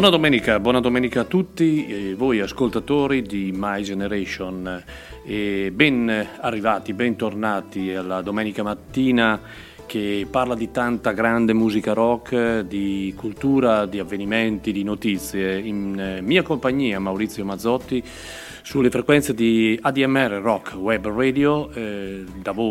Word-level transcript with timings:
Buona 0.00 0.16
domenica, 0.16 0.58
buona 0.60 0.80
domenica 0.80 1.20
a 1.20 1.24
tutti 1.24 1.86
eh, 1.86 2.14
voi 2.14 2.40
ascoltatori 2.40 3.20
di 3.20 3.52
My 3.54 3.82
Generation 3.82 4.82
e 5.22 5.70
ben 5.74 6.26
arrivati, 6.40 6.94
bentornati 6.94 7.92
alla 7.92 8.22
domenica 8.22 8.62
mattina 8.62 9.38
che 9.84 10.26
parla 10.30 10.54
di 10.54 10.70
tanta 10.70 11.12
grande 11.12 11.52
musica 11.52 11.92
rock, 11.92 12.60
di 12.60 13.12
cultura, 13.14 13.84
di 13.84 13.98
avvenimenti, 13.98 14.72
di 14.72 14.84
notizie. 14.84 15.58
In 15.58 16.00
eh, 16.00 16.22
mia 16.22 16.42
compagnia 16.42 16.98
Maurizio 16.98 17.44
Mazzotti 17.44 18.02
sulle 18.62 18.90
frequenze 18.90 19.34
di 19.34 19.76
ADMR 19.82 20.40
Rock 20.40 20.74
Web 20.76 21.08
Radio, 21.08 21.70
eh, 21.72 22.24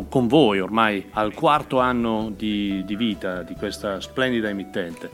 con 0.08 0.28
voi 0.28 0.62
ormai 0.62 1.08
al 1.12 1.34
quarto 1.34 1.80
anno 1.80 2.32
di, 2.34 2.84
di, 2.86 2.96
vita 2.96 3.44
di 3.44 3.54
questa 3.56 4.00
splendida 4.00 4.48
emittente. 4.48 5.10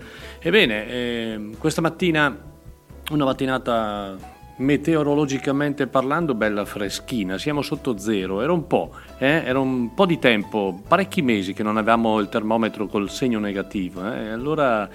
Ebbene, 0.46 0.88
eh, 0.88 1.50
questa 1.58 1.82
mattina, 1.82 2.38
una 3.10 3.26
mattinata 3.26 4.16
meteorologicamente 4.58 5.88
parlando 5.88 6.36
bella 6.36 6.66
freschina, 6.66 7.40
siamo 7.40 7.64
sotto 7.64 7.98
zero, 7.98 8.42
era 8.44 8.52
un 8.52 8.68
po', 8.68 8.94
eh? 9.18 9.42
era 9.44 9.58
un 9.58 9.96
po' 9.96 10.06
di 10.06 10.20
tempo, 10.20 10.84
parecchi 10.88 11.24
mesi 11.24 11.54
che 11.54 11.64
non 11.64 11.78
avevamo 11.78 12.20
il 12.20 12.30
termometro 12.30 12.86
col 12.86 13.10
segno 13.10 13.40
negativo, 13.40 14.06
eh? 14.06 14.30
allora, 14.30 14.88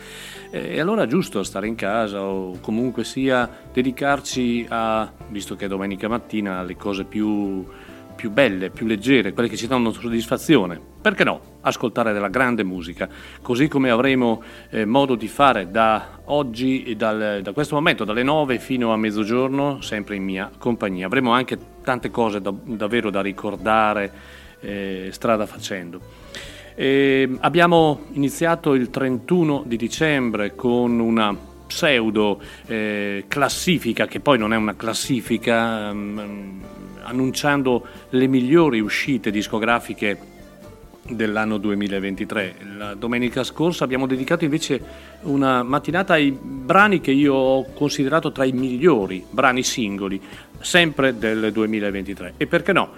eh, 0.52 0.78
allora 0.78 1.02
è 1.02 1.06
giusto 1.08 1.42
stare 1.42 1.66
in 1.66 1.74
casa 1.74 2.22
o 2.22 2.60
comunque 2.60 3.02
sia 3.02 3.50
dedicarci 3.72 4.66
a, 4.68 5.10
visto 5.30 5.56
che 5.56 5.64
è 5.64 5.68
domenica 5.68 6.06
mattina, 6.06 6.58
alle 6.58 6.76
cose 6.76 7.02
più 7.02 7.66
più 8.20 8.30
belle, 8.30 8.68
più 8.68 8.86
leggere, 8.86 9.32
quelle 9.32 9.48
che 9.48 9.56
ci 9.56 9.66
danno 9.66 9.92
soddisfazione. 9.92 10.78
Perché 11.00 11.24
no? 11.24 11.40
Ascoltare 11.62 12.12
della 12.12 12.28
grande 12.28 12.62
musica, 12.64 13.08
così 13.40 13.66
come 13.66 13.88
avremo 13.88 14.42
eh, 14.68 14.84
modo 14.84 15.14
di 15.14 15.26
fare 15.26 15.70
da 15.70 16.20
oggi 16.26 16.82
e 16.82 16.96
dal, 16.96 17.40
da 17.42 17.52
questo 17.52 17.76
momento, 17.76 18.04
dalle 18.04 18.22
9 18.22 18.58
fino 18.58 18.92
a 18.92 18.98
mezzogiorno, 18.98 19.80
sempre 19.80 20.16
in 20.16 20.24
mia 20.24 20.50
compagnia. 20.58 21.06
Avremo 21.06 21.32
anche 21.32 21.58
tante 21.82 22.10
cose 22.10 22.42
da, 22.42 22.52
davvero 22.62 23.08
da 23.08 23.22
ricordare 23.22 24.12
eh, 24.60 25.08
strada 25.12 25.46
facendo. 25.46 25.98
E 26.74 27.26
abbiamo 27.40 28.04
iniziato 28.12 28.74
il 28.74 28.90
31 28.90 29.62
di 29.64 29.78
dicembre 29.78 30.54
con 30.54 31.00
una 31.00 31.34
pseudo 31.70 32.40
eh, 32.66 33.24
classifica, 33.28 34.06
che 34.06 34.18
poi 34.18 34.38
non 34.38 34.52
è 34.52 34.56
una 34.56 34.74
classifica, 34.74 35.90
um, 35.90 36.60
annunciando 37.02 37.86
le 38.10 38.26
migliori 38.26 38.80
uscite 38.80 39.30
discografiche 39.30 40.18
dell'anno 41.08 41.58
2023. 41.58 42.54
La 42.76 42.94
domenica 42.94 43.44
scorsa 43.44 43.84
abbiamo 43.84 44.06
dedicato 44.06 44.44
invece 44.44 44.82
una 45.22 45.62
mattinata 45.62 46.14
ai 46.14 46.36
brani 46.40 47.00
che 47.00 47.12
io 47.12 47.34
ho 47.34 47.72
considerato 47.72 48.32
tra 48.32 48.44
i 48.44 48.52
migliori 48.52 49.24
brani 49.30 49.62
singoli, 49.62 50.20
sempre 50.58 51.16
del 51.16 51.52
2023. 51.52 52.34
E 52.36 52.46
perché 52.48 52.72
no? 52.72 52.90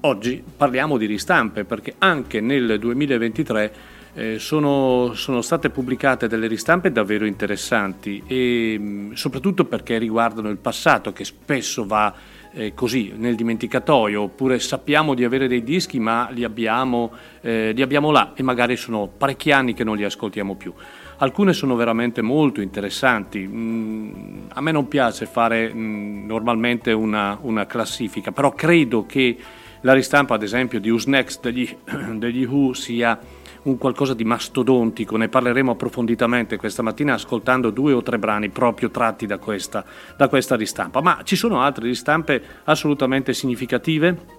Oggi 0.00 0.42
parliamo 0.56 0.98
di 0.98 1.06
ristampe, 1.06 1.64
perché 1.64 1.94
anche 1.98 2.40
nel 2.40 2.78
2023 2.78 3.96
eh, 4.14 4.38
sono, 4.38 5.12
sono, 5.14 5.42
state 5.42 5.70
pubblicate 5.70 6.28
delle 6.28 6.46
ristampe 6.46 6.90
davvero 6.90 7.26
interessanti 7.26 8.22
e 8.26 9.10
soprattutto 9.14 9.64
perché 9.64 9.98
riguardano 9.98 10.48
il 10.48 10.56
passato 10.56 11.12
che 11.12 11.24
spesso 11.24 11.86
va 11.86 12.12
eh, 12.52 12.74
così 12.74 13.12
nel 13.16 13.34
dimenticatoio, 13.34 14.22
oppure 14.22 14.58
sappiamo 14.58 15.14
di 15.14 15.24
avere 15.24 15.48
dei 15.48 15.62
dischi 15.62 15.98
ma 15.98 16.28
li 16.30 16.44
abbiamo, 16.44 17.12
eh, 17.40 17.72
li 17.72 17.82
abbiamo 17.82 18.10
là 18.10 18.32
e 18.34 18.42
magari 18.42 18.76
sono 18.76 19.06
parecchi 19.06 19.50
anni 19.50 19.74
che 19.74 19.84
non 19.84 19.96
li 19.96 20.04
ascoltiamo 20.04 20.54
più. 20.54 20.72
Alcune 21.20 21.52
sono 21.52 21.74
veramente 21.74 22.22
molto 22.22 22.60
interessanti. 22.60 23.46
Mm, 23.46 24.46
a 24.50 24.60
me 24.60 24.70
non 24.70 24.86
piace 24.86 25.26
fare 25.26 25.72
mm, 25.72 26.26
normalmente 26.26 26.92
una, 26.92 27.38
una, 27.42 27.66
classifica, 27.66 28.30
però 28.30 28.52
credo 28.52 29.04
che 29.04 29.36
la 29.80 29.92
ristampa, 29.92 30.34
ad 30.34 30.42
esempio, 30.42 30.80
di 30.80 30.90
Who's 30.90 31.06
Next 31.06 31.40
degli, 31.42 31.76
degli 32.14 32.44
Who 32.44 32.72
sia 32.72 33.18
un 33.68 33.78
qualcosa 33.78 34.14
di 34.14 34.24
mastodontico, 34.24 35.16
ne 35.16 35.28
parleremo 35.28 35.72
approfonditamente 35.72 36.56
questa 36.56 36.82
mattina 36.82 37.14
ascoltando 37.14 37.70
due 37.70 37.92
o 37.92 38.02
tre 38.02 38.18
brani 38.18 38.48
proprio 38.48 38.90
tratti 38.90 39.26
da 39.26 39.38
questa, 39.38 39.84
da 40.16 40.28
questa 40.28 40.56
ristampa, 40.56 41.00
ma 41.00 41.20
ci 41.22 41.36
sono 41.36 41.60
altre 41.60 41.86
ristampe 41.86 42.42
assolutamente 42.64 43.34
significative 43.34 44.36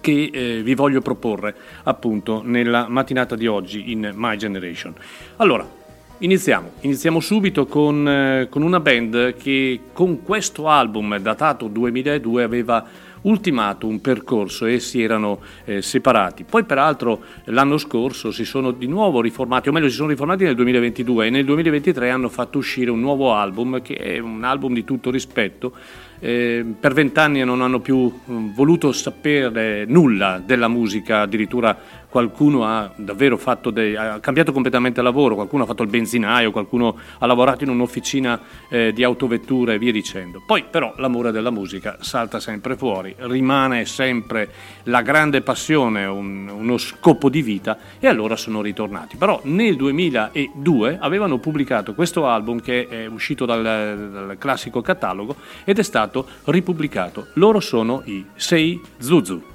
che 0.00 0.30
eh, 0.32 0.62
vi 0.62 0.74
voglio 0.74 1.00
proporre 1.00 1.54
appunto 1.84 2.42
nella 2.44 2.86
mattinata 2.88 3.36
di 3.36 3.46
oggi 3.46 3.92
in 3.92 4.12
My 4.14 4.36
Generation. 4.36 4.94
Allora, 5.36 5.84
Iniziamo, 6.18 6.70
iniziamo 6.80 7.20
subito 7.20 7.66
con, 7.66 8.08
eh, 8.08 8.46
con, 8.48 8.62
una 8.62 8.80
band 8.80 9.34
che 9.34 9.80
con 9.92 10.22
questo 10.22 10.66
album 10.66 11.18
datato 11.18 11.68
2002 11.68 12.42
aveva 12.42 12.86
ultimato 13.26 13.86
un 13.86 14.00
percorso 14.00 14.66
e 14.66 14.80
si 14.80 15.02
erano 15.02 15.40
eh, 15.64 15.82
separati. 15.82 16.44
Poi 16.44 16.64
peraltro 16.64 17.22
l'anno 17.44 17.78
scorso 17.78 18.30
si 18.30 18.44
sono 18.44 18.70
di 18.70 18.86
nuovo 18.86 19.20
riformati, 19.20 19.68
o 19.68 19.72
meglio 19.72 19.88
si 19.88 19.96
sono 19.96 20.08
riformati 20.08 20.44
nel 20.44 20.54
2022 20.54 21.26
e 21.26 21.30
nel 21.30 21.44
2023 21.44 22.10
hanno 22.10 22.28
fatto 22.28 22.58
uscire 22.58 22.90
un 22.90 23.00
nuovo 23.00 23.34
album 23.34 23.82
che 23.82 23.94
è 23.94 24.18
un 24.18 24.44
album 24.44 24.74
di 24.74 24.84
tutto 24.84 25.10
rispetto. 25.10 25.72
Eh, 26.18 26.64
per 26.80 26.94
vent'anni 26.94 27.44
non 27.44 27.60
hanno 27.60 27.80
più 27.80 28.10
mm, 28.30 28.54
voluto 28.54 28.90
sapere 28.92 29.84
nulla 29.86 30.40
della 30.44 30.68
musica, 30.68 31.20
addirittura 31.20 31.78
qualcuno 32.08 32.64
ha 32.64 32.90
davvero 32.96 33.36
fatto 33.36 33.70
dei, 33.70 33.96
ha 33.96 34.18
cambiato 34.20 34.52
completamente 34.52 35.02
lavoro, 35.02 35.34
qualcuno 35.34 35.64
ha 35.64 35.66
fatto 35.66 35.82
il 35.82 35.88
benzinaio, 35.88 36.50
qualcuno 36.50 36.96
ha 37.18 37.26
lavorato 37.26 37.64
in 37.64 37.70
un'officina 37.70 38.40
eh, 38.68 38.92
di 38.92 39.02
autovetture 39.02 39.74
e 39.74 39.78
via 39.78 39.92
dicendo. 39.92 40.42
Poi 40.46 40.64
però 40.70 40.94
l'amore 40.96 41.30
della 41.30 41.50
musica 41.50 41.98
salta 42.00 42.40
sempre 42.40 42.76
fuori, 42.76 43.14
rimane 43.18 43.84
sempre 43.84 44.50
la 44.84 45.02
grande 45.02 45.42
passione, 45.42 46.04
un, 46.04 46.48
uno 46.48 46.78
scopo 46.78 47.28
di 47.28 47.42
vita 47.42 47.78
e 47.98 48.06
allora 48.06 48.36
sono 48.36 48.62
ritornati. 48.62 49.16
Però 49.16 49.40
nel 49.44 49.76
2002 49.76 50.98
avevano 51.00 51.38
pubblicato 51.38 51.94
questo 51.94 52.26
album 52.26 52.60
che 52.60 52.86
è 52.88 53.06
uscito 53.06 53.44
dal, 53.44 53.62
dal 53.62 54.36
classico 54.38 54.80
catalogo 54.80 55.36
ed 55.64 55.78
è 55.78 55.82
stato 55.82 56.26
ripubblicato. 56.44 57.28
Loro 57.34 57.60
sono 57.60 58.02
i 58.06 58.24
Sei 58.34 58.80
Zuzu. 58.98 59.54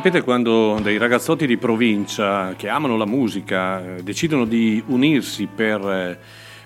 Sapete 0.00 0.22
quando 0.22 0.78
dei 0.80 0.96
ragazzotti 0.96 1.46
di 1.46 1.58
provincia 1.58 2.54
che 2.56 2.70
amano 2.70 2.96
la 2.96 3.04
musica 3.04 3.96
eh, 3.96 4.02
decidono 4.02 4.46
di 4.46 4.82
unirsi 4.86 5.46
per, 5.46 5.78
eh, 5.86 6.18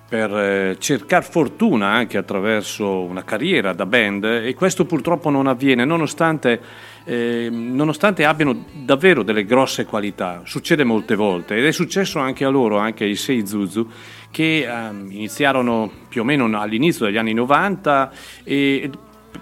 per 0.09 0.33
eh, 0.33 0.77
cercare 0.79 1.25
fortuna 1.25 1.89
anche 1.89 2.17
attraverso 2.17 3.01
una 3.01 3.25
carriera 3.25 3.73
da 3.73 3.87
band 3.87 4.23
e 4.23 4.55
questo 4.55 4.85
purtroppo 4.85 5.31
non 5.31 5.49
avviene 5.49 5.85
nonostante, 5.85 6.61
eh, 7.03 7.49
nonostante 7.51 8.25
abbiano 8.25 8.67
davvero 8.73 9.25
delle 9.25 9.45
grosse 9.45 9.85
qualità. 9.85 10.43
Succede 10.45 10.85
molte 10.85 11.17
volte 11.17 11.57
ed 11.57 11.67
è 11.67 11.73
successo 11.73 12.21
anche 12.21 12.45
a 12.45 12.49
loro, 12.51 12.79
anche 12.79 13.03
ai 13.03 13.17
Sei 13.17 13.45
Zuzu, 13.45 13.91
che 14.31 14.59
eh, 14.59 14.91
iniziarono 15.09 15.91
più 16.09 16.21
o 16.21 16.25
meno 16.25 16.45
all'inizio 16.57 17.07
degli 17.07 17.17
anni 17.19 17.33
90 17.33 18.13
e 18.45 18.91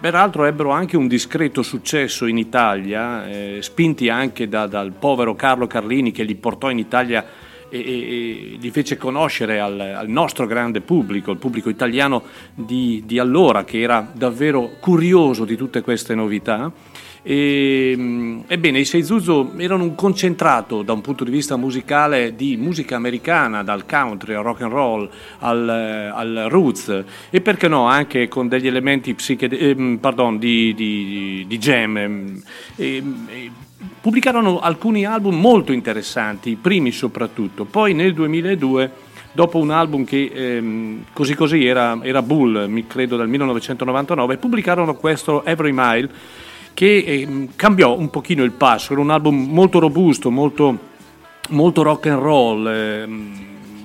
Peraltro 0.01 0.45
ebbero 0.45 0.71
anche 0.71 0.97
un 0.97 1.07
discreto 1.07 1.63
successo 1.63 2.27
in 2.27 2.37
Italia, 2.37 3.29
eh, 3.29 3.59
spinti 3.61 4.09
anche 4.09 4.49
da, 4.49 4.67
dal 4.67 4.93
povero 4.93 5.35
Carlo 5.35 5.67
Carlini 5.67 6.11
che 6.11 6.25
li 6.25 6.35
portò 6.35 6.71
in 6.71 6.79
Italia 6.79 7.25
e, 7.69 7.79
e, 7.79 7.83
e 7.83 8.59
li 8.61 8.71
fece 8.71 8.97
conoscere 8.97 9.59
al, 9.59 9.81
al, 9.81 10.09
nostro 10.09 10.47
grande 10.47 10.83
pubblico, 10.83 11.31
il 11.31 11.39
pubblico 11.39 11.71
italiano 11.71 12.23
di, 12.55 13.03
di 13.07 13.19
allora, 13.19 13.65
che 13.65 13.81
era 13.81 14.07
davvero 14.13 14.73
curioso 14.79 15.45
di 15.45 15.57
tutte 15.57 15.81
queste 15.81 16.15
novità. 16.15 16.71
E, 17.25 17.95
mm, 17.97 18.41
ebbene, 18.49 18.81
i 18.81 18.85
Seizuzo 18.85 19.53
erano 19.57 19.85
un 19.85 19.95
concentrato 19.95 20.83
da 20.83 20.93
un 20.93 21.01
punto 21.01 21.23
di 21.23 21.31
vista 21.31 21.57
musicale 21.57 22.35
di 22.35 22.57
musica 22.57 22.97
americana, 22.97 23.63
dal 23.63 23.87
country 23.87 24.35
al 24.35 24.43
rock 24.43 24.63
and 24.63 24.73
roll 24.73 25.09
al, 25.39 25.69
eh, 25.69 26.07
al 26.07 26.47
roots 26.49 27.05
e 27.31 27.41
perché 27.41 27.69
no 27.69 27.87
anche 27.87 28.27
con 28.27 28.49
degli 28.49 28.67
elementi 28.67 29.15
psichede- 29.15 29.57
eh, 29.59 29.99
pardon, 30.01 30.39
di, 30.39 30.75
di, 30.75 31.45
di, 31.47 31.59
jam. 31.59 31.97
Ehm, 31.97 32.43
e, 32.75 33.03
e, 33.29 33.51
pubblicarono 34.01 34.59
alcuni 34.59 35.05
album 35.05 35.39
molto 35.39 35.73
interessanti, 35.73 36.51
i 36.51 36.57
primi 36.57 36.91
soprattutto. 36.91 37.65
Poi 37.65 37.95
nel 37.95 38.15
2002 38.15 38.91
dopo 39.33 39.59
un 39.59 39.71
album 39.71 40.05
che 40.05 40.31
ehm, 40.35 41.05
così 41.13 41.35
così 41.35 41.65
era, 41.65 41.99
era 42.03 42.21
Bull, 42.21 42.67
mi 42.67 42.87
credo 42.87 43.17
del 43.17 43.29
1999, 43.29 44.37
pubblicarono 44.39 44.95
questo 44.95 45.45
Every 45.45 45.73
Mile 45.73 46.11
che 46.75 46.97
eh, 46.99 47.49
cambiò 47.57 47.97
un 47.97 48.11
pochino 48.11 48.43
il 48.45 48.53
passo, 48.53 48.93
era 48.93 49.01
un 49.01 49.11
album 49.11 49.49
molto 49.51 49.79
robusto, 49.79 50.31
molto, 50.31 50.79
molto 51.51 51.83
rock 51.83 52.07
and 52.07 52.21
roll, 52.21 52.67
eh, 52.67 53.07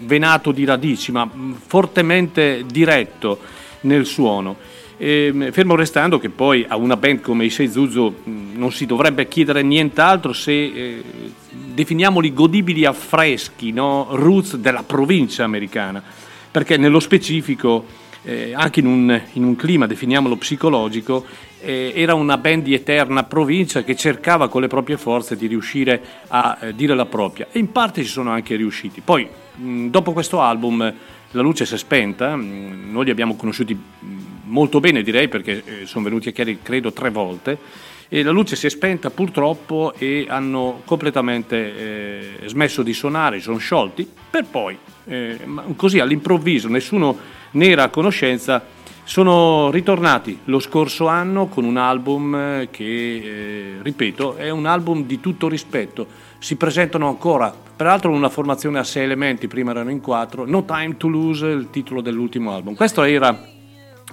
venato 0.01 0.51
di 0.51 0.65
radici, 0.65 1.12
ma 1.12 1.29
fortemente 1.65 2.63
diretto 2.65 3.39
nel 3.82 4.06
suono. 4.06 4.56
E, 5.00 5.50
fermo 5.51 5.75
restando 5.75 6.17
che 6.17 6.29
poi 6.29 6.65
a 6.67 6.75
una 6.75 6.98
band 6.98 7.22
come 7.22 7.46
i 7.46 7.51
Sei 7.51 7.70
Zuzu 7.70 8.15
non 8.24 8.72
si 8.72 8.88
dovrebbe 8.88 9.27
chiedere 9.27 9.62
nient'altro 9.62 10.34
se 10.34 10.51
eh, 10.51 11.03
definiamoli 11.50 12.34
godibili 12.34 12.84
affreschi, 12.86 13.72
no? 13.72 14.08
roots 14.12 14.56
della 14.56 14.82
provincia 14.82 15.44
americana, 15.44 16.01
perché 16.50 16.77
nello 16.77 17.00
specifico, 17.00 17.86
eh, 18.24 18.53
anche 18.56 18.79
in 18.79 18.88
un, 18.88 19.22
in 19.34 19.44
un 19.44 19.56
clima, 19.56 19.86
definiamolo 19.86 20.36
psicologico, 20.38 21.24
era 21.62 22.14
una 22.14 22.38
band 22.38 22.64
di 22.64 22.74
eterna 22.74 23.24
provincia 23.24 23.84
che 23.84 23.96
cercava 23.96 24.48
con 24.48 24.62
le 24.62 24.68
proprie 24.68 24.98
forze 24.98 25.36
di 25.36 25.48
riuscire 25.48 26.02
a 26.28 26.58
eh, 26.62 26.76
dire 26.76 26.96
la 26.96 27.06
propria. 27.06 27.48
E 27.52 27.60
in 27.60 27.72
parte 27.72 28.04
ci 28.04 28.10
sono 28.10 28.30
anche 28.30 28.56
riusciti. 28.56 29.02
Poi, 29.02 29.28
mh, 29.56 29.88
dopo 29.88 30.14
questo 30.14 30.42
album, 30.42 30.94
la 31.32 31.42
luce 31.42 31.66
si 31.66 31.74
è 31.74 31.78
spenta, 31.78 32.36
mh, 32.36 32.92
noi 32.92 33.06
li 33.06 33.12
abbiamo 33.12 33.36
conosciuti 33.36 33.74
mh, 33.74 34.08
molto 34.46 34.80
bene 34.80 35.02
direi 35.02 35.28
perché 35.28 35.64
eh, 35.66 35.86
sono 35.86 36.06
venuti 36.06 36.30
a 36.30 36.32
Chiari 36.32 36.60
credo 36.62 36.92
tre 36.92 37.10
volte. 37.10 37.86
E 38.10 38.24
la 38.24 38.32
luce 38.32 38.56
si 38.56 38.68
è 38.68 38.70
spenta 38.70 39.10
purtroppo 39.10 39.94
e 39.98 40.28
hanno 40.30 40.82
completamente 40.86 42.38
eh, 42.44 42.48
smesso 42.48 42.82
di 42.82 42.94
suonare, 42.94 43.42
sono 43.42 43.58
sciolti. 43.58 44.10
Per 44.30 44.46
poi 44.46 44.78
eh, 45.08 45.38
così 45.76 46.00
all'improvviso 46.00 46.70
nessuno 46.70 47.18
ne 47.52 47.68
era 47.68 47.84
a 47.84 47.90
conoscenza 47.90 48.64
sono 49.08 49.72
ritornati 49.72 50.38
lo 50.46 50.60
scorso 50.60 51.08
anno 51.08 51.48
con 51.48 51.64
un 51.64 51.78
album 51.78 52.36
eh, 52.36 52.68
che, 52.70 52.84
eh, 52.84 53.82
ripeto, 53.82 54.36
è 54.36 54.50
un 54.50 54.66
album 54.66 55.06
di 55.06 55.22
tutto 55.22 55.48
rispetto. 55.48 56.06
Si 56.40 56.58
presentano 56.58 57.08
ancora, 57.08 57.56
peraltro 57.76 58.12
una 58.12 58.28
formazione 58.28 58.80
a 58.80 58.84
sei 58.84 59.06
elementi, 59.06 59.48
prima 59.48 59.72
erano 59.72 59.92
in 59.92 60.02
quattro, 60.02 60.46
No 60.46 60.66
Time 60.66 60.98
to 60.98 61.08
Lose, 61.08 61.48
il 61.48 61.70
titolo 61.72 62.02
dell'ultimo 62.02 62.54
album. 62.54 62.76
Questo 62.76 63.04
era, 63.04 63.48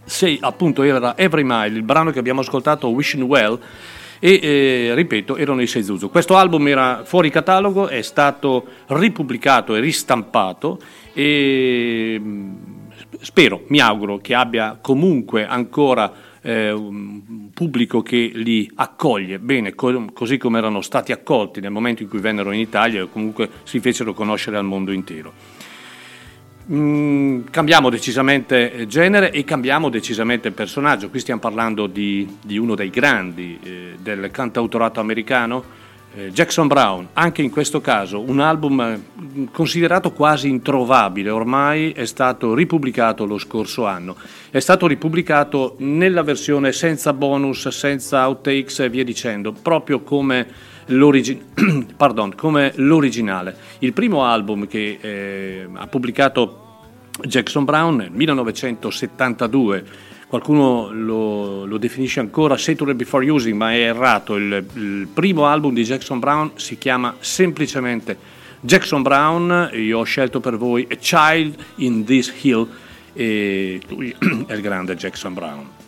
sei, 0.04 0.38
appunto, 0.40 0.84
era 0.84 1.16
Every 1.16 1.42
Mile, 1.44 1.76
il 1.76 1.82
brano 1.82 2.12
che 2.12 2.20
abbiamo 2.20 2.42
ascoltato, 2.42 2.86
Wishing 2.86 3.24
Well, 3.24 3.58
e 4.20 4.38
eh, 4.40 4.94
ripeto 4.94 5.36
erano 5.36 5.60
i 5.60 5.66
Seizuzu. 5.66 6.08
Questo 6.08 6.36
album 6.36 6.68
era 6.68 7.02
fuori 7.04 7.30
catalogo, 7.30 7.88
è 7.88 8.00
stato 8.00 8.64
ripubblicato 8.86 9.74
e 9.74 9.80
ristampato 9.80 10.78
e 11.12 12.20
spero, 13.20 13.64
mi 13.68 13.80
auguro 13.80 14.18
che 14.18 14.34
abbia 14.34 14.78
comunque 14.80 15.46
ancora 15.46 16.12
eh, 16.42 16.70
un 16.70 17.50
pubblico 17.52 18.02
che 18.02 18.30
li 18.34 18.70
accoglie 18.74 19.38
bene, 19.38 19.74
co- 19.74 20.10
così 20.12 20.36
come 20.36 20.58
erano 20.58 20.82
stati 20.82 21.12
accolti 21.12 21.60
nel 21.60 21.70
momento 21.70 22.02
in 22.02 22.08
cui 22.08 22.20
vennero 22.20 22.52
in 22.52 22.60
Italia 22.60 23.02
e 23.02 23.08
comunque 23.10 23.48
si 23.62 23.80
fecero 23.80 24.12
conoscere 24.12 24.56
al 24.56 24.64
mondo 24.64 24.92
intero. 24.92 25.32
Mm, 26.70 27.42
cambiamo 27.50 27.90
decisamente 27.90 28.86
genere 28.86 29.30
e 29.32 29.44
cambiamo 29.44 29.90
decisamente 29.90 30.50
personaggio. 30.50 31.10
Qui 31.10 31.20
stiamo 31.20 31.40
parlando 31.40 31.86
di, 31.86 32.38
di 32.42 32.56
uno 32.56 32.74
dei 32.74 32.88
grandi 32.88 33.58
eh, 33.62 33.96
del 33.98 34.30
cantautorato 34.30 34.98
americano, 34.98 35.62
eh, 35.62 35.83
Jackson 36.30 36.68
Brown, 36.68 37.08
anche 37.14 37.42
in 37.42 37.50
questo 37.50 37.80
caso 37.80 38.20
un 38.20 38.38
album 38.38 38.80
eh, 38.80 39.48
considerato 39.50 40.12
quasi 40.12 40.48
introvabile, 40.48 41.28
ormai 41.30 41.90
è 41.90 42.04
stato 42.04 42.54
ripubblicato 42.54 43.24
lo 43.24 43.36
scorso 43.36 43.84
anno. 43.84 44.16
È 44.50 44.60
stato 44.60 44.86
ripubblicato 44.86 45.74
nella 45.78 46.22
versione 46.22 46.70
senza 46.70 47.12
bonus, 47.12 47.66
senza 47.68 48.26
outtakes 48.28 48.78
e 48.80 48.88
via 48.88 49.02
dicendo, 49.02 49.52
proprio 49.52 50.02
come, 50.02 50.46
l'origi- 50.86 51.42
pardon, 51.96 52.34
come 52.36 52.72
l'originale. 52.76 53.56
Il 53.80 53.92
primo 53.92 54.24
album 54.24 54.68
che 54.68 54.98
eh, 55.00 55.68
ha 55.72 55.86
pubblicato 55.88 56.60
Jackson 57.22 57.64
Brown 57.64 57.96
nel 57.96 58.10
1972 58.10 59.84
qualcuno 60.34 60.90
lo, 60.90 61.64
lo, 61.64 61.78
definisce 61.78 62.18
ancora 62.18 62.56
Saturday 62.56 62.96
Before 62.96 63.28
Using, 63.28 63.54
ma 63.56 63.72
è 63.72 63.82
errato. 63.82 64.34
Il, 64.34 64.64
il, 64.74 65.06
primo 65.12 65.46
album 65.46 65.74
di 65.74 65.84
Jackson 65.84 66.18
Brown 66.18 66.52
si 66.56 66.76
chiama 66.76 67.14
semplicemente 67.20 68.16
Jackson 68.60 69.02
Brown. 69.02 69.70
Io 69.74 70.00
ho 70.00 70.02
scelto 70.02 70.40
per 70.40 70.56
voi 70.56 70.88
A 70.90 70.96
Child 70.96 71.54
in 71.76 72.04
This 72.04 72.34
Hill 72.40 72.68
e 73.12 73.80
lui 73.86 74.12
è 74.48 74.54
il 74.54 74.60
grande 74.60 74.96
Jackson 74.96 75.34
Brown. 75.34 75.83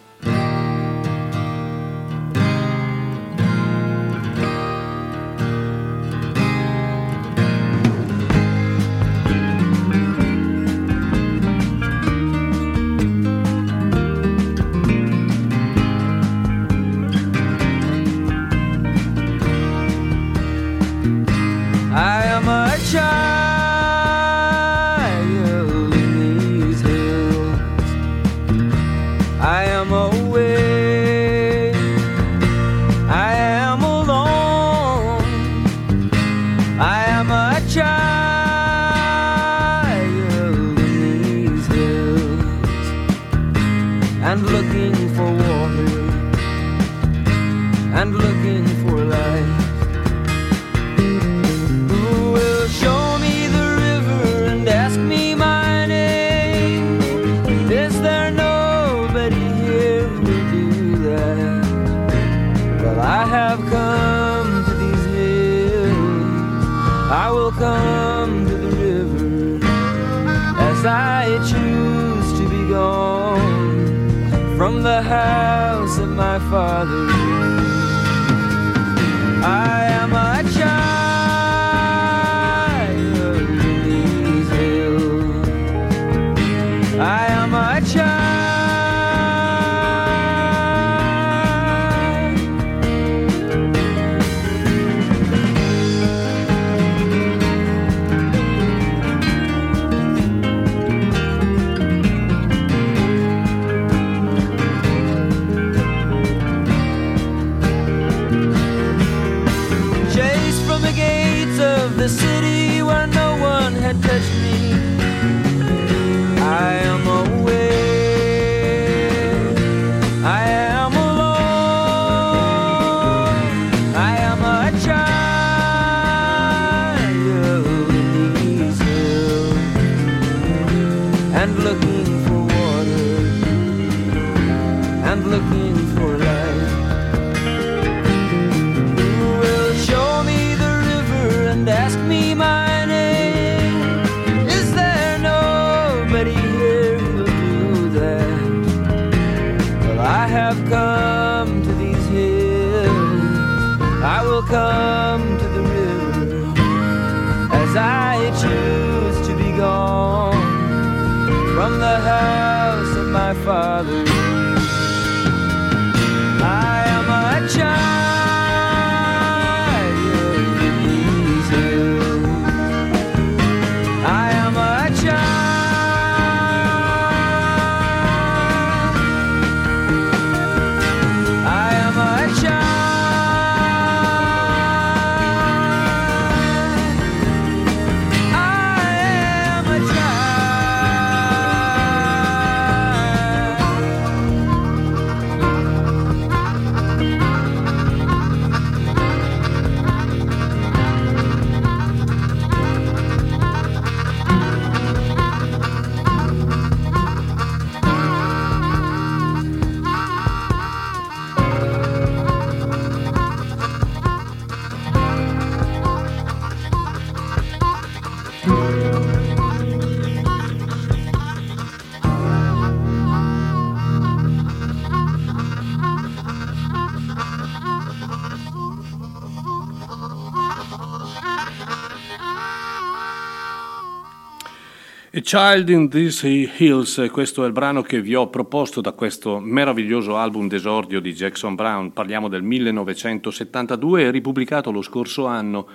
Child 235.27 235.71
in 235.71 235.89
These 235.89 236.53
Hills, 236.57 237.09
questo 237.11 237.43
è 237.43 237.49
il 237.49 237.53
brano 237.53 237.83
che 237.83 238.01
vi 238.01 238.15
ho 238.15 238.31
proposto 238.31 238.81
da 238.81 238.93
questo 238.93 239.41
meraviglioso 239.41 240.17
album 240.17 240.47
d'esordio 240.47 241.01
di 241.01 241.13
Jackson 241.13 241.57
Brown, 241.57 241.93
parliamo 241.93 242.29
del 242.29 242.45
1972, 242.45 244.13
ripubblicato 244.13 244.71
lo 244.71 244.83
scorso 244.83 245.27
anno 245.27 245.67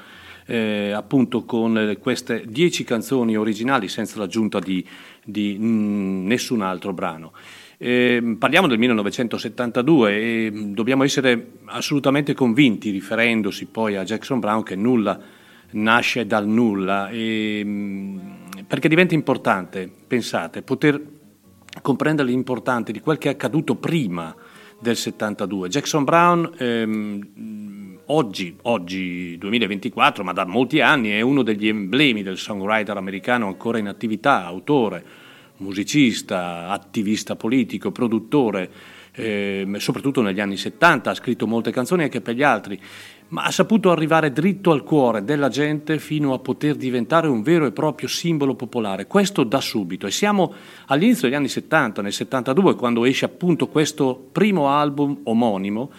eh, 0.45 0.91
appunto 0.91 1.43
con 1.43 1.97
queste 1.99 2.45
dieci 2.47 2.85
canzoni 2.85 3.35
originali 3.35 3.89
senza 3.89 4.19
l'aggiunta 4.19 4.57
di, 4.59 4.87
di 5.21 5.57
mh, 5.59 5.65
mm, 5.65 6.27
nessun 6.27 6.61
altro 6.61 6.93
brano. 6.93 7.33
Eh, 7.77 8.37
parliamo 8.39 8.67
del 8.67 8.77
1972 8.77 10.15
e 10.15 10.51
dobbiamo 10.67 11.03
essere 11.03 11.55
assolutamente 11.65 12.33
convinti, 12.33 12.89
riferendosi 12.89 13.65
poi 13.65 13.97
a 13.97 14.05
Jackson 14.05 14.39
Brown, 14.39 14.63
che 14.63 14.77
nulla 14.77 15.19
nasce 15.71 16.25
dal 16.25 16.47
nulla. 16.47 17.09
E, 17.09 17.61
mm, 17.63 17.90
perché 18.71 18.87
diventa 18.87 19.13
importante, 19.13 19.91
pensate, 20.07 20.61
poter 20.61 20.97
comprendere 21.81 22.29
l'importante 22.29 22.93
di 22.93 23.01
quel 23.01 23.17
che 23.17 23.27
è 23.27 23.33
accaduto 23.33 23.75
prima 23.75 24.33
del 24.79 24.95
72. 24.95 25.67
Jackson 25.67 26.05
Brown 26.05 26.49
ehm, 26.57 27.99
oggi, 28.05 28.55
oggi 28.61 29.37
2024, 29.37 30.23
ma 30.23 30.31
da 30.31 30.45
molti 30.45 30.79
anni 30.79 31.09
è 31.09 31.19
uno 31.19 31.43
degli 31.43 31.67
emblemi 31.67 32.23
del 32.23 32.37
songwriter 32.37 32.95
americano 32.95 33.47
ancora 33.47 33.77
in 33.77 33.89
attività, 33.89 34.45
autore, 34.45 35.03
musicista, 35.57 36.69
attivista 36.69 37.35
politico, 37.35 37.91
produttore, 37.91 38.71
eh, 39.11 39.67
soprattutto 39.79 40.21
negli 40.21 40.39
anni 40.39 40.55
70, 40.55 41.09
ha 41.09 41.13
scritto 41.13 41.45
molte 41.45 41.71
canzoni 41.71 42.03
anche 42.03 42.21
per 42.21 42.35
gli 42.35 42.43
altri 42.43 42.79
ma 43.31 43.43
ha 43.43 43.51
saputo 43.51 43.91
arrivare 43.91 44.31
dritto 44.31 44.71
al 44.71 44.83
cuore 44.83 45.23
della 45.23 45.47
gente 45.47 45.99
fino 45.99 46.33
a 46.33 46.39
poter 46.39 46.75
diventare 46.75 47.27
un 47.27 47.41
vero 47.41 47.65
e 47.65 47.71
proprio 47.71 48.07
simbolo 48.09 48.55
popolare. 48.55 49.07
Questo 49.07 49.43
da 49.43 49.61
subito. 49.61 50.05
E 50.05 50.11
siamo 50.11 50.53
all'inizio 50.87 51.27
degli 51.27 51.37
anni 51.37 51.47
70, 51.47 52.01
nel 52.01 52.11
72, 52.11 52.75
quando 52.75 53.05
esce 53.05 53.25
appunto 53.25 53.67
questo 53.67 54.29
primo 54.31 54.69
album 54.69 55.19
omonimo. 55.23 55.91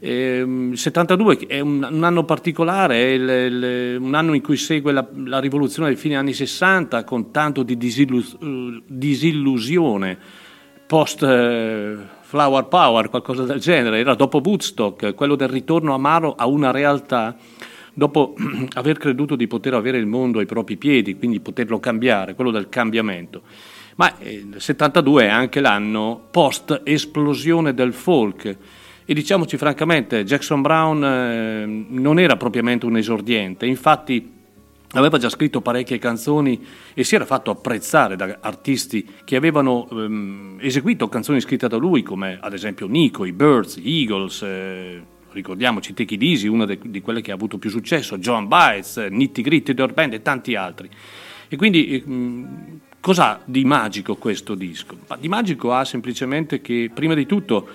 Il 0.00 0.72
72 0.74 1.46
è 1.46 1.60
un, 1.60 2.02
anno 2.02 2.24
particolare, 2.24 3.14
è 3.14 3.96
un 3.96 4.14
anno 4.14 4.32
in 4.32 4.40
cui 4.40 4.56
segue 4.56 4.92
la, 4.92 5.06
la, 5.26 5.38
rivoluzione 5.38 5.88
dei 5.88 5.98
fine 5.98 6.16
anni 6.16 6.32
60 6.32 7.04
con 7.04 7.30
tanto 7.30 7.62
di 7.62 7.76
disillus, 7.76 8.38
disillusione 8.86 10.16
post 10.86 11.22
eh, 11.22 11.96
Flower 12.30 12.66
Power, 12.66 13.08
qualcosa 13.08 13.42
del 13.42 13.58
genere, 13.58 13.98
era 13.98 14.14
dopo 14.14 14.40
Woodstock, 14.40 15.16
quello 15.16 15.34
del 15.34 15.48
ritorno 15.48 15.94
amaro 15.94 16.36
a 16.36 16.46
una 16.46 16.70
realtà, 16.70 17.34
dopo 17.92 18.36
aver 18.74 18.98
creduto 18.98 19.34
di 19.34 19.48
poter 19.48 19.74
avere 19.74 19.98
il 19.98 20.06
mondo 20.06 20.38
ai 20.38 20.46
propri 20.46 20.76
piedi, 20.76 21.16
quindi 21.16 21.40
poterlo 21.40 21.80
cambiare, 21.80 22.36
quello 22.36 22.52
del 22.52 22.68
cambiamento. 22.68 23.42
Ma 23.96 24.16
eh, 24.18 24.32
il 24.32 24.54
72 24.58 25.24
è 25.24 25.28
anche 25.28 25.58
l'anno 25.58 26.28
post 26.30 26.82
esplosione 26.84 27.74
del 27.74 27.92
folk. 27.92 28.56
E 29.04 29.12
diciamoci 29.12 29.56
francamente, 29.56 30.22
Jackson 30.22 30.62
Brown 30.62 31.04
eh, 31.04 31.84
non 31.88 32.20
era 32.20 32.36
propriamente 32.36 32.86
un 32.86 32.96
esordiente, 32.96 33.66
infatti 33.66 34.38
aveva 34.92 35.18
già 35.18 35.28
scritto 35.28 35.60
parecchie 35.60 35.98
canzoni 35.98 36.64
e 36.94 37.04
si 37.04 37.14
era 37.14 37.24
fatto 37.24 37.50
apprezzare 37.50 38.16
da 38.16 38.38
artisti 38.40 39.06
che 39.24 39.36
avevano 39.36 39.88
ehm, 39.90 40.58
eseguito 40.60 41.08
canzoni 41.08 41.40
scritte 41.40 41.68
da 41.68 41.76
lui, 41.76 42.02
come 42.02 42.38
ad 42.40 42.52
esempio 42.52 42.86
Nico, 42.86 43.24
i 43.24 43.32
Birds, 43.32 43.78
gli 43.78 44.00
Eagles, 44.00 44.42
eh, 44.42 45.02
ricordiamoci 45.32 45.94
Take 45.94 46.14
It 46.14 46.22
Easy, 46.22 46.48
una 46.48 46.64
de- 46.64 46.78
di 46.82 47.00
quelle 47.00 47.20
che 47.20 47.30
ha 47.30 47.34
avuto 47.34 47.58
più 47.58 47.70
successo, 47.70 48.18
John 48.18 48.48
Bites, 48.48 48.96
Nitty 48.96 49.42
Gritty, 49.42 49.74
Dirt 49.74 49.94
Band 49.94 50.14
e 50.14 50.22
tanti 50.22 50.56
altri. 50.56 50.88
E 51.48 51.56
quindi 51.56 52.02
ehm, 52.04 52.80
cos'ha 53.00 53.40
di 53.44 53.64
magico 53.64 54.16
questo 54.16 54.54
disco? 54.54 54.98
Ma 55.06 55.16
di 55.16 55.28
magico 55.28 55.72
ha 55.72 55.84
semplicemente 55.84 56.60
che, 56.60 56.90
prima 56.92 57.14
di 57.14 57.26
tutto, 57.26 57.68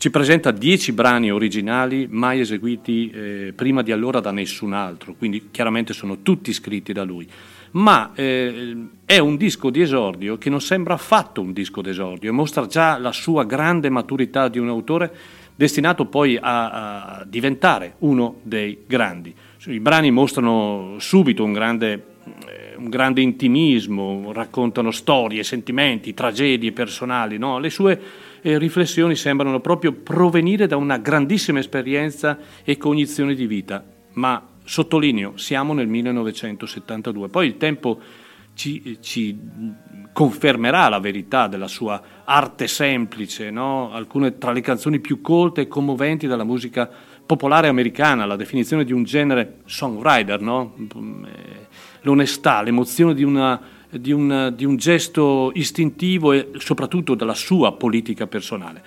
ci 0.00 0.08
presenta 0.08 0.50
dieci 0.50 0.92
brani 0.92 1.30
originali 1.30 2.06
mai 2.08 2.40
eseguiti 2.40 3.10
eh, 3.10 3.52
prima 3.54 3.82
di 3.82 3.92
allora 3.92 4.20
da 4.20 4.30
nessun 4.30 4.72
altro, 4.72 5.12
quindi 5.12 5.48
chiaramente 5.50 5.92
sono 5.92 6.22
tutti 6.22 6.54
scritti 6.54 6.94
da 6.94 7.02
lui. 7.02 7.28
Ma 7.72 8.12
eh, 8.14 8.76
è 9.04 9.18
un 9.18 9.36
disco 9.36 9.68
di 9.68 9.82
esordio 9.82 10.38
che 10.38 10.48
non 10.48 10.62
sembra 10.62 10.94
affatto 10.94 11.42
un 11.42 11.52
disco 11.52 11.82
d'esordio 11.82 12.30
e 12.30 12.32
mostra 12.32 12.66
già 12.66 12.96
la 12.96 13.12
sua 13.12 13.44
grande 13.44 13.90
maturità 13.90 14.48
di 14.48 14.58
un 14.58 14.70
autore 14.70 15.14
destinato 15.54 16.06
poi 16.06 16.38
a, 16.40 17.18
a 17.18 17.24
diventare 17.26 17.96
uno 17.98 18.36
dei 18.40 18.78
grandi. 18.86 19.34
I 19.66 19.80
brani 19.80 20.10
mostrano 20.10 20.94
subito 20.96 21.44
un 21.44 21.52
grande 21.52 22.04
eh, 22.46 22.74
un 22.76 22.88
grande 22.88 23.20
intimismo, 23.20 24.32
raccontano 24.32 24.90
storie, 24.90 25.42
sentimenti, 25.42 26.14
tragedie 26.14 26.72
personali. 26.72 27.36
No? 27.36 27.58
Le 27.58 27.68
sue 27.68 28.00
eh, 28.42 28.58
riflessioni 28.58 29.16
sembrano 29.16 29.60
proprio 29.60 29.92
provenire 29.92 30.66
da 30.66 30.76
una 30.76 30.98
grandissima 30.98 31.58
esperienza 31.58 32.38
e 32.64 32.76
cognizione 32.76 33.34
di 33.34 33.46
vita, 33.46 33.84
ma 34.12 34.44
sottolineo, 34.64 35.36
siamo 35.36 35.72
nel 35.72 35.88
1972. 35.88 37.28
Poi 37.28 37.46
il 37.46 37.56
tempo 37.56 38.00
ci, 38.54 38.98
ci 39.00 39.38
confermerà 40.12 40.88
la 40.88 40.98
verità 40.98 41.46
della 41.46 41.68
sua 41.68 42.00
arte 42.24 42.68
semplice, 42.68 43.50
no? 43.50 43.92
alcune 43.92 44.38
tra 44.38 44.52
le 44.52 44.60
canzoni 44.60 45.00
più 45.00 45.20
colte 45.20 45.62
e 45.62 45.68
commoventi 45.68 46.26
della 46.26 46.44
musica 46.44 46.90
popolare 47.24 47.68
americana, 47.68 48.26
la 48.26 48.36
definizione 48.36 48.84
di 48.84 48.92
un 48.92 49.04
genere 49.04 49.58
songwriter, 49.64 50.40
no? 50.40 50.74
L'onestà, 52.02 52.60
l'emozione 52.62 53.14
di 53.14 53.22
una 53.22 53.60
di 53.90 54.12
un, 54.12 54.52
di 54.56 54.64
un 54.64 54.76
gesto 54.76 55.50
istintivo 55.54 56.32
e 56.32 56.50
soprattutto 56.58 57.14
della 57.14 57.34
sua 57.34 57.72
politica 57.72 58.26
personale. 58.26 58.82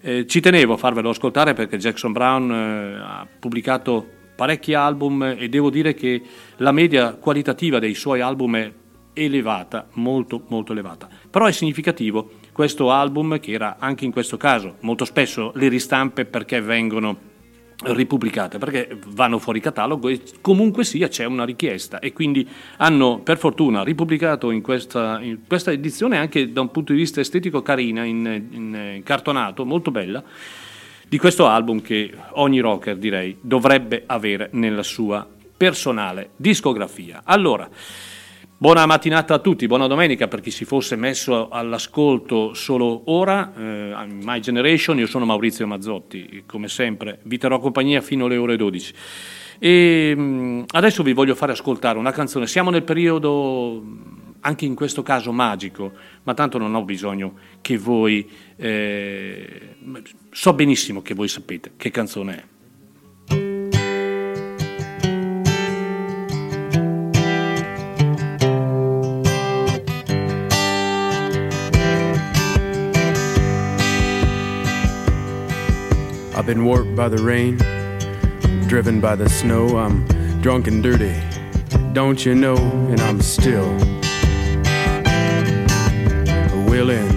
Eh, 0.00 0.26
ci 0.26 0.40
tenevo 0.40 0.74
a 0.74 0.76
farvelo 0.76 1.10
ascoltare 1.10 1.54
perché 1.54 1.78
Jackson 1.78 2.12
Brown 2.12 2.50
eh, 2.50 2.94
ha 3.02 3.26
pubblicato 3.38 4.06
parecchi 4.36 4.74
album 4.74 5.34
e 5.36 5.48
devo 5.48 5.70
dire 5.70 5.94
che 5.94 6.22
la 6.58 6.70
media 6.70 7.14
qualitativa 7.14 7.78
dei 7.78 7.94
suoi 7.94 8.20
album 8.20 8.56
è 8.56 8.72
elevata, 9.14 9.88
molto 9.94 10.44
molto 10.48 10.72
elevata. 10.72 11.08
Però 11.30 11.46
è 11.46 11.52
significativo 11.52 12.32
questo 12.52 12.90
album 12.90 13.40
che 13.40 13.52
era 13.52 13.76
anche 13.78 14.04
in 14.04 14.12
questo 14.12 14.36
caso 14.36 14.76
molto 14.80 15.04
spesso 15.04 15.52
le 15.54 15.68
ristampe 15.68 16.26
perché 16.26 16.60
vengono 16.60 17.34
ripubblicate 17.84 18.58
perché 18.58 18.98
vanno 19.08 19.38
fuori 19.38 19.60
catalogo 19.60 20.08
e 20.08 20.20
comunque 20.40 20.84
sia 20.84 21.08
c'è 21.08 21.24
una 21.24 21.44
richiesta. 21.44 21.98
E 21.98 22.12
quindi 22.12 22.48
hanno 22.78 23.20
per 23.20 23.38
fortuna 23.38 23.82
ripubblicato 23.82 24.50
in 24.50 24.62
questa, 24.62 25.20
in 25.20 25.40
questa 25.46 25.70
edizione 25.70 26.18
anche 26.18 26.52
da 26.52 26.60
un 26.60 26.70
punto 26.70 26.92
di 26.92 26.98
vista 26.98 27.20
estetico 27.20 27.62
carina 27.62 28.04
in, 28.04 28.46
in 28.50 29.00
cartonato 29.04 29.64
molto 29.64 29.90
bella 29.90 30.22
di 31.08 31.18
questo 31.18 31.46
album 31.46 31.82
che 31.82 32.12
ogni 32.32 32.58
rocker 32.58 32.96
direi 32.96 33.36
dovrebbe 33.40 34.02
avere 34.06 34.48
nella 34.52 34.82
sua 34.82 35.26
personale 35.56 36.30
discografia. 36.36 37.22
Allora 37.24 37.68
Buona 38.58 38.86
mattinata 38.86 39.34
a 39.34 39.38
tutti, 39.38 39.66
buona 39.66 39.86
domenica 39.86 40.28
per 40.28 40.40
chi 40.40 40.50
si 40.50 40.64
fosse 40.64 40.96
messo 40.96 41.50
all'ascolto 41.50 42.54
solo 42.54 43.02
ora. 43.12 43.52
Eh, 43.54 44.06
My 44.22 44.40
Generation, 44.40 44.98
io 44.98 45.06
sono 45.06 45.26
Maurizio 45.26 45.66
Mazzotti, 45.66 46.44
come 46.46 46.66
sempre 46.68 47.18
vi 47.24 47.36
terrò 47.36 47.58
compagnia 47.58 48.00
fino 48.00 48.24
alle 48.24 48.38
ore 48.38 48.56
12. 48.56 48.94
E 49.58 50.14
mm, 50.16 50.62
adesso 50.68 51.02
vi 51.02 51.12
voglio 51.12 51.34
fare 51.34 51.52
ascoltare 51.52 51.98
una 51.98 52.12
canzone. 52.12 52.46
Siamo 52.46 52.70
nel 52.70 52.82
periodo, 52.82 53.84
anche 54.40 54.64
in 54.64 54.74
questo 54.74 55.02
caso 55.02 55.32
magico, 55.32 55.92
ma 56.22 56.32
tanto 56.32 56.56
non 56.56 56.74
ho 56.74 56.82
bisogno 56.82 57.34
che 57.60 57.76
voi. 57.76 58.26
Eh, 58.56 59.76
so 60.30 60.54
benissimo 60.54 61.02
che 61.02 61.12
voi 61.12 61.28
sapete 61.28 61.72
che 61.76 61.90
canzone 61.90 62.34
è. 62.34 62.55
I've 76.46 76.54
been 76.54 76.64
warped 76.64 76.94
by 76.94 77.08
the 77.08 77.20
rain, 77.24 77.56
driven 78.68 79.00
by 79.00 79.16
the 79.16 79.28
snow. 79.28 79.78
I'm 79.78 80.06
drunk 80.40 80.68
and 80.68 80.80
dirty, 80.80 81.12
don't 81.92 82.24
you 82.24 82.36
know? 82.36 82.54
And 82.56 83.00
I'm 83.00 83.20
still 83.20 83.68
willing. 86.70 87.08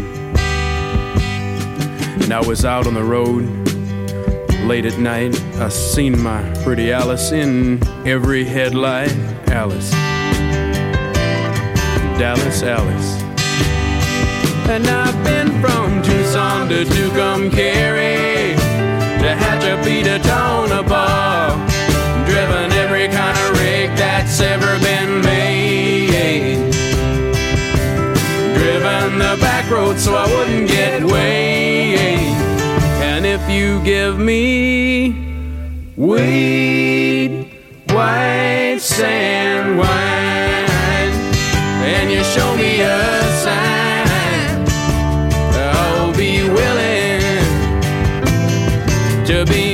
And 2.24 2.34
I 2.34 2.42
was 2.44 2.66
out 2.66 2.88
on 2.88 2.96
the 2.96 3.04
road 3.04 3.44
late 4.66 4.86
at 4.86 4.98
night. 4.98 5.40
I 5.58 5.70
seen 5.70 6.20
my 6.20 6.42
pretty 6.64 6.92
Alice 6.92 7.32
in 7.32 7.88
every 8.08 8.44
headlight. 8.44 9.16
Alice, 9.50 9.92
Dallas, 12.18 12.64
Alice. 12.64 13.22
And 14.72 14.88
I've 14.88 15.24
been 15.24 15.62
from 15.62 16.02
Tucson 16.02 16.68
to 16.70 16.84
Tucumcari 16.84 18.39
to 19.30 19.36
Hatchapee 19.36 20.04
to 20.04 20.18
Tonopah. 20.20 21.54
Driven 22.26 22.72
every 22.74 23.08
kind 23.08 23.38
of 23.38 23.60
rig 23.60 23.90
that's 23.96 24.40
ever 24.42 24.80
been 24.80 25.22
made. 25.22 26.72
Driven 28.56 29.20
the 29.20 29.38
back 29.40 29.70
road 29.70 30.00
so 30.00 30.16
I 30.16 30.26
wouldn't 30.36 30.68
get 30.68 31.04
weighed. 31.04 32.38
And 33.10 33.26
if 33.26 33.48
you 33.50 33.84
give 33.84 34.18
me 34.18 35.12
weed, 35.96 37.52
white 37.90 38.80
sand 38.80 39.78
wine, 39.78 39.90
and 41.86 42.12
you 42.12 42.24
show 42.24 42.56
me 42.56 42.82
a 42.82 43.19
to 49.40 49.46
be 49.46 49.69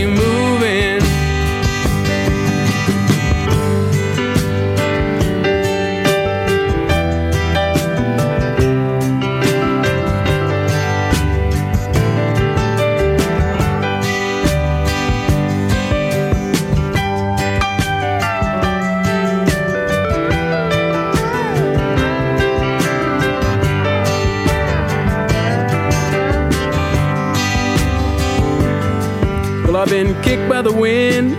By 30.49 30.61
the 30.61 30.71
wind, 30.71 31.35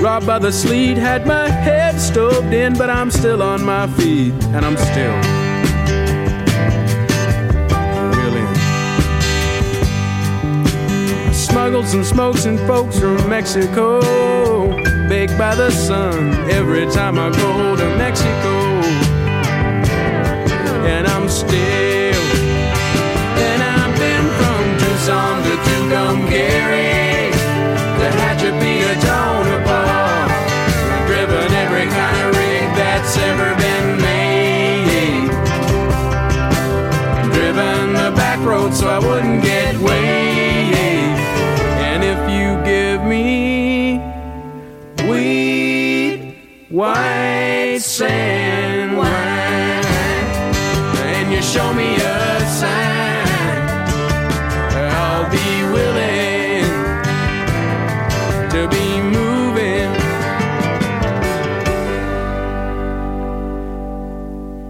robbed 0.00 0.26
by 0.26 0.38
the 0.38 0.50
sleet, 0.50 0.96
had 0.96 1.26
my 1.26 1.48
head 1.48 2.00
stoved 2.00 2.54
in, 2.54 2.72
but 2.78 2.88
I'm 2.88 3.10
still 3.10 3.42
on 3.42 3.62
my 3.62 3.86
feet, 3.86 4.32
and 4.54 4.64
I'm 4.64 4.76
still. 4.78 5.14
I 11.28 11.32
smuggled 11.32 11.86
some 11.86 12.04
smokes 12.04 12.46
and 12.46 12.58
folks 12.60 12.98
from 12.98 13.28
Mexico, 13.28 14.00
baked 15.08 15.36
by 15.36 15.54
the 15.54 15.70
sun 15.70 16.32
every 16.50 16.86
time 16.90 17.18
I 17.18 17.30
go 17.30 17.76
to 17.76 17.96
Mexico, 17.96 18.54
and 20.86 21.06
I'm 21.06 21.28
still. 21.28 22.24
And 23.46 23.62
I've 23.62 23.98
been 23.98 24.26
from 24.38 24.78
Tucson 24.78 25.42
to 25.42 25.56
Tucumcari 25.66 26.89
sand 47.80 48.94
wine, 48.94 49.08
and 51.02 51.32
you 51.32 51.40
show 51.40 51.72
me 51.72 51.96
a 51.96 52.40
sign, 52.46 53.26
I'll 54.92 55.28
be 55.30 55.64
willing 55.72 56.66
to 58.50 58.68
be 58.68 59.00
moving. 59.00 59.98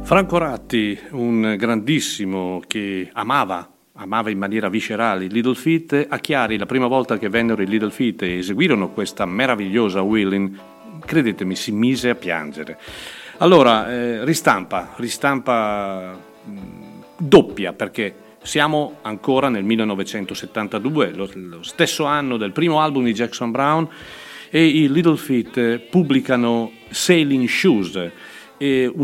Franco 0.02 0.38
Ratti, 0.38 0.98
un 1.10 1.56
grandissimo 1.58 2.62
che 2.66 3.10
amava, 3.12 3.68
amava 3.94 4.30
in 4.30 4.38
maniera 4.38 4.68
viscerale 4.68 5.24
i 5.24 5.30
Little 5.30 5.54
Feet, 5.54 6.06
a 6.08 6.18
Chiari 6.18 6.58
la 6.58 6.66
prima 6.66 6.86
volta 6.86 7.18
che 7.18 7.28
vennero 7.28 7.60
i 7.60 7.66
Little 7.66 7.90
Feet 7.90 8.22
e 8.22 8.38
eseguirono 8.38 8.90
questa 8.90 9.26
meravigliosa 9.26 10.00
Willing, 10.02 10.78
credetemi, 11.04 11.56
si 11.56 11.72
mise 11.72 12.10
a 12.10 12.14
piangere. 12.14 12.78
Allora, 13.38 13.90
eh, 13.90 14.24
ristampa, 14.24 14.94
ristampa 14.96 16.18
mh, 16.44 16.52
doppia 17.16 17.72
perché 17.72 18.14
siamo 18.42 18.96
ancora 19.02 19.48
nel 19.48 19.64
1972, 19.64 21.12
lo, 21.12 21.28
lo 21.34 21.62
stesso 21.62 22.04
anno 22.04 22.36
del 22.36 22.52
primo 22.52 22.80
album 22.80 23.04
di 23.04 23.12
Jackson 23.12 23.50
Brown 23.50 23.88
e 24.50 24.66
i 24.66 24.90
Little 24.90 25.16
Feet 25.16 25.56
eh, 25.56 25.78
pubblicano 25.78 26.72
Sailing 26.88 27.46
Shoes, 27.48 28.10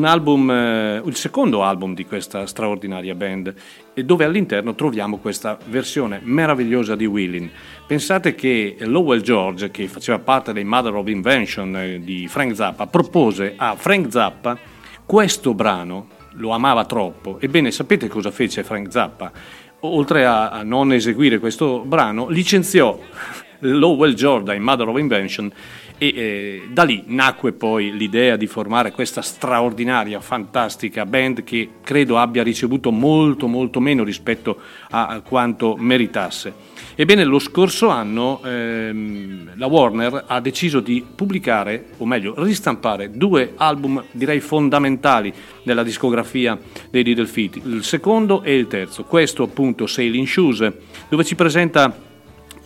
album, 0.04 0.50
eh, 0.50 1.02
il 1.04 1.16
secondo 1.16 1.62
album 1.62 1.94
di 1.94 2.04
questa 2.04 2.46
straordinaria 2.46 3.14
band, 3.14 3.54
e 3.98 4.04
dove 4.04 4.26
all'interno 4.26 4.74
troviamo 4.74 5.16
questa 5.16 5.56
versione 5.68 6.20
meravigliosa 6.22 6.94
di 6.94 7.06
Willin. 7.06 7.50
Pensate 7.86 8.34
che 8.34 8.76
Lowell 8.80 9.22
George, 9.22 9.70
che 9.70 9.88
faceva 9.88 10.18
parte 10.18 10.52
dei 10.52 10.64
Mother 10.64 10.92
of 10.96 11.08
Invention 11.08 11.74
eh, 11.74 12.00
di 12.00 12.28
Frank 12.28 12.54
Zappa, 12.54 12.86
propose 12.88 13.54
a 13.56 13.74
Frank 13.74 14.12
Zappa 14.12 14.58
questo 15.06 15.54
brano, 15.54 16.08
lo 16.32 16.50
amava 16.50 16.84
troppo. 16.84 17.38
Ebbene, 17.40 17.70
sapete 17.70 18.06
cosa 18.06 18.30
fece 18.30 18.62
Frank 18.64 18.92
Zappa? 18.92 19.32
Oltre 19.80 20.26
a, 20.26 20.50
a 20.50 20.62
non 20.62 20.92
eseguire 20.92 21.38
questo 21.38 21.82
brano, 21.86 22.28
licenziò 22.28 22.98
Lowell 23.60 24.14
dai 24.42 24.58
Mother 24.60 24.88
of 24.88 24.98
Invention 24.98 25.52
e 25.98 26.06
eh, 26.08 26.62
da 26.70 26.82
lì 26.82 27.04
nacque 27.06 27.52
poi 27.52 27.96
l'idea 27.96 28.36
di 28.36 28.46
formare 28.46 28.92
questa 28.92 29.22
straordinaria, 29.22 30.20
fantastica 30.20 31.06
band 31.06 31.42
che 31.42 31.70
credo 31.82 32.18
abbia 32.18 32.42
ricevuto 32.42 32.90
molto 32.90 33.46
molto 33.46 33.80
meno 33.80 34.04
rispetto 34.04 34.58
a, 34.90 35.20
quanto 35.26 35.76
meritasse. 35.78 36.74
Ebbene, 36.94 37.24
lo 37.24 37.38
scorso 37.38 37.88
anno 37.88 38.40
ehm, 38.44 39.52
la 39.56 39.66
Warner 39.66 40.24
ha 40.26 40.40
deciso 40.40 40.80
di 40.80 41.04
pubblicare, 41.14 41.86
o 41.98 42.06
meglio, 42.06 42.34
ristampare 42.42 43.10
due 43.10 43.52
album 43.56 44.02
direi 44.10 44.40
fondamentali 44.40 45.32
nella 45.64 45.82
discografia 45.82 46.58
dei 46.90 47.04
Little 47.04 47.26
Feet, 47.26 47.56
il 47.64 47.84
secondo 47.84 48.42
e 48.42 48.56
il 48.56 48.66
terzo. 48.66 49.04
Questo 49.04 49.42
appunto 49.42 49.86
Sailing 49.86 50.26
Shoes, 50.26 50.72
dove 51.08 51.24
ci 51.24 51.34
presenta 51.34 52.05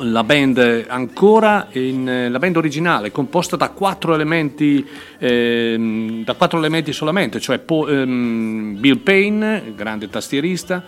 la 0.02 0.24
band 0.24 0.84
ancora 0.88 1.68
in, 1.72 2.28
la 2.30 2.38
band 2.38 2.56
originale 2.56 3.10
composta 3.10 3.56
da 3.56 3.70
quattro 3.70 4.14
elementi 4.14 4.86
ehm, 5.18 6.24
da 6.24 6.34
quattro 6.34 6.58
elementi 6.58 6.92
solamente 6.92 7.40
cioè 7.40 7.58
po, 7.58 7.86
ehm, 7.86 8.78
Bill 8.78 8.98
Payne 8.98 9.72
grande 9.76 10.08
tastierista 10.08 10.82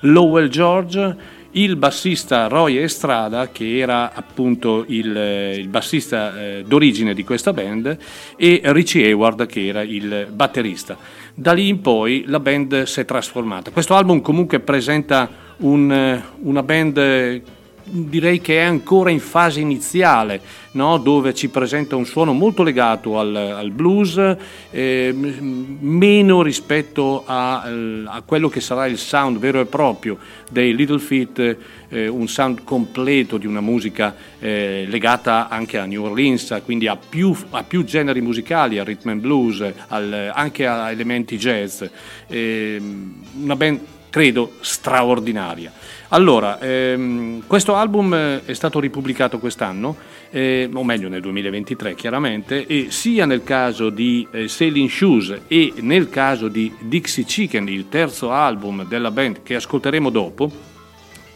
Lowell 0.00 0.48
George 0.48 1.36
il 1.52 1.76
bassista 1.76 2.46
Roy 2.46 2.76
Estrada, 2.76 3.48
che 3.48 3.78
era 3.78 4.12
appunto 4.12 4.84
il, 4.86 5.54
il 5.56 5.68
bassista 5.68 6.38
eh, 6.38 6.64
d'origine 6.66 7.14
di 7.14 7.24
questa 7.24 7.54
band, 7.54 7.96
e 8.36 8.60
Richie 8.64 9.06
Hayward, 9.06 9.46
che 9.46 9.66
era 9.66 9.80
il 9.80 10.28
batterista. 10.30 10.96
Da 11.34 11.52
lì 11.52 11.68
in 11.68 11.80
poi 11.80 12.24
la 12.26 12.38
band 12.38 12.82
si 12.82 13.00
è 13.00 13.04
trasformata. 13.06 13.70
Questo 13.70 13.94
album 13.94 14.20
comunque 14.20 14.60
presenta 14.60 15.28
un, 15.58 16.22
una 16.42 16.62
band 16.62 17.42
direi 17.90 18.40
che 18.40 18.58
è 18.58 18.62
ancora 18.62 19.10
in 19.10 19.20
fase 19.20 19.60
iniziale, 19.60 20.40
no? 20.72 20.98
dove 20.98 21.34
ci 21.34 21.48
presenta 21.48 21.96
un 21.96 22.04
suono 22.04 22.32
molto 22.32 22.62
legato 22.62 23.18
al, 23.18 23.34
al 23.34 23.70
blues, 23.70 24.36
eh, 24.70 25.12
meno 25.12 26.42
rispetto 26.42 27.24
a, 27.26 27.62
a, 27.62 28.22
quello 28.24 28.48
che 28.48 28.60
sarà 28.60 28.86
il 28.86 28.98
sound 28.98 29.38
vero 29.38 29.60
e 29.60 29.66
proprio 29.66 30.18
dei 30.50 30.74
Little 30.74 30.98
Feet, 30.98 31.56
eh, 31.88 32.08
un 32.08 32.28
sound 32.28 32.64
completo 32.64 33.38
di 33.38 33.46
una 33.46 33.60
musica 33.60 34.14
eh, 34.38 34.84
legata 34.88 35.48
anche 35.48 35.78
a 35.78 35.84
New 35.84 36.04
Orleans, 36.04 36.60
quindi 36.64 36.86
a 36.86 36.96
più, 36.96 37.34
a 37.50 37.62
più 37.62 37.84
generi 37.84 38.20
musicali, 38.20 38.78
al 38.78 38.86
rhythm 38.86 39.08
and 39.08 39.20
blues, 39.20 39.64
al, 39.88 40.30
anche 40.34 40.66
a 40.66 40.90
elementi 40.90 41.36
jazz. 41.36 41.82
Ehm, 42.26 43.24
una 43.40 43.56
band 43.56 43.80
credo 44.10 44.52
straordinaria. 44.60 45.72
Allora, 46.10 46.58
ehm, 46.58 47.42
questo 47.46 47.74
album 47.74 48.14
eh, 48.14 48.42
è 48.46 48.54
stato 48.54 48.80
ripubblicato 48.80 49.38
quest'anno, 49.38 49.94
eh, 50.30 50.66
o 50.72 50.82
meglio 50.82 51.10
nel 51.10 51.20
2023 51.20 51.94
chiaramente, 51.94 52.66
e 52.66 52.86
sia 52.88 53.26
nel 53.26 53.44
caso 53.44 53.90
di 53.90 54.26
eh, 54.30 54.48
Sailing 54.48 54.88
Shoes 54.88 55.40
e 55.46 55.74
nel 55.80 56.08
caso 56.08 56.48
di 56.48 56.72
Dixie 56.80 57.24
Chicken, 57.24 57.68
il 57.68 57.90
terzo 57.90 58.32
album 58.32 58.88
della 58.88 59.10
band 59.10 59.42
che 59.42 59.56
ascolteremo 59.56 60.08
dopo, 60.08 60.50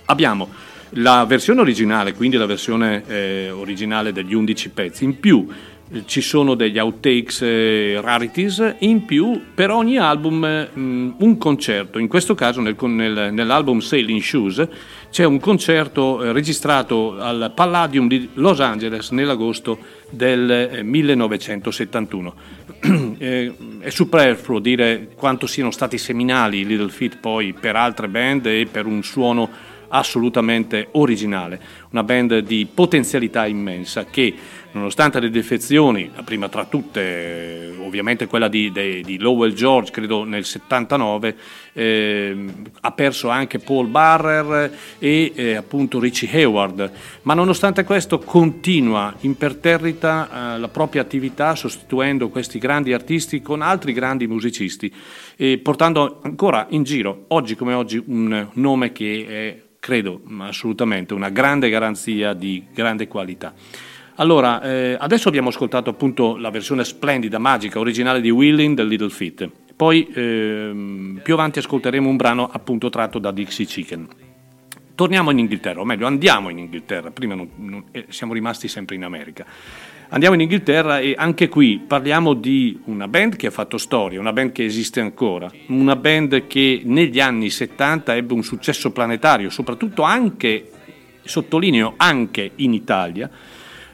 abbiamo 0.07 0.49
la 0.97 1.27
versione 1.27 1.61
originale, 1.61 2.15
quindi 2.15 2.39
la 2.39 2.47
versione 2.47 3.05
eh, 3.07 3.51
originale 3.51 4.11
degli 4.11 4.33
11 4.33 4.71
pezzi, 4.71 5.05
in 5.05 5.21
più 5.21 5.47
ci 6.07 6.21
sono 6.21 6.55
degli 6.55 6.79
outtakes 6.79 7.43
eh, 7.43 8.01
rarities, 8.01 8.77
in 8.79 9.05
più 9.05 9.41
per 9.55 9.71
ogni 9.71 9.99
album 9.99 10.37
mh, 10.73 10.81
mm, 10.81 11.11
un 11.19 11.39
concerto, 11.39 11.99
in 11.99 12.09
questo 12.09 12.35
caso 12.35 12.61
nel, 12.61 12.77
nel, 12.81 13.33
nell'album 13.33 13.81
Sailing 13.81 14.21
Shoes 14.21 14.67
c'è 15.11 15.25
un 15.25 15.39
concerto 15.41 16.23
eh, 16.23 16.33
registrato 16.33 17.19
al 17.19 17.53
Palladium 17.55 18.09
di 18.09 18.31
Los 18.35 18.61
Angeles 18.61 19.11
nell'agosto 19.11 19.79
del 20.09 20.51
eh, 20.51 20.83
1971. 20.83 22.35
Eh, 23.23 23.53
è 23.79 23.91
superfluo 23.91 24.59
dire 24.59 25.11
quanto 25.15 25.47
siano 25.47 25.71
stati 25.71 25.97
seminali 25.97 26.59
i 26.61 26.67
Little 26.67 26.89
Feet 26.89 27.19
poi 27.19 27.53
per 27.53 27.77
altre 27.77 28.09
band 28.09 28.47
e 28.47 28.67
per 28.69 28.87
un 28.87 29.05
suono 29.05 29.49
assolutamente 29.93 30.89
originale, 30.93 31.61
una 31.91 32.03
band 32.03 32.39
di 32.39 32.67
potenzialità 32.73 33.47
immensa 33.47 34.07
che 34.07 34.35
nonostante 34.73 35.21
le 35.21 35.31
defezioni, 35.31 36.11
la 36.15 36.23
prima 36.23 36.49
tra 36.49 36.65
tutte 36.65 37.75
ovviamente 37.81 38.27
quella 38.27 38.49
di, 38.49 38.71
di, 38.73 39.03
di 39.03 39.19
Lowell 39.19 39.53
George, 39.53 39.91
credo 39.91 40.25
nel 40.25 40.45
79, 40.45 41.37
eh, 41.75 42.45
ha 42.81 42.93
perso 42.93 43.29
anche 43.29 43.59
Paul 43.59 43.89
Barrer 43.89 44.73
e 44.99 45.33
eh, 45.35 45.55
appunto 45.55 46.01
Richie 46.01 46.31
Hayward, 46.31 46.91
ma 47.23 47.35
nonostante 47.35 47.85
questo 47.85 48.19
continua 48.19 49.15
imperterrita 49.21 50.55
eh, 50.55 50.59
la 50.59 50.69
propria 50.69 51.03
attività 51.03 51.55
sostituendo 51.55 52.29
questi 52.29 52.59
grandi 52.59 52.93
artisti 52.93 53.43
con 53.43 53.63
altri 53.63 53.93
grandi 53.93 54.27
musicisti 54.27 54.93
e 55.37 55.59
portando 55.59 56.21
ancora 56.23 56.67
in 56.71 56.83
giro, 56.83 57.25
oggi 57.29 57.57
come 57.57 57.75
oggi, 57.75 58.03
un 58.07 58.49
nome 58.55 58.93
che 58.93 59.27
è 59.29 59.71
credo 59.83 60.21
assolutamente 60.39 61.13
una 61.13 61.29
grande 61.29 61.69
garanzia 61.69 62.35
di 62.35 62.67
grande 62.73 63.09
qualità. 63.09 63.53
Allora, 64.17 64.61
eh, 64.61 64.97
adesso 64.99 65.29
abbiamo 65.29 65.49
ascoltato 65.49 65.89
appunto 65.89 66.37
la 66.37 66.51
versione 66.51 66.85
splendida, 66.85 67.39
magica, 67.39 67.79
originale 67.79 68.21
di 68.21 68.29
Willing 68.29 68.77
del 68.77 68.87
Little 68.87 69.09
Feet. 69.09 69.49
Poi 69.75 70.07
ehm, 70.15 71.21
più 71.23 71.33
avanti 71.33 71.59
ascolteremo 71.61 72.09
un 72.09 72.17
brano 72.17 72.49
appunto 72.51 72.91
tratto 72.91 73.19
da 73.19 73.31
Dixie 73.33 73.65
Chicken. 73.65 74.09
Torniamo 74.95 75.31
in 75.31 75.39
Inghilterra, 75.39 75.81
o 75.81 75.85
meglio 75.85 76.07
andiamo 76.07 76.51
in 76.51 76.59
Inghilterra, 76.59 77.11
prima 77.11 77.35
non, 77.35 77.49
non, 77.57 77.85
eh, 77.91 78.05
siamo 78.11 78.35
rimasti 78.35 78.69
sempre 78.69 78.97
in 78.97 79.05
America. 79.05 79.47
Andiamo 80.11 80.35
in 80.35 80.43
Inghilterra 80.43 81.01
e 81.01 81.15
anche 81.17 81.49
qui 81.49 81.83
parliamo 81.85 82.35
di 82.35 82.79
una 82.85 83.09
band 83.09 83.37
che 83.37 83.47
ha 83.47 83.51
fatto 83.51 83.79
storia, 83.79 84.21
una 84.21 84.35
band 84.35 84.53
che 84.53 84.67
esiste 84.67 85.01
ancora, 85.01 85.51
una 85.69 85.97
band 85.97 86.47
che 86.47 86.83
negli 86.85 87.19
anni 87.19 87.49
70 87.49 88.15
ebbe 88.15 88.35
un 88.35 88.43
successo 88.43 88.93
planetario, 88.93 89.49
soprattutto 89.49 90.03
anche, 90.03 90.71
sottolineo, 91.23 91.95
anche 91.97 92.51
in 92.57 92.75
Italia, 92.75 93.31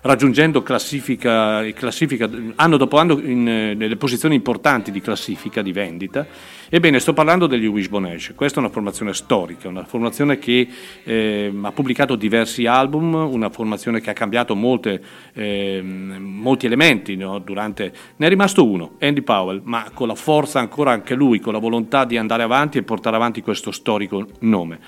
raggiungendo 0.08 0.62
classifica, 0.62 1.62
classifica 1.74 2.30
anno 2.54 2.78
dopo 2.78 2.96
anno 2.96 3.18
in, 3.18 3.42
nelle 3.42 3.96
posizioni 3.96 4.34
importanti 4.34 4.90
di 4.90 5.02
classifica 5.02 5.60
di 5.60 5.70
vendita. 5.70 6.26
Ebbene, 6.70 6.98
sto 6.98 7.12
parlando 7.12 7.46
degli 7.46 7.66
Wishbone 7.66 8.14
Ash. 8.14 8.32
Questa 8.34 8.58
è 8.58 8.62
una 8.62 8.72
formazione 8.72 9.12
storica, 9.12 9.68
una 9.68 9.84
formazione 9.84 10.38
che 10.38 10.66
eh, 11.04 11.52
ha 11.60 11.72
pubblicato 11.72 12.16
diversi 12.16 12.64
album, 12.64 13.12
una 13.12 13.50
formazione 13.50 14.00
che 14.00 14.08
ha 14.08 14.14
cambiato 14.14 14.54
molte, 14.54 15.02
eh, 15.34 15.82
molti 15.82 16.64
elementi. 16.64 17.14
No? 17.14 17.38
Durante... 17.38 17.92
Ne 18.16 18.26
è 18.26 18.28
rimasto 18.30 18.66
uno, 18.66 18.92
Andy 19.00 19.20
Powell, 19.20 19.60
ma 19.64 19.90
con 19.92 20.08
la 20.08 20.14
forza 20.14 20.58
ancora 20.58 20.90
anche 20.90 21.14
lui, 21.14 21.38
con 21.38 21.52
la 21.52 21.58
volontà 21.58 22.06
di 22.06 22.16
andare 22.16 22.44
avanti 22.44 22.78
e 22.78 22.82
portare 22.82 23.16
avanti 23.16 23.42
questo 23.42 23.70
storico 23.72 24.26
nome. 24.40 24.78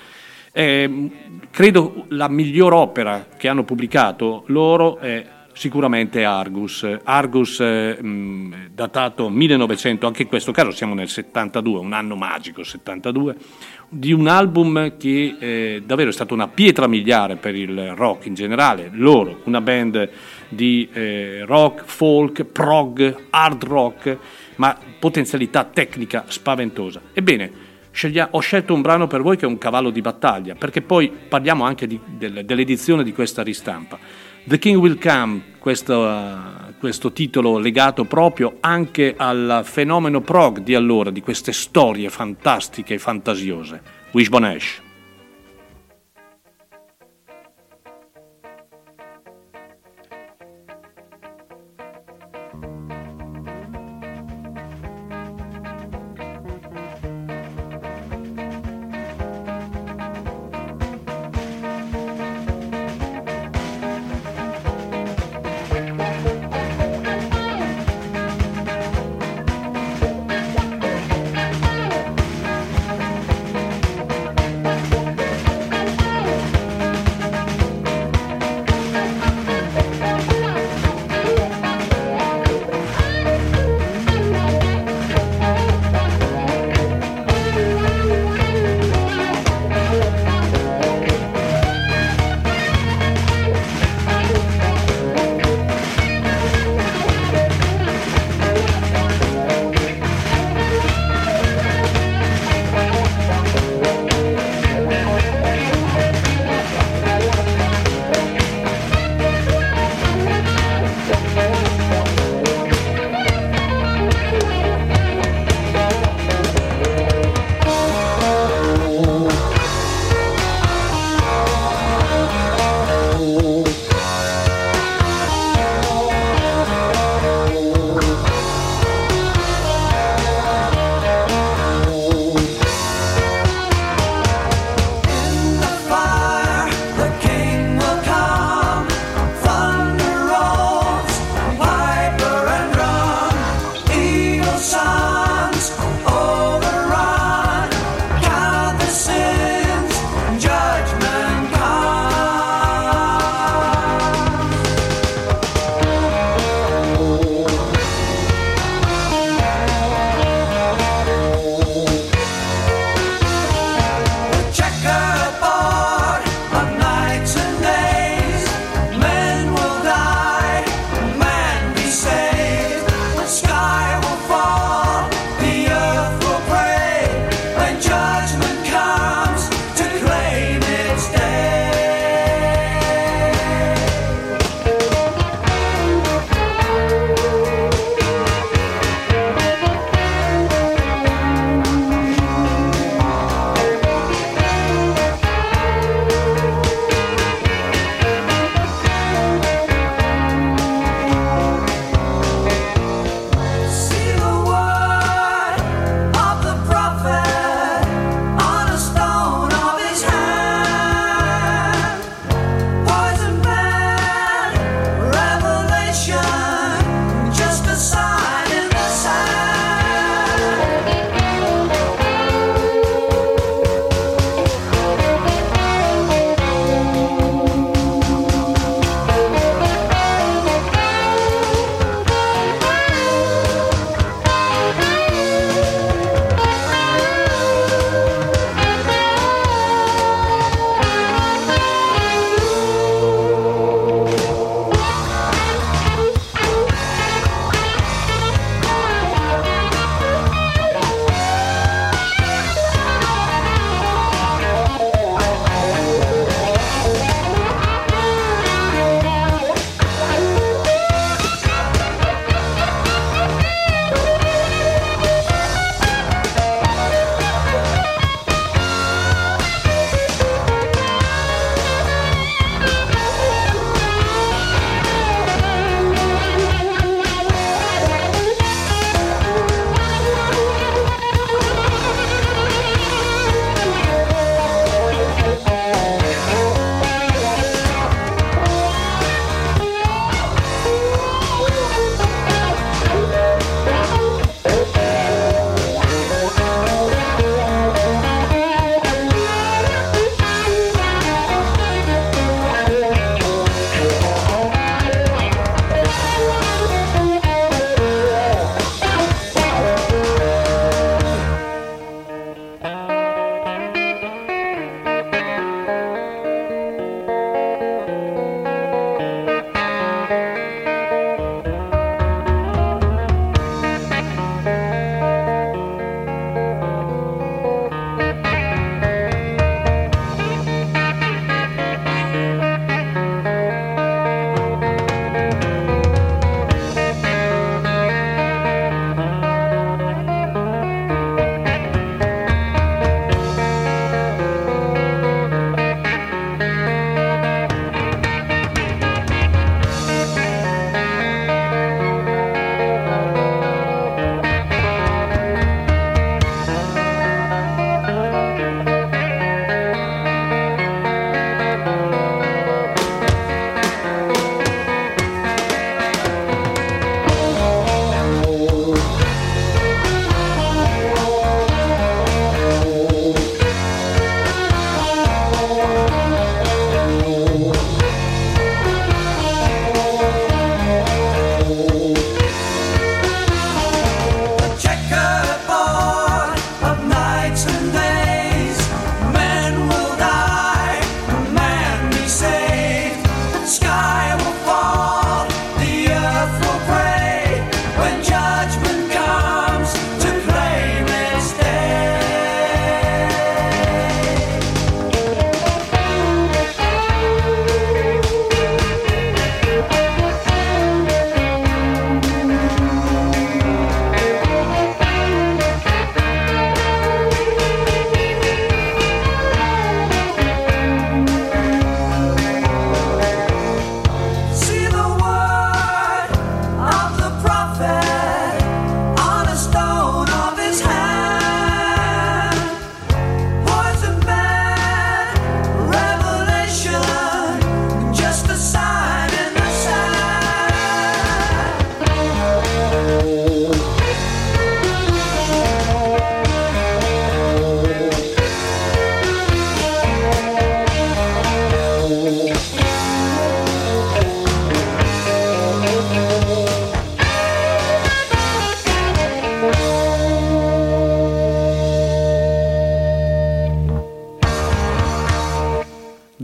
Eh, 0.53 1.11
credo 1.49 2.05
la 2.09 2.27
miglior 2.27 2.73
opera 2.73 3.27
che 3.37 3.47
hanno 3.47 3.63
pubblicato 3.63 4.43
loro 4.47 4.97
è 4.97 5.25
sicuramente 5.53 6.23
Argus. 6.23 6.85
Argus 7.03 7.59
eh, 7.59 7.97
datato 8.73 9.29
1900, 9.29 10.07
anche 10.07 10.23
in 10.23 10.27
questo 10.27 10.51
caso 10.51 10.71
siamo 10.71 10.93
nel 10.93 11.07
72, 11.07 11.79
un 11.79 11.93
anno 11.93 12.15
magico 12.15 12.63
72, 12.63 13.35
di 13.87 14.11
un 14.11 14.27
album 14.27 14.97
che 14.97 15.35
eh, 15.39 15.83
davvero 15.85 16.09
è 16.09 16.13
stata 16.13 16.33
una 16.33 16.47
pietra 16.47 16.87
miliare 16.87 17.35
per 17.35 17.55
il 17.55 17.93
rock 17.95 18.25
in 18.25 18.33
generale. 18.33 18.89
Loro, 18.93 19.41
una 19.45 19.61
band 19.61 20.09
di 20.49 20.89
eh, 20.91 21.43
rock, 21.45 21.83
folk, 21.85 22.43
prog, 22.43 23.27
hard 23.29 23.63
rock, 23.63 24.17
ma 24.55 24.77
potenzialità 24.99 25.63
tecnica 25.63 26.25
spaventosa. 26.27 27.01
Ebbene, 27.13 27.69
Sceglia- 27.91 28.29
ho 28.31 28.39
scelto 28.39 28.73
un 28.73 28.81
brano 28.81 29.07
per 29.07 29.21
voi 29.21 29.37
che 29.37 29.45
è 29.45 29.47
un 29.47 29.57
cavallo 29.57 29.89
di 29.89 30.01
battaglia, 30.01 30.55
perché 30.55 30.81
poi 30.81 31.11
parliamo 31.11 31.63
anche 31.63 31.87
di, 31.87 31.99
del, 32.05 32.45
dell'edizione 32.45 33.03
di 33.03 33.13
questa 33.13 33.43
ristampa. 33.43 33.99
The 34.43 34.57
King 34.57 34.79
Will 34.79 34.97
Come, 34.99 35.41
questo, 35.59 35.99
uh, 35.99 36.73
questo, 36.79 37.11
titolo 37.11 37.59
legato 37.59 38.05
proprio 38.05 38.57
anche 38.59 39.13
al 39.15 39.61
fenomeno 39.63 40.21
prog 40.21 40.59
di 40.59 40.73
allora, 40.73 41.11
di 41.11 41.21
queste 41.21 41.51
storie 41.51 42.09
fantastiche 42.09 42.95
e 42.95 42.97
fantasiose. 42.97 43.81
Wishbone 44.11 44.55
Ash. 44.55 44.81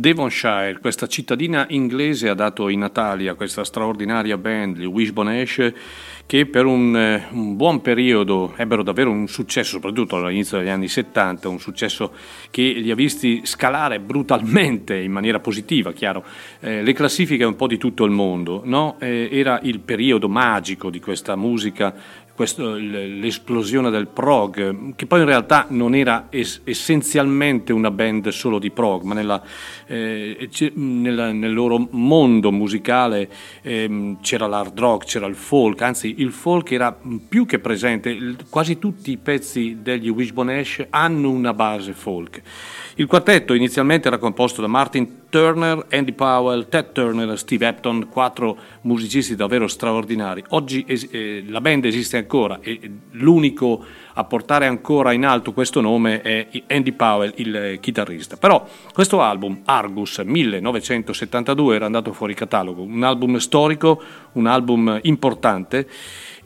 Devonshire, 0.08 0.78
questa 0.80 1.05
cittadina 1.05 1.66
inglese 1.68 2.30
ha 2.30 2.34
dato 2.34 2.70
in 2.70 2.80
Natalia 2.80 3.34
questa 3.34 3.66
straordinaria 3.66 4.38
band, 4.38 4.78
gli 4.78 4.86
Wishbone 4.86 5.41
Ash, 5.41 5.74
che 6.26 6.45
per 6.45 6.66
un, 6.66 6.95
eh, 6.95 7.28
un, 7.32 7.58
buon 7.58 7.82
periodo 7.82 8.53
ebbero 8.55 8.84
davvero 8.84 9.12
un 9.12 9.28
successo, 9.28 9.72
soprattutto 9.72 10.16
all'inizio 10.16 10.60
degli 10.60 10.70
anni 10.70 10.88
70, 10.88 11.49
un 11.49 11.60
successo 11.60 12.14
che 12.51 12.62
li 12.62 12.89
ha 12.89 12.95
visti 12.95 13.41
scalare 13.43 13.99
brutalmente 13.99 14.95
in 14.95 15.12
maniera 15.12 15.41
positiva, 15.41 15.91
chiaro, 15.91 16.24
eh, 16.62 16.82
le 16.84 16.93
classifiche 16.93 17.43
un 17.43 17.58
po' 17.58 17.68
di 17.68 17.78
tutto 17.78 18.05
il 18.05 18.12
mondo. 18.12 18.62
No? 18.64 18.95
Eh, 18.99 19.28
era 19.30 19.60
il 19.64 19.80
periodo 19.80 20.30
magico 20.30 20.89
di 20.89 21.01
questa 21.01 21.36
musica 21.36 21.93
questo, 22.38 22.76
l'esplosione 22.76 23.90
del 23.90 24.06
prog, 24.06 24.94
che 24.94 25.08
poi 25.08 25.22
in 25.22 25.26
realtà 25.26 25.66
non 25.70 25.96
era 25.96 26.28
es- 26.30 26.62
essenzialmente 26.66 27.74
una 27.74 27.90
band 27.90 28.28
solo 28.28 28.60
di 28.60 28.70
prog, 28.70 29.02
ma 29.02 29.16
nella, 29.16 29.42
eh, 29.88 30.48
nella, 30.76 31.32
nel 31.32 31.52
loro 31.52 31.88
mondo 31.90 32.52
musicale 32.52 33.28
eh, 33.64 34.18
c'era 34.22 34.46
l'hard 34.46 34.78
rock, 34.78 35.06
c'era 35.06 35.26
il 35.26 35.34
folk, 35.34 35.82
anzi 35.82 36.14
il 36.20 36.32
folk 36.32 36.72
era 36.72 36.96
più 37.28 37.48
che 37.48 37.58
presente, 37.58 38.36
quasi 38.52 38.78
tutti 38.78 39.10
i 39.10 39.18
pezzi 39.18 39.80
degli 39.82 40.10
Wishbone 40.10 40.60
Ash 40.60 40.86
hanno 40.92 41.32
una 41.32 41.56
base 41.56 41.94
folk. 41.94 42.44
Il 43.00 43.06
quartetto 43.06 43.54
inizialmente 43.54 44.08
era 44.08 44.18
composto 44.18 44.60
da 44.60 44.66
Martin 44.66 45.30
Turner, 45.30 45.86
Andy 45.91 46.14
Powell, 46.14 46.68
Ted 46.68 46.93
Turner 46.93 47.30
e 47.30 47.38
Steve 47.38 47.68
Epton, 47.68 48.08
quattro 48.10 48.58
musicisti 48.82 49.36
davvero 49.36 49.68
straordinari. 49.68 50.43
Oggi 50.50 50.84
eh, 50.88 51.43
la 51.48 51.62
band 51.62 51.86
esiste 51.86 52.18
ancora 52.18 52.58
e 52.60 52.80
l'unico 53.12 53.86
a 54.14 54.24
portare 54.24 54.66
ancora 54.66 55.14
in 55.14 55.26
alto 55.26 55.54
questo 55.54 55.80
nome 55.80 56.22
è 56.22 56.48
Andy 56.70 56.91
Powell, 56.93 57.34
il 57.36 57.56
eh, 57.56 57.80
chitarrista. 57.80 58.36
Però 58.36 58.68
questo 58.91 59.22
album, 59.22 59.62
Argus 59.66 60.18
1972, 60.18 61.76
era 61.76 61.86
andato 61.86 62.14
fuori 62.14 62.34
catalogo, 62.34 62.82
un 62.82 63.04
album 63.04 63.38
storico, 63.38 64.02
un 64.32 64.48
album 64.48 64.98
importante 65.04 65.88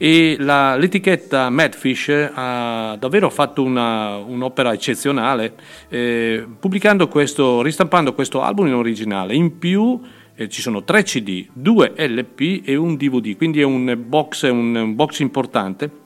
e 0.02 0.34
la, 0.40 0.74
l'etichetta 0.74 1.48
Madfish 1.48 2.32
ha 2.34 2.96
davvero 2.98 3.30
fatto 3.30 3.62
una, 3.62 4.16
un'opera 4.16 4.72
eccezionale 4.72 5.54
eh, 5.88 6.44
pubblicando 6.58 7.06
questo, 7.06 7.62
ristampando 7.62 8.12
questo 8.12 8.42
album 8.42 8.66
in 8.66 8.74
originale. 8.74 9.36
In 9.36 9.58
più 9.58 10.00
eh, 10.34 10.48
ci 10.48 10.60
sono 10.60 10.82
tre 10.82 11.04
CD, 11.04 11.46
due 11.52 11.92
LP 11.96 12.62
e 12.64 12.74
un 12.74 12.96
DVD, 12.96 13.36
quindi 13.36 13.60
è 13.60 13.64
un 13.64 13.96
box, 14.04 14.50
un, 14.50 14.74
un 14.74 14.94
box 14.96 15.20
importante 15.20 16.00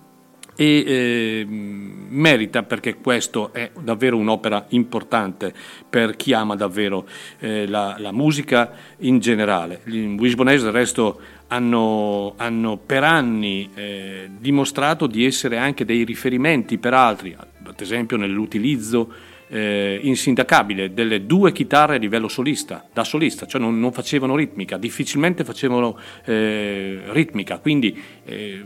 e 0.57 0.85
eh, 0.87 1.47
merita 1.47 2.63
perché 2.63 2.97
questo 2.97 3.53
è 3.53 3.71
davvero 3.79 4.17
un'opera 4.17 4.65
importante 4.71 5.53
per 5.89 6.17
chi 6.17 6.33
ama 6.33 6.57
davvero 6.57 7.07
eh, 7.39 7.67
la, 7.67 7.97
la, 7.99 8.11
musica 8.11 8.73
in 9.01 9.19
generale. 9.21 9.83
Wishbone 9.87 10.57
del 10.57 10.73
resto 10.73 11.21
hanno, 11.49 12.35
hanno 12.37 12.77
per 12.77 13.05
anni 13.05 13.71
eh, 13.75 14.29
dimostrato 14.39 15.07
di 15.07 15.25
essere 15.25 15.59
anche 15.59 15.85
dei 15.85 16.05
riferimenti 16.05 16.79
per 16.79 16.95
altri, 16.95 17.37
ad 17.37 17.81
esempio 17.81 18.17
nell'utilizzo 18.17 19.35
eh, 19.49 20.01
insindacabile 20.03 20.93
delle 20.93 21.25
due 21.25 21.53
chitarre 21.53 21.97
a 21.97 21.99
livello 21.99 22.29
solista, 22.29 22.85
da 22.93 23.05
solista, 23.05 23.47
cioè 23.47 23.61
non, 23.61 23.79
non 23.79 23.93
facevano 23.93 24.35
ritmica, 24.35 24.77
difficilmente 24.77 25.45
facevano 25.45 25.99
eh, 26.25 27.03
ritmica, 27.09 27.59
quindi 27.59 27.97
eh, 28.25 28.65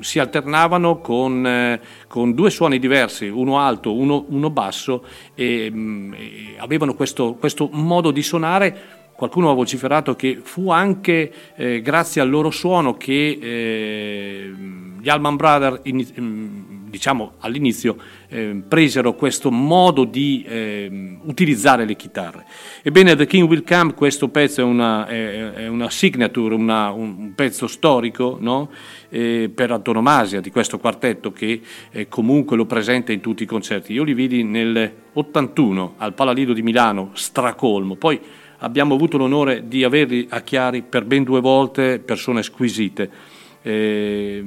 si 0.00 0.18
alternavano 0.18 1.00
con, 1.00 1.46
eh, 1.46 1.80
con, 2.06 2.32
due 2.32 2.50
suoni 2.50 2.78
diversi, 2.78 3.26
uno 3.26 3.58
alto, 3.58 3.94
uno, 3.94 4.24
uno 4.28 4.50
basso, 4.50 5.04
e, 5.34 5.70
mm, 5.70 6.14
e 6.14 6.54
avevano 6.58 6.94
questo, 6.94 7.34
questo 7.34 7.68
modo 7.70 8.10
di 8.10 8.22
suonare 8.22 8.99
qualcuno 9.20 9.50
ha 9.50 9.54
vociferato 9.54 10.16
che 10.16 10.40
fu 10.42 10.70
anche 10.70 11.30
eh, 11.54 11.82
grazie 11.82 12.22
al 12.22 12.30
loro 12.30 12.50
suono 12.50 12.96
che 12.96 13.38
eh, 13.38 14.50
gli 14.98 15.08
Allman 15.10 15.36
Brothers 15.36 15.80
in, 15.84 16.88
diciamo 16.88 17.34
all'inizio 17.40 17.98
eh, 18.28 18.62
presero 18.66 19.14
questo 19.14 19.50
modo 19.50 20.04
di 20.04 20.42
eh, 20.48 21.18
utilizzare 21.24 21.84
le 21.84 21.96
chitarre. 21.96 22.46
Ebbene, 22.80 23.14
The 23.14 23.26
King 23.26 23.46
Will 23.46 23.62
Come, 23.62 23.92
questo 23.92 24.28
pezzo 24.28 24.62
è 24.62 24.64
una, 24.64 25.06
è, 25.06 25.52
è 25.52 25.68
una 25.68 25.90
signature, 25.90 26.54
una, 26.54 26.90
un 26.90 27.34
pezzo 27.34 27.66
storico 27.66 28.38
no? 28.40 28.70
eh, 29.10 29.50
per 29.54 29.70
antonomasia 29.70 30.40
di 30.40 30.50
questo 30.50 30.78
quartetto 30.78 31.30
che 31.30 31.60
comunque 32.08 32.56
lo 32.56 32.64
presenta 32.64 33.12
in 33.12 33.20
tutti 33.20 33.42
i 33.42 33.46
concerti. 33.46 33.92
Io 33.92 34.02
li 34.02 34.14
vidi 34.14 34.44
nel 34.44 34.90
81 35.12 35.94
al 35.98 36.14
Palalido 36.14 36.54
di 36.54 36.62
Milano, 36.62 37.10
stracolmo, 37.12 37.96
poi 37.96 38.18
abbiamo 38.60 38.94
avuto 38.94 39.18
l'onore 39.18 39.68
di 39.68 39.84
averli 39.84 40.26
a 40.30 40.40
Chiari 40.40 40.82
per 40.82 41.04
ben 41.04 41.24
due 41.24 41.40
volte, 41.40 41.98
persone 41.98 42.42
squisite 42.42 43.38
eh, 43.62 44.42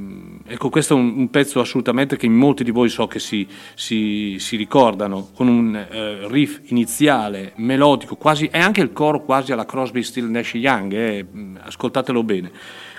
ecco, 0.48 0.70
questo 0.70 0.96
è 0.96 0.98
un, 0.98 1.14
un, 1.16 1.30
pezzo 1.30 1.60
assolutamente 1.60 2.18
che 2.18 2.28
molti 2.28 2.64
di 2.64 2.72
voi 2.72 2.90
so 2.90 3.06
che 3.06 3.20
si, 3.20 3.48
si, 3.76 4.38
si 4.40 4.56
ricordano, 4.56 5.30
con 5.36 5.48
un 5.48 5.76
eh, 5.76 6.28
riff 6.28 6.62
iniziale, 6.72 7.54
melodico, 7.58 8.16
quasi, 8.16 8.48
e 8.48 8.58
anche 8.58 8.82
il 8.82 8.92
coro 8.92 9.22
quasi 9.22 9.52
alla 9.52 9.66
Crosby, 9.66 10.02
Still, 10.02 10.30
Nash 10.30 10.56
Young, 10.56 10.94
eh, 10.94 11.26
ascoltatelo 11.60 12.24
bene. 12.24 12.52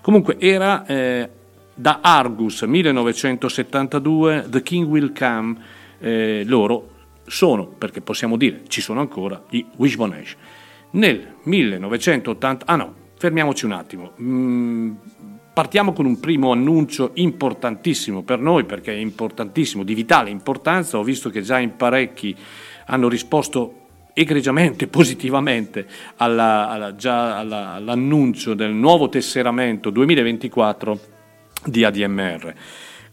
Comunque 0.02 0.36
era 0.38 0.86
eh, 0.86 1.28
da 1.74 1.98
Argus 2.00 2.62
1972, 2.62 4.46
The 4.48 4.62
King 4.62 4.86
Will 4.86 5.12
Come, 5.12 5.56
eh, 5.98 6.44
loro 6.46 6.90
sono, 7.26 7.66
perché 7.66 8.00
possiamo 8.00 8.36
dire, 8.36 8.62
ci 8.68 8.80
sono 8.80 9.00
ancora, 9.00 9.42
i 9.50 9.66
Wishbone 9.76 10.20
Ash. 10.20 10.36
Nel 10.94 11.34
1980, 11.42 12.66
ah 12.66 12.76
no, 12.76 12.94
fermiamoci 13.16 13.64
un 13.64 13.72
attimo. 13.72 14.12
Mm, 14.20 14.92
Partiamo 15.54 15.92
con 15.92 16.04
un 16.04 16.18
primo 16.18 16.50
annuncio 16.50 17.12
importantissimo 17.14 18.24
per 18.24 18.40
noi, 18.40 18.64
perché 18.64 18.92
è 18.92 18.96
importantissimo, 18.96 19.84
di 19.84 19.94
vitale 19.94 20.28
importanza. 20.28 20.98
Ho 20.98 21.04
visto 21.04 21.30
che 21.30 21.42
già 21.42 21.60
in 21.60 21.76
parecchi 21.76 22.34
hanno 22.86 23.08
risposto 23.08 23.82
egregiamente, 24.14 24.88
positivamente 24.90 25.86
alla, 26.16 26.68
alla, 26.68 26.96
alla, 27.36 27.70
all'annuncio 27.74 28.54
del 28.54 28.72
nuovo 28.72 29.08
tesseramento 29.08 29.90
2024 29.90 31.00
di 31.66 31.84
ADMR. 31.84 32.54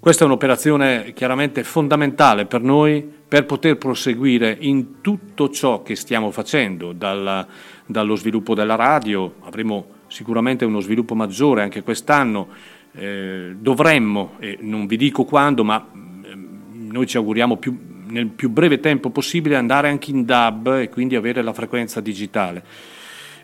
Questa 0.02 0.24
è 0.24 0.26
un'operazione 0.26 1.14
chiaramente 1.14 1.64
fondamentale 1.64 2.47
per 2.47 2.64
noi 2.64 3.08
per 3.28 3.45
poter 3.45 3.78
proseguire 3.78 4.58
in 4.62 4.99
tutto 4.99 5.52
ciò 5.52 5.84
che 5.84 5.95
stiamo 5.95 6.32
facendo, 6.32 6.91
dalla, 6.91 7.45
dallo 7.86 8.16
sviluppo 8.16 8.56
della 8.56 8.74
radio, 8.74 9.36
avremo 9.41 9.86
sicuramente 10.08 10.66
uno 10.66 10.80
sviluppo 10.80 11.14
maggiore 11.14 11.62
anche 11.62 11.84
quest'anno. 11.84 12.47
Eh, 12.93 13.56
dovremmo, 13.60 14.38
e 14.39 14.58
non 14.62 14.88
vi 14.88 14.97
dico 14.97 15.24
quando, 15.24 15.64
ma 15.64 15.88
eh, 15.93 16.36
noi 16.74 17.06
ci 17.06 17.18
auguriamo 17.18 17.58
più, 17.58 17.78
nel 18.08 18.26
più 18.26 18.49
breve 18.49 18.80
tempo 18.80 19.12
possibile 19.12 19.56
andare 19.56 19.88
anche 19.88 20.10
in 20.10 20.26
DAB 20.26 20.80
e 20.80 20.89
quindi 20.89 21.16
avere 21.16 21.43
la 21.43 21.54
frequenza 21.54 22.02
digitale. 22.02 22.64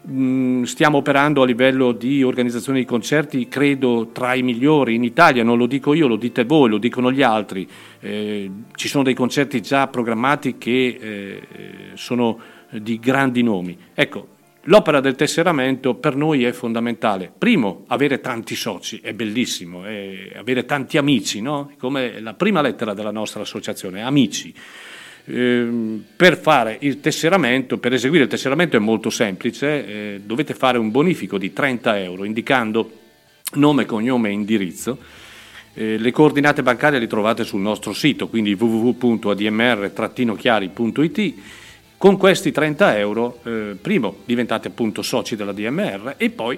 Mm, 0.09 0.63
stiamo 0.63 0.97
operando 0.97 1.41
a 1.41 1.45
livello 1.45 1.91
di 1.91 2.23
organizzazione 2.23 2.79
di 2.79 2.85
concerti, 2.85 3.47
credo 3.47 4.09
tra 4.11 4.33
i 4.35 4.41
migliori 4.41 4.95
in 4.95 5.03
Italia, 5.03 5.43
non 5.43 5.57
lo 5.57 5.65
dico 5.65 5.93
io, 5.93 6.07
lo 6.07 6.15
dite 6.15 6.45
voi, 6.45 6.69
lo 6.69 6.77
dicono 6.77 7.11
gli 7.11 7.21
altri. 7.21 7.67
Eh, 7.99 8.51
ci 8.75 8.87
sono 8.87 9.03
dei 9.03 9.13
concerti 9.13 9.61
già 9.61 9.87
programmati 9.87 10.57
che 10.57 10.97
eh, 10.99 11.41
sono 11.95 12.39
di 12.69 12.99
grandi 12.99 13.43
nomi. 13.43 13.77
Ecco, 13.93 14.35
L'opera 14.69 14.99
del 14.99 15.15
tesseramento 15.15 15.95
per 15.95 16.17
noi 16.17 16.43
è 16.43 16.51
fondamentale. 16.51 17.31
Primo, 17.35 17.85
avere 17.87 18.19
tanti 18.19 18.53
soci, 18.53 18.99
è 19.01 19.13
bellissimo, 19.13 19.85
è 19.85 20.33
avere 20.35 20.65
tanti 20.65 20.97
amici, 20.97 21.39
no? 21.39 21.71
come 21.79 22.19
la 22.19 22.33
prima 22.33 22.59
lettera 22.59 22.93
della 22.93 23.11
nostra 23.11 23.43
associazione, 23.43 24.03
amici. 24.03 24.53
Eh, 25.29 25.99
per 26.15 26.37
fare 26.37 26.77
il 26.81 27.01
tesseramento, 27.01 27.79
per 27.79 27.91
eseguire 27.91 28.23
il 28.23 28.29
tesseramento 28.29 28.77
è 28.77 28.79
molto 28.79 29.09
semplice, 29.09 29.85
eh, 29.85 30.21
dovete 30.23 30.53
fare 30.53 30.77
un 30.77 30.89
bonifico 30.89 31.37
di 31.37 31.51
30 31.51 31.99
euro 31.99 32.23
indicando 32.23 32.89
nome, 33.55 33.85
cognome 33.85 34.29
e 34.29 34.31
indirizzo. 34.31 34.97
Eh, 35.73 35.97
le 35.97 36.11
coordinate 36.11 36.63
bancarie 36.63 36.97
le 36.97 37.07
trovate 37.07 37.43
sul 37.43 37.59
nostro 37.59 37.91
sito, 37.91 38.29
quindi 38.29 38.53
www.admr-chiari.it 38.53 41.33
con 41.97 42.15
questi 42.15 42.53
30 42.53 42.97
euro, 42.97 43.41
eh, 43.43 43.75
primo, 43.81 44.19
diventate 44.23 44.69
appunto 44.69 45.01
soci 45.01 45.35
della 45.35 45.51
DMR 45.51 46.13
e 46.15 46.29
poi 46.29 46.57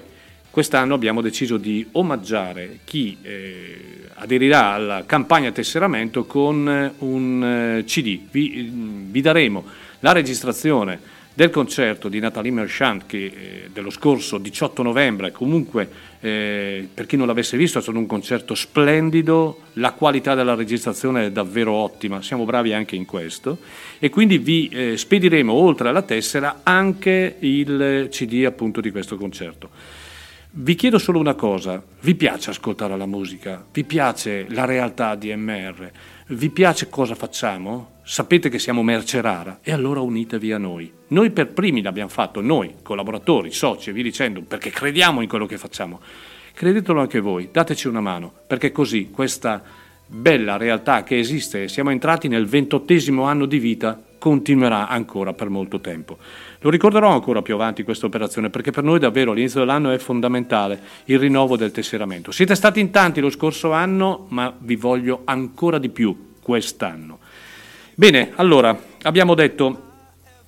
quest'anno 0.60 0.92
abbiamo 0.92 1.22
deciso 1.22 1.56
di 1.56 1.86
omaggiare 1.92 2.80
chi 2.84 3.16
eh, 3.22 4.08
aderirà 4.16 4.72
alla 4.72 5.04
campagna 5.06 5.50
tesseramento 5.52 6.26
con 6.26 6.92
un 6.98 7.78
eh, 7.78 7.84
CD. 7.84 8.20
Vi, 8.30 8.70
vi 9.08 9.20
daremo 9.22 9.64
la 10.00 10.12
registrazione 10.12 11.00
del 11.32 11.48
concerto 11.48 12.10
di 12.10 12.18
Nathalie 12.18 12.50
Merchant 12.50 13.06
che, 13.06 13.24
eh, 13.24 13.70
dello 13.72 13.88
scorso 13.88 14.36
18 14.36 14.82
novembre, 14.82 15.32
comunque 15.32 15.88
eh, 16.20 16.86
per 16.92 17.06
chi 17.06 17.16
non 17.16 17.26
l'avesse 17.26 17.56
visto 17.56 17.78
è 17.78 17.80
stato 17.80 17.96
un 17.96 18.04
concerto 18.04 18.54
splendido, 18.54 19.62
la 19.74 19.92
qualità 19.92 20.34
della 20.34 20.54
registrazione 20.54 21.24
è 21.24 21.30
davvero 21.30 21.72
ottima, 21.72 22.20
siamo 22.20 22.44
bravi 22.44 22.74
anche 22.74 22.96
in 22.96 23.06
questo 23.06 23.56
e 23.98 24.10
quindi 24.10 24.36
vi 24.36 24.68
eh, 24.68 24.98
spediremo 24.98 25.54
oltre 25.54 25.88
alla 25.88 26.02
tessera 26.02 26.60
anche 26.64 27.36
il 27.38 28.08
CD 28.10 28.44
appunto 28.44 28.82
di 28.82 28.90
questo 28.90 29.16
concerto. 29.16 29.99
Vi 30.52 30.74
chiedo 30.74 30.98
solo 30.98 31.20
una 31.20 31.36
cosa, 31.36 31.80
vi 32.00 32.16
piace 32.16 32.50
ascoltare 32.50 32.96
la 32.96 33.06
musica? 33.06 33.64
Vi 33.70 33.84
piace 33.84 34.46
la 34.48 34.64
realtà 34.64 35.14
di 35.14 35.32
MR? 35.32 35.88
Vi 36.26 36.50
piace 36.50 36.88
cosa 36.88 37.14
facciamo? 37.14 37.98
Sapete 38.02 38.48
che 38.48 38.58
siamo 38.58 38.82
merce 38.82 39.20
rara 39.20 39.60
e 39.62 39.70
allora 39.70 40.00
unitevi 40.00 40.50
a 40.50 40.58
noi. 40.58 40.92
Noi 41.10 41.30
per 41.30 41.52
primi 41.52 41.82
l'abbiamo 41.82 42.08
fatto, 42.08 42.40
noi, 42.40 42.74
collaboratori, 42.82 43.52
soci 43.52 43.90
e 43.90 43.92
vi 43.92 44.02
dicendo, 44.02 44.40
perché 44.42 44.70
crediamo 44.70 45.20
in 45.20 45.28
quello 45.28 45.46
che 45.46 45.56
facciamo. 45.56 46.00
Credetelo 46.52 46.98
anche 46.98 47.20
voi, 47.20 47.50
dateci 47.52 47.86
una 47.86 48.00
mano, 48.00 48.32
perché 48.48 48.72
così 48.72 49.08
questa 49.08 49.62
bella 50.04 50.56
realtà 50.56 51.04
che 51.04 51.16
esiste, 51.16 51.68
siamo 51.68 51.90
entrati 51.90 52.26
nel 52.26 52.46
ventottesimo 52.46 53.22
anno 53.22 53.46
di 53.46 53.60
vita, 53.60 54.02
continuerà 54.18 54.88
ancora 54.88 55.32
per 55.32 55.48
molto 55.48 55.80
tempo. 55.80 56.18
Lo 56.62 56.70
ricorderò 56.70 57.08
ancora 57.08 57.40
più 57.40 57.54
avanti 57.54 57.82
questa 57.82 58.06
operazione 58.06 58.50
perché 58.50 58.70
per 58.70 58.84
noi 58.84 58.98
davvero 58.98 59.32
all'inizio 59.32 59.60
dell'anno 59.60 59.90
è 59.90 59.98
fondamentale 59.98 60.80
il 61.06 61.18
rinnovo 61.18 61.56
del 61.56 61.70
tesseramento. 61.70 62.32
Siete 62.32 62.54
stati 62.54 62.80
in 62.80 62.90
tanti 62.90 63.20
lo 63.20 63.30
scorso 63.30 63.72
anno, 63.72 64.26
ma 64.28 64.52
vi 64.58 64.76
voglio 64.76 65.22
ancora 65.24 65.78
di 65.78 65.88
più 65.88 66.34
quest'anno. 66.42 67.18
Bene, 67.94 68.32
allora, 68.36 68.78
abbiamo 69.02 69.34
detto 69.34 69.88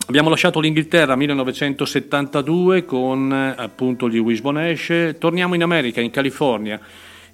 Abbiamo 0.04 0.30
lasciato 0.30 0.58
l'Inghilterra 0.58 1.14
1972 1.14 2.84
con 2.84 3.30
appunto 3.30 4.10
gli 4.10 4.18
Wishbone 4.18 4.70
Ash, 4.70 5.14
torniamo 5.16 5.54
in 5.54 5.62
America, 5.62 6.00
in 6.00 6.10
California, 6.10 6.80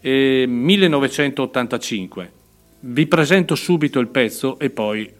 eh, 0.01 0.45
1985. 0.47 2.33
Vi 2.81 3.07
presento 3.07 3.55
subito 3.55 3.99
il 4.01 4.09
pezzo 4.09 4.59
e 4.59 4.69
poi, 4.69 5.11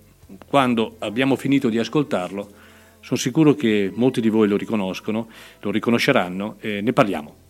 quando 0.47 0.97
abbiamo 0.99 1.37
finito 1.37 1.71
di 1.71 1.79
ascoltarlo, 1.79 2.51
sono 3.09 3.21
sicuro 3.21 3.55
che 3.55 3.91
molti 3.95 4.21
di 4.21 4.29
voi 4.29 4.49
lo 4.49 4.59
riconoscono, 4.59 5.29
lo 5.61 5.71
riconosceranno 5.71 6.57
e 6.61 6.83
ne 6.83 6.93
parliamo. 6.93 7.48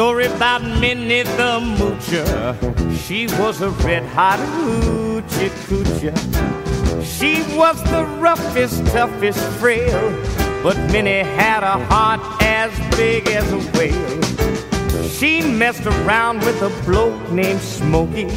Story 0.00 0.24
about 0.24 0.62
Minnie 0.62 1.24
the 1.24 1.60
Moocher. 1.76 2.56
She 3.04 3.26
was 3.38 3.60
a 3.60 3.68
red 3.84 4.02
hot 4.02 4.38
hoochie 4.38 5.50
coocher. 5.66 6.16
She 7.04 7.42
was 7.54 7.76
the 7.90 8.06
roughest, 8.18 8.86
toughest 8.94 9.40
frail, 9.58 10.00
but 10.62 10.78
Minnie 10.90 11.22
had 11.22 11.62
a 11.62 11.84
heart 11.84 12.22
as 12.40 12.70
big 12.96 13.28
as 13.28 13.52
a 13.52 13.60
whale. 13.76 14.22
She 15.06 15.42
messed 15.42 15.84
around 15.84 16.38
with 16.46 16.62
a 16.62 16.70
bloke 16.86 17.30
named 17.30 17.60
Smokey. 17.60 18.30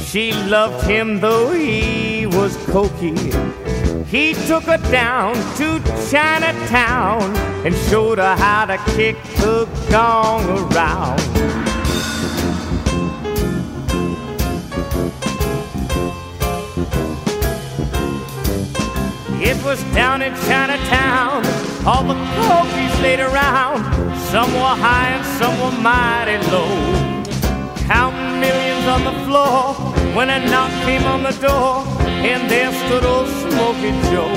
She 0.00 0.32
loved 0.48 0.86
him 0.86 1.20
though 1.20 1.52
he 1.52 2.24
was 2.24 2.56
cokey. 2.72 3.67
He 4.10 4.32
took 4.32 4.62
her 4.62 4.78
down 4.90 5.34
to 5.58 5.80
Chinatown 6.10 7.36
and 7.66 7.74
showed 7.90 8.16
her 8.16 8.36
how 8.36 8.64
to 8.64 8.78
kick 8.96 9.22
the 9.36 9.68
gong 9.90 10.48
around. 10.48 11.20
It 19.42 19.62
was 19.62 19.82
down 19.92 20.22
in 20.22 20.34
Chinatown, 20.46 21.44
all 21.86 22.04
the 22.04 22.14
cokies 22.14 23.02
laid 23.02 23.20
around. 23.20 23.84
Some 24.30 24.50
were 24.54 24.76
high 24.86 25.10
and 25.18 25.26
some 25.38 25.54
were 25.60 25.82
mighty 25.82 26.38
low. 26.50 27.24
Counting 27.86 28.40
millions 28.40 28.86
on 28.86 29.04
the 29.04 29.24
floor 29.26 29.87
when 30.14 30.30
a 30.30 30.38
knock 30.50 30.70
came 30.84 31.04
on 31.04 31.22
the 31.22 31.32
door 31.40 31.84
and 32.24 32.50
there 32.50 32.72
stood 32.86 33.04
old 33.04 33.28
Smoky 33.28 33.92
Joe. 34.10 34.34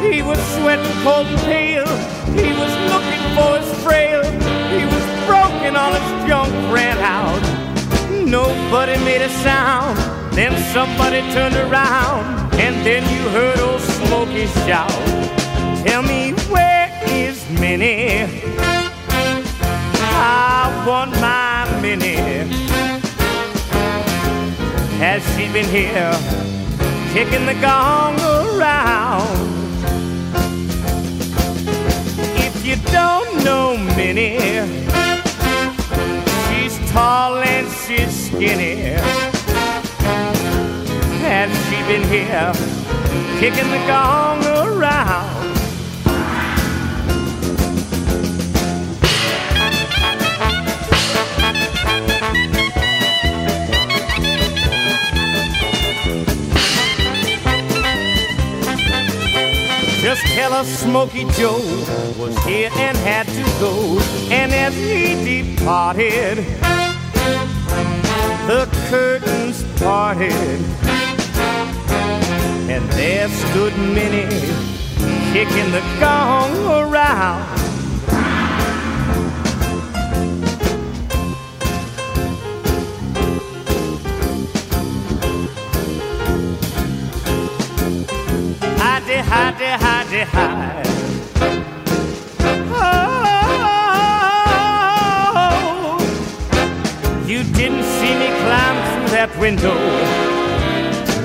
He 0.00 0.22
was 0.22 0.38
sweating 0.56 0.90
cold 1.02 1.26
and 1.26 1.38
pale, 1.40 1.86
he 2.32 2.52
was 2.52 2.72
looking 2.92 3.24
for 3.36 3.58
his 3.58 3.68
frail, 3.84 4.22
he 4.76 4.84
was 4.84 5.04
broken, 5.26 5.76
all 5.76 5.92
his 5.92 6.28
junk 6.28 6.52
ran 6.72 6.98
out. 6.98 7.42
Nobody 8.26 8.96
made 9.04 9.22
a 9.22 9.28
sound, 9.42 9.98
then 10.32 10.52
somebody 10.72 11.20
turned 11.32 11.56
around, 11.56 12.54
and 12.54 12.74
then 12.86 13.02
you 13.14 13.28
heard 13.30 13.58
old 13.60 13.80
Smoky 13.80 14.46
shout, 14.66 14.90
Tell 15.86 16.02
me 16.02 16.32
where 16.50 16.90
is 17.06 17.48
Minnie? 17.60 18.42
I 20.00 20.84
want 20.86 21.12
my 21.20 21.80
Minnie. 21.80 22.67
Has 24.98 25.22
she 25.36 25.46
been 25.52 25.64
here 25.66 26.12
kicking 27.12 27.46
the 27.46 27.54
gong 27.60 28.18
around? 28.18 29.28
If 32.36 32.66
you 32.66 32.74
don't 32.90 33.44
know 33.44 33.76
Minnie, 33.96 34.40
she's 36.48 36.90
tall 36.90 37.36
and 37.36 37.68
she's 37.70 38.26
skinny. 38.26 38.98
Has 41.22 41.50
she 41.68 41.76
been 41.86 42.02
here 42.08 42.52
kicking 43.38 43.70
the 43.70 43.84
gong 43.86 44.44
around? 44.46 45.47
Just 60.00 60.24
tell 60.26 60.52
us 60.52 60.68
Smoky 60.68 61.24
Joe 61.32 61.58
was 62.18 62.36
here 62.44 62.70
and 62.74 62.96
had 62.98 63.26
to 63.26 63.42
go. 63.58 63.98
And 64.30 64.52
as 64.52 64.74
he 64.74 65.42
departed, 65.56 66.38
the 68.46 68.68
curtains 68.88 69.64
parted. 69.80 70.60
And 72.70 72.88
there 72.90 73.28
stood 73.28 73.76
Minnie 73.76 74.28
kicking 75.32 75.72
the 75.72 75.82
gong 75.98 76.54
around. 76.64 77.57
Hidey, 89.32 89.72
hidey, 89.84 90.24
hide. 90.24 90.86
Oh, 92.70 92.74
you 97.26 97.40
didn't 97.44 97.84
see 97.84 98.14
me 98.22 98.28
climb 98.42 98.76
through 98.88 99.10
that 99.16 99.30
window. 99.38 99.76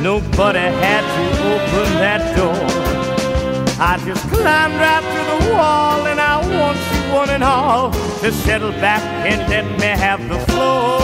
Nobody 0.01 0.66
had 0.84 1.04
to 1.16 1.26
open 1.54 1.88
that 2.04 2.22
door. 2.36 2.68
I 3.80 3.82
just 4.06 4.24
climbed 4.30 4.76
right 4.76 5.04
through 5.12 5.28
the 5.34 5.39
wall, 5.54 6.06
and 6.08 6.20
I 6.20 6.38
want 6.56 6.78
you 6.78 6.84
one 7.16 7.30
and 7.30 7.43
all 7.43 7.91
to 7.91 8.32
settle 8.32 8.72
back 8.74 9.01
and 9.26 9.47
let 9.49 9.66
me 9.80 9.88
have 9.88 10.28
the 10.28 10.39
floor. 10.51 10.99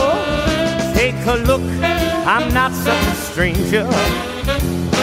Take 0.94 1.16
a 1.26 1.36
look, 1.46 1.62
I'm 2.26 2.52
not 2.52 2.72
such 2.72 3.06
a 3.06 3.14
stranger. 3.14 3.86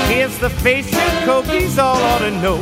Here's 0.08 0.38
the 0.40 0.50
face 0.50 0.90
your 0.90 1.02
cokies 1.28 1.78
all 1.78 1.98
ought 1.98 2.20
to 2.20 2.32
know. 2.32 2.60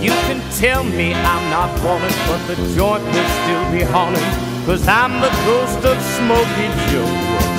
You 0.00 0.12
can 0.26 0.40
tell 0.52 0.82
me 0.82 1.12
I'm 1.12 1.50
not 1.50 1.70
wanted, 1.84 2.14
but 2.26 2.40
the 2.46 2.56
joint 2.74 3.04
will 3.04 3.28
still 3.40 3.70
be 3.70 3.82
haunted. 3.82 4.22
Cause 4.64 4.88
I'm 4.88 5.20
the 5.20 5.28
ghost 5.44 5.84
of 5.84 6.00
Smokey 6.16 6.68
Joe. 6.90 7.56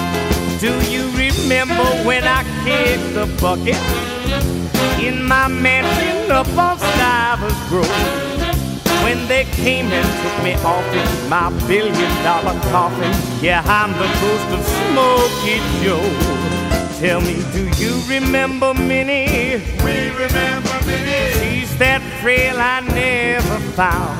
Do 0.59 0.73
you 0.89 1.05
remember 1.15 1.85
when 2.03 2.23
I 2.23 2.41
kicked 2.65 3.13
the 3.13 3.27
bucket 3.39 3.77
in 4.99 5.23
my 5.23 5.47
mansion 5.47 6.31
up 6.31 6.47
on 6.57 6.79
Stivers 6.79 7.69
Grove? 7.69 8.27
When 9.03 9.27
they 9.27 9.45
came 9.45 9.85
and 9.85 10.07
took 10.21 10.43
me 10.43 10.55
off 10.65 10.83
in 10.93 11.29
my 11.29 11.49
billion 11.67 12.23
dollar 12.23 12.59
coffin, 12.71 13.13
yeah, 13.39 13.61
I'm 13.67 13.91
the 13.93 14.09
ghost 14.19 14.49
of 14.51 14.65
Smokey 14.65 15.61
Joe. 15.83 16.56
Tell 16.99 17.21
me, 17.21 17.35
do 17.53 17.69
you 17.77 18.01
remember 18.09 18.73
Minnie? 18.73 19.61
We 19.85 20.09
remember 20.09 20.79
Minnie. 20.87 21.31
She's 21.37 21.77
that 21.77 22.01
frail 22.21 22.57
I 22.59 22.79
never 22.79 23.59
found. 23.77 24.17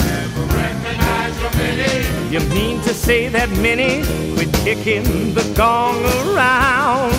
Never 0.00 0.44
recognized 0.56 1.38
her 1.40 1.52
Minnie. 1.58 2.32
You 2.32 2.40
mean 2.54 2.80
to 2.84 2.94
say 2.94 3.28
that 3.28 3.50
Minnie 3.50 4.00
quit 4.32 4.50
kicking 4.64 5.34
the 5.34 5.44
gong 5.54 6.02
around? 6.24 7.12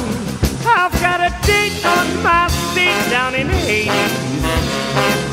I've 0.65 0.99
got 0.99 1.21
a 1.21 1.29
date 1.45 1.85
on 1.85 2.23
my 2.23 2.47
stage 2.47 3.09
down 3.11 3.35
in 3.35 3.49
Hades. 3.49 3.93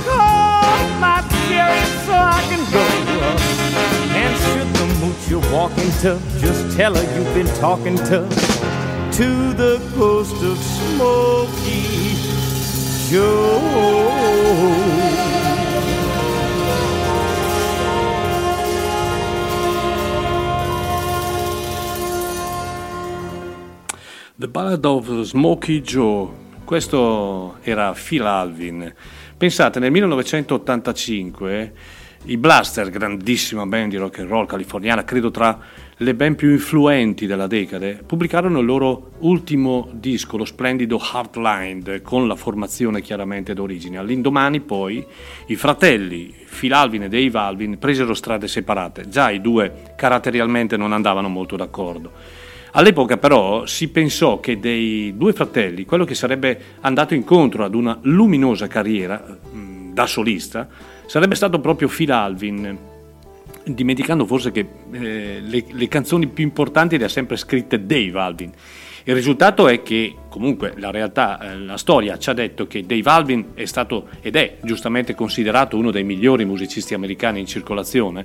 Call 0.04 0.76
my 1.00 1.24
cherry 1.48 1.86
so 2.04 2.12
I 2.12 2.44
can 2.50 2.62
go. 2.68 2.84
And 4.12 4.36
should 4.44 4.68
the 4.76 4.86
mooch 5.00 5.30
you're 5.30 5.50
walking 5.50 5.90
to, 6.02 6.20
just 6.38 6.76
tell 6.76 6.94
her 6.94 7.16
you've 7.16 7.32
been 7.32 7.48
talking 7.56 7.96
to 7.96 8.59
to 9.20 9.52
the 9.52 9.78
ghost 9.94 10.42
of 10.42 10.56
Smokey 10.56 12.16
Joe. 13.10 13.60
The 24.36 24.48
Ballad 24.48 24.86
of 24.86 25.24
Smokey 25.24 25.82
Joe, 25.82 26.32
questo 26.64 27.58
era 27.60 27.92
Phil 27.92 28.24
Alvin. 28.24 28.94
Pensate, 29.36 29.80
nel 29.80 29.90
1985 29.90 31.72
i 32.24 32.36
Blaster, 32.36 32.90
grandissima 32.90 33.64
band 33.64 33.90
di 33.90 33.96
rock 33.96 34.18
and 34.18 34.28
roll 34.28 34.46
californiana, 34.46 35.04
credo 35.04 35.30
tra 35.30 35.58
le 35.96 36.14
band 36.14 36.36
più 36.36 36.50
influenti 36.50 37.26
della 37.26 37.46
decade, 37.46 38.02
pubblicarono 38.04 38.60
il 38.60 38.66
loro 38.66 39.12
ultimo 39.20 39.88
disco, 39.92 40.36
lo 40.36 40.44
splendido 40.44 41.00
Heartline, 41.00 42.02
con 42.02 42.28
la 42.28 42.36
formazione 42.36 43.00
chiaramente 43.00 43.54
d'origine. 43.54 43.96
All'indomani 43.96 44.60
poi 44.60 45.04
i 45.46 45.56
fratelli 45.56 46.34
Phil 46.46 46.74
Alvin 46.74 47.04
e 47.04 47.08
Dave 47.08 47.38
Alvin 47.38 47.78
presero 47.78 48.12
strade 48.12 48.48
separate, 48.48 49.08
già 49.08 49.30
i 49.30 49.40
due 49.40 49.94
caratterialmente 49.96 50.76
non 50.76 50.92
andavano 50.92 51.28
molto 51.28 51.56
d'accordo. 51.56 52.12
All'epoca 52.72 53.16
però 53.16 53.64
si 53.66 53.88
pensò 53.88 54.40
che 54.40 54.60
dei 54.60 55.16
due 55.16 55.32
fratelli, 55.32 55.86
quello 55.86 56.04
che 56.04 56.14
sarebbe 56.14 56.60
andato 56.80 57.14
incontro 57.14 57.64
ad 57.64 57.74
una 57.74 57.98
luminosa 58.02 58.68
carriera 58.68 59.18
mh, 59.18 59.92
da 59.92 60.06
solista, 60.06 60.68
sarebbe 61.10 61.34
stato 61.34 61.58
proprio 61.58 61.88
Phil 61.88 62.12
Alvin, 62.12 62.78
dimenticando 63.64 64.24
forse 64.26 64.52
che 64.52 64.64
eh, 64.92 65.40
le, 65.40 65.64
le, 65.68 65.88
canzoni 65.88 66.28
più 66.28 66.44
importanti 66.44 66.96
le 66.96 67.06
ha 67.06 67.08
sempre 67.08 67.36
scritte 67.36 67.84
Dave 67.84 68.16
Alvin. 68.16 68.52
Il 69.02 69.14
risultato 69.16 69.66
è 69.66 69.82
che 69.82 70.14
comunque 70.28 70.74
la 70.76 70.92
realtà, 70.92 71.40
eh, 71.40 71.58
la 71.58 71.76
storia 71.76 72.16
ci 72.16 72.30
ha 72.30 72.32
detto 72.32 72.68
che 72.68 72.86
Dave 72.86 73.10
Alvin 73.10 73.46
è 73.54 73.64
stato 73.64 74.06
ed 74.20 74.36
è 74.36 74.58
giustamente 74.62 75.16
considerato 75.16 75.76
uno 75.76 75.90
dei 75.90 76.04
migliori 76.04 76.44
musicisti 76.44 76.94
americani 76.94 77.40
in 77.40 77.46
circolazione, 77.46 78.24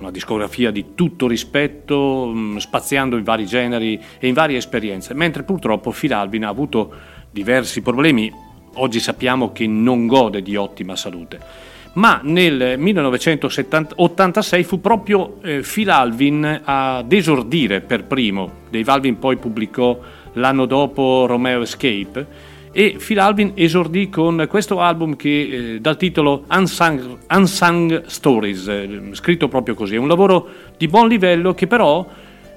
una 0.00 0.10
discografia 0.10 0.70
di 0.70 0.94
tutto 0.94 1.26
rispetto, 1.26 2.26
mh, 2.26 2.58
spaziando 2.58 3.16
in 3.16 3.24
vari 3.24 3.46
generi 3.46 3.98
e 4.18 4.28
in 4.28 4.34
varie 4.34 4.58
esperienze, 4.58 5.14
mentre 5.14 5.42
purtroppo 5.42 5.90
Phil 5.90 6.12
Alvin 6.12 6.44
ha 6.44 6.50
avuto 6.50 6.92
diversi 7.30 7.80
problemi, 7.80 8.30
oggi 8.74 9.00
sappiamo 9.00 9.52
che 9.52 9.66
non 9.66 10.06
gode 10.06 10.42
di 10.42 10.54
ottima 10.54 10.96
salute 10.96 11.74
ma 11.96 12.20
nel 12.22 12.76
1986 12.78 14.64
fu 14.64 14.80
proprio 14.80 15.38
eh, 15.42 15.60
Phil 15.60 15.90
Alvin 15.90 16.60
ad 16.64 17.12
esordire 17.12 17.80
per 17.80 18.04
primo. 18.04 18.64
Dave 18.70 18.90
Alvin 18.90 19.18
poi 19.18 19.36
pubblicò 19.36 19.98
l'anno 20.34 20.66
dopo 20.66 21.24
Romeo 21.26 21.62
Escape 21.62 22.54
e 22.70 22.98
Phil 22.98 23.18
Alvin 23.18 23.52
esordì 23.54 24.10
con 24.10 24.44
questo 24.50 24.80
album 24.80 25.16
che 25.16 25.28
eh, 25.76 25.80
dal 25.80 25.96
titolo 25.96 26.44
Unsung, 26.50 27.16
Unsung 27.30 28.04
Stories, 28.04 28.68
eh, 28.68 29.00
scritto 29.12 29.48
proprio 29.48 29.74
così. 29.74 29.94
È 29.94 29.98
un 29.98 30.08
lavoro 30.08 30.46
di 30.76 30.88
buon 30.88 31.08
livello 31.08 31.54
che 31.54 31.66
però 31.66 32.06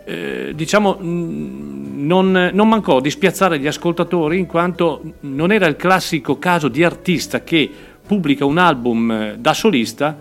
eh, 0.04 0.52
diciamo 0.54 0.98
non, 1.00 2.50
non, 2.52 2.68
mancò 2.68 3.00
di 3.00 3.10
spiazzare 3.10 3.60
gli 3.60 3.68
ascoltatori 3.68 4.38
in 4.38 4.48
quanto 4.48 5.02
non 5.22 5.54
era 5.54 5.68
il 5.68 5.78
classico 5.78 6.38
caso 6.38 6.68
di 6.68 6.84
artista 6.84 7.42
che 7.44 7.72
pubblica 8.10 8.44
un 8.44 8.58
album 8.58 9.12
eh, 9.12 9.36
da 9.38 9.54
solista 9.54 10.18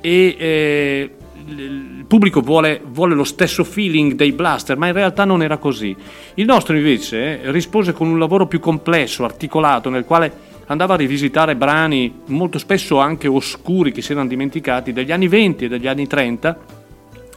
e 0.00 0.36
eh, 0.38 1.10
il 1.46 2.04
pubblico 2.06 2.40
vuole, 2.40 2.80
vuole, 2.86 3.14
lo 3.14 3.24
stesso 3.24 3.64
feeling 3.64 4.14
dei 4.14 4.32
blaster, 4.32 4.78
ma 4.78 4.86
in 4.86 4.94
realtà 4.94 5.26
non 5.26 5.42
era 5.42 5.58
così. 5.58 5.94
Il 6.34 6.46
nostro 6.46 6.74
invece 6.74 7.42
eh, 7.42 7.52
rispose 7.52 7.92
con 7.92 8.08
un 8.08 8.18
lavoro 8.18 8.46
più 8.46 8.60
complesso, 8.60 9.24
articolato, 9.24 9.90
nel 9.90 10.06
quale 10.06 10.46
andava 10.68 10.94
a 10.94 10.96
rivisitare 10.96 11.54
brani 11.54 12.20
molto 12.28 12.58
spesso 12.58 12.98
anche 12.98 13.28
oscuri 13.28 13.92
che 13.92 14.00
si 14.00 14.12
erano 14.12 14.28
dimenticati 14.28 14.94
degli 14.94 15.12
anni 15.12 15.28
20 15.28 15.66
e 15.66 15.68
degli 15.68 15.86
anni 15.86 16.06
30, 16.06 16.58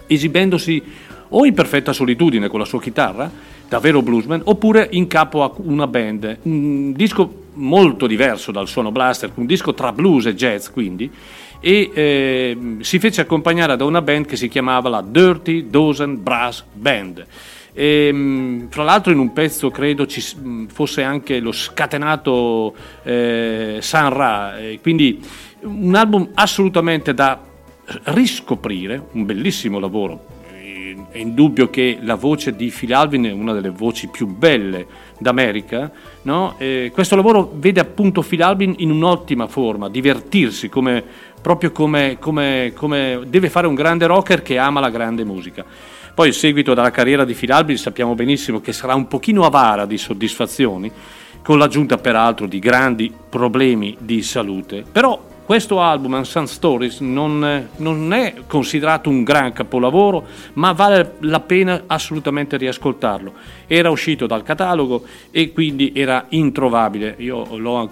esibendosi 0.08 0.84
o 1.28 1.46
in 1.46 1.54
perfetta 1.54 1.92
solitudine 1.92 2.48
con 2.48 2.60
la 2.60 2.66
sua 2.66 2.80
chitarra, 2.80 3.30
davvero 3.68 4.02
bluesman, 4.02 4.42
oppure 4.46 4.88
in 4.92 5.08
capo 5.08 5.44
a 5.44 5.52
una 5.58 5.88
band. 5.88 6.38
Un 6.44 6.94
disco 6.94 7.41
molto 7.54 8.08
diverso 8.08 8.52
dal 8.52 8.68
suono 8.68 8.92
blaster, 8.92 9.32
un 9.36 9.46
disco 9.46 9.74
tra 9.74 9.92
blues 9.92 10.26
e 10.26 10.36
jazz 10.36 10.70
quindi, 10.70 11.10
e 11.60 11.92
eh, 11.94 12.58
si 12.80 13.00
fece 13.00 13.22
accompagnare 13.22 13.76
da 13.76 13.86
una 13.86 14.02
band 14.02 14.26
che 14.26 14.36
si 14.36 14.48
chiamava 14.48 14.90
la 14.90 15.04
Dirty 15.06 15.70
Dozen 15.70 16.22
Brass 16.22 16.64
Band. 16.74 17.26
E, 17.74 18.66
fra 18.70 18.84
l'altro 18.84 19.14
in 19.14 19.20
un 19.20 19.32
pezzo 19.32 19.70
credo 19.70 20.06
ci 20.06 20.22
fosse 20.68 21.04
anche 21.04 21.40
lo 21.40 21.54
scatenato 21.54 22.76
eh, 23.04 23.78
San 23.80 24.10
Ra, 24.14 24.56
quindi 24.82 25.20
un 25.62 25.96
album 25.96 26.32
assolutamente 26.34 27.14
da 27.14 27.40
riscoprire, 28.06 29.08
un 29.12 29.26
bellissimo 29.26 29.80
lavoro 29.80 30.32
è 31.10 31.18
indubbio 31.18 31.70
che 31.70 31.98
la 32.02 32.16
voce 32.16 32.56
di 32.56 32.74
Phil 32.76 32.94
Alvin 32.94 33.24
è 33.24 33.32
una 33.32 33.54
delle 33.54 33.70
voci 33.70 34.08
più 34.08 34.28
belle 34.28 34.86
d'America. 35.22 35.92
No? 36.24 36.56
questo 36.92 37.16
lavoro 37.16 37.52
vede 37.56 37.80
appunto 37.80 38.22
Phil 38.22 38.42
Alvin 38.42 38.76
in 38.78 38.92
un'ottima 38.92 39.48
forma, 39.48 39.90
divertirsi 39.90 40.68
come, 40.68 41.04
proprio 41.42 41.72
come, 41.72 42.18
come, 42.20 42.74
come, 42.76 43.22
deve 43.28 43.50
fare 43.50 43.68
un 43.68 43.76
grande 43.76 44.08
rocker 44.08 44.42
che 44.42 44.58
ama 44.58 44.80
la 44.80 44.90
grande 44.90 45.24
musica. 45.24 45.64
Poi 46.14 46.28
il 46.28 46.34
seguito 46.34 46.74
della 46.74 46.92
carriera 46.92 47.24
di 47.24 47.34
Phil 47.34 47.52
Alvin 47.52 47.78
sappiamo 47.78 48.16
benissimo 48.16 48.60
che 48.60 48.74
sarà 48.74 48.96
un 48.96 49.08
pochino 49.08 49.46
avara 49.46 49.86
di 49.86 49.98
soddisfazioni, 49.98 50.92
con 51.42 51.58
l'aggiunta 51.58 51.98
peraltro 51.98 52.46
di 52.46 52.60
grandi 52.60 53.12
problemi 53.30 53.96
di 54.00 54.22
salute, 54.22 54.84
però 54.90 55.30
questo 55.52 55.82
album, 55.82 56.14
Unsung 56.14 56.48
Stories, 56.48 57.00
non, 57.00 57.68
non, 57.76 58.14
è 58.14 58.36
considerato 58.48 59.10
un 59.10 59.24
gran 59.24 59.52
capolavoro, 59.52 60.26
ma 60.54 60.72
vale 60.72 61.16
la 61.20 61.42
pena 61.42 61.84
assolutamente 61.88 62.56
riascoltarlo. 62.56 63.34
Era 63.74 63.90
uscito 63.90 64.28
dal 64.28 64.44
catalogo 64.44 65.06
e 65.32 65.54
quindi 65.54 65.94
era 65.96 66.26
introvabile. 66.28 67.16
Io 67.20 67.42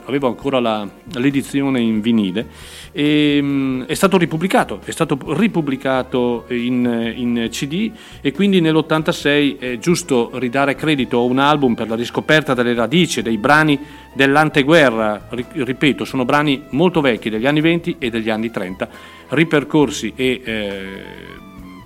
avevo 0.06 0.28
ancora 0.28 0.60
la, 0.60 0.86
l'edizione 1.14 1.80
in 1.80 2.02
vinile. 2.02 2.48
E, 2.92 3.40
um, 3.42 3.86
è 3.86 3.94
stato 3.94 4.18
ripubblicato, 4.18 4.82
è 4.84 4.92
stato 4.92 5.18
ripubblicato 5.28 6.48
in, 6.50 7.14
in 7.16 7.48
CD 7.50 7.92
e 8.20 8.34
quindi 8.34 8.60
nell'86 8.60 9.58
è 9.58 9.78
giusto 9.78 10.32
ridare 10.34 10.76
credito 10.76 11.20
a 11.20 11.22
un 11.22 11.40
album 11.40 11.76
per 11.76 11.88
la 11.88 11.96
riscoperta 11.96 12.54
delle 12.54 12.74
radici, 12.74 13.22
dei 13.22 13.38
brani 13.38 13.80
dell'anteguerra, 14.14 15.30
ripeto, 15.30 16.04
sono 16.04 16.26
brani 16.26 16.64
molto 16.72 17.00
vecchi 17.00 17.30
degli 17.30 17.46
anni 17.46 17.62
20 17.62 17.96
e 18.00 18.10
degli 18.10 18.30
anni 18.30 18.52
30, 18.52 18.90
ripercorsi 19.30 20.12
e 20.14 20.42
eh, 20.44 21.04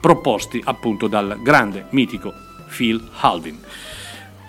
proposti 0.02 0.60
appunto 0.64 1.06
dal 1.08 1.38
grande 1.44 1.86
mitico 1.90 2.34
Phil 2.76 3.00
Halvin. 3.20 3.60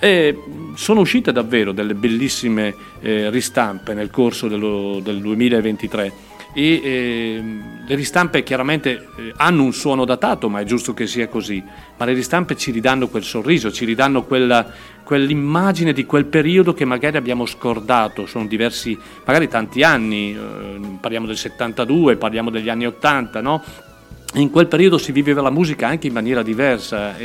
E 0.05 0.39
sono 0.75 1.01
uscite 1.01 1.33
davvero 1.33 1.73
delle 1.73 1.95
bellissime 1.95 2.75
eh, 3.01 3.31
ristampe 3.31 3.95
nel 3.95 4.11
corso 4.11 4.49
dello, 4.49 5.01
del 5.03 5.19
2023 5.23 6.13
e 6.53 6.81
eh, 6.85 7.43
le 7.87 7.95
ristampe 7.95 8.43
chiaramente 8.43 9.09
eh, 9.17 9.33
hanno 9.37 9.63
un 9.63 9.73
suono 9.73 10.05
datato, 10.05 10.51
ma 10.51 10.61
è 10.61 10.65
giusto 10.65 10.93
che 10.93 11.07
sia 11.07 11.27
così, 11.29 11.65
ma 11.97 12.05
le 12.05 12.13
ristampe 12.13 12.55
ci 12.55 12.71
ridanno 12.71 13.09
quel 13.09 13.23
sorriso, 13.23 13.73
ci 13.73 13.87
ridanno 13.87 14.25
quella, 14.25 14.71
quell'immagine 15.03 15.95
di 15.95 16.05
quel 16.05 16.27
periodo 16.27 16.75
che 16.75 16.85
magari 16.85 17.17
abbiamo 17.17 17.47
scordato, 17.47 18.27
sono 18.27 18.47
diversi, 18.47 18.99
magari 19.25 19.49
tanti 19.49 19.83
anni, 19.83 20.37
eh, 20.37 20.99
parliamo 21.01 21.27
del 21.27 21.39
72, 21.39 22.17
parliamo 22.17 22.51
degli 22.51 22.69
anni 22.69 22.85
80, 22.87 23.41
no? 23.41 23.63
In 24.35 24.51
quel 24.51 24.67
periodo 24.67 24.99
si 24.99 25.13
viveva 25.13 25.43
la 25.43 25.51
musica 25.51 25.87
anche 25.87 26.09
in 26.09 26.13
maniera 26.13 26.43
diversa 26.43 27.17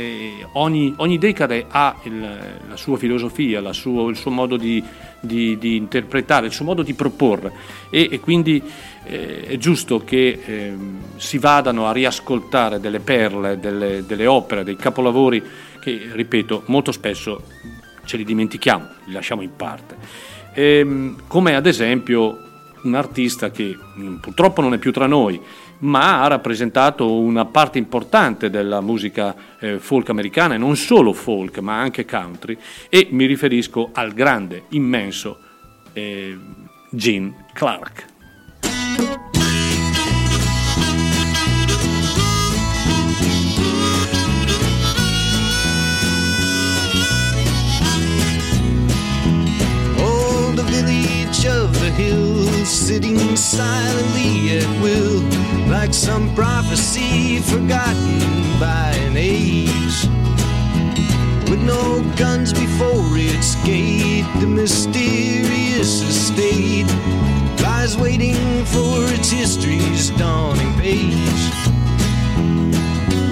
ogni, 0.52 0.94
ogni 0.98 1.18
decade 1.18 1.66
ha 1.68 1.96
il, 2.04 2.20
la 2.68 2.76
sua 2.76 2.96
filosofia, 2.96 3.72
suo, 3.72 4.08
il 4.08 4.16
suo 4.16 4.30
modo 4.30 4.56
di, 4.56 4.82
di, 5.18 5.58
di, 5.58 5.76
interpretare, 5.76 6.46
il 6.46 6.52
suo 6.52 6.64
modo 6.64 6.82
di 6.82 6.94
proporre 6.94 7.52
e, 7.90 8.08
e 8.12 8.20
quindi 8.20 8.62
eh, 9.04 9.42
è 9.42 9.56
giusto 9.56 10.04
che 10.04 10.40
eh, 10.44 10.74
si 11.16 11.38
vadano 11.38 11.86
a 11.86 11.92
riascoltare 11.92 12.78
delle 12.78 13.00
perle, 13.00 13.58
delle, 13.58 14.04
delle 14.06 14.26
opere, 14.26 14.62
dei 14.62 14.76
capolavori 14.76 15.42
che, 15.80 16.10
ripeto, 16.12 16.64
molto 16.66 16.92
spesso 16.92 17.42
ce 18.04 18.16
li 18.16 18.24
dimentichiamo, 18.24 18.88
li 19.06 19.12
lasciamo 19.12 19.42
in 19.42 19.56
parte. 19.56 19.96
E, 20.52 20.78
ehm, 20.78 21.22
come 21.26 21.56
ad 21.56 21.66
esempio 21.66 22.38
un 22.82 22.94
artista 22.94 23.50
che 23.50 23.76
purtroppo 24.20 24.62
non 24.62 24.74
è 24.74 24.78
più 24.78 24.92
tra 24.92 25.06
noi, 25.06 25.40
ma 25.80 26.22
ha 26.22 26.26
rappresentato 26.26 27.12
una 27.12 27.44
parte 27.44 27.78
importante 27.78 28.50
della 28.50 28.80
musica 28.80 29.34
eh, 29.58 29.78
folk 29.78 30.08
americana, 30.08 30.54
e 30.54 30.58
non 30.58 30.76
solo 30.76 31.12
folk, 31.12 31.58
ma 31.58 31.78
anche 31.80 32.04
country, 32.04 32.56
e 32.88 33.08
mi 33.10 33.26
riferisco 33.26 33.90
al 33.92 34.12
grande, 34.12 34.64
immenso 34.70 35.38
eh, 35.92 36.38
Gene 36.90 37.46
Clark. 37.52 38.08
of 51.46 51.72
the 51.80 51.90
hill, 51.90 52.44
sitting 52.64 53.36
silently 53.36 54.58
at 54.58 54.82
will, 54.82 55.20
like 55.70 55.94
some 55.94 56.34
prophecy 56.34 57.38
forgotten 57.38 58.18
by 58.58 58.90
an 59.06 59.16
age. 59.16 60.04
With 61.48 61.62
no 61.62 62.02
guns 62.16 62.52
before 62.52 63.16
its 63.16 63.54
gate, 63.64 64.26
the 64.40 64.46
mysterious 64.48 66.02
estate 66.02 66.88
lies 67.62 67.96
waiting 67.96 68.64
for 68.64 69.04
its 69.14 69.30
history's 69.30 70.10
dawning 70.10 70.74
page. 70.74 71.42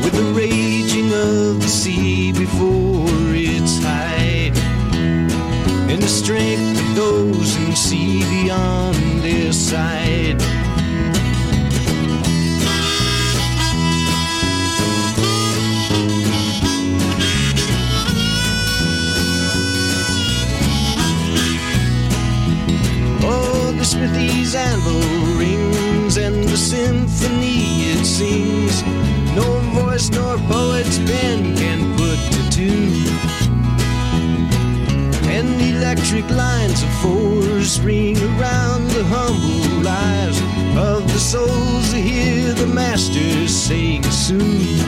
With 0.04 0.14
the 0.14 0.32
raging 0.32 1.12
of 1.12 1.60
the 1.60 1.68
sea 1.68 2.30
before 2.32 3.34
its 3.34 3.82
height, 3.82 4.56
and 5.90 6.00
the 6.00 6.08
strength 6.08 6.80
of 6.80 6.94
those 6.94 7.56
who 7.56 7.72
see 7.74 8.20
beyond 8.30 9.22
their 9.22 9.52
sight. 9.52 10.57
Smithy's 24.48 24.54
anvil 24.54 25.36
rings 25.36 26.16
and 26.16 26.44
the 26.44 26.56
symphony 26.56 27.92
it 27.92 28.04
sings. 28.04 28.82
No 29.34 29.60
voice 29.74 30.10
nor 30.10 30.38
poet's 30.48 30.98
pen 30.98 31.56
can 31.56 31.96
put 31.96 32.18
to 32.32 32.50
tune 32.50 33.06
and 35.28 35.60
electric 35.60 36.28
lines 36.30 36.82
of 36.82 36.90
force 37.02 37.78
ring 37.80 38.16
around 38.16 38.88
the 38.90 39.04
humble 39.04 39.82
lives 39.82 40.40
of 40.76 41.06
the 41.12 41.18
souls 41.18 41.92
who 41.92 42.00
hear 42.00 42.54
the 42.54 42.66
masters 42.66 43.54
sing 43.54 44.02
soon. 44.04 44.78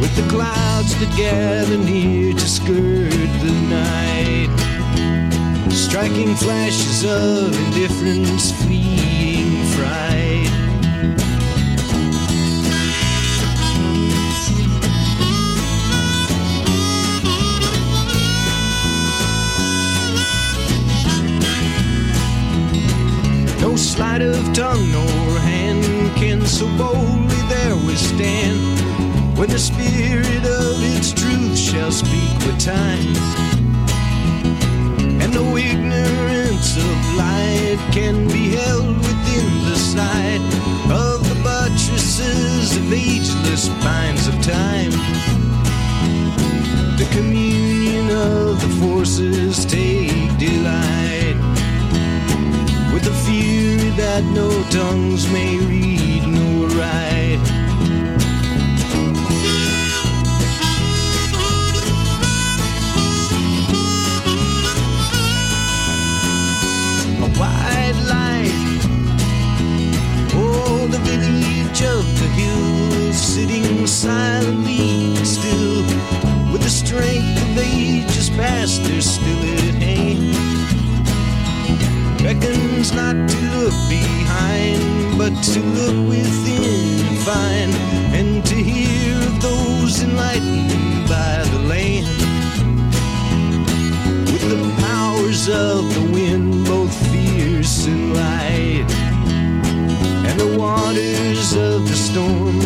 With 0.00 0.14
the 0.16 0.26
clouds 0.28 0.98
that 0.98 1.14
gather 1.16 1.78
near 1.78 2.32
to 2.32 2.48
skirt 2.48 3.30
the 3.44 3.52
night, 3.68 4.39
striking 5.72 6.34
flashes 6.34 7.04
of 7.04 7.54
indifference, 7.66 8.52
fleeing 8.62 9.64
fright. 9.74 10.50
No 23.60 23.76
sleight 23.76 24.22
of 24.22 24.52
tongue 24.52 24.90
nor 24.90 25.38
hand 25.40 25.84
can 26.16 26.44
so 26.46 26.66
boldly 26.76 27.42
there 27.48 27.76
withstand 27.86 29.38
when 29.38 29.48
the 29.48 29.58
spirit 29.58 30.44
of 30.44 30.82
its 30.96 31.12
truth 31.12 31.58
shall 31.58 31.92
speak 31.92 32.38
with 32.46 32.58
time. 32.58 33.59
No 35.32 35.56
ignorance 35.56 36.76
of 36.76 37.14
light 37.16 37.78
can 37.92 38.26
be 38.28 38.56
held 38.56 38.96
within 38.96 39.64
the 39.64 39.76
sight 39.76 40.40
of 40.90 41.28
the 41.28 41.40
buttresses 41.42 42.76
of 42.76 42.92
ageless 42.92 43.68
pines 43.80 44.26
of 44.26 44.34
time. 44.42 44.90
The 46.98 47.08
communion 47.12 48.10
of 48.10 48.60
the 48.60 48.68
forces 48.80 49.64
take 49.64 50.36
delight 50.38 51.36
with 52.92 53.04
the 53.04 53.14
fear 53.24 53.78
that 53.96 54.24
no 54.34 54.50
tongues 54.70 55.30
may 55.30 55.58
read 55.58 56.26
nor 56.26 56.68
write. 56.68 57.59
With 76.92 77.02
the 77.02 77.08
strength 77.08 77.42
of 77.42 77.58
ages 77.58 78.30
past, 78.30 78.82
they're 78.84 79.00
still 79.00 79.68
at 79.68 79.74
hand 79.82 80.60
beckons 82.22 82.92
not 82.92 83.14
to 83.28 83.36
look 83.56 83.74
behind, 83.88 85.18
but 85.18 85.32
to 85.42 85.60
look 85.60 86.08
within 86.08 87.06
and 87.06 87.18
find, 87.18 87.72
and 88.14 88.44
to 88.44 88.54
hear 88.54 89.16
of 89.26 89.40
those 89.40 90.02
enlightened 90.02 91.08
by 91.08 91.42
the 91.52 91.58
land. 91.60 92.06
With 94.26 94.48
the 94.50 94.82
powers 94.82 95.48
of 95.48 95.94
the 95.94 96.12
wind, 96.12 96.66
both 96.66 96.94
fierce 97.10 97.86
and 97.86 98.14
light, 98.14 98.90
and 100.28 100.38
the 100.38 100.58
waters 100.58 101.54
of 101.54 101.88
the 101.88 101.96
storm 101.96 102.60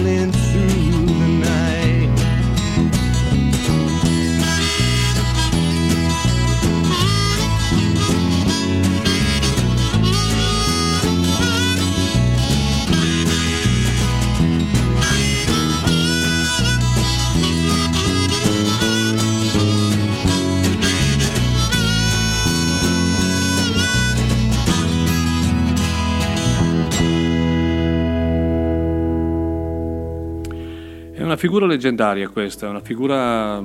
figura 31.44 31.66
leggendaria 31.66 32.30
questa, 32.30 32.70
una 32.70 32.80
figura 32.80 33.62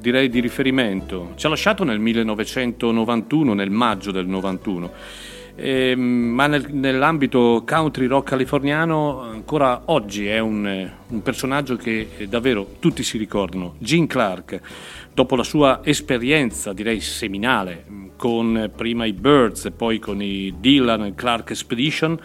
direi 0.00 0.28
di 0.28 0.40
riferimento. 0.40 1.30
Ci 1.36 1.46
ha 1.46 1.48
lasciato 1.48 1.84
nel 1.84 2.00
1991, 2.00 3.54
nel 3.54 3.70
maggio 3.70 4.10
del 4.10 4.26
91. 4.26 4.92
Eh, 5.54 5.94
ma 5.94 6.48
nel, 6.48 6.66
nell'ambito 6.72 7.62
country 7.64 8.06
rock 8.06 8.30
californiano 8.30 9.20
ancora 9.20 9.82
oggi 9.84 10.26
è 10.26 10.40
un, 10.40 10.90
un, 11.06 11.22
personaggio 11.22 11.76
che 11.76 12.26
davvero 12.28 12.66
tutti 12.80 13.04
si 13.04 13.16
ricordano. 13.16 13.76
Gene 13.78 14.08
Clark, 14.08 14.60
dopo 15.14 15.36
la 15.36 15.44
sua 15.44 15.82
esperienza 15.84 16.72
direi 16.72 16.98
seminale 16.98 17.84
con 18.16 18.72
prima 18.74 19.04
i 19.04 19.12
Birds 19.12 19.66
e 19.66 19.70
poi 19.70 20.00
con 20.00 20.20
i 20.20 20.52
Dylan 20.58 21.14
Clark 21.14 21.50
Expedition, 21.50 22.18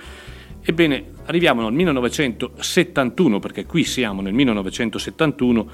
Ebbene, 0.70 1.04
arriviamo 1.26 1.64
nel 1.64 1.74
1971, 1.74 3.40
perché 3.40 3.66
qui 3.66 3.84
siamo 3.84 4.22
nel 4.22 4.34
1971, 4.34 5.68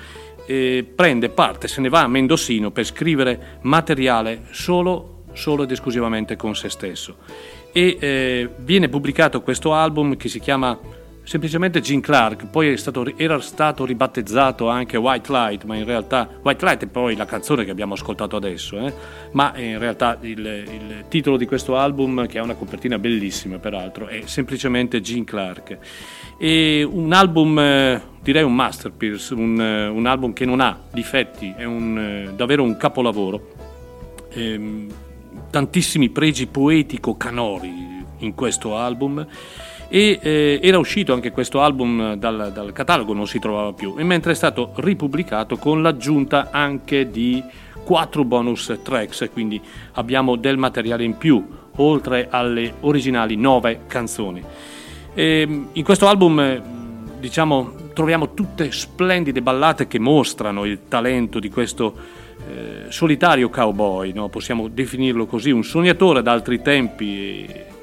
eh, 0.45 0.89
prende 0.95 1.27
parte, 1.27 1.67
se 1.67 1.81
ne 1.81 1.89
va 1.89 2.03
a 2.03 2.07
Mendocino 2.07 2.71
per 2.71 2.85
scrivere 2.85 3.59
materiale 3.63 4.43
solo, 4.51 5.23
solo 5.33 5.63
ed 5.63 5.71
esclusivamente 5.71 6.37
con 6.37 6.55
se 6.55 6.69
stesso. 6.69 7.17
E 7.73 7.97
eh, 7.99 8.49
viene 8.59 8.87
pubblicato 8.87 9.41
questo 9.41 9.73
album 9.73 10.15
che 10.15 10.29
si 10.29 10.39
chiama 10.39 10.79
semplicemente 11.25 11.81
Gene 11.81 12.01
Clark, 12.01 12.45
poi 12.45 12.77
stato, 12.77 13.05
era 13.17 13.39
stato 13.41 13.83
ribattezzato 13.83 14.69
anche 14.69 14.95
White 14.95 15.31
Light, 15.31 15.63
ma 15.63 15.75
in 15.75 15.83
realtà 15.83 16.29
White 16.41 16.63
Light 16.63 16.83
è 16.83 16.87
poi 16.87 17.15
la 17.15 17.25
canzone 17.25 17.65
che 17.65 17.71
abbiamo 17.71 17.95
ascoltato 17.95 18.35
adesso, 18.35 18.77
eh? 18.77 18.93
ma 19.31 19.51
in 19.57 19.79
realtà 19.79 20.17
il, 20.21 20.39
il, 20.39 21.03
titolo 21.09 21.35
di 21.35 21.47
questo 21.47 21.77
album, 21.77 22.27
che 22.27 22.37
ha 22.37 22.43
una 22.43 22.53
copertina 22.53 22.99
bellissima 22.99 23.57
peraltro, 23.57 24.07
è 24.07 24.21
semplicemente 24.25 25.01
Gene 25.01 25.23
Clark. 25.23 25.77
E 26.37 26.83
un 26.83 27.11
album, 27.11 27.57
eh, 27.57 28.01
direi 28.21 28.43
un 28.43 28.53
masterpiece, 28.53 29.33
un, 29.33 29.59
eh, 29.59 29.87
un, 29.87 30.05
album 30.05 30.31
che 30.31 30.45
non 30.45 30.59
ha 30.59 30.79
difetti, 30.91 31.53
è 31.57 31.63
un, 31.63 31.97
eh, 31.97 32.33
davvero 32.35 32.61
un 32.61 32.77
capolavoro. 32.77 33.53
Ehm, 34.29 34.93
tantissimi 35.49 36.09
pregi 36.09 36.45
poetico-canori 36.47 38.03
in 38.19 38.35
questo 38.35 38.77
album 38.77 39.25
e 39.87 40.19
eh, 40.21 40.59
era 40.61 40.77
uscito 40.77 41.13
anche 41.13 41.31
questo 41.31 41.61
album 41.61 42.15
dal, 42.15 42.51
dal, 42.53 42.71
catalogo, 42.71 43.13
non 43.13 43.27
si 43.27 43.39
trovava 43.39 43.73
più, 43.73 43.95
e 43.97 44.03
mentre 44.03 44.31
è 44.31 44.35
stato 44.35 44.71
ripubblicato 44.75 45.57
con 45.57 45.81
l'aggiunta 45.81 46.49
anche 46.51 47.09
di 47.09 47.43
quattro 47.83 48.23
bonus 48.23 48.79
tracks, 48.83 49.29
quindi 49.31 49.61
abbiamo 49.93 50.35
del 50.35 50.57
materiale 50.57 51.03
in 51.03 51.17
più, 51.17 51.45
oltre 51.77 52.27
alle 52.29 52.73
originali 52.81 53.35
nove 53.35 53.81
canzoni. 53.87 54.43
E 55.13 55.63
in 55.71 55.83
questo 55.83 56.07
album, 56.07 56.61
diciamo, 57.19 57.73
troviamo 57.93 58.33
tutte 58.33 58.71
splendide 58.71 59.41
ballate 59.41 59.87
che 59.87 59.99
mostrano 59.99 60.65
il 60.65 60.87
talento 60.87 61.39
di 61.39 61.49
questo 61.49 61.95
eh, 62.47 62.85
solitario 62.89 63.49
cowboy, 63.49 64.11
no? 64.11 64.29
possiamo 64.29 64.67
definirlo 64.67 65.25
così, 65.25 65.51
un 65.51 65.63
sognatore 65.63 66.21
da 66.21 66.31
altri 66.31 66.61
tempi 66.61 67.73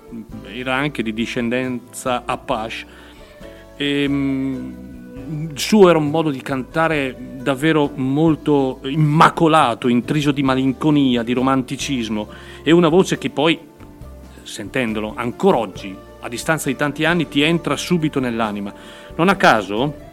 era 0.44 0.74
anche 0.74 1.02
di 1.02 1.12
discendenza 1.12 2.22
Apache. 2.24 2.86
E, 3.76 4.06
mm, 4.08 4.92
il 5.50 5.58
suo 5.58 5.88
era 5.88 5.98
un 5.98 6.10
modo 6.10 6.30
di 6.30 6.40
cantare 6.40 7.16
davvero 7.42 7.90
molto 7.94 8.80
immacolato, 8.84 9.88
intriso 9.88 10.32
di 10.32 10.42
malinconia, 10.42 11.22
di 11.22 11.32
romanticismo 11.32 12.28
e 12.62 12.70
una 12.70 12.88
voce 12.88 13.18
che 13.18 13.30
poi, 13.30 13.58
sentendolo 14.42 15.12
ancora 15.16 15.58
oggi, 15.58 15.94
a 16.20 16.28
distanza 16.28 16.68
di 16.68 16.76
tanti 16.76 17.04
anni, 17.04 17.28
ti 17.28 17.42
entra 17.42 17.76
subito 17.76 18.20
nell'anima. 18.20 18.72
Non 19.16 19.28
a 19.28 19.36
caso, 19.36 20.11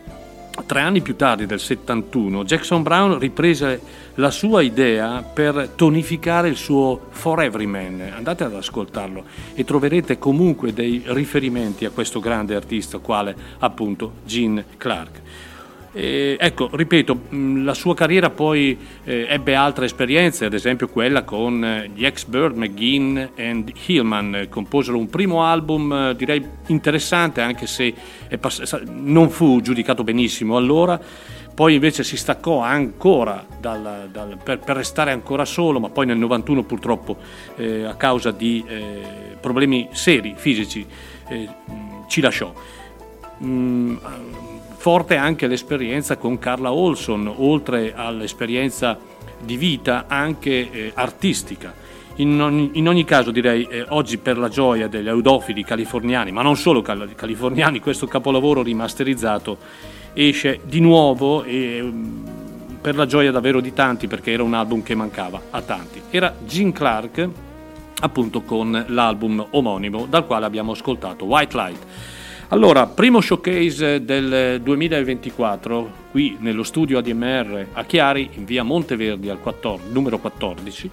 Tre 0.66 0.82
anni 0.82 1.02
più 1.02 1.16
tardi, 1.16 1.46
del 1.46 1.60
71, 1.60 2.44
Jackson 2.44 2.84
Brown 2.84 3.18
riprese 3.18 3.82
la 4.16 4.30
sua 4.30 4.62
idea 4.62 5.24
per 5.24 5.72
tonificare 5.76 6.50
il 6.50 6.56
suo 6.56 7.08
For 7.10 7.42
Everyman. 7.42 8.12
Andate 8.16 8.44
ad 8.44 8.54
ascoltarlo 8.54 9.24
e 9.54 9.64
troverete 9.64 10.18
comunque 10.18 10.74
dei 10.74 11.02
riferimenti 11.06 11.86
a 11.86 11.90
questo 11.90 12.20
grande 12.20 12.56
artista, 12.56 13.00
quale 13.00 13.36
appunto 13.60 14.14
Gene 14.26 14.66
Clark. 14.78 15.22
E, 15.92 16.38
ecco, 16.40 16.70
ripeto, 16.72 17.20
mm, 17.34 17.66
la 17.66 17.74
sua 17.74 17.96
carriera 17.96 18.30
poi 18.30 18.78
eh, 19.04 19.26
ebbe 19.28 19.56
altre 19.56 19.86
esperienze, 19.86 20.46
ad 20.46 20.54
esempio 20.54 20.88
quella 20.88 21.24
con 21.24 21.64
eh, 21.64 21.90
gli 21.94 22.06
ex-Bird, 22.06 22.56
McGinn 22.56 23.18
e 23.36 23.64
Hillman. 23.86 24.48
Composero 24.50 24.98
un 24.98 25.10
primo 25.10 25.44
album, 25.44 25.92
eh, 25.92 26.16
direi 26.16 26.46
interessante, 26.68 27.42
anche 27.42 27.66
se 27.66 27.94
pass- 28.40 28.82
non 28.84 29.30
fu 29.30 29.62
giudicato 29.62 30.04
benissimo 30.04 30.58
allora. 30.58 31.00
Poi 31.60 31.74
invece 31.74 32.06
si 32.06 32.16
staccò 32.16 32.62
ancora 32.62 33.46
dal, 33.60 34.08
dal, 34.14 34.38
per, 34.42 34.60
per, 34.60 34.78
restare 34.78 35.12
ancora 35.12 35.44
solo, 35.44 35.82
ma 35.82 35.90
poi 35.90 36.06
nel 36.06 36.18
91 36.18 36.64
purtroppo 36.64 37.18
eh, 37.58 37.84
a 37.84 37.96
causa 37.96 38.32
di 38.32 38.64
eh, 38.66 39.02
problemi 39.42 39.90
seri 39.92 40.36
fisici 40.38 40.86
eh, 41.28 41.50
ci 42.08 42.22
lasciò. 42.22 42.54
Mm, 43.44 43.98
Forte 44.80 45.18
anche 45.18 45.46
l'esperienza 45.46 46.16
con 46.16 46.40
Carla 46.40 46.72
Olson, 46.72 47.30
oltre 47.36 47.94
all'esperienza 47.94 48.98
di 49.38 49.58
vita 49.58 50.06
anche 50.08 50.72
eh, 50.72 50.92
artistica. 50.94 51.74
In 52.16 52.42
ogni, 52.42 52.70
in 52.76 52.88
ogni, 52.88 53.04
caso 53.04 53.32
direi 53.32 53.68
eh, 53.70 53.84
oggi 53.90 54.20
per 54.20 54.38
la 54.38 54.48
gioia 54.48 54.88
degli 54.88 55.10
eudofili 55.10 55.66
californiani, 55.66 56.32
ma 56.32 56.44
non 56.44 56.56
solo 56.56 56.82
cal- 56.82 57.14
californiani, 57.14 57.82
questo 57.84 58.08
capolavoro 58.08 58.64
rimasterizzato 58.64 59.58
esce 60.14 60.62
di 60.64 60.80
nuovo 60.80 61.44
e 61.44 61.82
mm, 61.82 62.26
per 62.80 62.96
la 62.96 63.06
gioia 63.06 63.32
davvero 63.32 63.60
di 63.60 63.74
tanti 63.74 64.08
perché 64.08 64.32
era 64.32 64.44
un 64.44 64.54
album 64.54 64.82
che 64.82 64.96
mancava 64.96 65.42
a 65.50 65.62
tanti. 65.62 66.02
Era 66.10 66.34
Gene 66.46 66.72
Clark 66.72 67.30
appunto 68.00 68.44
con 68.44 68.86
l'album 68.88 69.46
omonimo 69.50 70.06
dal 70.06 70.26
quale 70.26 70.46
abbiamo 70.46 70.72
ascoltato 70.72 71.26
White 71.26 71.58
Light. 71.58 71.86
Allora, 72.52 72.88
primo 72.88 73.22
showcase 73.22 74.04
del 74.04 74.60
2024 74.64 76.08
qui 76.10 76.36
nello 76.40 76.64
studio 76.64 76.98
ADMR 76.98 77.68
a 77.74 77.84
Chiari 77.84 78.32
in 78.38 78.46
via 78.46 78.64
Monteverdi 78.64 79.30
al 79.30 79.40
14, 79.40 79.92
numero 79.92 80.18
14. 80.18 80.90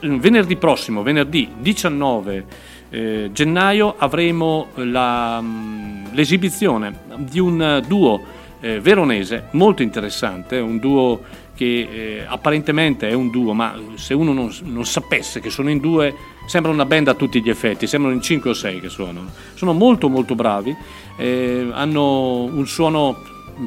Venerdì 0.00 0.56
prossimo, 0.56 1.04
venerdì 1.04 1.48
19 1.56 2.44
eh, 2.90 3.30
gennaio, 3.32 3.94
avremo 3.98 4.70
la, 4.74 5.40
mm, 5.40 6.06
l'esibizione 6.10 6.98
di 7.18 7.38
un 7.38 7.80
duo 7.86 8.20
eh, 8.58 8.80
veronese 8.80 9.44
molto 9.52 9.82
interessante, 9.82 10.58
un 10.58 10.80
duo 10.80 11.20
che 11.54 11.88
eh, 11.92 12.24
apparentemente 12.26 13.08
è 13.08 13.12
un 13.12 13.30
duo, 13.30 13.52
ma 13.52 13.78
se 13.94 14.14
uno 14.14 14.32
non, 14.32 14.50
non, 14.62 14.84
sapesse 14.84 15.40
che 15.40 15.50
sono 15.50 15.70
in 15.70 15.78
due, 15.78 16.14
sembra 16.50 16.72
una 16.72 16.84
band 16.84 17.06
a 17.06 17.14
tutti 17.14 17.40
gli 17.40 17.48
effetti, 17.48 17.86
sembrano 17.86 18.16
in 18.16 18.20
5 18.20 18.50
o 18.50 18.54
6 18.54 18.80
che 18.80 18.88
suonano. 18.88 19.30
Sono 19.54 19.72
molto 19.72 20.08
molto 20.08 20.34
bravi, 20.34 20.76
eh, 21.16 21.68
hanno 21.70 22.42
un 22.42 22.66
suono 22.66 23.22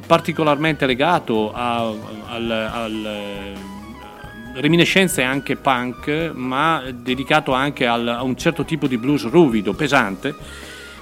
particolarmente 0.06 0.86
legato 0.86 1.54
a, 1.54 1.78
al, 2.28 2.52
al 2.52 3.06
eh, 3.06 3.54
reminiscenze 4.60 5.24
anche 5.24 5.56
punk, 5.56 6.32
ma 6.34 6.84
dedicato 6.94 7.54
anche 7.54 7.88
al, 7.88 8.06
a 8.06 8.22
un 8.22 8.36
certo 8.36 8.66
tipo 8.66 8.88
di 8.88 8.98
blues 8.98 9.30
ruvido, 9.30 9.72
pesante. 9.72 10.36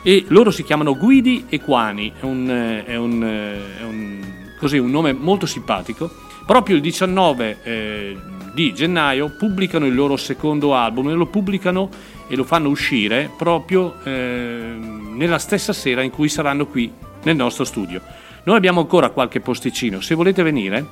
E 0.04 0.26
loro 0.28 0.52
si 0.52 0.64
chiamano 0.64 0.96
Guidi 0.96 1.48
e 1.50 1.60
Quani, 1.62 2.14
è 2.20 2.24
un, 2.24 2.48
eh, 2.48 2.86
è 2.86 2.96
un, 2.96 3.24
eh, 3.24 3.80
è 3.80 3.84
un, 3.84 4.20
così, 4.60 4.78
un 4.78 4.92
nome 4.92 5.14
molto 5.14 5.48
simpatico 5.48 6.30
Proprio 6.46 6.76
il 6.76 6.82
19 6.82 7.58
eh, 7.64 8.18
di 8.54 8.74
gennaio 8.74 9.30
pubblicano 9.38 9.86
il 9.86 9.96
loro 9.96 10.18
secondo 10.18 10.76
album 10.76 11.10
e 11.10 11.14
lo 11.14 11.28
pubblicano 11.28 11.90
e 12.28 12.36
lo 12.36 12.44
fanno 12.44 12.70
uscire 12.70 13.30
proprio 13.38 13.96
eh, 14.04 14.12
nella 14.12 15.38
stessa 15.38 15.74
sera 15.74 16.02
in 16.02 16.12
cui 16.12 16.30
saranno 16.30 16.66
qui 16.66 16.92
nel 17.24 17.36
nostro 17.36 17.64
studio. 17.64 18.02
Noi 18.44 18.58
abbiamo 18.58 18.80
ancora 18.80 19.10
qualche 19.10 19.40
posticino, 19.40 20.02
se 20.02 20.16
volete 20.16 20.42
venire 20.44 20.86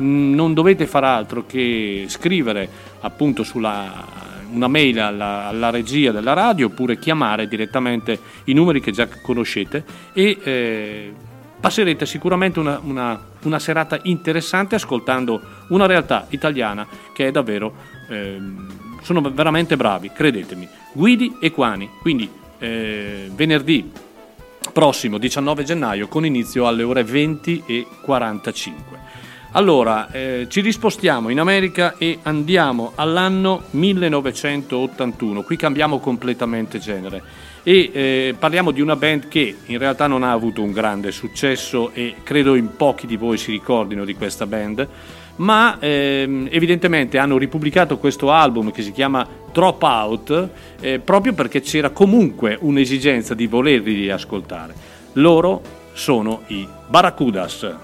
mm, 0.00 0.34
non 0.34 0.54
dovete 0.54 0.86
fare 0.86 1.06
altro 1.06 1.44
che 1.46 2.06
scrivere 2.08 2.68
appunto 3.00 3.44
sulla 3.44 4.24
una 4.48 4.68
mail 4.68 5.00
alla, 5.00 5.48
alla, 5.48 5.70
regia 5.70 6.12
della 6.12 6.32
radio 6.32 6.66
oppure 6.66 6.98
chiamare 6.98 7.48
direttamente 7.48 8.18
i 8.44 8.52
numeri 8.52 8.80
che 8.80 8.92
già 8.92 9.08
conoscete 9.08 9.84
e 10.12 10.38
eh, 10.40 11.12
passerete 11.58 12.06
sicuramente 12.06 12.58
una, 12.58 12.80
una, 12.82 13.20
una, 13.42 13.58
serata 13.58 13.98
interessante 14.02 14.74
ascoltando 14.74 15.40
una 15.68 15.86
realtà 15.86 16.26
italiana 16.30 16.86
che 17.14 17.28
è 17.28 17.30
davvero, 17.30 17.74
eh, 18.08 18.38
sono 19.02 19.20
veramente 19.20 19.76
bravi, 19.76 20.10
credetemi. 20.12 20.68
Guidi 20.92 21.36
e 21.40 21.50
Quani, 21.50 21.88
quindi 22.00 22.30
eh, 22.58 23.30
venerdì 23.34 23.90
prossimo 24.72 25.18
19 25.18 25.64
gennaio 25.64 26.08
con 26.08 26.26
inizio 26.26 26.66
alle 26.66 26.82
ore 26.82 27.04
20 27.04 27.62
e 27.66 27.86
45. 28.02 29.04
Allora, 29.52 30.10
eh, 30.10 30.46
ci 30.50 30.60
rispostiamo 30.60 31.30
in 31.30 31.40
America 31.40 31.94
e 31.96 32.18
andiamo 32.22 32.92
all'anno 32.94 33.62
1981, 33.70 35.42
qui 35.42 35.56
cambiamo 35.56 35.98
completamente 35.98 36.78
genere 36.78 37.45
e 37.68 37.90
eh, 37.92 38.34
parliamo 38.38 38.70
di 38.70 38.80
una 38.80 38.94
band 38.94 39.26
che 39.26 39.56
in 39.66 39.78
realtà 39.78 40.06
non 40.06 40.22
ha 40.22 40.30
avuto 40.30 40.62
un 40.62 40.70
grande 40.70 41.10
successo 41.10 41.90
e 41.92 42.14
credo 42.22 42.54
in 42.54 42.76
pochi 42.76 43.08
di 43.08 43.16
voi 43.16 43.38
si 43.38 43.50
ricordino 43.50 44.04
di 44.04 44.14
questa 44.14 44.46
band 44.46 44.88
ma 45.36 45.76
ehm, 45.80 46.46
evidentemente 46.48 47.18
hanno 47.18 47.36
ripubblicato 47.36 47.98
questo 47.98 48.30
album 48.30 48.70
che 48.70 48.82
si 48.82 48.92
chiama 48.92 49.26
Drop 49.52 49.82
Out 49.82 50.48
eh, 50.78 51.00
proprio 51.00 51.32
perché 51.32 51.60
c'era 51.60 51.90
comunque 51.90 52.56
un'esigenza 52.60 53.34
di 53.34 53.48
volerli 53.48 54.10
ascoltare. 54.10 54.72
Loro 55.14 55.60
sono 55.92 56.42
i 56.46 56.68
Barracudas. 56.86 57.74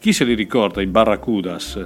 Chi 0.00 0.14
se 0.14 0.24
li 0.24 0.32
ricorda 0.32 0.80
i 0.80 0.86
Barracudas? 0.86 1.84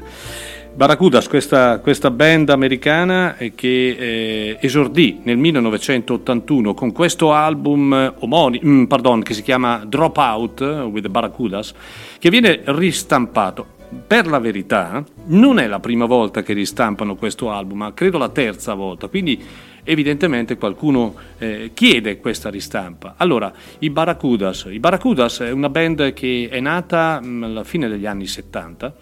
Barracudas, 0.72 1.26
questa, 1.26 1.80
questa 1.80 2.12
band 2.12 2.48
americana 2.48 3.36
eh, 3.36 3.56
che 3.56 3.96
eh, 3.98 4.58
esordì 4.60 5.18
nel 5.24 5.36
1981 5.36 6.74
con 6.74 6.92
questo 6.92 7.32
album 7.32 8.14
omonimo, 8.20 8.70
mm, 8.70 8.84
pardon, 8.84 9.22
che 9.22 9.34
si 9.34 9.42
chiama 9.42 9.84
Dropout 9.84 10.60
with 10.90 11.02
the 11.02 11.08
Barracudas, 11.08 11.74
che 12.20 12.30
viene 12.30 12.60
ristampato. 12.66 13.66
Per 14.06 14.26
la 14.28 14.38
verità, 14.38 15.04
non 15.26 15.58
è 15.58 15.66
la 15.66 15.80
prima 15.80 16.04
volta 16.04 16.42
che 16.42 16.52
ristampano 16.52 17.16
questo 17.16 17.50
album, 17.50 17.78
ma 17.78 17.94
credo 17.94 18.18
la 18.18 18.28
terza 18.28 18.74
volta, 18.74 19.08
quindi 19.08 19.42
evidentemente 19.84 20.56
qualcuno 20.56 21.14
eh, 21.38 21.70
chiede 21.74 22.18
questa 22.18 22.50
ristampa. 22.50 23.14
Allora, 23.16 23.52
i 23.78 23.90
Barracudas. 23.90 24.66
I 24.68 24.80
Barracudas 24.80 25.40
è 25.40 25.50
una 25.50 25.68
band 25.68 26.12
che 26.12 26.48
è 26.50 26.60
nata 26.60 27.20
mh, 27.20 27.42
alla 27.44 27.64
fine 27.64 27.88
degli 27.88 28.06
anni 28.06 28.26
70 28.26 28.94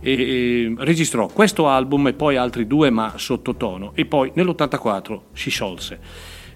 e, 0.00 0.12
e 0.12 0.74
registrò 0.78 1.28
questo 1.28 1.68
album 1.68 2.08
e 2.08 2.12
poi 2.14 2.36
altri 2.36 2.66
due 2.66 2.90
ma 2.90 3.12
sottotono 3.16 3.92
e 3.94 4.06
poi 4.06 4.32
nell'84 4.34 5.20
si 5.32 5.50
sciolse. 5.50 6.00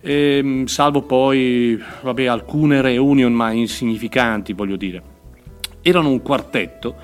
E, 0.01 0.65
salvo 0.67 1.03
poi 1.03 1.81
vabbè, 2.03 2.25
alcune 2.25 2.81
reunion 2.81 3.33
ma 3.33 3.53
insignificanti 3.53 4.53
voglio 4.53 4.77
dire 4.77 5.15
erano 5.89 6.11
un 6.11 6.21
quartetto 6.21 6.97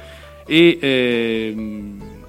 e 0.44 0.78
eh, 0.80 1.54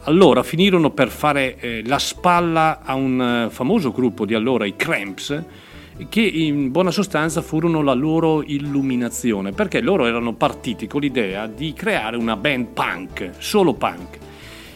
allora 0.03 0.43
finirono 0.43 0.91
per 0.91 1.09
fare 1.09 1.57
eh, 1.59 1.83
la 1.85 1.99
spalla 1.99 2.81
a 2.83 2.93
un 2.95 3.47
famoso 3.49 3.91
gruppo 3.91 4.25
di 4.25 4.33
allora, 4.33 4.65
i 4.65 4.75
Cramps, 4.75 5.43
che 6.09 6.21
in 6.21 6.71
buona 6.71 6.91
sostanza 6.91 7.41
furono 7.41 7.81
la 7.81 7.93
loro 7.93 8.43
illuminazione, 8.43 9.51
perché 9.51 9.81
loro 9.81 10.05
erano 10.05 10.33
partiti 10.33 10.87
con 10.87 11.01
l'idea 11.01 11.47
di 11.47 11.73
creare 11.73 12.17
una 12.17 12.35
band 12.35 12.67
punk, 12.67 13.31
solo 13.37 13.73
punk. 13.73 14.17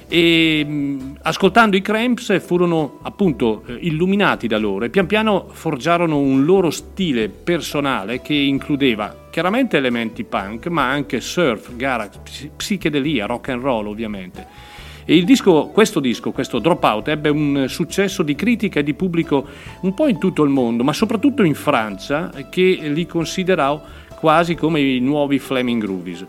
E 0.09 0.63
mh, 0.63 1.17
ascoltando 1.23 1.75
i 1.75 1.81
Cramps 1.81 2.39
furono 2.39 2.99
appunto 3.01 3.63
eh, 3.65 3.77
illuminati 3.81 4.47
da 4.47 4.57
loro 4.57 4.85
e 4.85 4.89
pian 4.89 5.05
piano 5.05 5.47
forgiarono 5.51 6.17
un 6.17 6.45
loro 6.45 6.69
stile 6.69 7.27
personale 7.27 8.21
che 8.21 8.33
includeva 8.33 9.25
chiaramente 9.29 9.75
elementi 9.75 10.23
punk, 10.23 10.67
ma 10.67 10.89
anche 10.89 11.19
surf, 11.19 11.75
garage, 11.75 12.19
psichedelia, 12.55 13.25
rock 13.25 13.49
and 13.49 13.61
roll 13.61 13.87
ovviamente. 13.87 14.66
E 15.09 15.23
disco, 15.23 15.67
questo 15.67 16.01
disco, 16.01 16.33
questo 16.33 16.59
Dropout, 16.59 17.07
ebbe 17.07 17.29
un 17.29 17.67
successo 17.69 18.23
di 18.23 18.35
critica 18.35 18.81
e 18.81 18.83
di 18.83 18.93
pubblico 18.93 19.45
un 19.83 19.93
po' 19.93 20.09
in 20.09 20.19
tutto 20.19 20.43
il 20.43 20.49
mondo, 20.49 20.83
ma 20.83 20.91
soprattutto 20.91 21.43
in 21.43 21.55
Francia, 21.55 22.29
che 22.49 22.61
li 22.61 23.05
considerò 23.05 23.81
quasi 24.19 24.55
come 24.55 24.81
i 24.81 24.99
nuovi 24.99 25.39
Flaming 25.39 25.81
Groovies. 25.81 26.25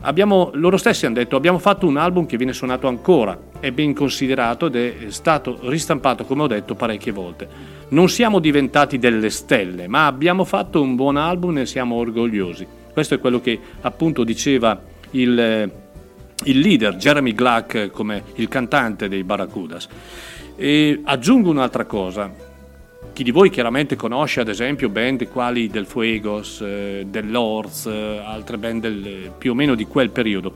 Abbiamo, 0.00 0.50
loro 0.54 0.78
stessi 0.78 1.04
hanno 1.04 1.16
detto 1.16 1.36
abbiamo 1.36 1.58
fatto 1.58 1.86
un 1.86 1.98
album 1.98 2.24
che 2.24 2.38
viene 2.38 2.54
suonato 2.54 2.88
ancora, 2.88 3.38
è 3.60 3.70
ben 3.70 3.92
considerato 3.92 4.64
ed 4.64 4.76
è 4.76 4.94
stato 5.08 5.58
ristampato, 5.64 6.24
come 6.24 6.44
ho 6.44 6.46
detto, 6.46 6.74
parecchie 6.74 7.12
volte. 7.12 7.46
Non 7.88 8.08
siamo 8.08 8.38
diventati 8.38 8.98
delle 8.98 9.28
stelle, 9.28 9.88
ma 9.88 10.06
abbiamo 10.06 10.44
fatto 10.44 10.80
un 10.80 10.96
buon 10.96 11.18
album 11.18 11.58
e 11.58 11.66
siamo 11.66 11.96
orgogliosi. 11.96 12.66
Questo 12.94 13.12
è 13.12 13.18
quello 13.18 13.42
che 13.42 13.60
appunto 13.82 14.24
diceva 14.24 14.80
il 15.10 15.70
il 16.44 16.58
leader 16.58 16.96
Jeremy 16.96 17.32
Gluck 17.34 17.90
come 17.90 18.24
il 18.34 18.48
cantante 18.48 19.08
dei 19.08 19.24
Barracudas. 19.24 19.88
E 20.56 21.00
aggiungo 21.04 21.50
un'altra 21.50 21.84
cosa. 21.84 22.50
Chi 23.12 23.22
di 23.22 23.30
voi 23.30 23.50
chiaramente 23.50 23.94
conosce 23.96 24.40
ad 24.40 24.48
esempio 24.48 24.88
band 24.88 25.28
quali 25.28 25.68
del 25.68 25.86
Fuegos, 25.86 26.60
eh, 26.62 27.04
dell'Orz, 27.06 27.86
eh, 27.86 28.22
altre 28.24 28.56
band 28.56 28.80
del, 28.80 29.30
più 29.36 29.52
o 29.52 29.54
meno 29.54 29.74
di 29.74 29.86
quel 29.86 30.10
periodo. 30.10 30.52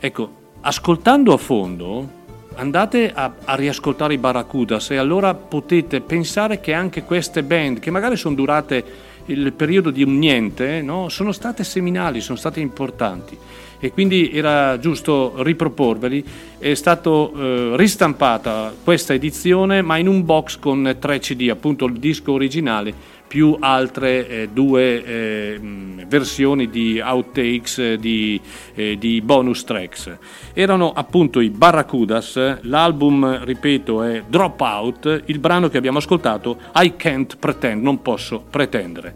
Ecco, 0.00 0.34
ascoltando 0.62 1.32
a 1.32 1.36
fondo 1.36 2.20
andate 2.54 3.12
a, 3.12 3.32
a, 3.44 3.54
riascoltare 3.54 4.14
i 4.14 4.18
Barracudas 4.18 4.90
e 4.90 4.96
allora 4.96 5.34
potete 5.34 6.00
pensare 6.00 6.60
che 6.60 6.72
anche 6.72 7.02
queste 7.04 7.42
band, 7.42 7.78
che 7.78 7.90
magari 7.90 8.16
sono 8.16 8.34
durate 8.34 8.84
il 9.26 9.52
periodo 9.52 9.90
di 9.90 10.02
un 10.02 10.18
niente, 10.18 10.82
no? 10.82 11.08
sono 11.08 11.32
state 11.32 11.64
seminali, 11.64 12.20
sono 12.20 12.38
state 12.38 12.60
importanti 12.60 13.38
e 13.84 13.90
quindi 13.90 14.30
era 14.32 14.78
giusto 14.78 15.34
riproporveli. 15.42 16.24
È 16.58 16.72
stata 16.74 17.10
eh, 17.10 17.72
ristampata 17.74 18.72
questa 18.84 19.12
edizione 19.12 19.82
ma 19.82 19.96
in 19.96 20.06
un 20.06 20.24
box 20.24 20.58
con 20.58 20.96
tre 21.00 21.18
CD, 21.18 21.48
appunto 21.50 21.86
il 21.86 21.98
disco 21.98 22.32
originale 22.32 23.20
più 23.32 23.56
altre 23.58 24.28
eh, 24.28 24.48
due 24.52 25.02
eh, 25.02 25.60
versioni 26.06 26.68
di 26.68 27.00
outtakes, 27.00 27.78
eh, 27.78 27.96
di, 27.96 28.38
eh, 28.74 28.98
di, 28.98 29.22
bonus 29.22 29.64
tracks. 29.64 30.18
Erano 30.52 30.92
appunto 30.92 31.40
i 31.40 31.48
Barracudas, 31.48 32.60
l'album, 32.60 33.42
ripeto, 33.42 34.02
è 34.02 34.22
Dropout, 34.28 35.22
il 35.24 35.38
brano 35.38 35.70
che 35.70 35.78
abbiamo 35.78 35.96
ascoltato, 35.96 36.58
I 36.74 36.94
Can't 36.94 37.38
Pretend, 37.38 37.82
non 37.82 38.02
posso 38.02 38.44
pretendere. 38.50 39.14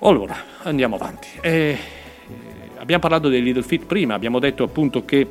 Allora, 0.00 0.36
andiamo 0.64 0.96
avanti. 0.96 1.28
Eh, 1.40 1.78
abbiamo 2.78 3.00
parlato 3.00 3.28
dei 3.28 3.44
Little 3.44 3.62
Feet 3.62 3.84
prima, 3.84 4.14
abbiamo 4.14 4.40
detto 4.40 4.64
appunto 4.64 5.04
che 5.04 5.30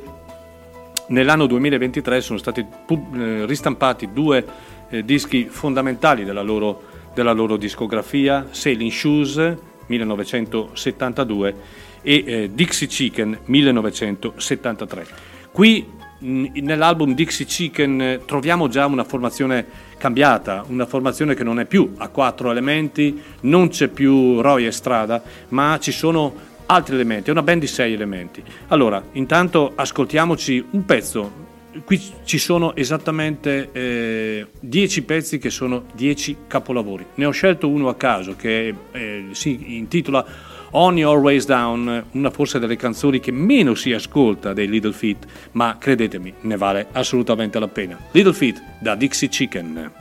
nell'anno 1.08 1.44
2023 1.44 2.22
sono 2.22 2.38
stati 2.38 2.60
eh, 2.60 3.44
ristampati 3.44 4.08
due 4.10 4.42
eh, 4.88 5.04
dischi 5.04 5.48
fondamentali 5.50 6.24
della 6.24 6.40
loro, 6.40 6.87
della 7.18 7.32
loro, 7.32 7.56
discografia, 7.56 8.46
Sailing 8.52 8.92
Shoes 8.92 9.56
1972 9.86 11.54
e 12.00 12.24
eh, 12.24 12.50
Dixie 12.54 12.86
Chicken 12.86 13.40
1973. 13.44 15.06
Qui 15.50 15.84
nell'album 16.20 17.14
Dixie 17.14 17.44
Chicken 17.44 18.00
eh, 18.00 18.20
troviamo 18.24 18.68
già 18.68 18.86
una 18.86 19.02
formazione 19.02 19.66
cambiata, 19.98 20.64
una 20.68 20.86
formazione 20.86 21.34
che 21.34 21.42
non 21.42 21.58
è 21.58 21.64
più 21.64 21.94
a 21.96 22.06
quattro 22.06 22.52
elementi, 22.52 23.20
non 23.40 23.68
c'è 23.68 23.88
più 23.88 24.40
Roy 24.40 24.70
Strada, 24.70 25.20
ma 25.48 25.76
ci 25.80 25.90
sono 25.90 26.32
altri 26.66 26.94
elementi, 26.94 27.30
è 27.30 27.32
una 27.32 27.42
band 27.42 27.62
di 27.62 27.66
sei 27.66 27.94
elementi. 27.94 28.44
Allora, 28.68 29.02
intanto 29.12 29.72
ascoltiamoci 29.74 30.64
un 30.70 30.84
pezzo. 30.84 31.46
Qui 31.84 32.00
ci 32.24 32.38
sono 32.38 32.74
esattamente 32.74 33.68
eh, 33.72 34.46
dieci 34.58 35.02
pezzi 35.02 35.38
che 35.38 35.50
sono 35.50 35.84
dieci 35.94 36.36
capolavori. 36.46 37.04
Ne 37.14 37.26
ho 37.26 37.30
scelto 37.30 37.68
uno 37.68 37.88
a 37.88 37.94
caso 37.94 38.36
che 38.36 38.74
eh, 38.90 39.26
si 39.32 39.76
intitola 39.76 40.24
On 40.70 40.96
Your 40.96 41.18
Ways 41.18 41.46
Down, 41.46 42.04
una 42.12 42.30
forse 42.30 42.58
delle 42.58 42.76
canzoni 42.76 43.20
che 43.20 43.32
meno 43.32 43.74
si 43.74 43.92
ascolta 43.92 44.52
dei 44.52 44.68
Little 44.68 44.92
Feet, 44.92 45.26
ma 45.52 45.76
credetemi, 45.78 46.34
ne 46.42 46.56
vale 46.56 46.88
assolutamente 46.92 47.58
la 47.58 47.68
pena. 47.68 47.98
Little 48.12 48.34
Feet 48.34 48.62
da 48.80 48.94
Dixie 48.94 49.28
Chicken. 49.28 49.97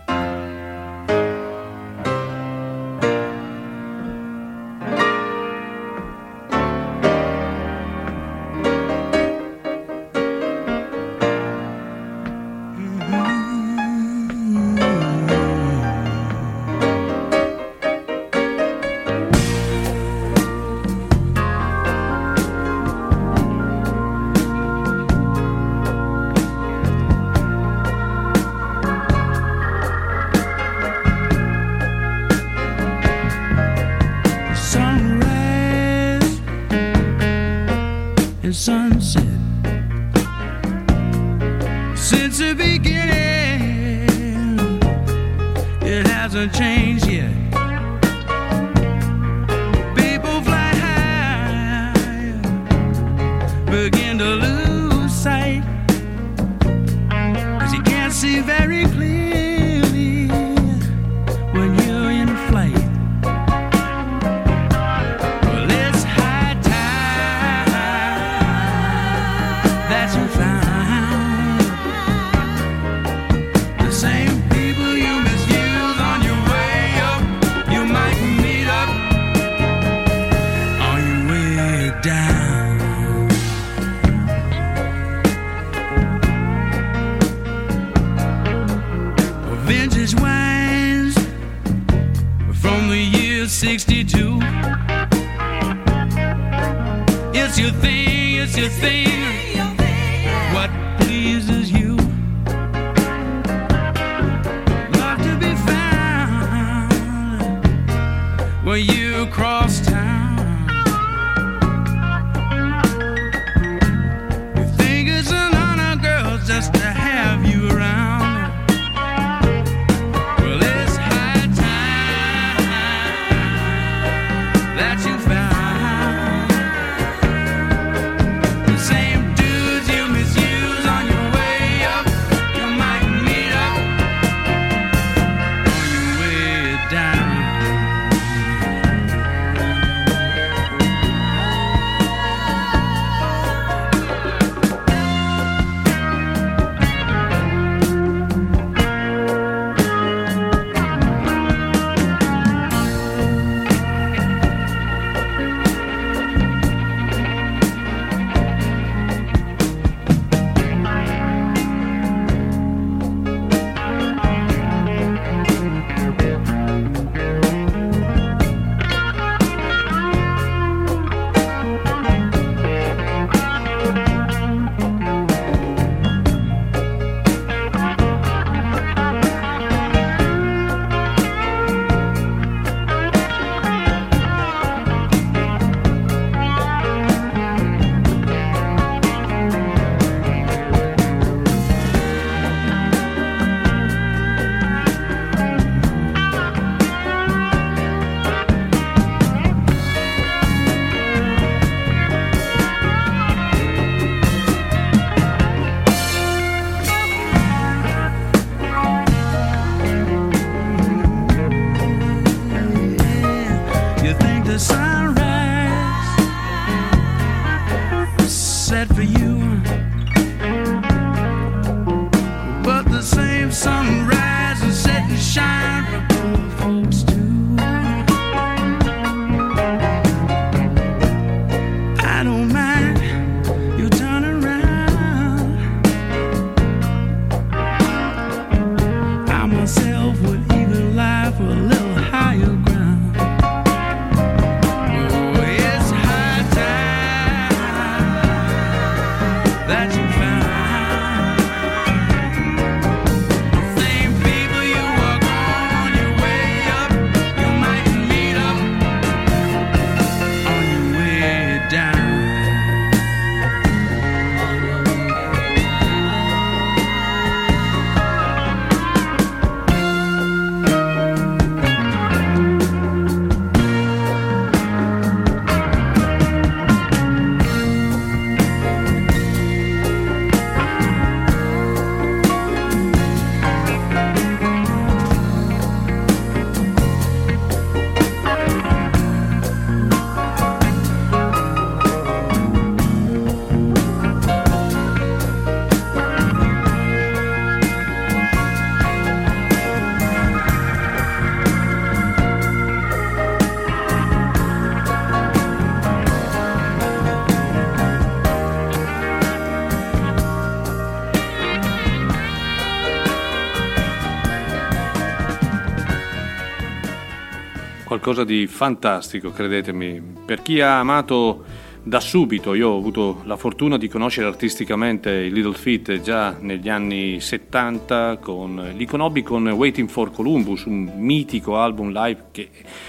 Qualcosa 318.08 318.34
di 318.34 318.48
fantastico, 318.48 319.32
credetemi. 319.32 320.02
Per 320.26 320.42
chi 320.42 320.62
ha 320.62 320.80
amato 320.80 321.44
da 321.84 322.00
subito, 322.00 322.54
io 322.54 322.70
ho 322.70 322.78
avuto 322.78 323.22
la 323.26 323.36
fortuna 323.36 323.78
di 323.78 323.90
conoscere 323.90 324.28
artisticamente 324.28 325.12
i 325.12 325.30
Little 325.30 325.52
Feat 325.52 326.00
già 326.00 326.38
negli 326.40 326.70
anni 326.70 327.20
70, 327.20 328.20
con, 328.22 328.72
li 328.78 328.86
conobbi 328.86 329.24
con 329.24 329.46
Waiting 329.50 329.90
for 329.90 330.14
Columbus, 330.14 330.64
un 330.64 330.90
mitico 330.96 331.58
album 331.60 331.92
live 331.92 332.28
che 332.32 332.48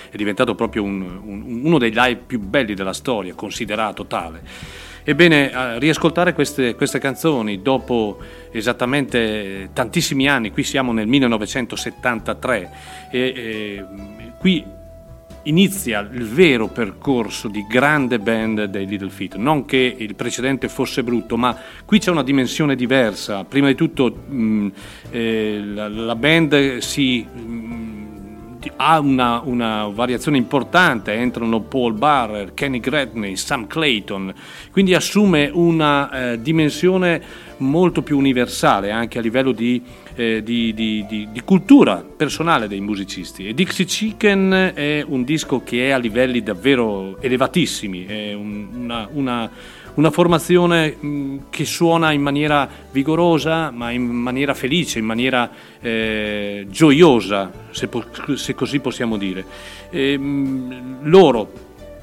è 0.09 0.17
diventato 0.17 0.55
proprio 0.55 0.85
un- 0.85 1.21
un- 1.25 1.63
uno 1.65 1.79
dei 1.79 1.91
live 1.93 2.23
più 2.25 2.39
belli 2.39 2.75
della 2.75 2.93
storia, 2.93 3.35
considerato 3.35 4.07
tale. 4.07 4.41
Ebbene, 5.03 5.81
riascoltare 5.81 6.33
queste, 6.33 6.77
queste 6.77 7.01
canzoni 7.01 7.61
dopo 7.61 8.19
esattamente 8.53 9.71
tantissimi 9.73 10.29
anni, 10.29 10.53
qui 10.53 10.63
siamo 10.63 10.93
nel 10.93 11.09
1973, 11.09 12.71
e, 13.11 13.19
e, 13.19 13.85
qui 14.39 14.77
inizia 15.49 16.01
il 16.13 16.25
vero 16.25 16.69
percorso 16.69 17.49
di 17.49 17.67
grande 17.69 18.19
band 18.19 18.65
dei 18.65 18.87
Little 18.87 19.11
Feat. 19.11 19.37
Non 19.37 19.65
che 19.65 19.97
il 19.99 20.15
precedente 20.15 20.69
fosse 20.69 21.03
brutto, 21.03 21.37
ma 21.37 21.57
qui 21.85 21.99
c'è 21.99 22.11
una 22.11 22.23
dimensione 22.23 22.77
diversa. 22.77 23.45
Prima 23.45 23.67
di 23.67 23.75
tutto 23.75 24.15
mh, 24.29 24.73
eh, 25.11 25.61
la, 25.65 25.89
la 25.89 26.15
band 26.15 26.79
si... 26.79 27.25
mh, 27.25 27.87
ha 28.77 28.99
una, 28.99 29.41
una 29.45 29.87
variazione 29.87 30.37
importante, 30.37 31.13
entrano 31.13 31.61
Paul 31.61 31.95
Barrer, 31.95 32.55
Kenny 32.55 32.81
Gretney, 32.81 33.37
Sam 33.37 33.67
Clayton, 33.67 34.33
quindi 34.71 34.95
assume 34.95 35.49
una 35.53 36.33
eh, 36.33 36.43
dimensione 36.43 37.23
molto 37.59 38.03
più 38.03 38.19
universale 38.19 38.91
anche 38.91 39.19
a 39.19 39.23
livello 39.23 39.53
di, 39.53 39.83
eh, 40.19 40.43
di- 40.43 40.75
di- 40.75 41.05
di- 41.09 41.29
di 41.31 41.41
cultura 41.43 41.97
personale 42.17 42.67
dei 42.67 42.81
musicisti. 42.81 43.47
E 43.47 43.55
Dixie 43.55 43.85
Chicken 43.85 44.73
è 44.75 45.05
un 45.07 45.23
disco 45.23 45.63
che 45.63 45.87
è 45.87 45.91
a 45.91 45.99
livelli 45.99 46.43
davvero 46.43 47.17
elevatissimi, 47.21 48.05
è 48.05 48.33
un- 48.33 48.67
una, 48.75 49.09
una- 49.13 49.51
una 49.95 50.11
formazione 50.11 50.97
che 51.51 51.65
suona 51.65 52.11
in 52.13 52.21
maniera 52.23 52.69
vigorosa, 52.93 53.71
ma 53.71 53.91
in 53.91 54.05
maniera 54.07 54.55
felice, 54.55 54.99
in 54.99 55.05
maniera 55.05 55.51
eh, 55.81 56.67
gioiosa, 56.69 57.51
se, 57.71 57.87
po- 57.87 58.05
se 58.35 58.55
così 58.55 58.81
possiamo 58.81 59.17
dire. 59.17 59.45
E, 59.91 60.17
mh, 60.19 60.99
loro, 61.03 61.53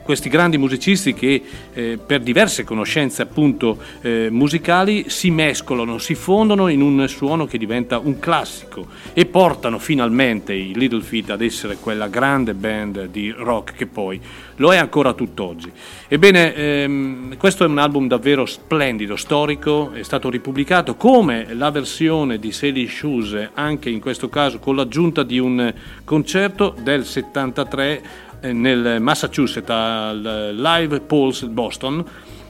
questi 0.06 0.30
grandi 0.30 0.60
musicisti 0.60 1.15
che 1.15 1.41
eh, 1.73 1.98
per 1.98 2.22
diverse 2.22 2.64
conoscenze 2.64 3.23
appunto 3.23 3.80
eh, 4.02 4.27
musicali 4.30 5.10
si 5.10 5.32
mescolano, 5.32 5.98
si 5.98 6.14
fondono 6.14 6.68
in 6.68 6.82
un 6.82 7.07
suono 7.07 7.48
che 7.48 7.57
diventa 7.57 7.98
un 7.98 8.19
classico 8.19 8.86
e 9.14 9.26
portano 9.26 9.80
finalmente 9.80 10.53
i 10.53 10.76
Little 10.76 11.02
Feat 11.02 11.32
ad 11.32 11.41
essere 11.41 11.77
quella 11.77 12.07
grande 12.07 12.53
band 12.53 13.07
di 13.07 13.32
rock 13.32 13.73
che 13.73 13.88
poi 13.88 14.22
lo 14.57 14.72
è 14.72 14.77
ancora 14.77 15.14
tutt'oggi. 15.14 15.72
Ebbene, 16.07 16.53
ehm, 16.53 17.38
questo 17.38 17.64
è 17.64 17.68
un 17.68 17.80
album 17.80 18.07
davvero 18.07 18.45
splendido, 18.45 19.15
storico, 19.15 19.91
è 19.91 20.03
stato 20.03 20.30
ripubblicato 20.30 20.95
come 20.95 21.52
la 21.53 21.72
versione 21.72 22.38
di 22.38 22.52
Sally 22.52 22.88
Shoes, 22.88 23.49
anche 23.56 23.90
in 23.90 23.99
questo 23.99 24.30
caso 24.30 24.60
con 24.60 24.76
l'aggiunta 24.76 25.23
di 25.23 25.40
un 25.40 25.73
concerto 26.03 26.76
del 26.80 27.06
73 27.06 28.02
eh, 28.02 28.02
nel 28.41 29.02
Massachusetts 29.02 29.70
al 29.70 30.56
Live 30.56 31.02
Pulse 31.02 31.48
Boston 31.48 32.03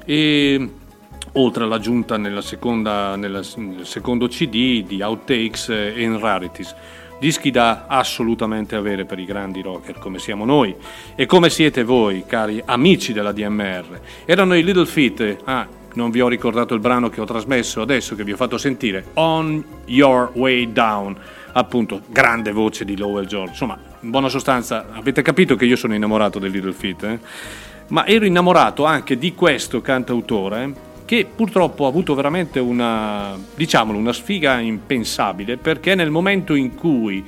e 0.06 0.70
oltre 1.34 1.64
all'aggiunta 1.64 2.18
nella 2.18 2.42
seconda, 2.42 3.16
nella- 3.16 3.42
nel 3.58 3.86
secondo 3.86 4.28
CD 4.28 4.86
di 4.86 5.02
Outtakes 5.02 5.70
e 5.70 6.18
Rarities. 6.20 6.76
Dischi 7.20 7.50
da 7.50 7.86
assolutamente 7.88 8.76
avere 8.76 9.06
per 9.06 9.20
i 9.20 9.26
grandi 9.26 9.62
rocker 9.62 9.98
come 10.00 10.20
siamo 10.20 10.44
noi 10.44 10.76
e 11.16 11.26
come 11.26 11.50
siete 11.50 11.84
voi, 11.84 12.24
cari 12.28 12.62
amici 12.66 13.14
della 13.14 13.32
DMR. 13.32 14.00
Erano 14.26 14.56
i 14.56 14.64
Little 14.64 14.86
Feat, 14.86 15.38
ah, 15.46 15.66
non 15.94 16.12
vi 16.12 16.20
ho 16.20 16.28
ricordato 16.28 16.74
il 16.74 16.82
brano 16.82 17.10
che 17.10 17.22
ho 17.22 17.26
trasmesso 17.26 17.82
adesso, 17.82 18.16
che 18.16 18.26
vi 18.26 18.34
ho 18.34 18.36
fatto 18.36 18.58
sentire, 18.58 19.06
On 19.14 19.64
Your 19.86 20.32
Way 20.34 20.74
Down, 20.74 21.16
appunto, 21.54 22.02
grande 22.10 22.52
voce 22.52 22.84
di 22.84 22.98
Lowell 22.98 23.26
George. 23.26 23.52
Insomma, 23.52 23.80
in 24.06 24.12
buona 24.12 24.30
sostanza, 24.30 24.86
avete 24.92 25.24
capito 25.24 25.56
che 25.56 25.66
io 25.66 25.76
sono 25.76 25.96
innamorato 25.96 26.38
dei 26.38 26.52
Little 26.52 26.74
Feat, 26.74 27.04
eh? 27.04 27.20
ma 27.88 28.06
ero 28.06 28.26
innamorato 28.26 28.86
anche 28.86 29.18
di 29.18 29.34
questo 29.34 29.82
cantautore 29.82 30.94
che 31.06 31.28
purtroppo 31.34 31.86
ha 31.86 31.88
avuto 31.88 32.14
veramente 32.14 32.60
una, 32.60 33.36
diciamolo, 33.56 33.98
una 33.98 34.14
sfiga 34.14 34.60
impensabile 34.60 35.58
perché 35.58 35.96
nel 35.96 36.12
momento 36.12 36.54
in 36.54 36.76
cui 36.76 37.24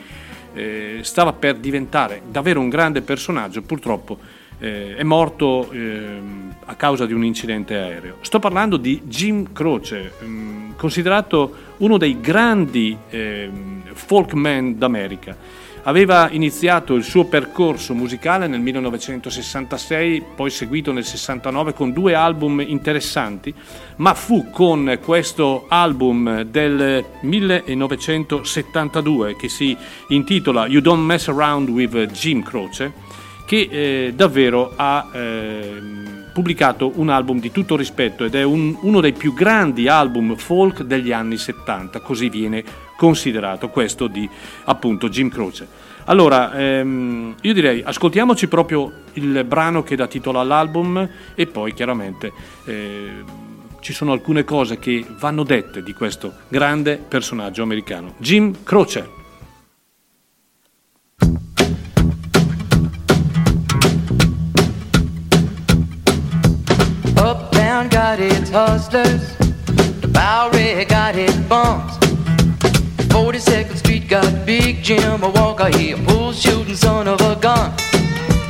eh, 0.54 1.00
stava 1.02 1.34
per 1.34 1.58
diventare 1.58 2.22
davvero 2.30 2.60
un 2.60 2.70
grande 2.70 3.02
personaggio, 3.02 3.64
purtroppo 3.64 4.20
eh, 4.60 4.96
è 4.96 5.04
morto 5.04 5.72
ehm, 5.72 6.56
a 6.66 6.76
causa 6.76 7.08
di 7.08 7.14
un 7.14 7.24
incidente 7.24 7.76
aereo. 7.76 8.18
Sto 8.22 8.38
parlando 8.38 8.78
di 8.78 9.02
Jim 9.06 9.52
Croce, 9.52 10.14
ehm, 10.22 10.76
considerato 10.76 11.56
uno 11.78 11.98
dei 11.98 12.20
grandi 12.20 12.96
ehm, 13.10 13.94
folkman 13.94 14.78
d'America. 14.78 15.66
Aveva 15.88 16.30
iniziato 16.30 16.96
il 16.96 17.04
suo 17.06 17.28
percorso 17.28 17.94
musicale 17.94 18.48
nel 18.48 18.60
1966, 18.60 20.22
poi 20.36 20.50
seguito 20.50 20.92
nel 20.92 21.06
69 21.06 21.74
con 21.74 21.94
due 21.94 22.14
album 22.14 22.60
interessanti, 22.60 23.54
ma 23.96 24.14
fu 24.14 24.50
con 24.52 25.00
questo 25.02 25.64
album 25.70 26.42
del 26.42 27.06
1972 27.22 29.38
che 29.38 29.48
si 29.48 29.78
intitola 30.10 30.68
You 30.68 30.82
Don't 30.82 31.06
Mess 31.06 31.30
Around 31.30 31.70
with 31.70 32.12
Jim 32.12 32.44
Croce 32.44 32.92
che 33.46 33.70
eh, 33.72 34.12
davvero 34.14 34.74
ha 34.76 35.10
ehm, 35.14 36.32
pubblicato 36.34 36.92
un 36.96 37.08
album 37.08 37.40
di 37.40 37.50
tutto 37.50 37.78
rispetto 37.78 38.26
ed 38.26 38.36
è 38.36 38.44
un- 38.44 38.78
uno 38.82 39.00
dei 39.00 39.14
più 39.14 39.34
grandi 39.34 39.88
album 39.88 40.36
folk 40.36 40.84
degli 40.84 41.14
anni 41.14 41.38
70, 41.38 42.02
così 42.02 42.28
viene 42.28 42.87
considerato 42.98 43.70
questo 43.70 44.08
di 44.08 44.30
appunto 44.66 45.08
Jim 45.08 45.30
Croce. 45.30 45.86
Allora, 46.06 46.54
ehm, 46.54 47.36
io 47.42 47.54
direi 47.54 47.82
ascoltiamoci 47.86 48.48
proprio 48.48 49.04
il 49.14 49.44
brano 49.46 49.84
che 49.84 49.96
dà 49.96 50.08
titolo 50.08 50.40
all'album 50.40 51.08
e 51.36 51.48
poi 51.48 51.74
chiaramente 51.74 52.32
eh, 52.66 53.24
ci 53.82 53.94
sono 53.94 54.14
alcune 54.14 54.44
cose 54.44 54.80
che 54.80 55.06
vanno 55.20 55.44
dette 55.44 55.84
di 55.84 55.94
questo 55.94 56.34
grande 56.48 56.98
personaggio 56.98 57.64
americano, 57.64 58.16
Jim 58.18 58.64
Croce. 58.64 59.16
Uptown 67.18 67.90
got 67.90 68.20
its 68.20 68.50
hustlers, 68.50 69.36
the 70.00 70.08
Bowery 70.08 70.86
got 70.86 71.16
its 71.16 71.36
bums. 71.48 72.07
42nd 73.18 73.78
Street 73.78 74.08
got 74.08 74.46
Big 74.46 74.84
Jim, 74.84 75.24
a 75.24 75.30
walker, 75.30 75.76
he 75.76 75.90
a 75.94 75.98
bull 75.98 76.32
shooting 76.32 76.76
son 76.76 77.08
of 77.08 77.20
a 77.22 77.36
gun. 77.36 77.74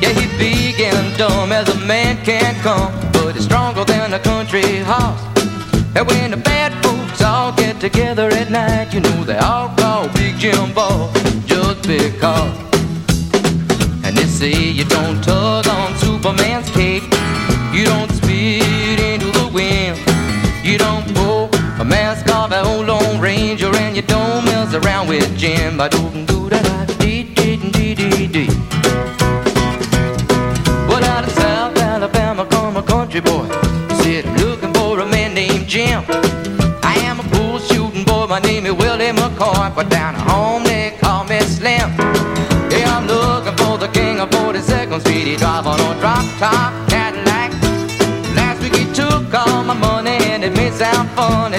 Yeah, 0.02 0.10
he 0.10 0.26
big 0.36 0.78
and 0.78 1.16
dumb 1.16 1.52
as 1.52 1.66
a 1.70 1.78
man 1.86 2.22
can 2.22 2.54
come, 2.56 2.92
but 3.14 3.34
he's 3.34 3.44
stronger 3.44 3.82
than 3.86 4.12
a 4.12 4.18
country 4.18 4.80
horse. 4.84 5.22
And 5.96 6.06
when 6.06 6.32
the 6.32 6.36
bad 6.36 6.70
folks 6.84 7.22
all 7.22 7.50
get 7.52 7.80
together 7.80 8.28
at 8.28 8.50
night, 8.50 8.92
you 8.92 9.00
know 9.00 9.24
they 9.24 9.38
all 9.38 9.70
call 9.70 10.06
Big 10.08 10.36
Jim 10.36 10.74
Ball 10.74 11.10
just 11.46 11.88
because. 11.88 12.54
And 14.04 14.14
they 14.18 14.26
say 14.26 14.52
you 14.52 14.84
don't 14.84 15.24
tug 15.24 15.66
on 15.66 15.96
Superman's 15.96 16.68
cape, 16.72 17.04
you 17.72 17.86
don't 17.86 18.12
spit 18.12 18.87
with 25.08 25.38
Jim. 25.38 25.80
I 25.80 25.88
don't 25.88 26.26
do 26.26 26.48
that. 26.50 26.94
Dee 26.98 27.22
dee 27.22 27.56
dee 27.56 27.94
dee 27.94 28.26
dee. 28.26 28.48
Well, 30.86 31.02
out 31.04 31.24
of 31.24 31.32
South 31.32 31.76
Alabama 31.78 32.44
come 32.44 32.76
a 32.76 32.82
country 32.82 33.20
boy. 33.20 33.48
Said 34.02 34.26
I'm 34.26 34.36
looking 34.36 34.72
for 34.74 35.00
a 35.00 35.06
man 35.06 35.32
named 35.34 35.66
Jim. 35.66 36.04
I 36.82 36.94
am 37.08 37.20
a 37.20 37.26
bull 37.30 37.58
shooting 37.58 38.04
boy. 38.04 38.26
My 38.26 38.40
name 38.40 38.66
is 38.66 38.74
Willie 38.74 39.12
McCoy, 39.12 39.74
but 39.74 39.88
down 39.88 40.14
home 40.14 40.64
they 40.64 40.94
call 41.00 41.24
me 41.24 41.40
Slim. 41.40 41.88
Yeah, 42.70 42.94
I'm 42.96 43.06
looking 43.06 43.56
for 43.56 43.78
the 43.78 43.88
king 43.88 44.20
of 44.20 44.28
42nd 44.30 45.00
Street. 45.00 45.26
He 45.26 45.36
drive 45.36 45.66
on 45.66 45.80
a 45.80 46.00
drop 46.00 46.26
top 46.38 46.72
Cadillac. 46.90 47.50
Last 48.36 48.60
week 48.62 48.76
he 48.76 48.84
took 48.92 49.32
all 49.32 49.64
my 49.64 49.74
money 49.74 50.18
and 50.32 50.44
it 50.44 50.54
may 50.54 50.70
sound 50.70 51.08
funny, 51.16 51.57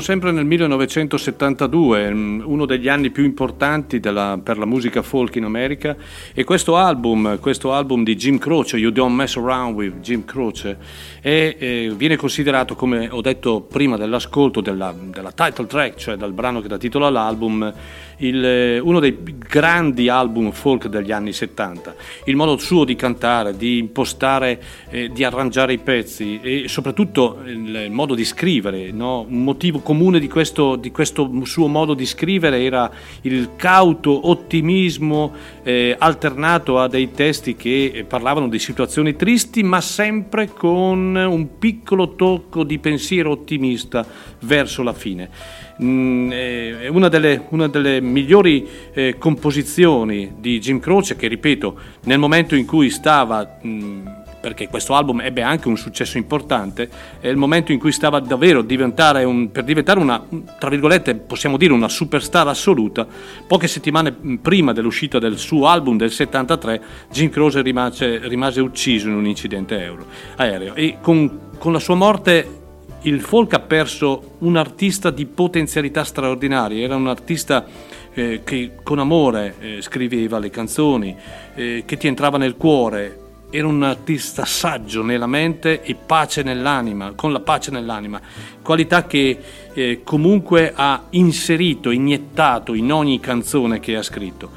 Sempre 0.00 0.32
nel 0.32 0.44
1972, 0.44 2.12
mm, 2.12 2.40
uno 2.44 2.66
degli 2.66 2.88
anni 2.88 3.10
più 3.10 3.24
importanti 3.24 4.00
della- 4.00 4.38
per 4.42 4.58
la 4.58 4.64
musica 4.64 5.02
folk 5.02 5.36
in 5.36 5.44
America 5.44 5.96
e 6.34 6.44
questo 6.44 6.76
album, 6.76 7.38
questo 7.38 7.72
album 7.72 8.02
di 8.02 8.16
Jim 8.16 8.38
Croce, 8.38 8.76
You 8.76 8.90
Don't 8.90 9.14
Mess 9.14 9.36
Around 9.36 9.74
with 9.76 10.00
Jim 10.00 10.24
Croce, 10.24 10.76
è, 11.20 11.56
eh, 11.58 11.92
viene 11.94 12.16
considerato, 12.16 12.74
come 12.74 13.08
ho 13.10 13.20
detto 13.20 13.60
prima 13.60 13.96
dell'ascolto 13.96 14.60
della, 14.60 14.94
della 14.98 15.32
title 15.32 15.66
track, 15.66 15.96
cioè 15.96 16.16
dal 16.16 16.32
brano 16.32 16.60
che 16.60 16.68
dà 16.68 16.78
titolo 16.78 17.06
all'album, 17.06 17.72
il, 18.18 18.80
uno 18.82 19.00
dei 19.00 19.16
grandi 19.50 20.08
album 20.08 20.52
folk 20.52 20.86
degli 20.86 21.10
anni 21.10 21.32
70. 21.32 21.94
Il 22.26 22.36
modo 22.36 22.56
suo 22.56 22.84
di 22.84 22.94
cantare, 22.94 23.56
di 23.56 23.78
impostare, 23.78 24.62
eh, 24.88 25.10
di 25.12 25.24
arrangiare 25.24 25.72
i 25.72 25.78
pezzi 25.78 26.38
e 26.40 26.68
soprattutto 26.68 27.40
il 27.44 27.88
modo 27.90 28.14
di 28.14 28.24
scrivere. 28.24 28.92
no? 28.92 29.26
Un 29.28 29.42
motivo 29.42 29.80
comune 29.80 30.20
di 30.20 30.28
questo, 30.28 30.76
di 30.76 30.92
questo 30.92 31.28
suo 31.42 31.66
modo 31.66 31.94
di 31.94 32.06
scrivere 32.06 32.62
era 32.62 32.88
il 33.22 33.50
cauto 33.56 34.28
ottimismo 34.28 35.32
eh, 35.64 35.96
alternato 35.98 36.78
a 36.78 36.86
dei 36.86 37.10
testi 37.10 37.56
che 37.56 38.04
parlavano 38.06 38.48
di 38.48 38.60
situazioni 38.60 39.16
tristi, 39.16 39.64
ma 39.64 39.80
sempre 39.80 40.52
con 40.52 41.16
un 41.16 41.58
piccolo 41.58 42.14
tocco 42.14 42.62
di 42.62 42.78
pensiero 42.78 43.32
ottimista 43.32 44.06
verso 44.42 44.84
la 44.84 44.92
fine. 44.92 45.68
Mm, 45.82 46.30
è 46.30 46.88
una 46.88 47.08
delle, 47.08 47.46
una 47.48 47.66
delle 47.66 48.02
migliori 48.02 48.68
eh, 48.92 49.16
composizioni 49.16 50.34
di 50.38 50.60
Jim 50.60 50.78
Croce 50.78 51.16
che, 51.16 51.26
ripeto, 51.26 51.78
nel 52.04 52.18
momento 52.18 52.54
in 52.54 52.66
cui 52.66 52.90
stava, 52.90 53.58
mm, 53.64 54.06
perché 54.42 54.68
questo 54.68 54.94
album 54.94 55.22
ebbe 55.22 55.40
anche 55.40 55.68
un 55.68 55.78
successo 55.78 56.18
importante, 56.18 56.90
è 57.18 57.28
il 57.28 57.38
momento 57.38 57.72
in 57.72 57.78
cui 57.78 57.92
stava 57.92 58.20
davvero 58.20 58.60
diventare 58.60 59.24
un, 59.24 59.50
per 59.50 59.64
diventare 59.64 59.98
una, 60.00 60.22
tra 60.58 60.68
virgolette, 60.68 61.14
possiamo 61.14 61.56
dire 61.56 61.72
una 61.72 61.88
superstar 61.88 62.46
assoluta, 62.46 63.06
poche 63.46 63.66
settimane 63.66 64.14
mm, 64.14 64.34
prima 64.36 64.74
dell'uscita 64.74 65.18
del 65.18 65.38
suo 65.38 65.66
album 65.66 65.96
del 65.96 66.10
73, 66.10 66.82
Jim 67.10 67.30
Croce 67.30 67.62
rimase, 67.62 68.18
rimase 68.28 68.60
ucciso 68.60 69.08
in 69.08 69.14
un 69.14 69.26
incidente 69.26 69.96
aereo. 70.36 70.74
E 70.74 70.98
con, 71.00 71.52
con 71.56 71.72
la 71.72 71.78
sua 71.78 71.94
morte 71.94 72.59
il 73.02 73.20
folk 73.20 73.54
ha 73.54 73.60
perso 73.60 74.36
un 74.38 74.56
artista 74.56 75.10
di 75.10 75.24
potenzialità 75.24 76.04
straordinarie, 76.04 76.84
era 76.84 76.96
un 76.96 77.08
artista 77.08 77.64
eh, 78.12 78.42
che 78.44 78.72
con 78.82 78.98
amore 78.98 79.54
eh, 79.60 79.82
scriveva 79.82 80.38
le 80.38 80.50
canzoni, 80.50 81.16
eh, 81.54 81.84
che 81.86 81.96
ti 81.96 82.06
entrava 82.06 82.36
nel 82.36 82.56
cuore, 82.56 83.18
era 83.50 83.66
un 83.66 83.82
artista 83.82 84.44
saggio 84.44 85.02
nella 85.02 85.26
mente 85.26 85.82
e 85.82 85.94
pace 85.94 86.42
nell'anima, 86.42 87.12
con 87.16 87.32
la 87.32 87.40
pace 87.40 87.70
nell'anima, 87.70 88.20
qualità 88.62 89.06
che 89.06 89.38
eh, 89.72 90.00
comunque 90.04 90.72
ha 90.74 91.04
inserito, 91.10 91.90
iniettato 91.90 92.74
in 92.74 92.92
ogni 92.92 93.18
canzone 93.18 93.80
che 93.80 93.96
ha 93.96 94.02
scritto. 94.02 94.50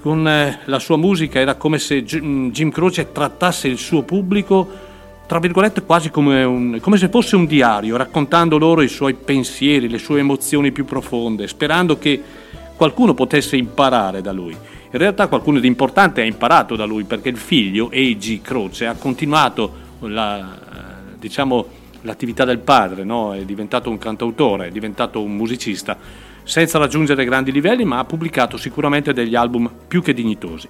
Con 0.00 0.28
eh, 0.28 0.60
la 0.64 0.78
sua 0.78 0.98
musica 0.98 1.38
era 1.38 1.54
come 1.54 1.78
se 1.78 2.02
Jim 2.04 2.50
Jim 2.50 2.70
Croce 2.70 3.12
trattasse 3.12 3.68
il 3.68 3.78
suo 3.78 4.02
pubblico 4.02 4.83
tra 5.26 5.38
virgolette 5.38 5.82
quasi 5.82 6.10
come, 6.10 6.44
un- 6.44 6.78
come 6.80 6.98
se 6.98 7.08
fosse 7.08 7.36
un 7.36 7.46
diario, 7.46 7.96
raccontando 7.96 8.58
loro 8.58 8.82
i 8.82 8.88
suoi 8.88 9.14
pensieri, 9.14 9.88
le 9.88 9.98
sue 9.98 10.20
emozioni 10.20 10.70
più 10.70 10.84
profonde, 10.84 11.48
sperando 11.48 11.98
che 11.98 12.22
qualcuno 12.76 13.14
potesse 13.14 13.56
imparare 13.56 14.20
da 14.20 14.32
lui. 14.32 14.52
In 14.52 15.00
realtà 15.00 15.26
qualcuno 15.26 15.58
di 15.58 15.66
importante 15.66 16.20
ha 16.20 16.24
imparato 16.24 16.76
da 16.76 16.84
lui 16.84 17.04
perché 17.04 17.28
il 17.28 17.36
figlio, 17.36 17.86
A.G. 17.86 18.42
Croce, 18.42 18.86
ha 18.86 18.94
continuato 18.94 19.82
la, 20.00 20.38
eh, 20.38 21.18
diciamo, 21.18 21.66
l'attività 22.02 22.44
del 22.44 22.58
padre, 22.58 23.02
no? 23.02 23.34
è 23.34 23.44
diventato 23.44 23.90
un 23.90 23.98
cantautore, 23.98 24.68
è 24.68 24.70
diventato 24.70 25.22
un 25.22 25.34
musicista, 25.34 25.96
senza 26.42 26.78
raggiungere 26.78 27.24
grandi 27.24 27.50
livelli, 27.50 27.84
ma 27.84 27.98
ha 27.98 28.04
pubblicato 28.04 28.56
sicuramente 28.58 29.12
degli 29.14 29.34
album 29.34 29.70
più 29.88 30.02
che 30.02 30.12
dignitosi 30.12 30.68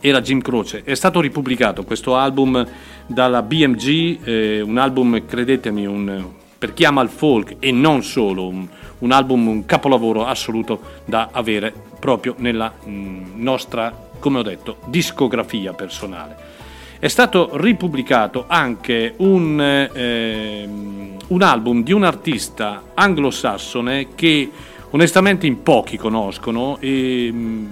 era 0.00 0.20
Jim 0.20 0.40
Croce. 0.40 0.82
È 0.84 0.94
stato 0.94 1.20
ripubblicato 1.20 1.84
questo 1.84 2.16
album 2.16 2.66
dalla 3.06 3.42
BMG, 3.42 4.18
eh, 4.24 4.60
un 4.60 4.78
album, 4.78 5.24
credetemi, 5.26 5.86
un- 5.86 6.24
per 6.58 6.74
chi 6.74 6.84
ama 6.84 7.02
il 7.02 7.08
folk 7.08 7.56
e 7.60 7.70
non 7.70 8.02
solo, 8.02 8.48
un, 8.48 8.66
un 8.98 9.12
album, 9.12 9.46
un 9.46 9.64
capolavoro 9.64 10.26
assoluto 10.26 10.80
da 11.04 11.28
avere 11.32 11.72
proprio 11.98 12.34
nella 12.38 12.72
mm, 12.86 13.40
nostra, 13.40 14.08
come 14.18 14.38
ho 14.38 14.42
detto, 14.42 14.78
discografia 14.86 15.72
personale. 15.72 16.56
È 16.98 17.06
stato 17.06 17.50
ripubblicato 17.52 18.44
anche 18.48 19.14
un, 19.18 19.88
ehm, 19.94 21.16
un 21.28 21.42
album 21.42 21.84
di 21.84 21.92
un 21.92 22.02
artista 22.02 22.82
anglosassone 22.94 24.08
che 24.16 24.50
onestamente 24.90 25.46
in 25.46 25.62
pochi 25.62 25.96
conoscono 25.96 26.78
e 26.80 27.30
mm, 27.32 27.66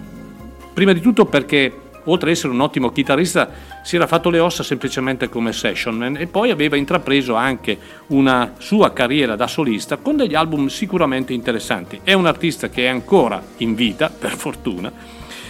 prima 0.72 0.92
di 0.92 1.00
tutto 1.00 1.24
perché 1.24 1.85
oltre 2.06 2.30
ad 2.30 2.36
essere 2.36 2.52
un 2.52 2.60
ottimo 2.60 2.90
chitarrista 2.90 3.50
si 3.82 3.96
era 3.96 4.06
fatto 4.06 4.30
le 4.30 4.40
ossa 4.40 4.62
semplicemente 4.62 5.28
come 5.28 5.52
sessionman 5.52 6.16
e 6.16 6.26
poi 6.26 6.50
aveva 6.50 6.76
intrapreso 6.76 7.34
anche 7.34 7.78
una 8.08 8.54
sua 8.58 8.92
carriera 8.92 9.36
da 9.36 9.46
solista 9.46 9.96
con 9.96 10.16
degli 10.16 10.34
album 10.34 10.66
sicuramente 10.66 11.32
interessanti. 11.32 12.00
È 12.02 12.12
un 12.12 12.26
artista 12.26 12.68
che 12.68 12.84
è 12.84 12.88
ancora 12.88 13.42
in 13.58 13.74
vita, 13.74 14.10
per 14.10 14.36
fortuna. 14.36 14.92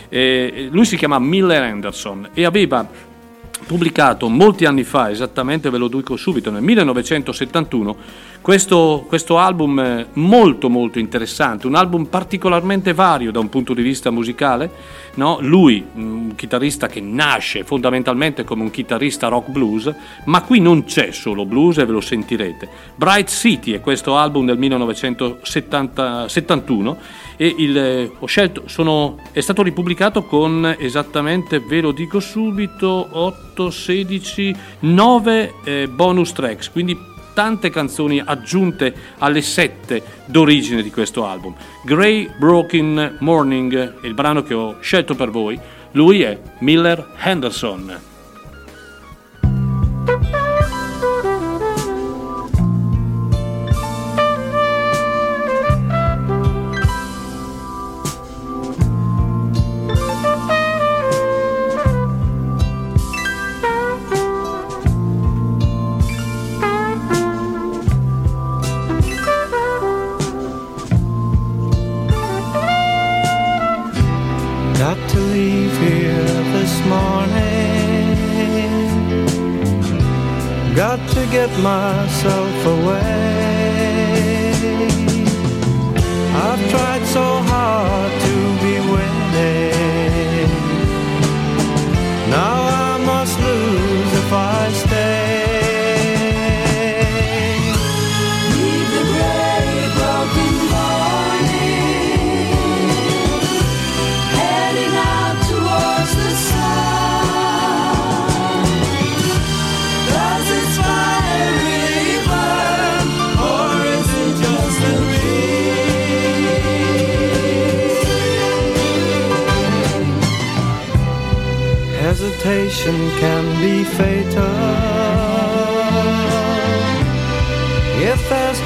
Eh, 0.08 0.68
lui 0.70 0.84
si 0.84 0.96
chiama 0.96 1.18
Miller 1.18 1.62
Anderson 1.62 2.30
e 2.32 2.44
aveva 2.44 2.88
pubblicato 3.66 4.28
molti 4.28 4.64
anni 4.64 4.84
fa, 4.84 5.10
esattamente 5.10 5.70
ve 5.70 5.78
lo 5.78 5.88
dico 5.88 6.16
subito, 6.16 6.50
nel 6.50 6.62
1971, 6.62 7.96
questo, 8.46 9.04
questo 9.08 9.38
album 9.38 10.06
molto 10.12 10.70
molto 10.70 11.00
interessante, 11.00 11.66
un 11.66 11.74
album 11.74 12.04
particolarmente 12.04 12.94
vario 12.94 13.32
da 13.32 13.40
un 13.40 13.48
punto 13.48 13.74
di 13.74 13.82
vista 13.82 14.12
musicale. 14.12 14.70
no? 15.14 15.38
Lui, 15.40 15.84
un 15.94 16.32
chitarrista 16.36 16.86
che 16.86 17.00
nasce 17.00 17.64
fondamentalmente 17.64 18.44
come 18.44 18.62
un 18.62 18.70
chitarrista 18.70 19.26
rock 19.26 19.50
blues, 19.50 19.92
ma 20.26 20.42
qui 20.42 20.60
non 20.60 20.84
c'è 20.84 21.10
solo 21.10 21.44
blues 21.44 21.78
e 21.78 21.86
ve 21.86 21.90
lo 21.90 22.00
sentirete. 22.00 22.68
Bright 22.94 23.30
City 23.30 23.72
è 23.72 23.80
questo 23.80 24.16
album 24.16 24.46
del 24.46 24.58
1971 24.58 26.96
e 27.36 27.52
il, 27.58 27.76
eh, 27.76 28.12
ho 28.16 28.26
scelto, 28.26 28.62
sono, 28.66 29.18
è 29.32 29.40
stato 29.40 29.64
ripubblicato 29.64 30.22
con 30.22 30.72
esattamente, 30.78 31.58
ve 31.58 31.80
lo 31.80 31.90
dico 31.90 32.20
subito, 32.20 33.08
8, 33.10 33.70
16, 33.70 34.54
9 34.78 35.54
eh, 35.64 35.88
bonus 35.88 36.32
tracks, 36.32 36.70
quindi 36.70 37.14
tante 37.36 37.68
canzoni 37.68 38.18
aggiunte 38.18 38.94
alle 39.18 39.42
sette 39.42 40.02
d'origine 40.24 40.80
di 40.80 40.90
questo 40.90 41.26
album. 41.26 41.54
Grey 41.84 42.30
Broken 42.38 43.18
Morning 43.20 43.98
il 44.04 44.14
brano 44.14 44.42
che 44.42 44.54
ho 44.54 44.78
scelto 44.80 45.14
per 45.14 45.28
voi, 45.28 45.60
lui 45.90 46.22
è 46.22 46.40
Miller 46.60 47.12
Henderson. 47.22 48.14
Myself 81.58 82.66
away. 82.66 83.05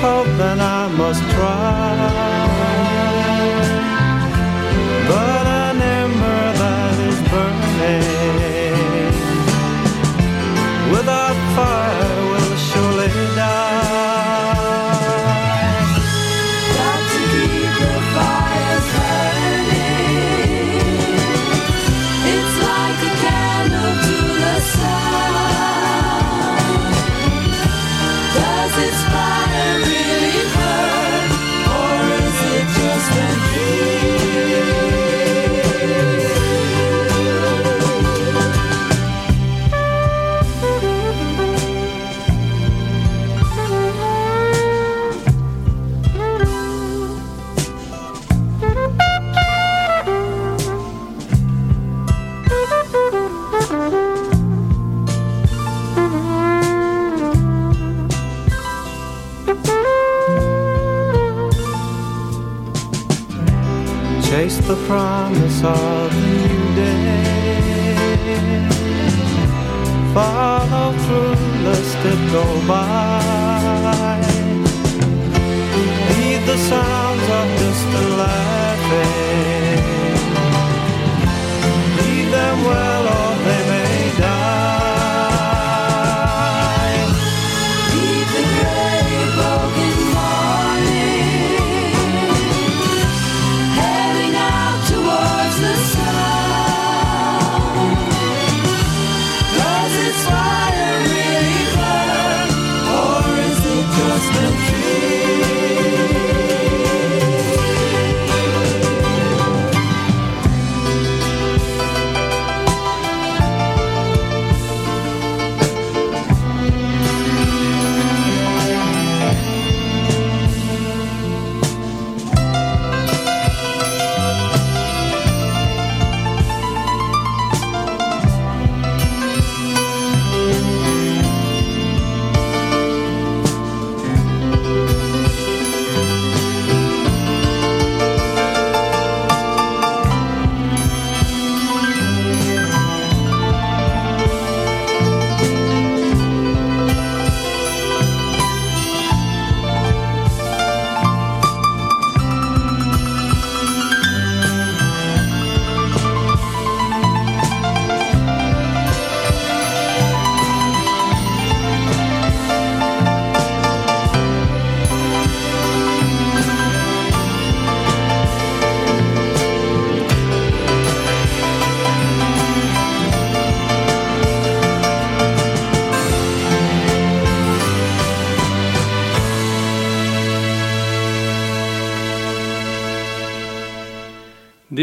hope 0.01 0.27
that 0.39 0.59
I 0.59 0.70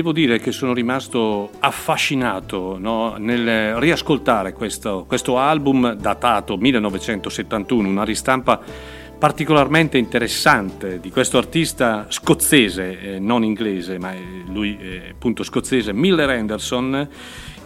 Devo 0.07 0.19
dire 0.19 0.39
che 0.39 0.53
sono 0.53 0.73
rimasto 0.73 1.49
affascinato 1.59 2.77
no, 2.79 3.15
nel 3.17 3.75
riascoltare 3.75 4.53
questo, 4.53 5.03
questo 5.05 5.37
album 5.37 5.95
datato 5.95 6.55
1971, 6.55 7.89
una 7.89 8.05
ristampa 8.05 8.57
particolarmente 9.19 9.97
interessante 9.97 11.01
di 11.01 11.09
questo 11.09 11.37
artista 11.37 12.05
scozzese, 12.07 13.15
eh, 13.15 13.19
non 13.19 13.43
inglese, 13.43 13.99
ma 13.99 14.13
eh, 14.13 14.45
lui 14.49 14.77
è 14.79 15.09
appunto 15.11 15.43
scozzese, 15.43 15.91
Miller 15.91 16.29
Anderson, 16.29 17.09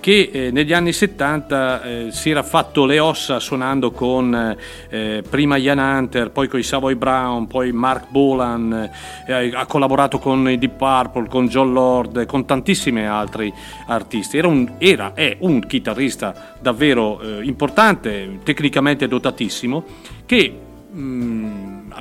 che 0.02 0.30
eh, 0.34 0.52
negli 0.52 0.74
anni 0.74 0.92
70 0.92 1.84
eh, 1.84 2.08
si 2.12 2.32
era 2.32 2.44
fatto 2.44 2.86
le 2.86 3.00
ossa 3.00 3.40
suonando 3.40 3.92
con 3.92 4.58
eh, 4.90 5.24
prima 5.30 5.56
Ian 5.56 5.78
Hunter, 5.78 6.32
poi 6.32 6.50
con 6.50 6.60
i 6.60 6.64
Savoy 6.64 6.96
Brown, 6.96 7.48
poi 7.48 7.72
Mark 7.72 8.10
Bolan, 8.10 8.90
eh, 9.28 9.52
ha 9.54 9.66
collaborato 9.68 10.20
con 10.20 10.50
i 10.50 10.58
Deep 10.58 10.76
Purple, 10.76 11.30
con 11.30 11.48
John 11.48 11.72
Lord, 11.72 12.26
con 12.26 12.46
tantissimi 12.46 13.06
altri 13.06 13.54
artisti. 13.88 14.38
Era, 14.38 14.48
un, 14.48 14.74
era 14.80 15.14
è 15.14 15.38
un 15.40 15.66
chitarrista 15.66 16.56
davvero 16.60 17.22
eh, 17.22 17.44
importante, 17.44 18.40
tecnicamente 18.44 19.08
dotatissimo, 19.08 19.86
che 20.26 20.60
mh, 20.92 21.51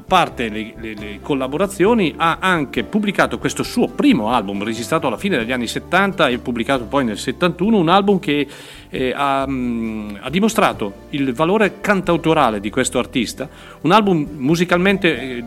parte 0.01 0.49
le, 0.49 0.75
le- 0.77 0.95
le 0.95 1.19
collaborazioni, 1.23 2.15
ha 2.17 2.39
anche 2.41 2.85
pubblicato 2.85 3.39
questo 3.39 3.63
suo 3.63 3.89
primo 3.89 4.31
album, 4.31 4.63
registrato 4.63 5.07
alla 5.07 5.17
fine 5.17 5.37
degli 5.37 5.53
anni 5.53 5.67
70 5.67 6.29
e 6.29 6.39
pubblicato 6.39 6.85
poi 6.85 7.05
nel 7.05 7.19
71, 7.19 7.77
un 7.77 7.89
album 7.89 8.19
che 8.19 8.47
eh, 8.89 9.13
ha, 9.15 9.43
ha 9.43 10.31
dimostrato 10.31 11.07
il 11.11 11.33
valore 11.33 11.81
cantautorale 11.81 12.61
di 12.61 12.71
questo 12.71 12.99
artista, 12.99 13.49
un 13.83 13.93
album 13.93 14.27
musicalmente 14.37 15.21
eh, 15.21 15.45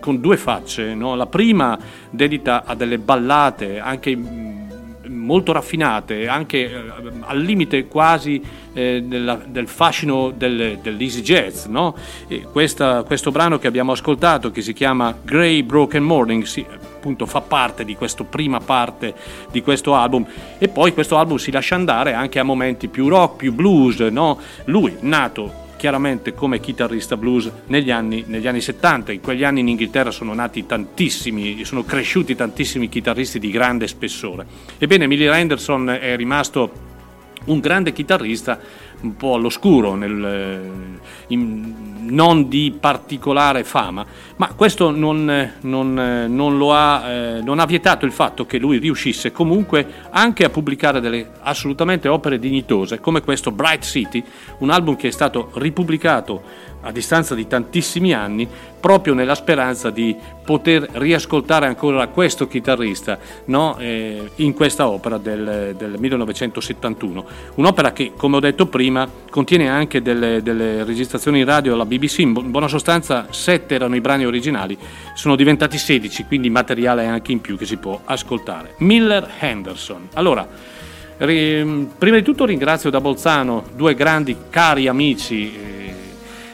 con 0.00 0.20
due 0.20 0.36
facce, 0.36 0.94
no? 0.94 1.14
la 1.14 1.26
prima 1.26 1.78
dedita 2.10 2.64
a 2.64 2.74
delle 2.74 2.98
ballate, 2.98 3.78
anche 3.78 4.58
molto 5.10 5.52
raffinate, 5.52 6.26
anche 6.28 6.58
eh, 6.70 6.82
al 7.20 7.38
limite 7.40 7.86
quasi 7.86 8.42
eh, 8.72 9.02
della- 9.04 9.40
del 9.44 9.66
fascino 9.66 10.30
del- 10.30 10.78
dell'easy 10.80 11.22
jazz. 11.22 11.64
No? 11.66 11.94
Questa- 12.52 13.02
questo 13.02 13.30
brano 13.32 13.58
che 13.58 13.66
abbiamo 13.66 13.92
ascoltato, 13.92 14.50
che 14.52 14.62
si 14.62 14.72
chiama 14.72 15.12
Grey 15.24 15.62
Broken 15.64 16.02
Morning, 16.04 16.44
si- 16.44 16.64
appunto 16.70 17.26
fa 17.26 17.40
parte 17.40 17.84
di 17.84 17.96
questa 17.96 18.22
prima 18.24 18.60
parte 18.60 19.14
di 19.50 19.62
questo 19.62 19.94
album 19.94 20.24
e 20.58 20.68
poi 20.68 20.92
questo 20.92 21.16
album 21.16 21.36
si 21.38 21.50
lascia 21.50 21.74
andare 21.74 22.12
anche 22.12 22.38
a 22.38 22.42
momenti 22.44 22.88
più 22.88 23.08
rock, 23.08 23.36
più 23.36 23.52
blues. 23.52 23.98
No? 24.00 24.38
Lui, 24.66 24.96
nato 25.00 25.68
chiaramente 25.80 26.34
come 26.34 26.60
chitarrista 26.60 27.16
blues 27.16 27.50
negli 27.68 27.90
anni, 27.90 28.24
negli 28.26 28.46
anni 28.46 28.60
70. 28.60 29.12
In 29.12 29.22
quegli 29.22 29.44
anni 29.44 29.60
in 29.60 29.68
Inghilterra 29.68 30.10
sono 30.10 30.34
nati 30.34 30.66
tantissimi, 30.66 31.64
sono 31.64 31.84
cresciuti 31.84 32.36
tantissimi 32.36 32.90
chitarristi 32.90 33.38
di 33.38 33.50
grande 33.50 33.88
spessore. 33.88 34.44
Ebbene, 34.76 35.06
Millie 35.06 35.34
Anderson 35.34 35.88
è 35.88 36.16
rimasto 36.16 36.70
un 37.46 37.60
grande 37.60 37.94
chitarrista, 37.94 38.60
un 39.02 39.16
po' 39.16 39.34
all'oscuro, 39.34 39.94
nel, 39.94 40.24
eh, 40.24 40.98
in- 41.28 41.90
non 42.10 42.48
di 42.48 42.74
particolare 42.78 43.64
fama, 43.64 44.04
ma 44.36 44.52
questo 44.54 44.90
non, 44.90 45.52
non, 45.60 45.98
eh, 45.98 46.26
non 46.26 46.68
ha, 46.72 47.08
eh, 47.08 47.40
non 47.42 47.58
ha 47.58 47.66
vietato 47.66 48.04
il 48.04 48.12
fatto 48.12 48.46
che 48.46 48.58
lui 48.58 48.78
riuscisse 48.78 49.32
comunque 49.32 49.86
anche 50.10 50.44
a 50.44 50.50
pubblicare 50.50 51.00
delle 51.00 51.30
assolutamente 51.42 52.08
opere 52.08 52.38
dignitose, 52.38 53.00
come 53.00 53.22
questo 53.22 53.50
Bright 53.50 53.84
City, 53.84 54.22
un 54.58 54.70
album 54.70 54.96
che 54.96 55.08
è 55.08 55.12
stato 55.12 55.50
ripubblicato 55.54 56.68
a 56.82 56.92
distanza 56.92 57.34
di 57.34 57.46
tantissimi 57.46 58.12
anni, 58.12 58.48
proprio 58.80 59.12
nella 59.12 59.34
speranza 59.34 59.90
di 59.90 60.16
poter 60.44 60.88
riascoltare 60.92 61.66
ancora 61.66 62.08
questo 62.08 62.48
chitarrista 62.48 63.18
no? 63.46 63.76
Eh, 63.78 64.30
in 64.36 64.54
questa 64.54 64.88
opera 64.88 65.18
del, 65.18 65.74
del 65.76 65.96
1971. 65.98 67.24
Un'opera 67.56 67.92
che, 67.92 68.12
come 68.16 68.36
ho 68.36 68.40
detto 68.40 68.66
prima, 68.66 68.89
contiene 69.30 69.68
anche 69.68 70.02
delle, 70.02 70.42
delle 70.42 70.84
registrazioni 70.84 71.44
radio 71.44 71.74
alla 71.74 71.84
BBC, 71.84 72.18
in 72.18 72.32
bu- 72.32 72.42
in 72.42 72.50
buona 72.50 72.68
sostanza 72.68 73.26
sette 73.30 73.74
erano 73.74 73.94
i 73.96 74.00
brani 74.00 74.24
originali, 74.26 74.76
sono 75.14 75.36
diventati 75.36 75.78
16, 75.78 76.24
quindi 76.24 76.50
materiale 76.50 77.06
anche 77.06 77.32
in 77.32 77.40
più 77.40 77.56
che 77.56 77.66
si 77.66 77.76
può 77.76 78.00
ascoltare. 78.04 78.74
Miller 78.78 79.28
Henderson. 79.38 80.08
Allora, 80.14 80.46
ri- 81.18 81.88
prima 81.98 82.16
di 82.16 82.22
tutto 82.22 82.44
ringrazio 82.44 82.90
da 82.90 83.00
Bolzano 83.00 83.64
due 83.74 83.94
grandi 83.94 84.36
cari 84.50 84.88
amici. 84.88 85.52
eh, 85.54 85.78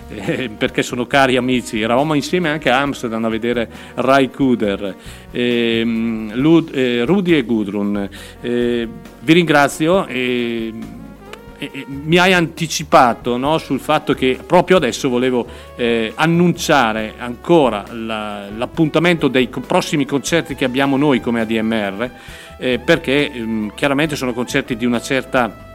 eh, 0.14 0.48
perché 0.48 0.82
sono 0.84 1.04
cari 1.06 1.36
amici, 1.36 1.80
eravamo 1.80 2.14
insieme 2.14 2.48
anche 2.48 2.70
a 2.70 2.78
Amsterdam 2.80 3.24
a 3.24 3.28
vedere 3.28 3.68
Rai 3.96 4.30
Kuder, 4.30 4.94
ehm, 5.32 6.32
Lud- 6.34 6.72
eh, 6.72 7.04
Rudy 7.04 7.32
e 7.34 7.42
Gudrun. 7.42 8.08
Eh, 8.40 8.88
vi 9.18 9.32
ringrazio 9.32 10.06
e, 11.58 11.70
e- 11.72 11.80
e 11.80 11.84
mi 11.88 12.18
hai 12.18 12.32
anticipato 12.32 13.36
no, 13.36 13.58
sul 13.58 13.80
fatto 13.80 14.14
che 14.14 14.38
proprio 14.44 14.76
adesso 14.76 15.08
volevo 15.08 15.46
eh, 15.76 16.12
annunciare 16.14 17.14
ancora 17.18 17.84
la- 17.92 18.48
l'appuntamento 18.56 19.28
dei 19.28 19.48
prossimi 19.48 20.04
concerti 20.06 20.54
che 20.54 20.64
abbiamo 20.64 20.96
noi 20.96 21.20
come 21.20 21.40
ADMR, 21.40 22.10
eh, 22.58 22.78
perché 22.78 23.30
ehm, 23.32 23.72
chiaramente 23.74 24.16
sono 24.16 24.32
concerti 24.32 24.76
di 24.76 24.84
una 24.86 25.00
certa 25.00 25.65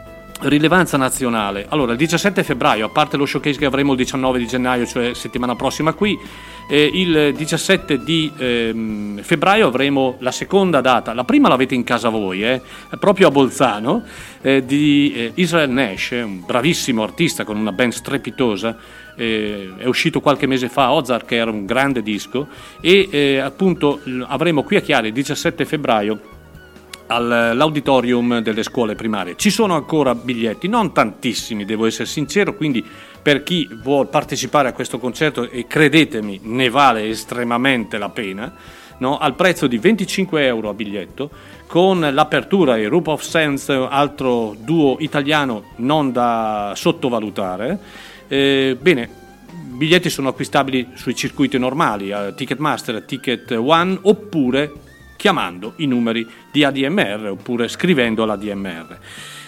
rilevanza 0.42 0.96
nazionale. 0.96 1.66
Allora, 1.68 1.92
il 1.92 1.98
17 1.98 2.42
febbraio, 2.42 2.86
a 2.86 2.88
parte 2.88 3.16
lo 3.16 3.26
showcase 3.26 3.58
che 3.58 3.64
avremo 3.64 3.92
il 3.92 3.98
19 3.98 4.38
di 4.38 4.46
gennaio, 4.46 4.86
cioè 4.86 5.14
settimana 5.14 5.54
prossima 5.56 5.92
qui, 5.92 6.18
eh, 6.68 6.90
il 6.92 7.34
17 7.34 7.98
di 7.98 8.32
ehm, 8.36 9.22
febbraio 9.22 9.66
avremo 9.66 10.16
la 10.20 10.30
seconda 10.30 10.80
data, 10.80 11.12
la 11.12 11.24
prima 11.24 11.48
l'avete 11.48 11.74
in 11.74 11.84
casa 11.84 12.08
voi, 12.08 12.44
eh, 12.44 12.60
proprio 12.98 13.28
a 13.28 13.30
Bolzano, 13.30 14.02
eh, 14.40 14.64
di 14.64 15.12
eh, 15.14 15.32
Israel 15.34 15.70
Nash, 15.70 16.10
un 16.12 16.42
bravissimo 16.44 17.02
artista 17.02 17.44
con 17.44 17.56
una 17.56 17.72
band 17.72 17.92
strepitosa, 17.92 18.76
eh, 19.16 19.72
è 19.76 19.86
uscito 19.86 20.20
qualche 20.20 20.46
mese 20.46 20.68
fa 20.68 20.92
Ozark 20.92 21.26
che 21.26 21.36
era 21.36 21.50
un 21.50 21.66
grande 21.66 22.02
disco 22.02 22.48
e 22.80 23.08
eh, 23.10 23.38
appunto 23.38 24.00
avremo 24.26 24.62
qui 24.62 24.76
a 24.76 24.80
Chiari 24.80 25.08
il 25.08 25.12
17 25.12 25.64
febbraio 25.64 26.40
all'auditorium 27.14 28.40
delle 28.40 28.62
scuole 28.62 28.94
primarie. 28.94 29.36
Ci 29.36 29.50
sono 29.50 29.74
ancora 29.74 30.14
biglietti, 30.14 30.68
non 30.68 30.92
tantissimi, 30.92 31.64
devo 31.64 31.86
essere 31.86 32.06
sincero, 32.06 32.54
quindi 32.54 32.84
per 33.22 33.42
chi 33.42 33.68
vuole 33.82 34.08
partecipare 34.08 34.68
a 34.68 34.72
questo 34.72 34.98
concerto, 34.98 35.48
e 35.48 35.66
credetemi, 35.66 36.40
ne 36.42 36.68
vale 36.70 37.08
estremamente 37.08 37.98
la 37.98 38.08
pena, 38.08 38.52
no? 38.98 39.18
al 39.18 39.34
prezzo 39.34 39.66
di 39.66 39.78
25 39.78 40.44
euro 40.44 40.70
a 40.70 40.74
biglietto, 40.74 41.30
con 41.66 42.00
l'apertura 42.00 42.76
e 42.76 42.88
Roop 42.88 43.06
of 43.06 43.22
Sense, 43.22 43.72
altro 43.72 44.54
duo 44.58 44.96
italiano 44.98 45.70
non 45.76 46.12
da 46.12 46.72
sottovalutare. 46.74 47.78
Eh, 48.28 48.76
bene, 48.80 49.08
biglietti 49.50 50.10
sono 50.10 50.28
acquistabili 50.28 50.88
sui 50.94 51.14
circuiti 51.14 51.58
normali, 51.58 52.12
a 52.12 52.32
Ticketmaster, 52.32 53.02
Ticket 53.04 53.52
One, 53.52 53.98
oppure 54.02 54.72
chiamando 55.22 55.74
i 55.76 55.86
numeri 55.86 56.28
di 56.50 56.64
ADMR 56.64 57.28
oppure 57.30 57.68
scrivendo 57.68 58.24
all'ADMR. 58.24 58.98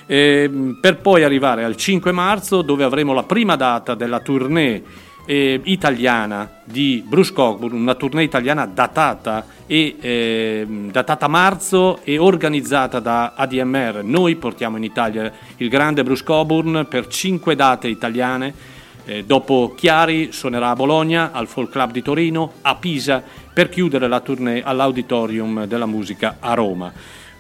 Ehm, 0.07 0.79
per 0.81 0.99
poi 0.99 1.25
arrivare 1.25 1.65
al 1.65 1.75
5 1.75 2.13
marzo 2.13 2.63
dove 2.63 2.85
avremo 2.85 3.13
la 3.13 3.25
prima 3.25 3.57
data 3.57 3.97
della 3.97 4.21
tournée 4.21 4.85
eh, 5.27 5.61
italiana 5.65 6.61
di 6.63 7.03
Bruce 7.05 7.33
Cockburn, 7.33 7.75
una 7.75 7.97
tournée 7.97 8.23
italiana 8.23 8.67
datata, 8.67 9.47
e, 9.67 9.97
ehm, 9.99 10.93
datata 10.93 11.27
marzo 11.27 11.99
e 12.05 12.19
organizzata 12.19 13.01
da 13.01 13.33
ADMR. 13.35 14.05
Noi 14.05 14.37
portiamo 14.37 14.77
in 14.77 14.85
Italia 14.85 15.33
il 15.57 15.69
grande 15.69 16.05
Bruce 16.05 16.23
Cockburn 16.23 16.87
per 16.89 17.09
5 17.09 17.57
date 17.57 17.89
italiane. 17.89 18.55
Eh, 19.07 19.25
dopo 19.25 19.75
Chiari 19.77 20.31
suonerà 20.31 20.71
a 20.71 20.77
Bologna, 20.77 21.33
al 21.33 21.49
Folk 21.49 21.71
Club 21.71 21.91
di 21.91 22.01
Torino, 22.01 22.53
a 22.63 22.77
Pisa 22.77 23.23
per 23.55 23.69
chiudere 23.69 24.09
la 24.09 24.21
tournée 24.21 24.63
all'Auditorium 24.63 25.65
della 25.67 25.87
Musica 25.87 26.37
a 26.41 26.53
Roma. 26.55 26.93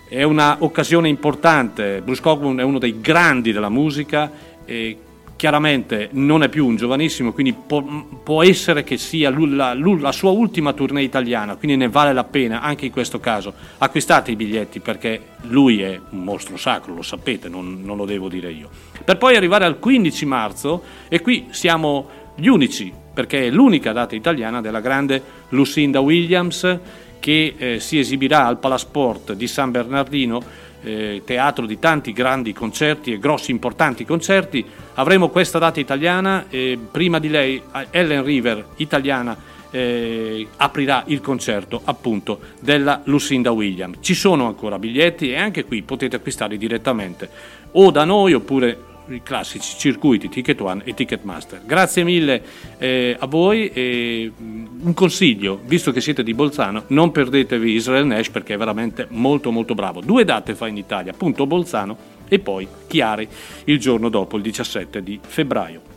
È 0.08 0.22
un'occasione 0.22 1.08
importante, 1.08 2.00
Bruce 2.00 2.22
Cockburn 2.22 2.58
è 2.58 2.62
uno 2.62 2.78
dei 2.78 3.00
grandi 3.00 3.50
della 3.50 3.68
musica 3.68 4.30
e 4.64 4.98
chiaramente 5.36 6.10
non 6.12 6.44
è 6.44 6.48
più 6.48 6.66
un 6.66 6.76
giovanissimo, 6.76 7.32
quindi 7.32 7.52
può, 7.52 7.82
può 7.82 8.44
essere 8.44 8.84
che 8.84 8.96
sia 8.96 9.30
la, 9.30 9.74
la 9.74 10.12
sua 10.12 10.30
ultima 10.30 10.72
tournée 10.72 11.02
italiana, 11.02 11.56
quindi 11.56 11.76
ne 11.76 11.88
vale 11.88 12.12
la 12.12 12.24
pena 12.24 12.60
anche 12.60 12.86
in 12.86 12.92
questo 12.92 13.18
caso. 13.18 13.52
Acquistate 13.78 14.30
i 14.30 14.36
biglietti 14.36 14.78
perché 14.78 15.20
lui 15.42 15.82
è 15.82 16.00
un 16.10 16.22
mostro 16.22 16.56
sacro, 16.56 16.94
lo 16.94 17.02
sapete, 17.02 17.48
non, 17.48 17.82
non 17.82 17.96
lo 17.96 18.04
devo 18.04 18.28
dire 18.28 18.52
io. 18.52 18.70
Per 19.04 19.18
poi 19.18 19.34
arrivare 19.34 19.64
al 19.64 19.80
15 19.80 20.26
marzo 20.26 20.82
e 21.08 21.20
qui 21.20 21.46
siamo 21.50 22.08
gli 22.36 22.46
unici, 22.46 22.92
perché 23.14 23.46
è 23.46 23.50
l'unica 23.50 23.92
data 23.92 24.14
italiana 24.14 24.60
della 24.60 24.80
grande 24.80 25.22
Lucinda 25.50 26.00
Williams 26.00 26.78
che 27.20 27.54
eh, 27.56 27.80
si 27.80 27.98
esibirà 27.98 28.44
al 28.44 28.58
Palasport 28.58 29.32
di 29.32 29.46
San 29.46 29.70
Bernardino, 29.70 30.42
eh, 30.82 31.22
teatro 31.24 31.64
di 31.64 31.78
tanti 31.78 32.12
grandi 32.12 32.52
concerti 32.52 33.12
e 33.12 33.18
grossi 33.18 33.50
importanti 33.50 34.04
concerti. 34.04 34.62
Avremo 34.94 35.30
questa 35.30 35.58
data 35.58 35.80
italiana, 35.80 36.46
eh, 36.50 36.78
prima 36.90 37.18
di 37.18 37.30
lei 37.30 37.62
Ellen 37.90 38.22
River, 38.24 38.66
italiana, 38.76 39.34
eh, 39.70 40.46
aprirà 40.58 41.02
il 41.06 41.20
concerto 41.20 41.80
appunto 41.84 42.38
della 42.60 43.00
Lucinda 43.04 43.50
Williams. 43.52 43.96
Ci 44.00 44.14
sono 44.14 44.46
ancora 44.46 44.78
biglietti 44.78 45.30
e 45.30 45.36
anche 45.36 45.64
qui 45.64 45.82
potete 45.82 46.16
acquistarli 46.16 46.58
direttamente 46.58 47.28
o 47.72 47.90
da 47.90 48.04
noi 48.04 48.34
oppure 48.34 48.92
i 49.08 49.22
classici 49.22 49.76
circuiti 49.78 50.28
Ticket 50.28 50.60
One 50.60 50.82
e 50.84 50.94
Ticketmaster. 50.94 51.62
Grazie 51.64 52.04
mille 52.04 52.42
eh, 52.78 53.16
a 53.18 53.26
voi 53.26 53.68
e 53.68 54.32
mm, 54.40 54.86
un 54.86 54.94
consiglio, 54.94 55.60
visto 55.64 55.92
che 55.92 56.00
siete 56.00 56.22
di 56.22 56.34
Bolzano, 56.34 56.84
non 56.88 57.10
perdetevi 57.10 57.72
Israel 57.72 58.06
Nash 58.06 58.30
perché 58.30 58.54
è 58.54 58.56
veramente 58.56 59.06
molto 59.10 59.50
molto 59.50 59.74
bravo. 59.74 60.00
Due 60.00 60.24
date 60.24 60.54
fa 60.54 60.66
in 60.66 60.76
Italia, 60.76 61.12
appunto 61.12 61.46
Bolzano 61.46 61.96
e 62.28 62.38
poi 62.38 62.66
Chiari 62.86 63.28
il 63.64 63.78
giorno 63.78 64.08
dopo, 64.08 64.36
il 64.36 64.42
17 64.42 65.02
di 65.02 65.18
febbraio. 65.22 65.93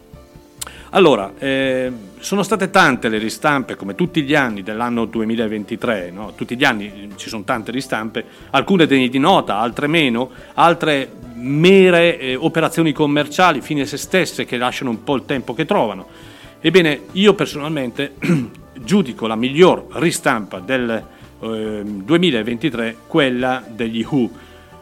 Allora, 0.91 1.33
eh, 1.37 1.91
sono 2.19 2.43
state 2.43 2.69
tante 2.69 3.09
le 3.09 3.17
ristampe, 3.17 3.75
come 3.75 3.93
tutti 3.93 4.23
gli 4.23 4.33
anni 4.33 4.63
dell'anno 4.63 5.03
2023, 5.03 6.11
no? 6.11 6.33
tutti 6.33 6.55
gli 6.55 6.63
anni 6.63 7.09
ci 7.17 7.27
sono 7.27 7.43
tante 7.43 7.71
ristampe, 7.71 8.23
alcune 8.51 8.85
degne 8.85 9.09
di 9.09 9.19
nota, 9.19 9.57
altre 9.57 9.87
meno, 9.87 10.29
altre 10.53 11.11
mere 11.35 12.17
eh, 12.17 12.35
operazioni 12.35 12.93
commerciali 12.93 13.59
fine 13.61 13.85
se 13.85 13.97
stesse 13.97 14.45
che 14.45 14.57
lasciano 14.57 14.89
un 14.89 15.03
po' 15.03 15.15
il 15.15 15.25
tempo 15.25 15.53
che 15.53 15.65
trovano. 15.65 16.07
Ebbene, 16.61 17.01
io 17.11 17.33
personalmente 17.33 18.13
giudico 18.79 19.27
la 19.27 19.35
miglior 19.35 19.87
ristampa 19.91 20.59
del 20.59 21.03
eh, 21.39 21.81
2023 21.83 22.95
quella 23.07 23.61
degli 23.67 24.05
Who, 24.09 24.29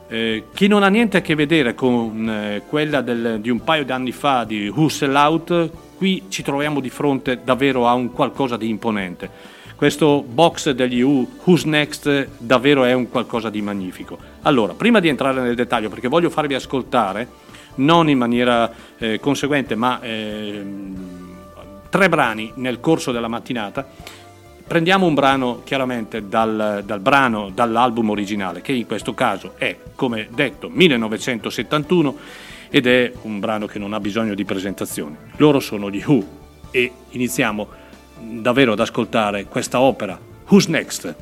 eh, 0.07 0.43
che 0.53 0.67
non 0.67 0.83
ha 0.83 0.87
niente 0.87 1.17
a 1.17 1.21
che 1.21 1.33
vedere 1.33 1.73
con 1.73 2.29
eh, 2.29 2.61
quella 2.67 3.01
del- 3.01 3.39
di 3.41 3.49
un 3.49 3.63
paio 3.63 3.83
di 3.83 3.91
anni 3.91 4.11
fa 4.11 4.43
di 4.43 4.67
Who 4.69 4.87
Sell 4.87 5.15
Out, 5.15 5.71
qui 5.95 6.23
ci 6.29 6.43
troviamo 6.43 6.79
di 6.79 6.89
fronte 6.89 7.41
davvero 7.43 7.87
a 7.87 7.93
un 7.93 8.11
qualcosa 8.11 8.57
di 8.57 8.69
imponente. 8.69 9.29
Questo 9.75 10.21
box 10.21 10.71
degli 10.71 11.01
Who, 11.01 11.27
Who's 11.43 11.63
Next, 11.63 12.29
davvero 12.37 12.85
è 12.85 12.93
un 12.93 13.09
qualcosa 13.09 13.49
di 13.49 13.61
magnifico. 13.61 14.17
Allora, 14.43 14.73
prima 14.73 14.99
di 14.99 15.09
entrare 15.09 15.41
nel 15.41 15.55
dettaglio, 15.55 15.89
perché 15.89 16.07
voglio 16.07 16.29
farvi 16.29 16.53
ascoltare, 16.53 17.27
non 17.75 18.07
in 18.09 18.17
maniera 18.17 18.71
eh, 18.97 19.19
conseguente, 19.19 19.75
ma 19.75 19.99
ehm, 20.01 20.95
tre 21.89 22.07
brani 22.07 22.53
nel 22.55 22.79
corso 22.79 23.11
della 23.11 23.27
mattinata, 23.27 23.85
Prendiamo 24.67 25.05
un 25.05 25.13
brano 25.13 25.61
chiaramente 25.63 26.27
dal, 26.27 26.81
dal 26.83 26.99
brano, 26.99 27.51
dall'album 27.53 28.09
originale, 28.09 28.61
che 28.61 28.71
in 28.71 28.87
questo 28.87 29.13
caso 29.13 29.53
è, 29.57 29.77
come 29.93 30.27
detto, 30.31 30.69
1971 30.71 32.17
ed 32.75 32.87
è 32.87 33.09
un 33.21 33.39
brano 33.39 33.67
che 33.67 33.79
non 33.79 33.93
ha 33.93 34.01
bisogno 34.01 34.33
di 34.33 34.43
presentazioni. 34.43 35.15
Loro 35.37 35.61
sono 35.61 35.89
gli 35.89 36.03
Who 36.05 36.27
e 36.71 36.91
iniziamo 37.11 37.69
davvero 38.19 38.73
ad 38.73 38.81
ascoltare 38.81 39.45
questa 39.45 39.79
opera, 39.79 40.19
Who's 40.49 40.65
Next? 40.65 41.15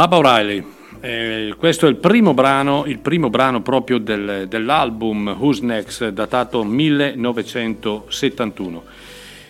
Baba 0.00 0.16
O'Reilly, 0.16 0.64
eh, 1.00 1.54
questo 1.58 1.84
è 1.84 1.90
il 1.90 1.96
primo 1.96 2.32
brano, 2.32 2.84
il 2.86 3.00
primo 3.00 3.28
brano 3.28 3.60
proprio 3.60 3.98
del- 3.98 4.46
dell'album 4.48 5.36
Who's 5.38 5.60
Next, 5.60 6.08
datato 6.08 6.64
1971. 6.64 8.82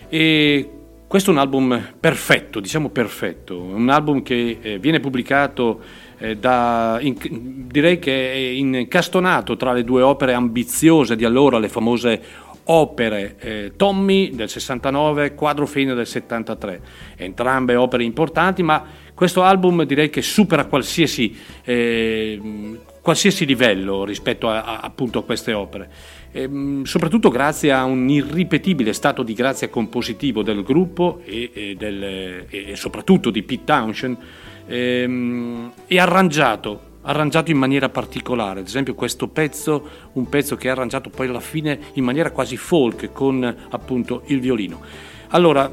E 0.09 0.70
questo 1.06 1.31
è 1.31 1.35
un 1.35 1.39
album 1.39 1.93
perfetto, 2.01 2.59
diciamo 2.59 2.89
perfetto, 2.89 3.60
un 3.60 3.90
album 3.90 4.24
che 4.24 4.59
eh, 4.60 4.81
viene 4.81 4.98
pubblicato 4.98 5.82
eh, 6.18 6.36
da, 6.36 6.98
in- 7.01 7.68
direi 7.68 8.01
che 8.01 8.32
è 8.32 8.35
incastonato 8.35 9.56
tra 9.56 9.72
le 9.72 9.85
due 9.85 10.02
opere 10.02 10.32
ambiziose 10.32 11.14
di 11.14 11.24
allora, 11.24 11.60
le 11.60 11.68
famose 11.68 12.48
opere 12.64 13.36
eh, 13.39 13.72
Tommy 13.77 14.35
del 14.35 14.48
69, 14.48 15.35
Quadro 15.35 15.66
Fine 15.66 15.94
del 15.94 16.06
73, 16.06 16.81
entrambe 17.16 17.74
opere 17.74 18.05
importanti, 18.05 18.62
ma 18.62 18.85
questo 19.20 19.42
album 19.42 19.82
direi 19.84 20.09
che 20.09 20.22
supera 20.22 20.64
qualsiasi, 20.64 21.36
eh, 21.62 22.40
qualsiasi 23.02 23.44
livello 23.44 24.02
rispetto 24.06 24.48
a, 24.48 24.62
a- 24.62 24.78
appunto 24.78 25.18
a 25.18 25.24
queste 25.24 25.52
opere. 25.52 25.90
Ehm, 26.32 26.84
soprattutto 26.84 27.28
grazie 27.28 27.70
a 27.70 27.84
un 27.84 28.09
irripetibile 28.09 28.94
stato 28.94 29.22
di 29.22 29.34
grazia 29.34 29.68
compositivo 29.68 30.42
del 30.42 30.62
gruppo 30.62 31.20
e, 31.26 31.51
e 31.52 31.74
del- 31.76 32.47
e 32.48 32.72
soprattutto 32.76 33.28
di 33.28 33.42
Pete 33.42 33.64
Townshend 33.64 34.16
ehm, 34.66 35.72
e 35.86 35.98
arrangiato 35.98 36.88
arrangiato 37.02 37.51
in 37.51 37.59
maniera 37.59 37.90
particolare 37.90 38.60
ad 38.60 38.66
esempio 38.66 38.94
questo 38.94 39.28
pezzo 39.28 39.88
un 40.12 40.28
pezzo 40.30 40.56
che 40.56 40.68
è 40.68 40.70
arrangiato 40.70 41.10
poi 41.10 41.28
alla 41.28 41.40
fine 41.40 41.78
in 41.94 42.05
maniera 42.05 42.30
quasi 42.30 42.56
folk 42.59 43.10
con 43.12 43.42
appunto 43.70 44.22
il 44.26 44.38
violino 44.40 44.80
allora 45.32 45.70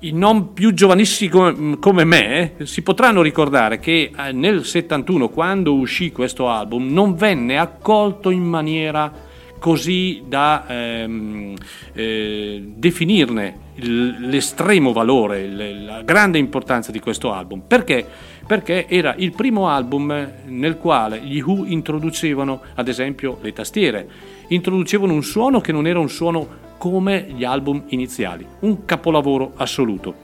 i 0.00 0.12
non 0.12 0.52
più 0.54 0.72
giovanissimi 0.72 1.76
come, 1.78 2.04
me 2.04 2.54
si 2.62 2.82
potranno 2.82 3.20
ricordare 3.20 3.78
che 3.78 4.10
eh, 4.16 4.32
nel 4.32 4.64
71 4.64 5.28
quando 5.28 5.74
uscì 5.74 6.10
questo 6.10 6.48
album 6.48 6.90
non 6.90 7.14
venne 7.14 7.58
accolto 7.58 8.30
in 8.30 8.44
maniera 8.44 9.28
così 9.58 10.22
da 10.26 10.64
ehm, 10.66 11.54
eh, 11.92 12.62
definirne 12.74 13.68
l'estremo 13.74 14.92
valore, 14.92 15.46
la 15.48 16.02
grande 16.02 16.38
importanza 16.38 16.90
di 16.90 16.98
questo 16.98 17.32
album. 17.32 17.62
Perché? 17.66 18.06
Perché 18.46 18.86
era 18.88 19.14
il 19.18 19.32
primo 19.32 19.68
album 19.68 20.32
nel 20.46 20.76
quale 20.78 21.20
gli 21.20 21.40
Who 21.40 21.66
introducevano, 21.66 22.62
ad 22.74 22.88
esempio, 22.88 23.38
le 23.42 23.52
tastiere, 23.52 24.08
introducevano 24.48 25.12
un 25.12 25.22
suono 25.22 25.60
che 25.60 25.72
non 25.72 25.86
era 25.86 25.98
un 25.98 26.08
suono 26.08 26.68
come 26.80 27.26
gli 27.36 27.44
album 27.44 27.82
iniziali, 27.88 28.46
un 28.60 28.86
capolavoro 28.86 29.52
assoluto. 29.56 30.14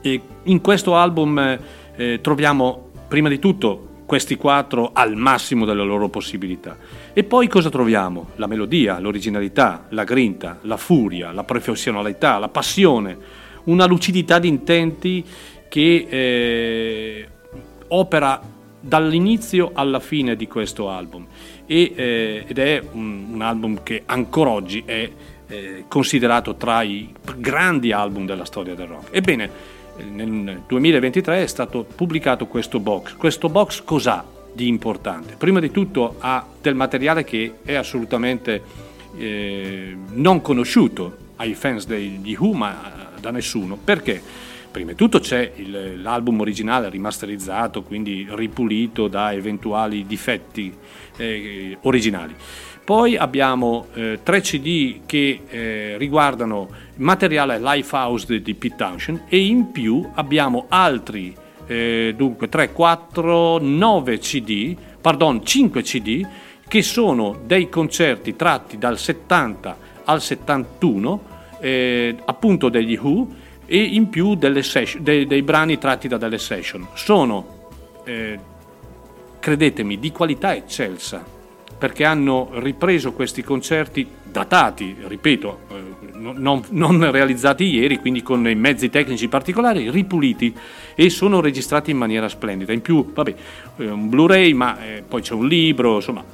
E 0.00 0.20
in 0.42 0.60
questo 0.60 0.96
album 0.96 1.56
eh, 1.94 2.18
troviamo 2.20 2.90
prima 3.06 3.28
di 3.28 3.38
tutto 3.38 4.02
questi 4.04 4.34
quattro 4.34 4.90
al 4.92 5.14
massimo 5.14 5.64
delle 5.64 5.84
loro 5.84 6.08
possibilità. 6.08 6.76
E 7.12 7.22
poi 7.22 7.46
cosa 7.46 7.70
troviamo? 7.70 8.30
La 8.36 8.48
melodia, 8.48 8.98
l'originalità, 8.98 9.86
la 9.90 10.02
grinta, 10.02 10.58
la 10.62 10.76
furia, 10.76 11.30
la 11.30 11.44
professionalità, 11.44 12.38
la 12.38 12.48
passione, 12.48 13.16
una 13.64 13.86
lucidità 13.86 14.40
di 14.40 14.48
intenti 14.48 15.24
che 15.68 16.06
eh, 16.08 17.28
opera 17.86 18.42
dall'inizio 18.80 19.70
alla 19.74 20.00
fine 20.00 20.34
di 20.34 20.48
questo 20.48 20.88
album 20.88 21.26
E, 21.66 21.92
eh, 21.94 22.44
ed 22.48 22.58
è 22.58 22.82
un, 22.92 23.26
un 23.30 23.42
album 23.42 23.82
che 23.84 24.02
ancora 24.06 24.50
oggi 24.50 24.82
è 24.84 25.10
eh, 25.48 25.84
considerato 25.88 26.54
tra 26.54 26.82
i 26.82 27.12
grandi 27.36 27.92
album 27.92 28.26
della 28.26 28.44
storia 28.44 28.74
del 28.74 28.86
rock. 28.86 29.08
Ebbene, 29.14 29.50
eh, 29.96 30.02
nel 30.04 30.62
2023 30.66 31.42
è 31.42 31.46
stato 31.46 31.84
pubblicato 31.84 32.46
questo 32.46 32.78
box. 32.80 33.14
Questo 33.16 33.48
box 33.48 33.82
cos'ha 33.82 34.24
di 34.52 34.68
importante? 34.68 35.34
Prima 35.36 35.60
di 35.60 35.70
tutto 35.70 36.16
ha 36.18 36.46
del 36.60 36.74
materiale 36.74 37.24
che 37.24 37.54
è 37.64 37.74
assolutamente 37.74 38.62
eh, 39.16 39.96
non 40.12 40.40
conosciuto 40.40 41.16
ai 41.36 41.54
fans 41.54 41.86
degli 41.86 42.36
Who, 42.38 42.52
ma 42.52 43.10
da 43.18 43.30
nessuno. 43.30 43.76
Perché? 43.82 44.20
Prima 44.70 44.90
di 44.90 44.96
tutto 44.96 45.18
c'è 45.18 45.52
il- 45.56 46.02
l'album 46.02 46.38
originale 46.40 46.90
rimasterizzato, 46.90 47.82
quindi 47.82 48.26
ripulito 48.30 49.08
da 49.08 49.32
eventuali 49.32 50.04
difetti 50.06 50.72
eh, 51.16 51.76
originali. 51.82 52.34
Poi 52.88 53.18
abbiamo 53.18 53.88
eh, 53.92 54.20
tre 54.22 54.40
CD 54.40 55.00
che 55.04 55.42
eh, 55.46 55.98
riguardano 55.98 56.70
materiale 56.94 57.60
Lifehouse 57.60 58.24
di, 58.26 58.40
di 58.40 58.54
Pete 58.54 58.76
Townshend 58.76 59.24
e 59.28 59.44
in 59.44 59.72
più 59.72 60.08
abbiamo 60.14 60.64
altri, 60.68 61.36
eh, 61.66 62.14
dunque 62.16 62.48
3, 62.48 62.72
4, 62.72 63.58
9 63.58 64.18
CD, 64.20 64.74
pardon, 65.02 65.44
5 65.44 65.82
CD 65.82 66.26
che 66.66 66.80
sono 66.80 67.38
dei 67.44 67.68
concerti 67.68 68.34
tratti 68.36 68.78
dal 68.78 68.96
70 68.96 69.76
al 70.04 70.22
71, 70.22 71.22
eh, 71.60 72.16
appunto 72.24 72.70
degli 72.70 72.98
Who, 72.98 73.28
e 73.66 73.82
in 73.82 74.08
più 74.08 74.34
session- 74.62 75.02
dei, 75.02 75.26
dei 75.26 75.42
brani 75.42 75.76
tratti 75.76 76.08
da 76.08 76.16
delle 76.16 76.38
session. 76.38 76.88
Sono 76.94 77.68
eh, 78.04 78.38
credetemi, 79.38 79.98
di 79.98 80.10
qualità 80.10 80.54
eccelsa, 80.54 81.36
perché 81.78 82.04
hanno 82.04 82.50
ripreso 82.54 83.12
questi 83.12 83.42
concerti 83.42 84.06
datati, 84.24 84.96
ripeto, 85.06 85.58
eh, 85.70 86.08
non, 86.18 86.62
non- 86.70 87.10
realizzati 87.10 87.64
ieri, 87.64 87.98
quindi 87.98 88.22
con 88.22 88.46
i 88.48 88.54
mezzi 88.54 88.90
tecnici 88.90 89.28
particolari, 89.28 89.90
ripuliti 89.90 90.54
e 90.94 91.08
sono 91.08 91.40
registrati 91.40 91.92
in 91.92 91.96
maniera 91.96 92.28
splendida. 92.28 92.72
In 92.72 92.82
più, 92.82 93.12
vabbè, 93.12 93.34
eh, 93.76 93.90
un 93.90 94.08
Blu-ray, 94.08 94.52
ma 94.52 94.84
eh, 94.84 95.02
poi 95.06 95.22
c'è 95.22 95.34
un 95.34 95.46
libro, 95.46 95.96
insomma, 95.96 96.24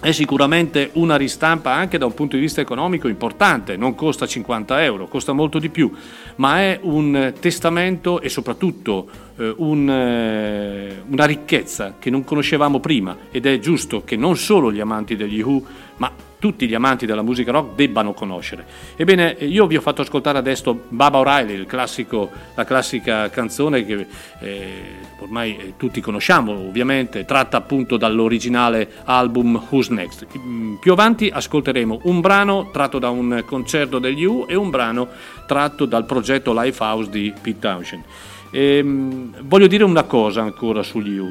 è 0.00 0.12
sicuramente 0.12 0.90
una 0.94 1.16
ristampa 1.16 1.72
anche 1.72 1.98
da 1.98 2.06
un 2.06 2.14
punto 2.14 2.36
di 2.36 2.42
vista 2.42 2.62
economico 2.62 3.06
importante, 3.06 3.76
non 3.76 3.94
costa 3.94 4.26
50 4.26 4.82
euro, 4.82 5.08
costa 5.08 5.32
molto 5.32 5.58
di 5.58 5.68
più, 5.68 5.92
ma 6.36 6.60
è 6.60 6.78
un 6.82 7.34
testamento 7.38 8.20
e 8.20 8.30
soprattutto 8.30 9.08
eh, 9.36 9.52
un, 9.58 9.90
eh, 9.90 11.02
una 11.06 11.24
ricchezza 11.26 11.96
che 11.98 12.08
non 12.08 12.24
conoscevamo 12.24 12.80
prima 12.80 13.16
ed 13.30 13.44
è 13.44 13.58
giusto 13.58 14.02
che 14.02 14.16
non 14.16 14.36
solo 14.36 14.72
gli 14.72 14.80
amanti 14.80 15.16
degli 15.16 15.42
Who, 15.42 15.62
ma 15.96 16.10
tutti 16.40 16.66
gli 16.66 16.74
amanti 16.74 17.06
della 17.06 17.22
musica 17.22 17.52
rock 17.52 17.76
debbano 17.76 18.12
conoscere. 18.14 18.64
Ebbene, 18.96 19.36
io 19.40 19.68
vi 19.68 19.76
ho 19.76 19.80
fatto 19.80 20.00
ascoltare 20.00 20.38
adesso 20.38 20.86
Baba 20.88 21.18
O'Reilly, 21.18 21.54
il 21.54 21.66
classico- 21.66 22.30
la 22.54 22.64
classica 22.64 23.28
canzone 23.30 23.84
che 23.84 24.06
eh, 24.40 24.82
ormai 25.18 25.56
eh, 25.56 25.74
tutti 25.76 26.00
conosciamo, 26.00 26.52
ovviamente, 26.52 27.24
tratta 27.24 27.58
appunto 27.58 27.96
dall'originale 27.96 28.90
album 29.04 29.62
Who's 29.68 29.88
Next. 29.88 30.26
Mm, 30.36 30.76
Più 30.76 30.90
avanti 30.90 31.30
ascolteremo 31.32 32.00
un 32.04 32.20
brano 32.20 32.70
tratto 32.72 32.98
da 32.98 33.10
un 33.10 33.44
concerto 33.46 33.98
degli 33.98 34.24
U 34.24 34.46
e 34.48 34.54
un 34.56 34.70
brano 34.70 35.08
tratto 35.46 35.84
dal 35.84 36.06
progetto 36.06 36.58
Lifehouse 36.58 37.10
di 37.10 37.32
Pete 37.40 37.58
Townshend. 37.58 38.02
Ehm, 38.50 39.34
voglio 39.42 39.66
dire 39.66 39.84
una 39.84 40.04
cosa 40.04 40.40
ancora 40.40 40.82
sugli 40.82 41.18
U. 41.18 41.30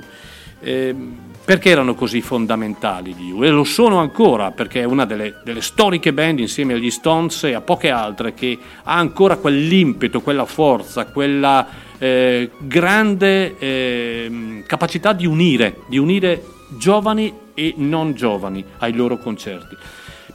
Ehm, 0.61 1.18
perché 1.49 1.71
erano 1.71 1.95
così 1.95 2.21
fondamentali 2.21 3.11
gli 3.15 3.31
U? 3.31 3.43
E 3.43 3.49
lo 3.49 3.63
sono 3.63 3.97
ancora 3.97 4.51
perché 4.51 4.81
è 4.81 4.84
una 4.84 5.05
delle, 5.05 5.38
delle 5.43 5.61
storiche 5.61 6.13
band 6.13 6.38
insieme 6.38 6.73
agli 6.73 6.91
Stones 6.91 7.45
e 7.45 7.55
a 7.55 7.61
poche 7.61 7.89
altre 7.89 8.35
che 8.35 8.55
ha 8.84 8.93
ancora 8.93 9.38
quell'impeto, 9.38 10.21
quella 10.21 10.45
forza, 10.45 11.07
quella 11.07 11.67
eh, 11.97 12.51
grande 12.59 13.57
ehm, 13.57 14.63
capacità 14.67 15.11
di 15.13 15.26
unire, 15.26 15.77
di 15.88 15.97
unire 15.97 16.45
giovani 16.77 17.34
e 17.55 17.73
non 17.77 18.13
giovani 18.13 18.63
ai 18.77 18.93
loro 18.93 19.17
concerti. 19.17 19.76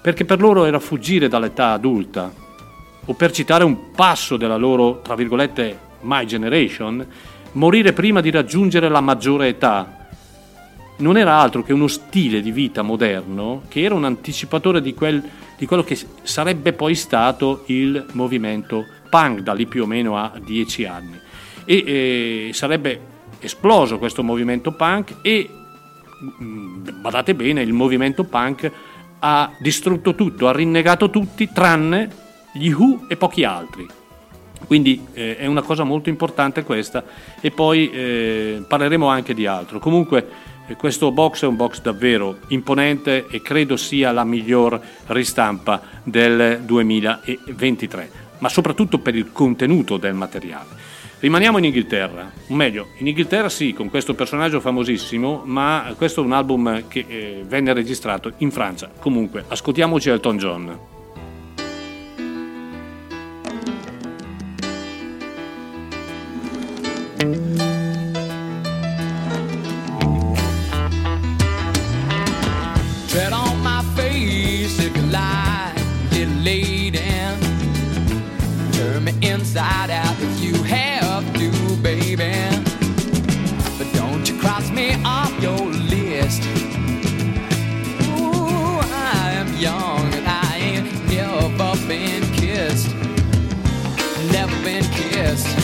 Perché 0.03 0.25
per 0.25 0.41
loro 0.41 0.65
era 0.65 0.81
fuggire 0.81 1.29
dall'età 1.29 1.71
adulta, 1.71 2.29
o 3.05 3.15
per 3.15 3.31
citare 3.31 3.63
un 3.63 3.93
passo 3.93 4.37
della 4.37 4.57
loro, 4.57 5.01
tra 5.01 5.15
virgolette, 5.15 5.79
My 6.01 6.27
Generation, 6.27 7.07
morire 7.53 7.93
prima 7.93 8.21
di 8.21 8.33
raggiungere 8.33 8.89
la 8.89 9.01
maggiore 9.01 9.47
età 9.47 10.03
non 10.97 11.17
era 11.17 11.39
altro 11.39 11.63
che 11.63 11.73
uno 11.73 11.89
stile 11.89 12.41
di 12.41 12.53
vita 12.53 12.83
moderno 12.83 13.63
che 13.69 13.83
era 13.83 13.95
un 13.95 14.05
anticipatore 14.05 14.81
di, 14.81 14.95
quel- 14.95 15.23
di 15.57 15.67
quello 15.67 15.83
che 15.83 15.99
sarebbe 16.23 16.73
poi 16.73 16.95
stato 16.95 17.65
il 17.67 18.07
movimento 18.13 18.87
punk 19.11 19.41
da 19.41 19.53
lì 19.53 19.67
più 19.67 19.83
o 19.83 19.87
meno 19.87 20.17
a 20.17 20.33
dieci 20.43 20.85
anni. 20.85 21.19
E 21.65 21.85
eh, 21.87 22.51
sarebbe 22.53 23.13
esploso 23.41 23.99
questo 23.99 24.23
movimento 24.23 24.73
punk 24.73 25.17
e, 25.23 25.49
mm, 26.43 27.01
badate 27.01 27.35
bene, 27.35 27.63
il 27.63 27.73
movimento 27.73 28.25
punk 28.25 28.71
ha 29.21 29.51
distrutto 29.59 30.15
tutto, 30.15 30.49
ha 30.49 30.53
rinnegato 30.53 31.11
tutti 31.11 31.51
tranne 31.53 32.23
gli 32.53 32.71
Who 32.71 33.07
e 33.09 33.17
pochi 33.17 33.45
altri. 33.45 33.87
Quindi 34.67 35.07
eh, 35.13 35.37
è 35.37 35.47
una 35.47 35.63
cosa 35.63 35.85
molto 35.85 36.09
importante 36.09 36.63
questa 36.63 37.05
e 37.41 37.51
poi 37.51 37.91
eh, 37.91 38.65
parleremo 38.67 39.07
anche 39.07 39.35
di 39.35 39.47
altro. 39.47 39.79
Comunque 39.79 40.53
e 40.67 40.77
questo 40.77 41.13
box 41.13 41.45
è 41.45 41.47
un 41.47 41.57
box 41.57 41.83
davvero 41.83 42.39
imponente 42.49 43.27
e 43.29 43.43
credo 43.43 43.77
sia 43.77 44.13
la 44.13 44.25
miglior 44.25 44.81
ristampa 45.07 45.81
del 46.03 46.61
2023, 46.63 48.11
ma 48.39 48.49
soprattutto 48.49 48.99
per 48.99 49.15
il 49.15 49.31
contenuto 49.31 49.97
del 49.99 50.15
materiale. 50.15 50.83
Rimaniamo 51.21 51.59
in 51.59 51.65
Inghilterra, 51.65 52.31
o 52.49 52.55
meglio, 52.55 52.89
in 52.99 53.07
Inghilterra 53.07 53.49
sì, 53.49 53.73
con 53.73 53.89
questo 53.89 54.15
personaggio 54.15 54.61
famosissimo, 54.61 55.43
ma 55.45 55.95
questo 55.97 56.23
è 56.23 56.25
un 56.25 56.33
album 56.33 56.87
che 56.89 57.05
eh, 57.07 57.45
venne 57.47 57.73
registrato 57.73 58.33
in 58.39 58.51
Francia. 58.51 58.91
Comunque, 58.99 59.45
ascoltiamoci 59.49 60.11
Elton 60.11 60.37
John. 60.37 60.79
thank 67.25 67.84
tread 73.15 73.33
on 73.33 73.63
my 73.63 73.81
face 73.95 74.77
if 74.81 74.97
you 74.97 75.03
lie, 75.03 75.73
get 76.11 76.29
laid 76.43 76.97
in. 76.97 77.39
Turn 78.73 79.05
me 79.05 79.13
inside 79.23 79.91
out 79.91 80.17
if 80.19 80.41
you 80.41 80.55
have 80.65 81.25
to, 81.35 81.77
baby. 81.77 82.35
But 83.79 83.89
don't 83.93 84.29
you 84.29 84.37
cross 84.41 84.69
me 84.71 84.97
off 85.05 85.33
your 85.41 85.65
list. 85.95 86.43
Ooh, 88.19 88.81
I 88.83 89.31
am 89.41 89.55
young 89.59 90.13
and 90.19 90.27
I 90.27 90.57
ain't 90.57 90.89
never 91.09 91.77
been 91.87 92.25
kissed. 92.33 92.93
Never 94.33 94.57
been 94.65 94.85
kissed. 94.91 95.64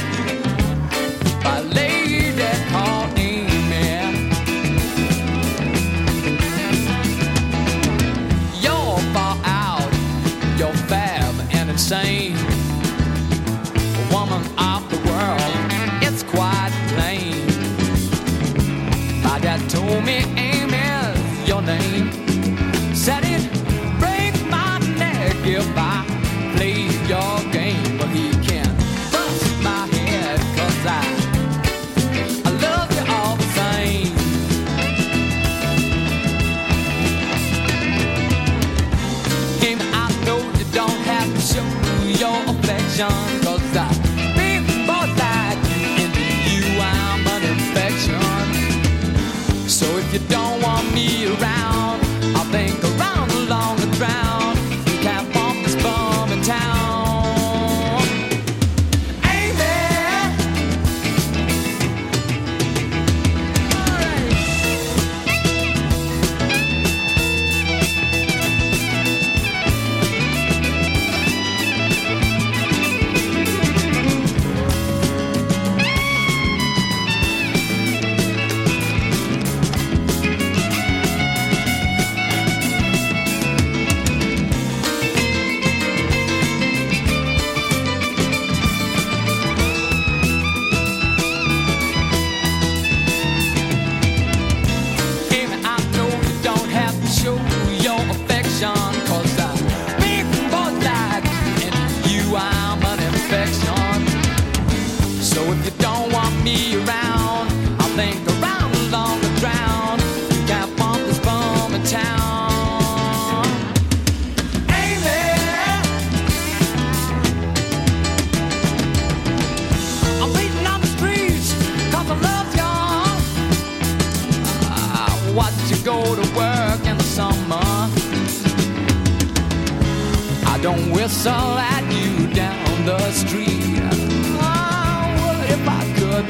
John. 43.01 43.30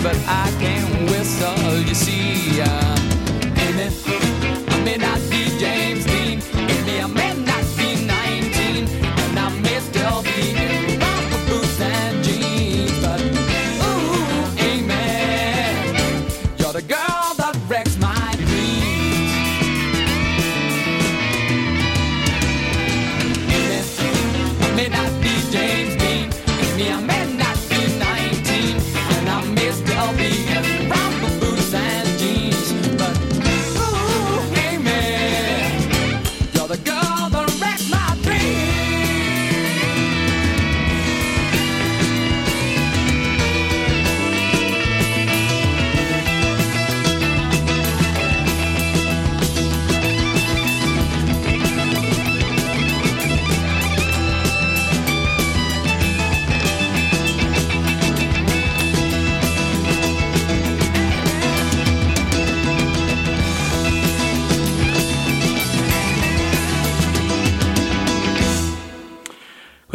But 0.02 0.16
I 0.26 0.50
can't 0.58 1.10
whistle. 1.10 1.78
You 1.80 1.94
see, 1.94 2.29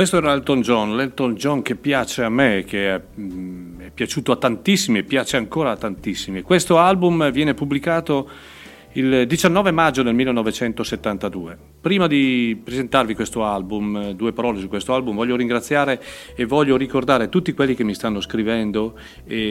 Questo 0.05 0.23
era 0.23 0.33
Elton 0.33 0.61
John, 0.61 0.95
l'Elton 0.95 1.33
John 1.33 1.61
che 1.63 1.75
piace 1.75 2.23
a 2.23 2.29
me, 2.29 2.63
che 2.63 2.93
è, 2.93 3.01
mm, 3.19 3.79
è 3.79 3.89
piaciuto 3.89 4.33
a 4.33 4.35
tantissimi 4.35 4.99
e 4.99 5.03
piace 5.03 5.35
ancora 5.35 5.71
a 5.71 5.77
tantissimi. 5.77 6.43
Questo 6.43 6.77
album 6.77 7.31
viene 7.31 7.55
pubblicato 7.55 8.29
il 8.91 9.25
19 9.25 9.71
maggio 9.71 10.03
del 10.03 10.13
1972. 10.13 11.57
Prima 11.81 12.05
di 12.05 12.55
presentarvi 12.63 13.15
questo 13.15 13.45
album, 13.45 14.11
due 14.11 14.31
parole 14.31 14.59
su 14.59 14.67
questo 14.67 14.93
album, 14.93 15.15
voglio 15.15 15.35
ringraziare 15.35 15.99
e 16.35 16.45
voglio 16.45 16.77
ricordare 16.77 17.27
tutti 17.27 17.53
quelli 17.53 17.73
che 17.73 17.83
mi 17.83 17.95
stanno 17.95 18.21
scrivendo 18.21 18.99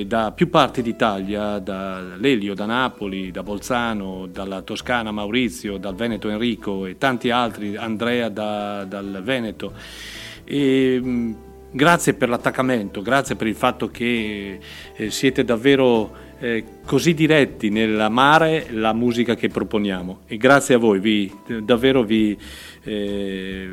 da 0.07 0.31
più 0.31 0.51
parti 0.51 0.83
d'Italia, 0.83 1.59
da 1.59 2.01
Lelio, 2.17 2.55
da 2.55 2.67
Napoli, 2.67 3.33
da 3.33 3.43
Bolzano, 3.43 4.29
dalla 4.31 4.63
Toscana 4.63 5.11
Maurizio, 5.11 5.79
dal 5.79 5.97
Veneto 5.97 6.29
Enrico 6.29 6.87
e 6.87 6.97
tanti 6.97 7.31
altri, 7.31 7.75
Andrea 7.75 8.29
da- 8.29 8.85
dal 8.85 9.21
Veneto. 9.25 10.23
E, 10.45 11.01
mh, 11.01 11.37
grazie 11.71 12.15
per 12.15 12.29
l'attaccamento, 12.29 13.03
grazie 13.03 13.35
per 13.35 13.47
il 13.47 13.57
fatto 13.57 13.91
che 13.91 14.59
eh, 14.97 15.11
siete 15.11 15.45
davvero 15.45 16.23
eh, 16.39 16.65
così 16.85 17.15
diretti 17.15 17.71
nell'amare 17.71 18.67
la 18.71 18.93
musica 18.93 19.35
che 19.35 19.49
proponiamo 19.49 20.21
e 20.27 20.37
grazie 20.37 20.75
a 20.75 20.79
voi, 20.79 21.01
vi, 21.01 21.33
davvero 21.63 22.03
vi, 22.03 22.37
eh, 22.83 23.69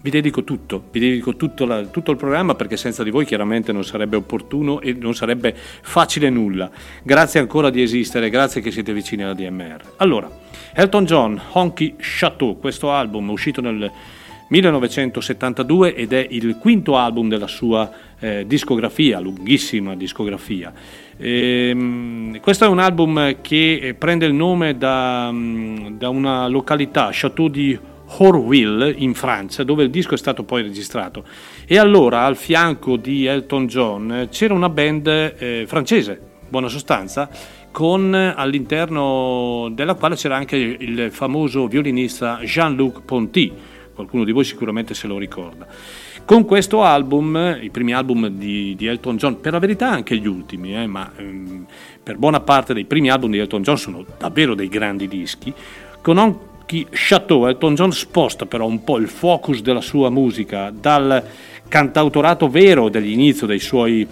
vi 0.00 0.10
dedico 0.10 0.44
tutto, 0.44 0.84
vi 0.90 1.00
dedico 1.00 1.36
tutto, 1.36 1.66
la- 1.66 1.84
tutto 1.86 2.12
il 2.12 2.16
programma 2.16 2.54
perché 2.54 2.76
senza 2.76 3.02
di 3.02 3.10
voi 3.10 3.26
chiaramente 3.26 3.72
non 3.72 3.84
sarebbe 3.84 4.16
opportuno 4.16 4.80
e 4.80 4.92
non 4.92 5.14
sarebbe 5.14 5.54
facile 5.56 6.30
nulla. 6.30 6.70
Grazie 7.02 7.40
ancora 7.40 7.68
di 7.68 7.82
esistere, 7.82 8.30
grazie 8.30 8.60
che 8.60 8.70
siete 8.70 8.92
vicini 8.92 9.24
alla 9.24 9.34
DMR. 9.34 9.80
Allora, 9.96 10.30
Elton 10.72 11.04
John, 11.04 11.40
Honky 11.52 11.96
Chateau, 11.98 12.58
questo 12.58 12.90
album 12.92 13.28
uscito 13.30 13.60
nel 13.60 13.90
1972 14.48 15.94
ed 15.94 16.12
è 16.12 16.26
il 16.30 16.56
quinto 16.58 16.96
album 16.96 17.28
della 17.28 17.48
sua 17.48 17.90
eh, 18.18 18.44
discografia, 18.46 19.18
lunghissima 19.18 19.96
discografia. 19.96 20.72
Ehm, 21.16 22.40
questo 22.40 22.64
è 22.64 22.68
un 22.68 22.78
album 22.78 23.40
che 23.40 23.78
eh, 23.82 23.94
prende 23.94 24.26
il 24.26 24.34
nome 24.34 24.76
da, 24.76 25.30
mm, 25.32 25.96
da 25.98 26.08
una 26.08 26.46
località, 26.46 27.10
Château 27.12 27.48
di 27.48 27.78
Horville 28.18 28.94
in 28.96 29.14
Francia, 29.14 29.64
dove 29.64 29.82
il 29.82 29.90
disco 29.90 30.14
è 30.14 30.18
stato 30.18 30.44
poi 30.44 30.62
registrato. 30.62 31.24
E 31.66 31.78
allora 31.78 32.24
al 32.24 32.36
fianco 32.36 32.96
di 32.96 33.26
Elton 33.26 33.66
John 33.66 34.28
c'era 34.30 34.54
una 34.54 34.68
band 34.68 35.06
eh, 35.06 35.64
francese, 35.66 36.20
buona 36.48 36.68
sostanza, 36.68 37.28
con 37.72 38.14
all'interno 38.14 39.68
della 39.72 39.94
quale 39.94 40.14
c'era 40.14 40.36
anche 40.36 40.56
il 40.56 41.08
famoso 41.10 41.66
violinista 41.66 42.38
Jean-Luc 42.42 43.02
Ponty, 43.04 43.52
qualcuno 43.96 44.22
di 44.22 44.30
voi 44.30 44.44
sicuramente 44.44 44.94
se 44.94 45.08
lo 45.08 45.18
ricorda. 45.18 45.66
Con 46.24 46.44
questo 46.44 46.84
album, 46.84 47.58
i 47.60 47.70
primi 47.70 47.92
album 47.92 48.28
di, 48.28 48.74
di 48.76 48.86
Elton 48.86 49.16
John, 49.16 49.40
per 49.40 49.52
la 49.52 49.58
verità 49.58 49.90
anche 49.90 50.16
gli 50.16 50.26
ultimi, 50.26 50.76
eh, 50.76 50.86
ma 50.86 51.10
ehm, 51.16 51.66
per 52.02 52.16
buona 52.16 52.40
parte 52.40 52.74
dei 52.74 52.84
primi 52.84 53.10
album 53.10 53.32
di 53.32 53.38
Elton 53.38 53.62
John 53.62 53.78
sono 53.78 54.04
davvero 54.18 54.54
dei 54.54 54.68
grandi 54.68 55.08
dischi, 55.08 55.52
con 56.02 56.18
Honky 56.18 56.86
Chateau 56.90 57.46
Elton 57.46 57.74
John 57.74 57.92
sposta 57.92 58.44
però 58.46 58.66
un 58.66 58.84
po' 58.84 58.98
il 58.98 59.08
focus 59.08 59.60
della 59.60 59.80
sua 59.80 60.10
musica 60.10 60.70
dal 60.70 61.24
cantautorato 61.68 62.48
vero 62.48 62.88
dell'inizio 62.88 63.46
dei 63.46 63.60
suoi 63.60 64.06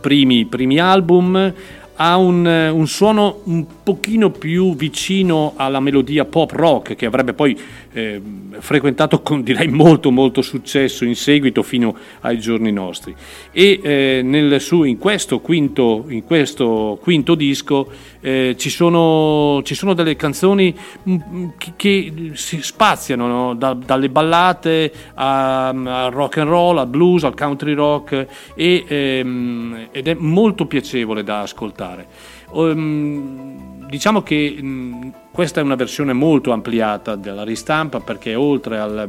primi, 0.00 0.46
primi 0.46 0.78
album 0.78 1.52
ha 1.96 2.16
un, 2.16 2.46
eh, 2.46 2.68
un 2.68 2.86
suono 2.86 3.40
un 3.44 3.64
pochino 3.82 4.30
più 4.30 4.74
vicino 4.74 5.54
alla 5.56 5.80
melodia 5.80 6.24
pop 6.24 6.50
rock 6.52 6.94
che 6.94 7.06
avrebbe 7.06 7.32
poi 7.32 7.58
eh, 7.92 8.20
frequentato 8.58 9.22
con 9.22 9.42
direi 9.42 9.68
molto 9.68 10.10
molto 10.10 10.42
successo 10.42 11.04
in 11.04 11.14
seguito 11.14 11.62
fino 11.62 11.96
ai 12.20 12.38
giorni 12.38 12.70
nostri. 12.72 13.14
E 13.50 13.80
eh, 13.82 14.20
nel 14.22 14.60
suo- 14.60 14.84
in, 14.84 14.98
questo 14.98 15.40
quinto, 15.40 16.04
in 16.08 16.24
questo 16.24 16.98
quinto 17.00 17.34
disco 17.34 17.90
eh, 18.26 18.56
ci, 18.58 18.70
sono, 18.70 19.62
ci 19.62 19.76
sono 19.76 19.94
delle 19.94 20.16
canzoni 20.16 20.76
mm, 21.08 21.48
che, 21.56 21.72
che 21.76 22.30
si 22.32 22.60
spaziano 22.60 23.28
no? 23.28 23.54
Da- 23.54 23.74
dalle 23.74 24.08
ballate 24.08 24.92
al 25.14 26.08
rock 26.10 26.38
and 26.38 26.48
roll, 26.48 26.78
al 26.78 26.88
blues, 26.88 27.22
al 27.22 27.36
country 27.36 27.74
rock 27.74 28.26
e, 28.56 28.84
ehm, 28.84 29.88
ed 29.92 30.08
è 30.08 30.14
molto 30.14 30.66
piacevole 30.66 31.22
da 31.22 31.42
ascoltare. 31.42 32.08
Ehm, 32.52 33.75
diciamo 33.88 34.22
che 34.22 34.58
questa 35.30 35.60
è 35.60 35.62
una 35.62 35.74
versione 35.74 36.12
molto 36.12 36.52
ampliata 36.52 37.14
della 37.14 37.44
ristampa 37.44 38.00
perché 38.00 38.34
oltre 38.34 38.78
al 38.78 39.08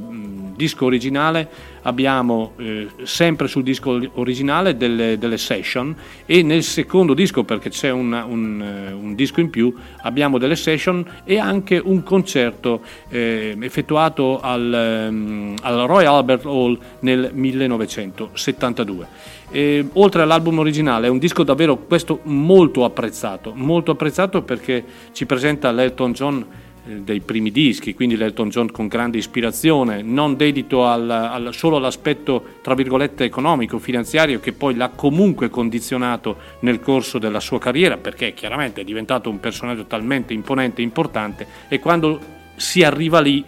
disco 0.55 0.85
originale 0.85 1.49
abbiamo 1.83 2.53
eh, 2.57 2.87
sempre 3.03 3.47
sul 3.47 3.63
disco 3.63 3.99
originale 4.15 4.75
delle, 4.75 5.17
delle 5.17 5.37
session 5.37 5.95
e 6.25 6.43
nel 6.43 6.63
secondo 6.63 7.13
disco 7.13 7.43
perché 7.43 7.69
c'è 7.69 7.91
una- 7.91 8.25
un, 8.25 8.61
eh, 8.61 8.91
un 8.91 9.15
disco 9.15 9.39
in 9.39 9.49
più 9.49 9.73
abbiamo 10.01 10.37
delle 10.37 10.55
session 10.55 11.05
e 11.23 11.39
anche 11.39 11.81
un 11.81 12.03
concerto 12.03 12.81
eh, 13.09 13.55
effettuato 13.61 14.41
al, 14.41 14.73
al 14.73 15.87
Royal 15.87 16.15
Albert 16.15 16.45
Hall 16.45 16.77
nel 16.99 17.31
1972. 17.33 19.35
E, 19.49 19.87
oltre 19.93 20.21
all'album 20.23 20.59
originale 20.59 21.07
è 21.07 21.09
un 21.09 21.19
disco 21.19 21.43
davvero 21.43 21.77
questo 21.77 22.19
molto 22.23 22.83
apprezzato, 22.83 23.53
molto 23.55 23.91
apprezzato 23.91 24.41
perché 24.41 24.83
ci 25.13 25.25
presenta 25.25 25.71
l'Elton 25.71 26.11
John 26.11 26.45
eh, 26.85 26.95
dei 26.97 27.21
primi 27.21 27.51
dischi, 27.51 27.93
quindi 27.93 28.17
l'Elton 28.17 28.49
John 28.49 28.71
con 28.71 28.87
grande 28.87 29.17
ispirazione, 29.17 30.01
non 30.01 30.35
dedito 30.35 30.85
al, 30.85 31.09
al- 31.09 31.49
solo 31.53 31.77
all'aspetto 31.77 32.43
tra 32.61 32.73
virgolette 32.73 33.23
economico, 33.23 33.79
finanziario 33.79 34.39
che 34.39 34.51
poi 34.51 34.75
l'ha 34.75 34.89
comunque 34.89 35.49
condizionato 35.49 36.37
nel 36.59 36.81
corso 36.81 37.17
della 37.17 37.39
sua 37.39 37.59
carriera 37.59 37.97
perché 37.97 38.33
chiaramente 38.33 38.81
è 38.81 38.83
diventato 38.83 39.29
un 39.29 39.39
personaggio 39.39 39.85
talmente 39.85 40.33
imponente 40.33 40.81
e 40.81 40.83
importante 40.83 41.47
e 41.69 41.79
quando 41.79 42.35
si 42.57 42.83
arriva 42.83 43.21
lì 43.21 43.45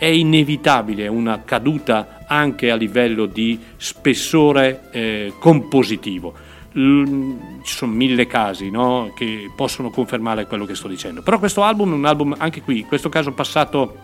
è 0.00 0.06
inevitabile 0.06 1.08
una 1.08 1.42
caduta 1.44 2.24
anche 2.26 2.70
a 2.70 2.74
livello 2.74 3.26
di 3.26 3.60
spessore 3.76 4.84
eh, 4.92 5.34
compositivo. 5.38 6.32
L- 6.72 7.60
ci 7.62 7.76
sono 7.76 7.92
mille 7.92 8.26
casi 8.26 8.70
no, 8.70 9.12
che 9.14 9.52
possono 9.54 9.90
confermare 9.90 10.46
quello 10.46 10.64
che 10.64 10.74
sto 10.74 10.88
dicendo. 10.88 11.20
Però 11.20 11.38
questo 11.38 11.62
album 11.62 11.92
è 11.92 11.94
un 11.96 12.06
album, 12.06 12.34
anche 12.38 12.62
qui, 12.62 12.78
in 12.78 12.86
questo 12.86 13.10
caso 13.10 13.32
passato 13.32 13.94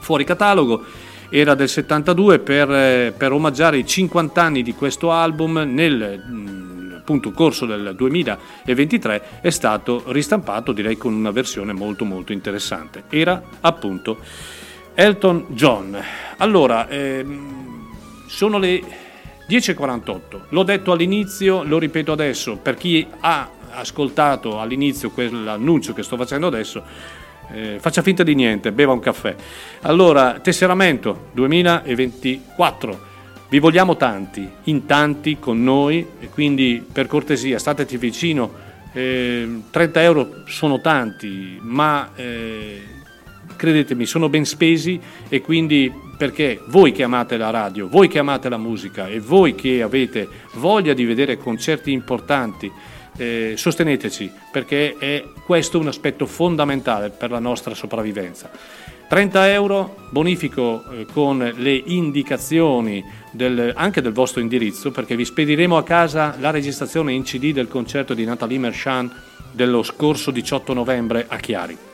fuori 0.00 0.24
catalogo, 0.24 0.82
era 1.28 1.54
del 1.54 1.68
72 1.68 2.38
per, 2.38 2.70
eh, 2.72 3.14
per 3.14 3.30
omaggiare 3.30 3.76
i 3.76 3.86
50 3.86 4.42
anni 4.42 4.62
di 4.62 4.72
questo 4.72 5.12
album 5.12 5.58
nel 5.58 6.24
mm, 6.26 6.92
appunto 6.94 7.32
corso 7.32 7.66
del 7.66 7.92
2023 7.94 9.40
è 9.42 9.50
stato 9.50 10.04
ristampato 10.06 10.72
direi 10.72 10.96
con 10.96 11.12
una 11.12 11.32
versione 11.32 11.74
molto 11.74 12.06
molto 12.06 12.32
interessante. 12.32 13.04
Era 13.10 13.42
appunto 13.60 14.20
Elton 15.00 15.44
John. 15.50 15.96
Allora, 16.38 16.88
ehm, 16.88 17.86
sono 18.26 18.58
le 18.58 18.82
10.48, 19.48 20.46
l'ho 20.48 20.64
detto 20.64 20.90
all'inizio, 20.90 21.62
lo 21.62 21.78
ripeto 21.78 22.10
adesso, 22.10 22.56
per 22.56 22.74
chi 22.74 23.06
ha 23.20 23.48
ascoltato 23.70 24.58
all'inizio 24.58 25.10
quell'annuncio 25.10 25.92
che 25.92 26.02
sto 26.02 26.16
facendo 26.16 26.48
adesso, 26.48 26.82
eh, 27.52 27.76
faccia 27.78 28.02
finta 28.02 28.24
di 28.24 28.34
niente, 28.34 28.72
beva 28.72 28.90
un 28.90 28.98
caffè. 28.98 29.36
Allora, 29.82 30.40
tesseramento 30.40 31.28
2024. 31.30 33.06
Vi 33.48 33.58
vogliamo 33.60 33.96
tanti, 33.96 34.50
in 34.64 34.84
tanti 34.84 35.38
con 35.38 35.62
noi, 35.62 36.04
e 36.18 36.28
quindi 36.28 36.84
per 36.90 37.06
cortesia 37.06 37.60
stateci 37.60 37.96
vicino. 37.98 38.66
eh, 38.92 39.60
30 39.70 40.02
euro 40.02 40.42
sono 40.46 40.80
tanti, 40.80 41.56
ma 41.62 42.10
eh, 42.16 42.96
credetemi, 43.58 44.06
sono 44.06 44.30
ben 44.30 44.46
spesi 44.46 44.98
e 45.28 45.42
quindi 45.42 45.92
perché 46.16 46.62
voi 46.68 46.92
che 46.92 47.02
amate 47.02 47.36
la 47.36 47.50
radio, 47.50 47.88
voi 47.88 48.08
che 48.08 48.18
amate 48.18 48.48
la 48.48 48.56
musica 48.56 49.08
e 49.08 49.20
voi 49.20 49.54
che 49.54 49.82
avete 49.82 50.26
voglia 50.54 50.94
di 50.94 51.04
vedere 51.04 51.36
concerti 51.36 51.92
importanti, 51.92 52.72
eh, 53.18 53.54
sosteneteci 53.56 54.30
perché 54.50 54.96
è 54.96 55.24
questo 55.44 55.78
un 55.78 55.88
aspetto 55.88 56.24
fondamentale 56.24 57.10
per 57.10 57.30
la 57.30 57.40
nostra 57.40 57.74
sopravvivenza. 57.74 58.50
30 59.08 59.50
euro, 59.50 59.96
bonifico 60.10 60.84
eh, 60.90 61.06
con 61.10 61.38
le 61.38 61.82
indicazioni 61.86 63.02
del- 63.32 63.72
anche 63.74 64.02
del 64.02 64.12
vostro 64.12 64.40
indirizzo 64.40 64.90
perché 64.90 65.16
vi 65.16 65.24
spediremo 65.24 65.76
a 65.76 65.82
casa 65.82 66.36
la 66.38 66.50
registrazione 66.50 67.12
in 67.12 67.22
CD 67.22 67.52
del 67.52 67.68
concerto 67.68 68.12
di 68.14 68.24
Nathalie 68.24 68.58
Merchant 68.58 69.12
dello 69.50 69.82
scorso 69.82 70.30
18 70.30 70.74
novembre 70.74 71.24
a 71.26 71.36
Chiari. 71.38 71.87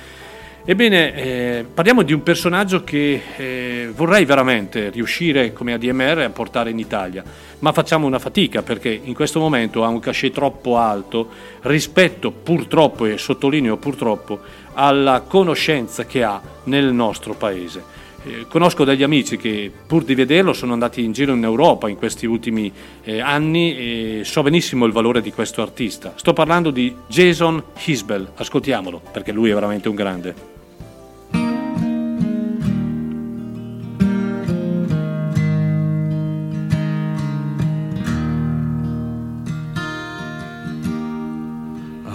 Ebbene, 0.71 1.15
eh, 1.15 1.65
parliamo 1.75 2.03
di 2.03 2.13
un 2.13 2.23
personaggio 2.23 2.85
che 2.85 3.21
eh, 3.37 3.91
vorrei 3.93 4.25
veramente 4.25 4.91
riuscire 4.91 5.53
come 5.53 5.73
ADMR 5.73 6.19
a 6.19 6.31
portare 6.31 6.71
in 6.71 6.79
Italia, 6.79 7.25
ma 7.59 7.73
facciamo 7.73 8.07
una 8.07 8.21
fatica 8.21 8.63
perché 8.63 8.89
in 9.03 9.13
questo 9.13 9.41
momento 9.41 9.83
ha 9.83 9.89
un 9.89 9.99
cachet 9.99 10.33
troppo 10.33 10.77
alto 10.77 11.29
rispetto 11.63 12.31
purtroppo, 12.31 13.07
e 13.07 13.19
sottolineo 13.19 13.79
purtroppo, 13.79 14.39
alla 14.75 15.25
conoscenza 15.27 16.07
che 16.07 16.23
ha 16.23 16.41
nel 16.67 16.93
nostro 16.93 17.35
paese. 17.35 17.83
Eh, 18.23 18.47
conosco 18.47 18.85
degli 18.85 19.03
amici 19.03 19.37
che 19.39 19.73
pur 19.89 20.05
di 20.05 20.15
vederlo 20.15 20.53
sono 20.53 20.73
andati 20.73 21.03
in 21.03 21.11
giro 21.11 21.35
in 21.35 21.43
Europa 21.43 21.89
in 21.89 21.97
questi 21.97 22.27
ultimi 22.27 22.73
eh, 23.03 23.19
anni 23.19 24.21
e 24.21 24.21
so 24.23 24.45
benissimo 24.45 24.87
il 24.87 24.93
valore 24.93 25.21
di 25.21 25.33
questo 25.33 25.63
artista. 25.63 26.13
Sto 26.15 26.33
parlando 26.33 26.71
di 26.71 26.95
Jason 27.09 27.61
Hisbell, 27.85 28.31
ascoltiamolo 28.37 29.03
perché 29.11 29.33
lui 29.33 29.51
è 29.51 29.55
veramente 29.55 29.89
un 29.89 29.97
grande. 29.97 30.49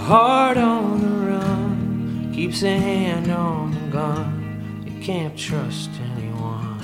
Heart 0.06 0.56
on 0.56 1.00
the 1.00 1.32
run 1.32 2.32
keeps 2.32 2.62
a 2.62 2.78
hand 2.78 3.28
on 3.28 3.72
the 3.72 3.90
gun. 3.90 4.84
You 4.86 5.02
can't 5.02 5.36
trust 5.36 5.90
anyone. 6.12 6.78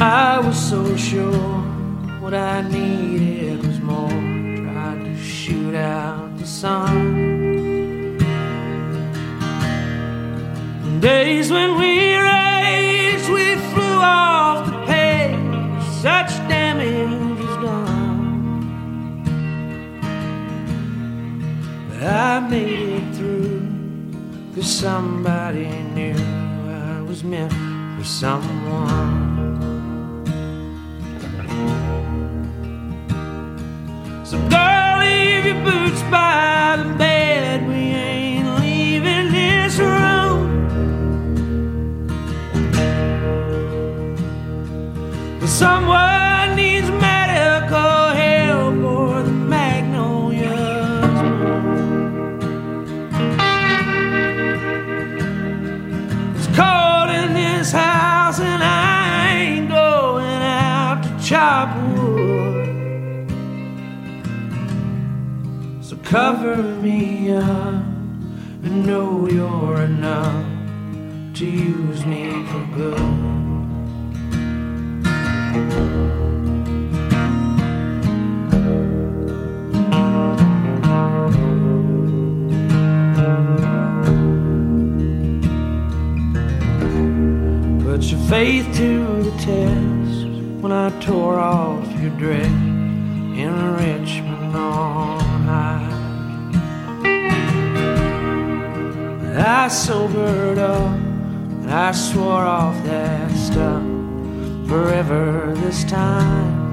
I 0.00 0.40
was 0.40 0.58
so 0.58 0.96
sure 0.96 1.60
what 2.20 2.34
I 2.34 2.62
needed 2.62 3.64
was 3.64 3.78
more. 3.78 4.08
Tried 4.10 5.04
to 5.04 5.16
shoot 5.22 5.76
out 5.76 6.36
the 6.38 6.46
sun. 6.46 8.18
Days 10.98 11.52
when 11.52 11.78
we 11.78 12.16
raged, 12.16 13.28
we 13.28 13.54
flew 13.70 13.98
off 14.00 14.66
the 14.66 14.84
page. 14.84 15.38
Such 16.02 16.30
damage 16.48 16.75
I 22.06 22.38
made 22.38 23.02
it 23.02 23.16
through. 23.16 23.66
Cause 24.54 24.70
somebody 24.70 25.66
knew 25.94 26.14
I 26.14 27.02
was 27.02 27.24
meant 27.24 27.52
for 27.98 28.04
someone. 28.04 29.34
So, 34.24 34.38
girl, 34.48 34.98
leave 35.00 35.46
your 35.46 35.62
boots 35.64 36.02
by 36.10 36.76
the 36.78 36.94
bed. 36.96 37.66
We 37.66 37.74
ain't 37.74 38.60
leaving 38.60 39.32
this 39.32 39.76
room. 39.78 40.68
But 45.40 45.48
someone 45.48 46.25
Cover 66.06 66.62
me 66.62 67.32
up 67.32 67.42
and 67.42 68.86
know 68.86 69.28
you're 69.28 69.80
enough 69.80 70.46
to 71.34 71.44
use 71.44 72.06
me 72.06 72.46
for 72.46 72.64
good. 72.76 72.96
Put 87.82 88.04
your 88.04 88.20
faith 88.30 88.72
to 88.76 89.22
the 89.24 89.30
test 89.40 90.62
when 90.62 90.70
I 90.70 90.90
tore 91.00 91.40
off 91.40 92.00
your 92.00 92.10
dress 92.10 92.46
in 92.46 93.74
Richmond 93.74 94.54
on 94.54 95.42
high. 95.42 95.95
I 99.38 99.68
sobered 99.68 100.56
up 100.56 100.96
and 100.96 101.70
I 101.70 101.92
swore 101.92 102.44
off 102.44 102.82
that 102.84 103.30
stuff 103.32 103.82
forever 104.66 105.52
this 105.56 105.84
time. 105.84 106.64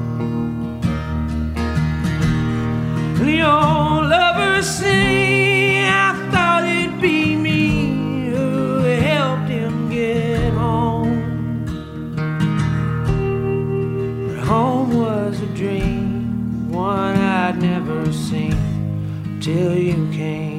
Your 3.20 4.04
lovers 4.06 4.70
say 4.70 5.90
I 5.90 6.30
thought 6.32 6.64
it'd 6.64 7.02
be 7.02 7.36
me 7.36 8.30
who 8.30 8.84
helped 8.84 9.50
him 9.50 9.90
get 9.90 10.54
home. 10.54 11.66
But 14.28 14.46
home 14.46 14.94
was 14.98 15.42
a 15.42 15.48
dream, 15.48 16.72
one 16.72 17.18
I'd 17.18 17.62
never 17.62 18.14
seen 18.14 19.40
till 19.42 19.78
you 19.78 20.10
came 20.14 20.53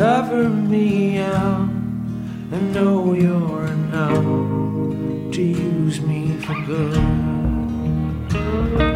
Cover 0.00 0.48
me 0.48 1.18
up 1.18 1.68
and 1.68 2.72
know 2.72 3.12
you're 3.12 3.66
enough 3.66 4.24
to 5.34 5.42
use 5.42 6.00
me 6.00 6.38
for 6.38 6.54
good. 6.64 8.89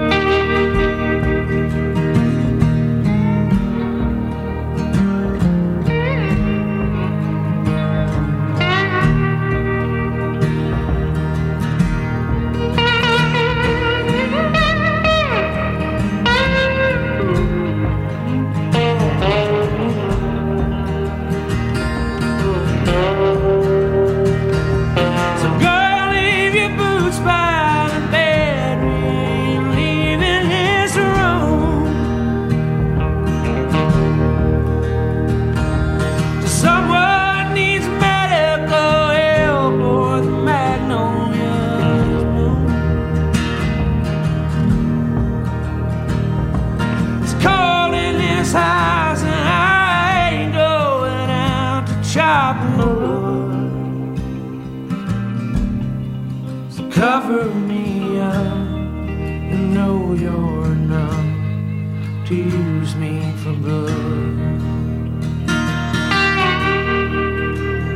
Cover 57.27 57.55
me 57.55 58.21
up 58.21 58.37
and 58.37 59.73
know 59.73 60.13
you're 60.13 60.67
enough 60.67 62.27
to 62.29 62.35
use 62.35 62.95
me 62.97 63.33
for 63.43 63.55
good. 63.55 64.61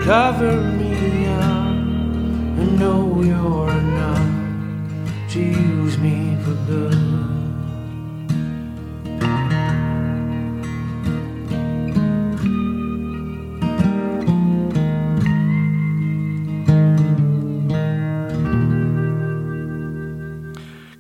Cover 0.03 0.63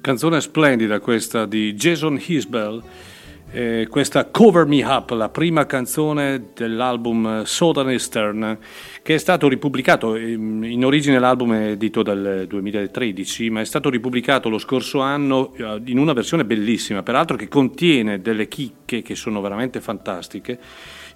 Canzone 0.08 0.40
splendida 0.40 1.00
questa 1.00 1.44
di 1.44 1.74
Jason 1.74 2.18
Hisbell, 2.18 2.82
eh, 3.50 3.86
questa 3.90 4.24
Cover 4.24 4.64
Me 4.64 4.82
Up, 4.82 5.10
la 5.10 5.28
prima 5.28 5.66
canzone 5.66 6.44
dell'album 6.54 7.42
Southern 7.42 7.90
Eastern, 7.90 8.56
che 9.02 9.16
è 9.16 9.18
stato 9.18 9.48
ripubblicato, 9.48 10.14
ehm, 10.14 10.64
in 10.64 10.82
origine 10.86 11.18
l'album 11.18 11.52
è 11.52 11.66
edito 11.72 12.02
dal 12.02 12.46
2013, 12.48 13.50
ma 13.50 13.60
è 13.60 13.66
stato 13.66 13.90
ripubblicato 13.90 14.48
lo 14.48 14.56
scorso 14.56 15.00
anno 15.00 15.52
eh, 15.56 15.82
in 15.84 15.98
una 15.98 16.14
versione 16.14 16.46
bellissima, 16.46 17.02
peraltro 17.02 17.36
che 17.36 17.48
contiene 17.48 18.22
delle 18.22 18.48
chicche 18.48 19.02
che 19.02 19.14
sono 19.14 19.42
veramente 19.42 19.78
fantastiche. 19.82 20.58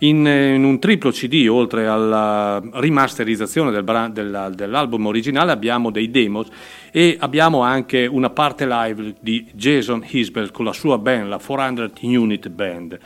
In, 0.03 0.27
in 0.27 0.65
un 0.65 0.81
triplo 0.81 1.13
CD, 1.13 1.47
oltre 1.49 1.87
alla 1.87 2.61
rimasterizzazione 2.73 3.71
del 3.71 3.85
bra- 3.85 4.09
della- 4.09 4.49
dell'album 4.49 5.07
originale, 5.07 5.53
abbiamo 5.53 5.93
dei 5.93 6.11
demos 6.11 6.49
e 6.91 7.17
abbiamo 7.21 7.61
anche 7.61 8.07
una 8.07 8.31
parte 8.31 8.67
live 8.67 9.15
di 9.21 9.47
Jason 9.55 10.05
Hisbell 10.05 10.51
con 10.51 10.65
la 10.65 10.73
sua 10.73 10.99
band, 10.99 11.29
la 11.29 11.39
400 11.39 12.01
Unit 12.05 12.49
Band. 12.49 12.99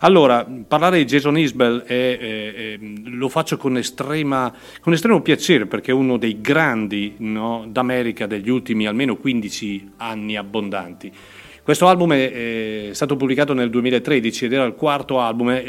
Allora, 0.00 0.44
parlare 0.66 0.98
di 0.98 1.04
Jason 1.04 1.38
Isbell 1.38 1.82
è, 1.82 2.18
è- 2.18 2.54
è- 2.54 2.78
lo 3.04 3.28
faccio 3.28 3.56
con, 3.56 3.76
estrema, 3.76 4.52
con 4.80 4.92
estremo 4.92 5.22
piacere 5.22 5.66
perché 5.66 5.92
è 5.92 5.94
uno 5.94 6.16
dei 6.16 6.40
grandi 6.40 7.14
no, 7.18 7.64
d'America 7.68 8.26
degli 8.26 8.50
ultimi 8.50 8.88
almeno 8.88 9.14
15 9.14 9.92
anni 9.98 10.36
abbondanti. 10.36 11.12
Questo 11.62 11.86
album 11.86 12.14
è, 12.14 12.88
stato 12.92 13.16
pubblicato 13.16 13.52
nel 13.52 13.70
2013 13.70 14.46
ed 14.46 14.54
era 14.54 14.64
il 14.64 14.74
quarto 14.74 15.20
album. 15.20 15.50
e 15.50 15.68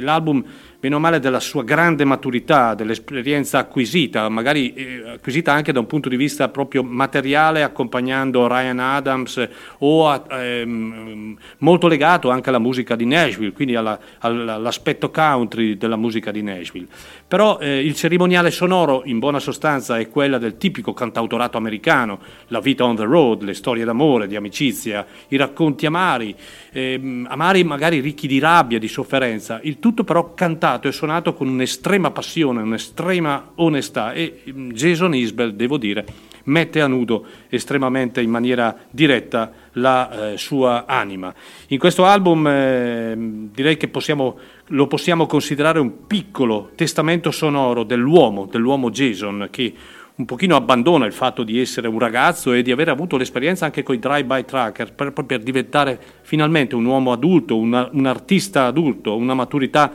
Meno 0.83 0.97
male, 0.97 1.19
della 1.19 1.39
sua 1.39 1.63
grande 1.63 2.05
maturità, 2.05 2.73
dell'esperienza 2.73 3.59
acquisita, 3.59 4.27
magari 4.29 4.73
eh, 4.73 5.09
acquisita 5.13 5.53
anche 5.53 5.71
da 5.71 5.79
un 5.79 5.85
punto 5.85 6.09
di 6.09 6.15
vista 6.15 6.49
proprio 6.49 6.81
materiale, 6.81 7.61
accompagnando 7.61 8.47
Ryan 8.47 8.79
Adams 8.79 9.47
o 9.77 10.09
a- 10.09 10.25
ehm, 10.31 11.37
molto 11.59 11.85
legato 11.87 12.31
anche 12.31 12.49
alla 12.49 12.57
musica 12.57 12.95
di 12.95 13.05
Nashville, 13.05 13.51
quindi 13.51 13.75
alla- 13.75 13.99
all'aspetto 14.21 15.11
country 15.11 15.77
della 15.77 15.97
musica 15.97 16.31
di 16.31 16.41
Nashville. 16.41 16.87
Però 17.27 17.59
eh, 17.59 17.85
il 17.85 17.93
cerimoniale 17.93 18.49
sonoro, 18.49 19.03
in 19.05 19.19
buona 19.19 19.37
sostanza, 19.39 19.99
è 19.99 20.09
quella 20.09 20.39
del 20.39 20.57
tipico 20.57 20.93
cantautorato 20.93 21.57
americano, 21.57 22.17
la 22.47 22.59
vita 22.59 22.85
on 22.85 22.95
the 22.95 23.03
road, 23.03 23.43
le 23.43 23.53
storie 23.53 23.85
d'amore, 23.85 24.25
di 24.25 24.35
amicizia, 24.35 25.05
i 25.27 25.37
racconti 25.37 25.85
amari, 25.85 26.35
ehm, 26.71 27.27
amari 27.29 27.63
magari 27.63 27.99
ricchi 27.99 28.25
di 28.25 28.39
rabbia, 28.39 28.79
di 28.79 28.87
sofferenza, 28.87 29.59
il 29.61 29.77
tutto 29.77 30.03
però 30.03 30.33
cantato 30.33 30.69
e 30.80 30.91
suonato 30.91 31.34
con 31.34 31.48
un'estrema 31.48 32.11
passione, 32.11 32.61
un'estrema 32.61 33.52
onestà 33.56 34.14
e 34.14 34.43
mm, 34.49 34.72
Jason 34.72 35.14
Isbell, 35.15 35.52
devo 35.52 35.77
dire, 35.77 36.06
mette 36.45 36.81
a 36.81 36.88
nudo 36.88 37.26
estremamente 37.49 38.22
in 38.22 38.30
maniera 38.30 38.76
diretta 38.89 39.52
la 39.73 40.31
eh, 40.31 40.38
sua 40.38 40.85
anima. 40.85 41.34
In 41.68 41.80
questo 41.80 42.06
album 42.06 42.48
eh, 42.48 43.14
direi 43.52 43.77
che 43.77 43.88
possiamo, 43.88 44.38
lo 44.68 44.88
possiamo 44.88 45.26
considerare 45.26 45.80
un 45.80 46.07
piccolo 46.07 46.72
testamento 46.76 47.31
sonoro 47.31 47.84
dell'uomo, 47.84 48.45
dell'uomo 48.45 48.89
Jason, 48.89 49.48
che 49.52 49.73
un 50.14 50.26
pochino 50.26 50.56
abbandona 50.56 51.06
il 51.06 51.14
fatto 51.14 51.43
di 51.43 51.60
essere 51.60 51.88
un 51.88 51.98
ragazzo 51.98 52.53
e 52.53 52.61
di 52.61 52.72
aver 52.72 52.89
avuto 52.89 53.18
l'esperienza 53.18 53.65
anche 53.65 53.81
con 53.81 53.95
i 53.95 53.99
drive-by 53.99 54.45
tracker 54.45 54.93
per, 54.93 55.14
per 55.14 55.39
diventare 55.39 55.99
finalmente 56.22 56.76
un 56.76 56.85
uomo 56.85 57.11
adulto, 57.11 57.57
una- 57.57 57.89
un 57.91 58.06
artista 58.06 58.65
adulto, 58.65 59.15
una 59.15 59.34
maturità 59.34 59.91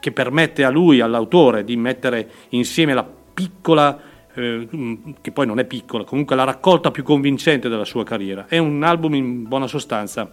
che 0.00 0.12
permette 0.12 0.64
a 0.64 0.70
lui, 0.70 1.00
all'autore, 1.00 1.64
di 1.64 1.76
mettere 1.76 2.30
insieme 2.50 2.94
la 2.94 3.06
piccola, 3.34 4.00
eh, 4.34 4.68
mm, 4.74 4.94
che 5.20 5.32
poi 5.32 5.46
non 5.46 5.58
è 5.58 5.64
piccola, 5.64 6.04
comunque 6.04 6.36
la 6.36 6.44
raccolta 6.44 6.90
più 6.90 7.02
convincente 7.02 7.68
della 7.68 7.84
sua 7.84 8.04
carriera. 8.04 8.46
È 8.48 8.58
un 8.58 8.82
album 8.82 9.14
in 9.14 9.48
buona 9.48 9.66
sostanza 9.66 10.30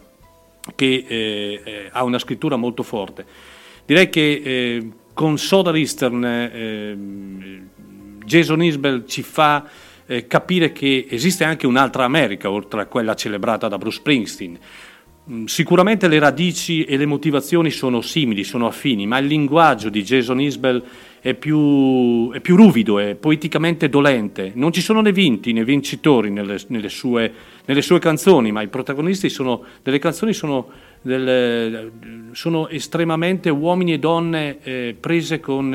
che 0.76 1.06
eh, 1.08 1.62
eh, 1.64 1.90
ha 1.92 2.04
una 2.04 2.20
scrittura 2.20 2.56
molto 2.56 2.84
forte. 2.84 3.26
Direi 3.86 4.10
che 4.10 4.42
eh, 4.44 4.90
con 5.14 5.38
Soda 5.38 5.76
Eastern 5.76 6.24
eh, 6.26 6.98
Jason 8.26 8.64
Isbell 8.64 9.06
ci 9.06 9.22
fa 9.22 9.68
eh, 10.08 10.28
capire 10.28 10.72
che 10.72 11.08
esiste 11.10 11.44
anche 11.44 11.68
un'altra 11.68 12.04
America 12.04 12.50
oltre 12.50 12.82
a 12.82 12.86
quella 12.86 13.16
celebrata 13.16 13.68
da 13.68 13.78
Bruce 13.78 14.00
Springsteen. 14.00 14.60
Mm, 15.28 15.46
Sicuramente 15.46 16.08
le 16.08 16.20
radici 16.20 16.84
e 16.84 16.98
le 16.98 17.08
motivazioni 17.08 17.72
sono 17.72 18.02
simili, 18.02 18.44
sono 18.44 18.68
affini, 18.68 19.08
ma 19.08 19.18
il 19.18 19.26
linguaggio 19.26 19.90
di 19.90 20.04
Jason 20.04 20.40
Isbell 20.40 20.84
è 21.20 21.34
più, 21.34 22.32
è 22.32 22.40
più 22.40 22.56
ruvido, 22.56 23.00
è 23.00 23.16
poeticamente 23.16 23.90
dolente. 23.90 24.52
Non 24.54 24.72
ci 24.72 24.82
sono 24.82 25.02
né 25.02 25.12
vinti 25.12 25.52
né 25.52 25.64
vincitori 25.64 26.30
nelle, 26.30 26.60
nelle 26.68 26.90
sue, 26.90 27.34
nelle 27.66 27.82
sue 27.82 27.98
canzoni, 27.98 28.52
ma 28.52 28.62
i 28.62 28.68
protagonisti 28.68 29.30
sono, 29.30 29.64
delle 29.82 29.98
canzoni 29.98 30.34
sono, 30.34 30.70
delle- 31.02 31.92
sono 32.34 32.68
estremamente 32.68 33.50
uomini 33.50 33.94
e 33.94 33.98
donne 33.98 34.60
eh, 34.62 34.96
prese 35.00 35.40
con 35.40 35.74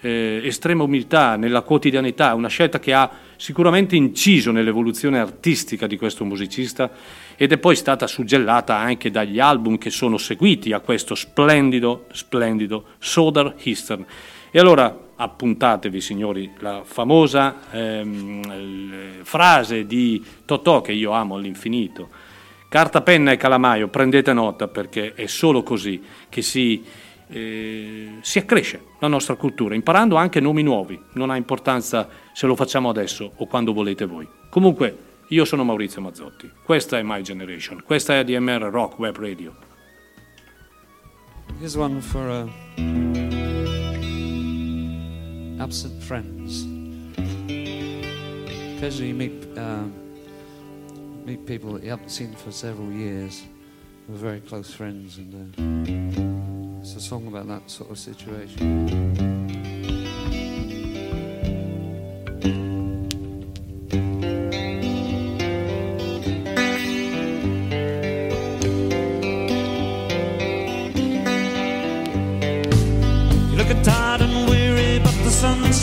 eh, 0.00 0.40
estrema 0.44 0.84
umiltà 0.84 1.34
nella 1.34 1.62
quotidianità, 1.62 2.34
una 2.34 2.48
scelta 2.48 2.78
che 2.78 2.92
ha 2.92 3.10
sicuramente 3.34 3.96
inciso 3.96 4.52
nell'evoluzione 4.52 5.18
artistica 5.18 5.88
di 5.88 5.96
questo 5.96 6.24
musicista 6.24 6.88
ed 7.36 7.52
è 7.52 7.58
poi 7.58 7.76
stata 7.76 8.06
suggellata 8.06 8.76
anche 8.76 9.10
dagli 9.10 9.38
album 9.38 9.78
che 9.78 9.90
sono 9.90 10.18
seguiti 10.18 10.72
a 10.72 10.80
questo 10.80 11.14
splendido, 11.14 12.06
splendido 12.12 12.84
Soda 12.98 13.54
Eastern. 13.62 14.04
E 14.50 14.58
allora 14.58 15.10
appuntatevi 15.16 16.00
signori 16.00 16.52
la 16.58 16.82
famosa 16.84 17.70
ehm, 17.70 19.22
frase 19.22 19.86
di 19.86 20.24
Totò 20.44 20.80
che 20.80 20.92
io 20.92 21.12
amo 21.12 21.36
all'infinito. 21.36 22.08
Carta, 22.68 23.02
penna 23.02 23.32
e 23.32 23.36
calamaio, 23.36 23.88
prendete 23.88 24.32
nota 24.32 24.66
perché 24.66 25.12
è 25.14 25.26
solo 25.26 25.62
così 25.62 26.02
che 26.28 26.40
si, 26.40 26.82
eh, 27.28 28.14
si 28.22 28.38
accresce 28.38 28.82
la 28.98 29.08
nostra 29.08 29.34
cultura, 29.34 29.74
imparando 29.74 30.16
anche 30.16 30.40
nomi 30.40 30.62
nuovi. 30.62 30.98
Non 31.12 31.30
ha 31.30 31.36
importanza 31.36 32.08
se 32.32 32.46
lo 32.46 32.56
facciamo 32.56 32.88
adesso 32.88 33.32
o 33.36 33.46
quando 33.46 33.74
volete 33.74 34.06
voi. 34.06 34.26
Comunque, 34.48 34.96
io 35.28 35.44
sono 35.44 35.64
Maurizio 35.64 36.00
Mazzotti, 36.00 36.50
questa 36.64 36.98
è 36.98 37.02
My 37.02 37.22
Generation, 37.22 37.82
questa 37.84 38.14
è 38.14 38.16
ADMR 38.18 38.70
Rock 38.70 38.98
Web 38.98 39.16
Radio. 39.16 39.54
Here's 41.58 41.76
one 41.76 42.00
for 42.00 42.28
uh, 42.28 42.48
absent 45.62 46.02
friends. 46.02 46.66
Occasionally 48.76 49.08
you 49.08 49.14
meet, 49.14 49.58
um, 49.58 49.92
meet 51.24 51.46
people 51.46 51.72
that 51.74 51.84
you 51.84 51.90
haven't 51.90 52.10
seen 52.10 52.34
for 52.34 52.50
several 52.50 52.90
years, 52.90 53.42
who 54.06 54.14
are 54.14 54.18
very 54.18 54.40
close 54.40 54.74
friends, 54.74 55.18
and 55.18 55.32
uh, 55.34 56.80
it's 56.80 56.96
a 56.96 57.00
song 57.00 57.28
about 57.28 57.46
that 57.46 57.70
sort 57.70 57.90
of 57.90 57.98
situation. 57.98 59.31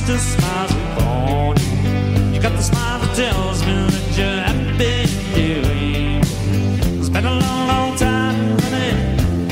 Still 0.10 0.42
smiles 0.42 0.72
upon 0.72 1.56
you. 1.58 2.34
You 2.34 2.42
got 2.42 2.54
the 2.54 2.64
smile 2.64 3.00
that 3.00 3.16
tells 3.16 3.64
me 3.66 3.74
that 3.94 4.18
you're 4.18 4.42
happy 4.50 5.06
doing. 5.36 6.22
It's 7.00 7.10
been 7.10 7.26
a 7.26 7.36
long, 7.36 7.68
long 7.68 7.96
time, 7.96 8.58
honey. 8.60 8.92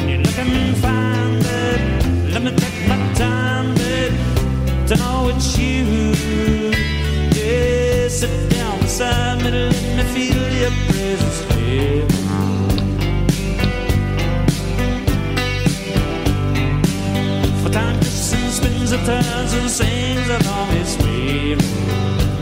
You're 0.10 0.24
looking 0.28 0.74
fine, 0.82 1.34
babe. 1.44 2.34
Let 2.34 2.42
me 2.42 2.52
take 2.56 2.88
my 2.88 2.98
time, 3.14 3.76
babe, 3.76 4.14
to 4.88 4.96
know 4.96 5.30
it's 5.32 5.58
you. 5.60 5.86
Yeah, 7.38 8.08
sit 8.08 8.50
down 8.50 8.80
beside 8.80 9.44
me, 9.44 9.52
let 9.52 9.96
me 9.98 10.04
feel 10.16 10.44
your 10.62 10.72
presence, 10.88 11.16
turns 19.08 19.54
and 19.54 19.70
sings 19.70 20.28
along 20.28 20.70
its 20.82 20.98
way. 21.02 21.56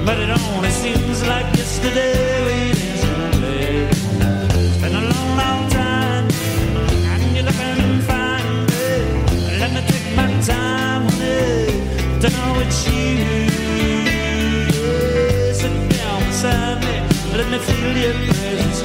But 0.03 0.17
it 0.17 0.31
only 0.31 0.71
seems 0.71 1.21
like 1.27 1.45
yesterday 1.55 2.17
we 2.47 2.57
didn't 2.73 3.31
play. 3.37 3.87
It's 4.65 4.77
been 4.81 4.95
a 4.95 5.03
long, 5.13 5.29
long 5.43 5.61
time, 5.69 6.25
and 7.11 7.23
you're 7.35 7.45
looking 7.49 8.01
fine, 8.09 8.65
babe. 8.69 9.59
Let 9.61 9.71
me 9.75 9.81
take 9.91 10.09
my 10.17 10.29
time, 10.41 11.03
honey, 11.13 11.69
to 12.21 12.27
know 12.35 12.61
it's 12.63 12.79
you. 12.89 13.13
Sit 15.59 15.75
down 15.93 16.19
beside 16.29 16.77
me, 16.85 16.95
let 17.37 17.47
me 17.51 17.57
feel 17.67 17.95
your 18.05 18.15
presence, 18.25 18.79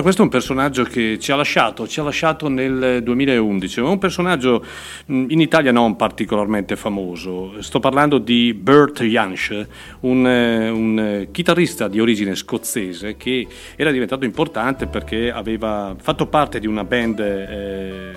Allora 0.00 0.16
questo 0.16 0.22
è 0.22 0.24
un 0.24 0.30
personaggio 0.30 0.82
che 0.84 1.18
ci 1.20 1.30
ha 1.30 1.36
lasciato, 1.36 1.86
ci 1.86 2.00
ha 2.00 2.02
lasciato 2.02 2.48
nel 2.48 3.02
2011, 3.02 3.80
è 3.80 3.82
un 3.82 3.98
personaggio 3.98 4.64
in 5.06 5.40
Italia 5.40 5.72
non 5.72 5.94
particolarmente 5.96 6.74
famoso, 6.74 7.60
sto 7.60 7.80
parlando 7.80 8.16
di 8.16 8.54
Bert 8.54 9.02
Jansch, 9.02 9.66
un, 10.00 10.26
eh, 10.26 10.70
un, 10.70 10.98
eh, 10.98 11.28
chitarrista 11.30 11.86
di 11.86 12.00
origine 12.00 12.34
scozzese 12.34 13.18
che 13.18 13.46
era 13.76 13.90
diventato 13.90 14.24
importante 14.24 14.86
perché 14.86 15.30
aveva 15.30 15.94
fatto 16.00 16.26
parte 16.28 16.60
di 16.60 16.66
una 16.66 16.84
band 16.84 17.20
eh, 17.20 18.12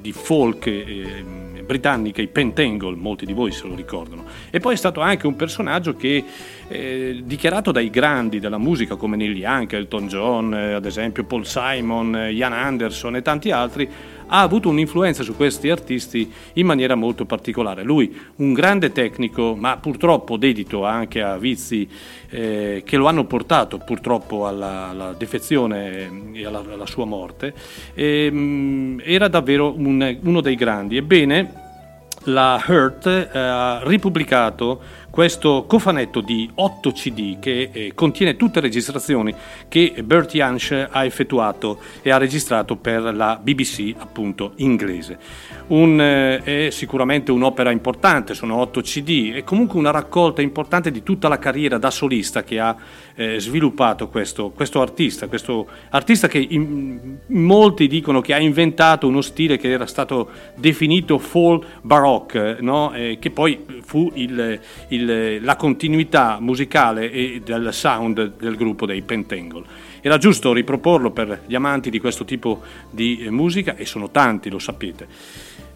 di 0.00 0.12
folk 0.12 0.66
eh, 0.66 1.35
britannica, 1.66 2.22
i 2.22 2.28
Pentangle, 2.28 2.96
molti 2.96 3.26
di 3.26 3.32
voi 3.32 3.50
se 3.50 3.66
lo 3.66 3.74
ricordano. 3.74 4.24
E 4.50 4.60
poi 4.60 4.74
è 4.74 4.76
stato 4.76 5.00
anche 5.00 5.26
un 5.26 5.36
personaggio 5.36 5.94
che, 5.94 6.24
eh, 6.68 7.20
dichiarato 7.24 7.72
dai 7.72 7.90
grandi 7.90 8.40
della 8.40 8.58
musica 8.58 8.96
come 8.96 9.16
Neil 9.16 9.36
Young, 9.36 9.70
Elton 9.72 10.06
John, 10.06 10.54
eh, 10.54 10.72
ad 10.72 10.86
esempio 10.86 11.24
Paul 11.24 11.44
Simon, 11.44 12.16
eh, 12.16 12.32
Ian 12.32 12.52
Anderson 12.52 13.16
e 13.16 13.22
tanti 13.22 13.50
altri, 13.50 13.88
ha 14.28 14.40
avuto 14.40 14.68
un'influenza 14.68 15.22
su 15.22 15.36
questi 15.36 15.70
artisti 15.70 16.30
in 16.54 16.66
maniera 16.66 16.94
molto 16.94 17.24
particolare. 17.24 17.82
Lui, 17.82 18.14
un 18.36 18.52
grande 18.52 18.92
tecnico, 18.92 19.54
ma 19.54 19.76
purtroppo 19.76 20.36
dedito 20.36 20.84
anche 20.84 21.22
a 21.22 21.36
vizi 21.36 21.88
eh, 22.30 22.82
che 22.84 22.96
lo 22.96 23.06
hanno 23.06 23.24
portato 23.24 23.78
purtroppo 23.78 24.46
alla, 24.46 24.88
alla 24.88 25.14
defezione 25.16 26.32
e 26.32 26.44
alla, 26.46 26.62
alla 26.70 26.86
sua 26.86 27.04
morte, 27.04 27.54
e, 27.94 28.30
mh, 28.30 29.02
era 29.04 29.28
davvero 29.28 29.72
un- 29.76 30.18
uno 30.22 30.40
dei 30.40 30.54
grandi. 30.54 30.96
Ebbene, 30.96 31.64
la 32.24 32.60
Hurt 32.66 33.06
eh, 33.06 33.28
ha 33.38 33.80
ripubblicato 33.84 34.80
questo 35.16 35.64
cofanetto 35.66 36.20
di 36.20 36.46
8 36.56 36.92
CD 36.92 37.38
che 37.38 37.70
eh, 37.72 37.92
contiene 37.94 38.36
tutte 38.36 38.60
le 38.60 38.66
registrazioni 38.66 39.34
che 39.66 39.94
Bert 40.04 40.34
Jansch 40.34 40.88
ha 40.90 41.06
effettuato 41.06 41.80
e 42.02 42.10
ha 42.10 42.18
registrato 42.18 42.76
per 42.76 43.14
la 43.14 43.40
BBC 43.42 43.94
appunto 43.96 44.52
inglese. 44.56 45.18
Un, 45.68 45.98
eh, 45.98 46.66
è 46.66 46.70
sicuramente 46.70 47.32
un'opera 47.32 47.70
importante, 47.70 48.34
sono 48.34 48.56
8 48.56 48.82
CD, 48.82 49.32
è 49.32 49.42
comunque 49.42 49.78
una 49.78 49.90
raccolta 49.90 50.42
importante 50.42 50.90
di 50.90 51.02
tutta 51.02 51.28
la 51.28 51.38
carriera 51.38 51.78
da 51.78 51.90
solista 51.90 52.44
che 52.44 52.60
ha 52.60 52.76
eh, 53.14 53.40
sviluppato 53.40 54.08
questo, 54.08 54.50
questo 54.50 54.82
artista, 54.82 55.28
questo 55.28 55.66
artista 55.88 56.28
che 56.28 56.46
in 56.46 57.16
molti 57.28 57.86
dicono 57.86 58.20
che 58.20 58.34
ha 58.34 58.38
inventato 58.38 59.08
uno 59.08 59.22
stile 59.22 59.56
che 59.56 59.70
era 59.70 59.86
stato 59.86 60.28
definito 60.56 61.16
fall 61.16 61.64
baroque, 61.80 62.58
no? 62.60 62.92
Eh, 62.92 63.16
che 63.18 63.30
poi 63.30 63.64
fu 63.80 64.12
il, 64.14 64.60
il- 64.88 65.04
la 65.06 65.56
continuità 65.56 66.38
musicale 66.40 67.10
e 67.10 67.40
del 67.44 67.72
sound 67.72 68.36
del 68.36 68.56
gruppo 68.56 68.86
dei 68.86 69.02
Pentangle. 69.02 69.64
Era 70.00 70.18
giusto 70.18 70.52
riproporlo 70.52 71.10
per 71.10 71.42
gli 71.46 71.54
amanti 71.54 71.90
di 71.90 71.98
questo 71.98 72.24
tipo 72.24 72.62
di 72.90 73.24
eh, 73.24 73.30
musica 73.30 73.74
e 73.74 73.84
sono 73.86 74.10
tanti, 74.10 74.50
lo 74.50 74.58
sapete. 74.58 75.08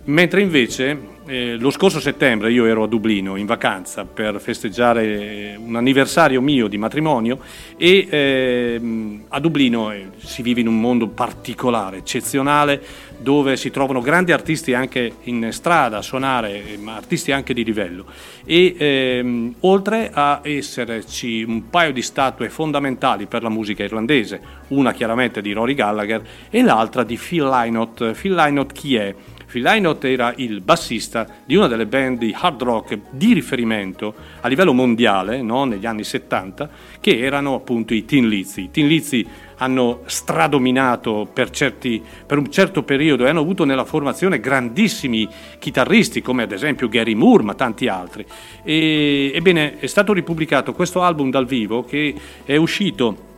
Mentre 0.03 0.41
invece 0.41 0.99
eh, 1.27 1.57
lo 1.57 1.71
scorso 1.71 2.01
settembre 2.01 2.51
io 2.51 2.65
ero 2.65 2.85
a 2.85 2.87
Dublino 2.89 3.37
in 3.37 3.45
vacanza 3.45 4.07
per 4.07 4.41
festeggiare 4.41 5.05
eh, 5.05 5.57
un 5.57 5.77
anniversario 5.77 6.41
mio 6.41 6.69
di 6.69 6.79
matrimonio 6.79 7.39
e 7.77 8.09
ehm, 8.09 9.25
a 9.29 9.39
Dublino 9.41 9.93
eh, 9.93 10.09
si 10.17 10.41
vive 10.41 10.63
in 10.63 10.69
un 10.69 10.81
mondo 10.81 11.07
particolare, 11.09 11.99
eccezionale, 11.99 12.83
dove 13.19 13.59
si 13.59 13.71
trovano 13.71 14.01
grandi 14.01 14.33
artisti 14.33 14.73
anche 14.73 15.17
in 15.25 15.49
strada 15.53 15.99
a 15.99 16.03
suonare, 16.03 16.73
eh, 16.73 16.77
ma 16.79 16.97
artisti 16.97 17.31
anche 17.31 17.53
di 17.53 17.63
livello. 17.63 18.07
E 18.47 18.75
ehm, 18.79 19.55
oltre 19.61 20.11
a 20.13 20.41
esserci 20.43 21.43
un 21.43 21.69
paio 21.69 21.93
di 21.93 22.01
statue 22.01 22.49
fondamentali 22.49 23.27
per 23.27 23.43
la 23.43 23.51
musica 23.51 23.85
irlandese, 23.85 24.41
una 24.69 24.93
chiaramente 24.93 25.43
di 25.43 25.53
Rory 25.53 25.75
Gallagher 25.75 26.23
e 26.49 26.63
l'altra 26.63 27.05
di 27.05 27.19
Phil 27.19 27.47
Lynott. 27.47 28.13
Phil 28.13 28.35
Lynott 28.35 28.73
chi 28.73 28.97
è? 28.97 29.15
Phil 29.51 29.63
Lynott 29.63 30.05
era 30.05 30.33
il 30.37 30.61
bassista 30.61 31.27
di 31.45 31.57
una 31.57 31.67
delle 31.67 31.87
band 31.87 32.19
di 32.19 32.33
hard 32.39 32.63
rock 32.63 32.99
di 33.11 33.33
riferimento 33.33 34.15
a 34.41 34.47
livello 34.47 34.73
mondiale 34.73 35.43
no? 35.43 35.65
negli 35.65 35.87
anni 35.87 36.05
70 36.05 36.71
che 37.01 37.19
erano 37.19 37.57
appunto 37.57 37.93
i 37.93 38.05
Tin 38.05 38.29
Lizzy. 38.29 38.65
I 38.65 38.71
Tin 38.71 38.87
Lizzy 38.87 39.27
hanno 39.57 40.03
stradominato 40.07 41.29
per, 41.33 41.51
certi- 41.51 42.01
per 42.25 42.39
un 42.39 42.51
certo 42.51 42.85
periodo 42.85 43.27
e 43.27 43.29
hanno 43.29 43.41
avuto 43.41 43.65
nella 43.65 43.85
formazione 43.85 44.39
grandissimi 44.39 45.29
chitarristi 45.59 46.23
come 46.23 46.45
ad 46.45 46.53
esempio 46.53 46.89
Gary 46.89 47.15
Moore 47.15 47.43
ma 47.43 47.55
tanti 47.55 47.89
altri. 47.89 48.25
E, 48.63 49.33
ebbene 49.35 49.81
è 49.81 49.87
stato 49.87 50.13
ripubblicato 50.13 50.73
questo 50.73 51.03
album 51.03 51.29
dal 51.29 51.47
vivo 51.47 51.83
che 51.85 52.15
è 52.45 52.55
uscito 52.55 53.29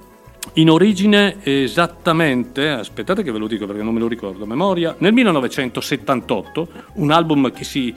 in 0.55 0.71
origine 0.71 1.37
esattamente, 1.43 2.69
aspettate 2.69 3.23
che 3.23 3.33
ve 3.33 3.39
lo 3.39 3.47
dico 3.47 3.67
perché 3.67 3.83
non 3.83 3.95
me 3.95 4.01
lo 4.01 4.09
ricordo 4.09 4.45
a 4.45 4.47
memoria, 4.47 4.95
nel 4.99 5.13
1978, 5.13 6.69
un 6.95 7.11
album 7.11 7.51
che 7.53 7.65
si 7.65 7.95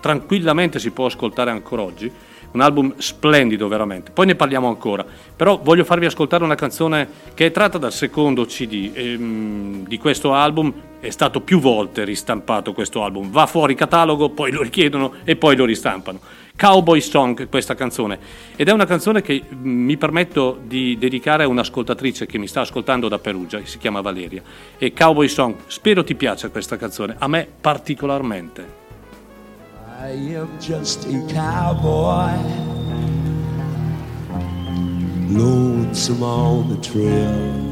tranquillamente 0.00 0.78
si 0.78 0.90
può 0.90 1.06
ascoltare 1.06 1.50
ancora 1.50 1.82
oggi, 1.82 2.10
un 2.52 2.60
album 2.60 2.94
splendido 2.96 3.68
veramente. 3.68 4.10
Poi 4.10 4.26
ne 4.26 4.34
parliamo 4.34 4.68
ancora, 4.68 5.04
però 5.36 5.60
voglio 5.62 5.84
farvi 5.84 6.06
ascoltare 6.06 6.44
una 6.44 6.54
canzone 6.54 7.08
che 7.34 7.46
è 7.46 7.50
tratta 7.50 7.78
dal 7.78 7.92
secondo 7.92 8.46
CD 8.46 8.90
ehm, 8.94 9.86
di 9.86 9.98
questo 9.98 10.32
album, 10.32 10.72
è 11.00 11.10
stato 11.10 11.40
più 11.40 11.60
volte 11.60 12.04
ristampato 12.04 12.72
questo 12.72 13.02
album, 13.02 13.30
va 13.30 13.46
fuori 13.46 13.74
catalogo, 13.74 14.30
poi 14.30 14.50
lo 14.50 14.62
richiedono 14.62 15.14
e 15.24 15.36
poi 15.36 15.56
lo 15.56 15.64
ristampano. 15.64 16.20
Cowboy 16.58 17.00
Song, 17.00 17.48
questa 17.48 17.76
canzone, 17.76 18.18
ed 18.56 18.66
è 18.68 18.72
una 18.72 18.84
canzone 18.84 19.22
che 19.22 19.40
mm, 19.40 19.84
mi 19.84 19.96
permetto 19.96 20.58
di 20.60 20.98
dedicare 20.98 21.44
a 21.44 21.46
un'ascoltatrice 21.46 22.26
che 22.26 22.36
mi 22.36 22.48
sta 22.48 22.62
ascoltando 22.62 23.06
da 23.06 23.20
Perugia, 23.20 23.60
si 23.62 23.78
chiama 23.78 24.00
Valeria. 24.00 24.42
E 24.76 24.92
Cowboy 24.92 25.28
Song, 25.28 25.54
spero 25.68 26.02
ti 26.02 26.16
piaccia 26.16 26.48
questa 26.48 26.76
canzone, 26.76 27.14
a 27.16 27.28
me 27.28 27.46
particolarmente. 27.60 28.86
I 30.00 30.34
am 30.34 30.48
just 30.58 31.06
a 31.06 31.32
cowboy, 31.32 32.34
lonesome 35.28 36.24
on 36.24 36.68
the 36.70 36.80
trail. 36.80 37.66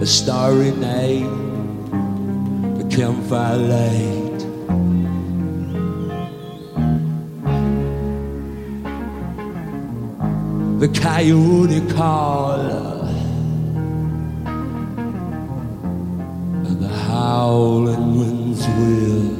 A 0.00 0.06
starry 0.06 0.72
night, 0.72 1.24
a 2.80 2.84
campfire 2.88 3.58
light. 3.58 4.33
The 10.84 11.00
coyote 11.00 11.80
call 11.94 12.60
and 16.66 16.78
the 16.78 16.88
howling 17.08 18.18
winds 18.18 18.66
will. 18.76 19.30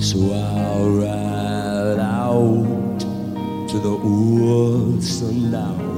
So 0.00 0.18
I'll 0.32 0.88
ride 0.92 1.98
out 2.00 3.00
to 3.68 3.78
the 3.78 3.98
old 4.02 5.02
sundown. 5.04 5.93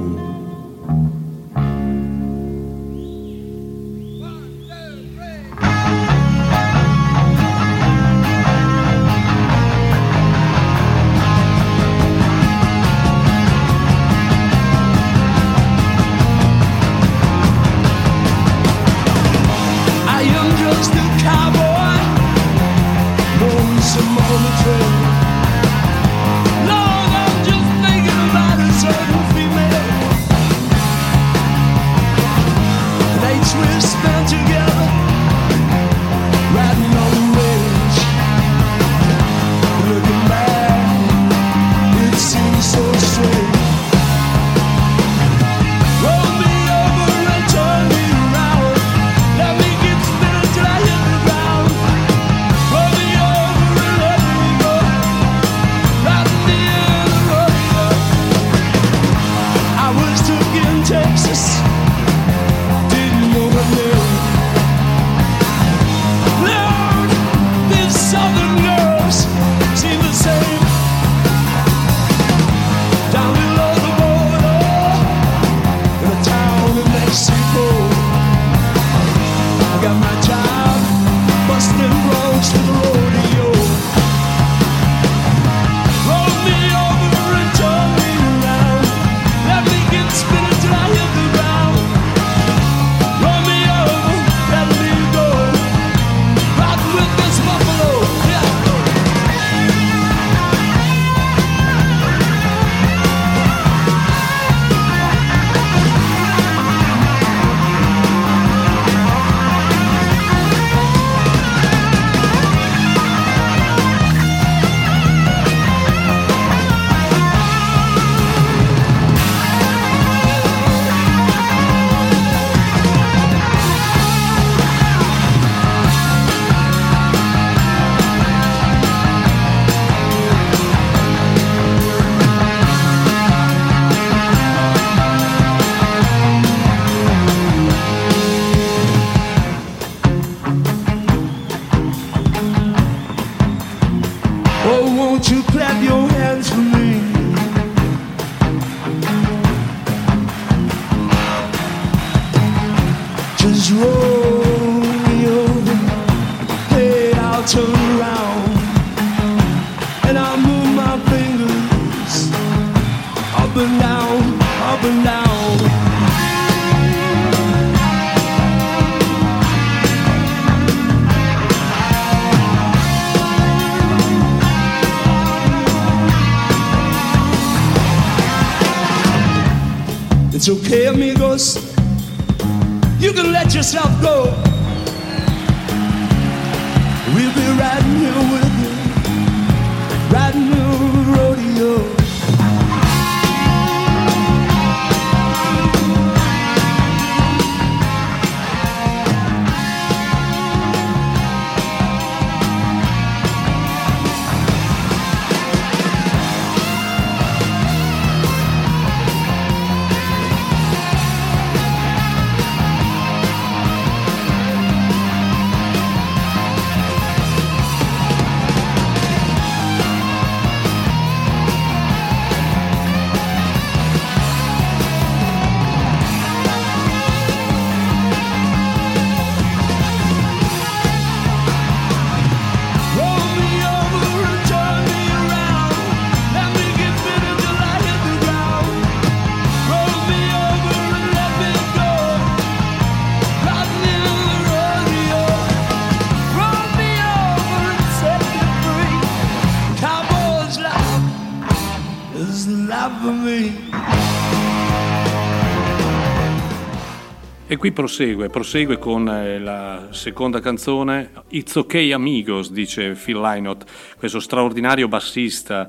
E 257.57 257.59
qui 257.59 257.71
prosegue, 257.71 258.29
prosegue 258.29 258.77
con 258.77 259.09
eh, 259.09 259.39
la 259.39 259.87
seconda 259.89 260.39
canzone, 260.39 261.09
It's 261.29 261.55
Okay 261.55 261.91
Amigos, 261.91 262.51
dice 262.51 262.91
Phil 262.91 263.19
Lynott, 263.19 263.63
questo 263.97 264.19
straordinario 264.19 264.87
bassista 264.87 265.67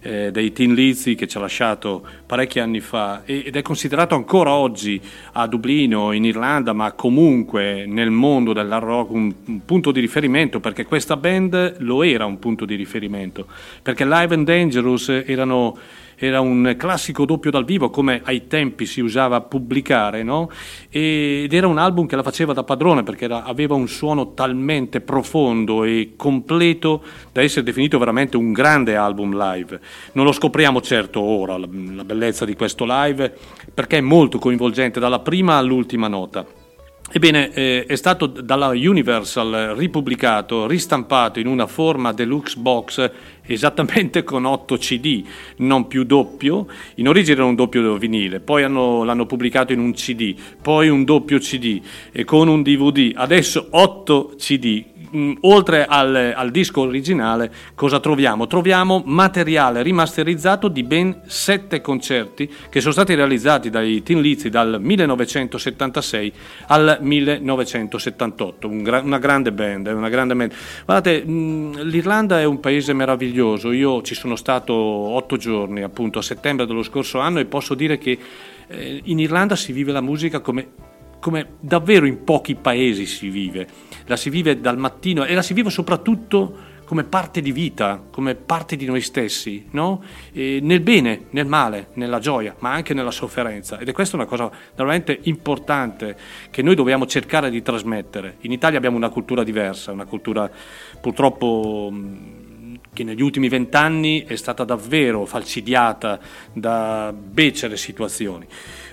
eh, 0.00 0.32
dei 0.32 0.50
Tin 0.50 0.74
Lizzy 0.74 1.14
che 1.14 1.28
ci 1.28 1.36
ha 1.36 1.40
lasciato 1.40 2.04
parecchi 2.26 2.58
anni 2.58 2.80
fa 2.80 3.22
ed 3.24 3.54
è 3.54 3.62
considerato 3.62 4.16
ancora 4.16 4.50
oggi 4.50 5.00
a 5.34 5.46
Dublino, 5.46 6.10
in 6.10 6.24
Irlanda, 6.24 6.72
ma 6.72 6.90
comunque 6.90 7.86
nel 7.86 8.10
mondo 8.10 8.52
dell'hard 8.52 8.84
rock 8.84 9.10
un, 9.12 9.32
un 9.44 9.64
punto 9.64 9.92
di 9.92 10.00
riferimento, 10.00 10.58
perché 10.58 10.86
questa 10.86 11.16
band 11.16 11.76
lo 11.82 12.02
era 12.02 12.26
un 12.26 12.40
punto 12.40 12.64
di 12.64 12.74
riferimento, 12.74 13.46
perché 13.80 14.04
Live 14.04 14.34
and 14.34 14.44
Dangerous 14.44 15.08
erano 15.08 15.78
era 16.18 16.40
un 16.40 16.74
classico 16.76 17.24
doppio 17.24 17.50
dal 17.50 17.64
vivo 17.64 17.90
come 17.90 18.20
ai 18.24 18.48
tempi 18.48 18.86
si 18.86 19.00
usava 19.00 19.40
pubblicare, 19.40 20.24
no? 20.24 20.50
ed 20.90 21.52
era 21.52 21.68
un 21.68 21.78
album 21.78 22.06
che 22.06 22.16
la 22.16 22.24
faceva 22.24 22.52
da 22.52 22.64
padrone 22.64 23.04
perché 23.04 23.26
era- 23.26 23.44
aveva 23.44 23.74
un 23.74 23.88
suono 23.88 24.34
talmente 24.34 25.00
profondo 25.00 25.84
e 25.84 26.14
completo 26.16 27.02
da 27.32 27.42
essere 27.42 27.64
definito 27.64 27.98
veramente 27.98 28.36
un 28.36 28.52
grande 28.52 28.96
album 28.96 29.36
live. 29.36 29.80
Non 30.12 30.24
lo 30.24 30.32
scopriamo 30.32 30.80
certo 30.80 31.20
ora, 31.20 31.56
la, 31.56 31.68
la 31.94 32.04
bellezza 32.04 32.44
di 32.44 32.54
questo 32.54 32.84
live, 32.86 33.32
perché 33.72 33.98
è 33.98 34.02
molto 34.02 34.38
coinvolgente 34.38 34.98
dalla 34.98 35.20
prima 35.20 35.56
all'ultima 35.56 36.08
nota. 36.08 36.44
Ebbene, 37.10 37.50
eh, 37.54 37.84
è 37.86 37.96
stato 37.96 38.26
dalla 38.26 38.68
Universal 38.68 39.72
ripubblicato, 39.74 40.66
ristampato 40.66 41.38
in 41.38 41.46
una 41.46 41.66
forma 41.66 42.12
deluxe 42.12 42.58
box 42.58 43.10
esattamente 43.52 44.22
con 44.24 44.44
8 44.44 44.76
CD, 44.76 45.24
non 45.58 45.86
più 45.86 46.04
doppio. 46.04 46.66
In 46.96 47.08
origine 47.08 47.36
era 47.36 47.44
un 47.44 47.54
doppio 47.54 47.96
vinile, 47.96 48.40
poi 48.40 48.62
hanno- 48.62 49.04
l'hanno 49.04 49.26
pubblicato 49.26 49.72
in 49.72 49.80
un 49.80 49.92
CD, 49.92 50.34
poi 50.60 50.88
un 50.88 51.04
doppio 51.04 51.38
CD 51.38 51.80
e 52.12 52.24
con 52.24 52.48
un 52.48 52.62
DVD. 52.62 53.12
Adesso 53.14 53.68
8 53.70 54.34
CD. 54.36 54.84
Mm, 55.16 55.32
Oltre 55.42 55.86
al, 55.86 56.34
al 56.36 56.50
disco 56.50 56.82
originale, 56.82 57.50
cosa 57.74 57.98
troviamo? 57.98 58.46
Troviamo 58.46 59.02
materiale 59.06 59.82
rimasterizzato 59.82 60.68
di 60.68 60.82
ben 60.82 61.22
7 61.26 61.80
concerti 61.80 62.46
che 62.68 62.80
sono 62.80 62.92
stati 62.92 63.14
realizzati 63.14 63.70
dai 63.70 64.02
Tin 64.02 64.20
Lizzy 64.20 64.50
dal 64.50 64.76
1976 64.78 66.32
al 66.66 66.98
1978. 67.00 68.68
Un 68.68 68.82
gra- 68.82 69.00
una 69.00 69.18
grande 69.18 69.50
band, 69.50 69.88
è 69.88 69.92
una 69.92 70.10
grande 70.10 70.34
band. 70.34 70.52
Guardate, 70.84 71.24
mh, 71.24 71.82
l'Irlanda 71.84 72.38
è 72.40 72.44
un 72.44 72.60
paese 72.60 72.92
meraviglioso. 72.92 73.36
Io 73.38 74.02
ci 74.02 74.14
sono 74.14 74.36
stato 74.36 74.74
otto 74.74 75.36
giorni, 75.36 75.82
appunto, 75.82 76.18
a 76.18 76.22
settembre 76.22 76.66
dello 76.66 76.82
scorso 76.82 77.18
anno 77.20 77.38
e 77.38 77.44
posso 77.44 77.74
dire 77.74 77.98
che 77.98 78.18
eh, 78.66 79.00
in 79.04 79.18
Irlanda 79.18 79.56
si 79.56 79.72
vive 79.72 79.92
la 79.92 80.00
musica 80.00 80.40
come, 80.40 80.68
come 81.20 81.54
davvero 81.60 82.06
in 82.06 82.24
pochi 82.24 82.54
paesi 82.54 83.06
si 83.06 83.28
vive. 83.28 83.66
La 84.06 84.16
si 84.16 84.30
vive 84.30 84.60
dal 84.60 84.78
mattino 84.78 85.24
e 85.24 85.34
la 85.34 85.42
si 85.42 85.54
vive 85.54 85.70
soprattutto 85.70 86.76
come 86.88 87.04
parte 87.04 87.42
di 87.42 87.52
vita, 87.52 88.02
come 88.10 88.34
parte 88.34 88.74
di 88.74 88.86
noi 88.86 89.02
stessi, 89.02 89.66
no? 89.72 90.02
Nel 90.32 90.80
bene, 90.80 91.26
nel 91.30 91.44
male, 91.44 91.88
nella 91.94 92.18
gioia, 92.18 92.56
ma 92.60 92.72
anche 92.72 92.94
nella 92.94 93.10
sofferenza. 93.10 93.78
Ed 93.78 93.90
è 93.90 93.92
questa 93.92 94.16
una 94.16 94.24
cosa 94.24 94.50
veramente 94.74 95.18
importante 95.24 96.16
che 96.50 96.62
noi 96.62 96.74
dobbiamo 96.74 97.04
cercare 97.04 97.50
di 97.50 97.60
trasmettere. 97.60 98.36
In 98.40 98.52
Italia 98.52 98.78
abbiamo 98.78 98.96
una 98.96 99.10
cultura 99.10 99.44
diversa, 99.44 99.92
una 99.92 100.06
cultura 100.06 100.50
purtroppo 100.98 101.92
che 102.98 103.04
negli 103.04 103.22
ultimi 103.22 103.48
vent'anni 103.48 104.24
è 104.26 104.34
stata 104.34 104.64
davvero 104.64 105.24
falcidiata 105.24 106.18
da 106.52 107.14
becere 107.16 107.76
situazioni. 107.76 108.44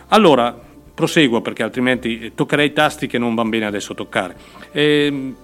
Allora, 0.10 0.56
proseguo 0.94 1.42
perché 1.42 1.64
altrimenti 1.64 2.32
toccherei 2.36 2.72
tasti 2.72 3.08
che 3.08 3.18
non 3.18 3.34
vanno 3.34 3.50
bene 3.50 3.66
adesso 3.66 3.96
toccare. 3.96 4.36
Ehm, 4.74 5.36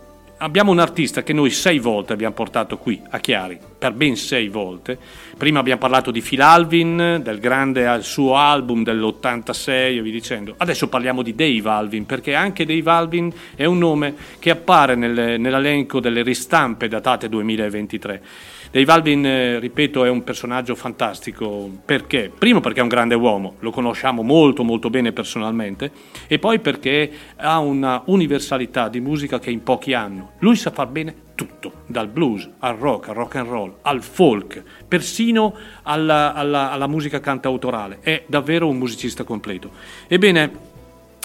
abbiamo 0.41 0.71
un 0.71 0.79
artista 0.79 1.23
che 1.23 1.33
noi 1.33 1.51
sei 1.51 1.79
volte 1.79 2.13
abbiamo 2.13 2.33
portato 2.33 2.77
qui 2.77 2.99
a 3.09 3.19
Chiari, 3.19 3.59
per 3.77 3.93
ben 3.93 4.15
sei 4.15 4.47
volte. 4.47 4.97
Prima 5.37 5.59
abbiamo 5.59 5.79
parlato 5.79 6.11
di 6.11 6.21
Phil 6.21 6.41
Alvin, 6.41 7.21
del 7.23 7.39
grande 7.39 8.01
suo 8.01 8.35
album 8.35 8.83
dell'86 8.83 9.69
e 9.69 10.01
via 10.01 10.11
dicendo. 10.11 10.55
Adesso 10.57 10.87
parliamo 10.87 11.21
di 11.21 11.35
Dave 11.35 11.69
Alvin, 11.69 12.05
perché 12.05 12.33
anche 12.33 12.65
Dave 12.65 12.89
Alvin 12.89 13.31
è 13.55 13.65
un 13.65 13.77
nome 13.77 14.15
che 14.39 14.49
appare 14.49 14.95
nel- 14.95 15.39
nell'elenco 15.39 15.99
delle 15.99 16.23
ristampe 16.23 16.87
datate 16.87 17.29
2023. 17.29 18.21
Dave 18.71 18.89
Alvin, 18.89 19.25
eh, 19.25 19.59
ripeto, 19.59 20.05
è 20.05 20.09
un 20.09 20.23
personaggio 20.23 20.75
fantastico 20.75 21.69
perché? 21.83 22.31
Primo 22.35 22.61
perché 22.61 22.79
è 22.79 22.83
un 22.83 22.87
grande 22.87 23.15
uomo, 23.15 23.55
lo 23.59 23.69
conosciamo 23.69 24.21
molto 24.21 24.63
molto 24.63 24.89
bene 24.89 25.11
personalmente 25.11 25.91
e 26.25 26.39
poi 26.39 26.59
perché 26.59 27.11
ha 27.35 27.59
una 27.59 28.01
universalità 28.05 28.87
di 28.87 29.01
musica 29.01 29.39
che 29.39 29.51
in 29.51 29.61
pochi 29.61 29.93
hanno. 29.93 30.31
Lui 30.39 30.55
sa 30.55 30.71
far 30.71 30.87
bene 30.87 31.13
tutto, 31.35 31.83
dal 31.85 32.07
blues 32.07 32.49
al 32.59 32.77
rock, 32.77 33.09
al 33.09 33.15
rock 33.15 33.35
and 33.35 33.49
roll, 33.49 33.75
al 33.81 34.01
folk, 34.01 34.63
persino 34.87 35.53
alla, 35.83 36.33
alla- 36.33 36.71
alla 36.71 36.87
musica 36.87 37.19
cantautorale. 37.19 37.97
È 37.99 38.23
davvero 38.25 38.69
un 38.69 38.77
musicista 38.77 39.25
completo. 39.25 39.71
Ebbene, 40.07 40.69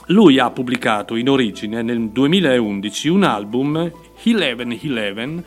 lui 0.07 0.41
ha 0.41 0.51
pubblicato 0.51 1.15
in 1.15 1.29
origine 1.29 1.83
nel 1.83 2.09
2011 2.09 3.09
un 3.09 3.23
album, 3.23 3.91
Eleven 4.25 4.79
Eleven, 4.83 5.45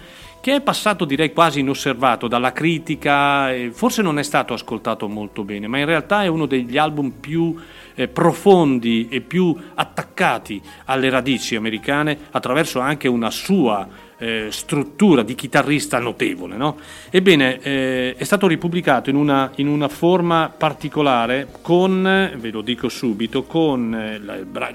che 0.49 0.55
è 0.55 0.61
passato 0.61 1.05
direi 1.05 1.31
quasi 1.31 1.59
inosservato 1.59 2.27
dalla 2.27 2.51
critica, 2.51 3.51
forse 3.71 4.01
non 4.01 4.17
è 4.17 4.23
stato 4.23 4.55
ascoltato 4.55 5.07
molto 5.07 5.43
bene, 5.43 5.67
ma 5.67 5.77
in 5.77 5.85
realtà 5.85 6.23
è 6.23 6.27
uno 6.27 6.47
degli 6.47 6.75
album 6.75 7.11
più 7.19 7.55
eh, 7.99 8.07
profondi 8.07 9.09
e 9.09 9.19
più 9.19 9.53
attaccati 9.73 10.61
alle 10.85 11.09
radici 11.09 11.57
americane 11.57 12.17
attraverso 12.31 12.79
anche 12.79 13.09
una 13.09 13.29
sua 13.29 14.07
eh, 14.17 14.47
struttura 14.51 15.21
di 15.21 15.35
chitarrista 15.35 15.99
notevole. 15.99 16.55
no? 16.55 16.77
Ebbene, 17.09 17.59
eh, 17.59 18.15
è 18.15 18.23
stato 18.23 18.47
ripubblicato 18.47 19.09
in 19.09 19.17
una, 19.17 19.51
in 19.55 19.67
una 19.67 19.89
forma 19.89 20.53
particolare 20.55 21.47
con, 21.61 22.31
ve 22.37 22.51
lo 22.51 22.61
dico 22.61 22.87
subito, 22.87 23.43
con 23.43 23.93
eh, 23.93 24.17
la- 24.19 24.71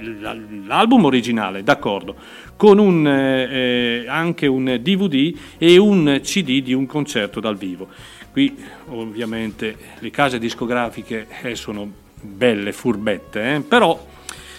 l'album 0.67 1.07
originale, 1.07 1.63
d'accordo, 1.63 2.15
con 2.57 2.79
un, 2.79 3.07
eh, 3.07 4.03
eh, 4.03 4.05
anche 4.07 4.47
un 4.47 4.79
DVD 4.83 5.35
e 5.57 5.79
un 5.79 6.21
CD 6.23 6.63
di 6.63 6.75
un 6.75 6.85
concerto 6.85 7.41
dal 7.41 7.57
vivo. 7.57 7.89
Qui 8.33 8.55
ovviamente 8.89 9.77
le 10.01 10.11
case 10.11 10.39
discografiche 10.39 11.27
sono 11.53 12.03
belle, 12.25 12.73
furbette, 12.73 13.55
eh, 13.55 13.61
però 13.61 14.13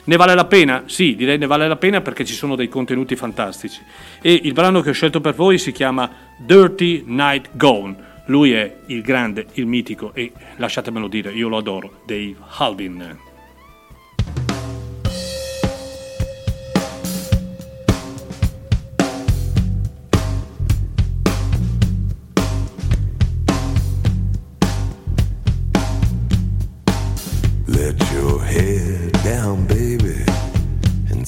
ne 0.07 0.17
vale 0.17 0.35
la 0.35 0.45
pena? 0.45 0.83
Sì, 0.85 1.15
direi 1.15 1.37
ne 1.37 1.47
vale 1.47 1.67
la 1.67 1.77
pena 1.77 1.99
perché 2.01 2.25
ci 2.25 2.35
sono 2.35 2.55
dei 2.55 2.69
contenuti 2.69 3.15
fantastici. 3.15 3.81
E 4.21 4.39
il 4.43 4.53
brano 4.53 4.81
che 4.81 4.91
ho 4.91 4.93
scelto 4.93 5.19
per 5.19 5.33
voi 5.33 5.57
si 5.57 5.71
chiama 5.71 6.09
Dirty 6.37 7.03
Night 7.07 7.49
Gone. 7.53 8.13
Lui 8.27 8.53
è 8.53 8.75
il 8.87 9.01
grande, 9.01 9.47
il 9.53 9.65
mitico 9.65 10.13
e 10.13 10.31
lasciatemelo 10.57 11.07
dire, 11.07 11.31
io 11.31 11.47
lo 11.47 11.57
adoro, 11.57 12.01
Dave 12.05 12.35
Halvin. 12.57 13.24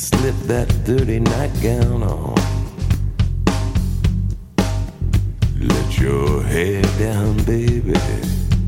Slip 0.08 0.36
that 0.44 0.70
dirty 0.86 1.20
nightgown 1.20 2.02
on. 2.02 2.36
Let 5.60 6.00
your 6.00 6.44
head 6.44 6.88
down, 6.98 7.44
baby, 7.44 8.00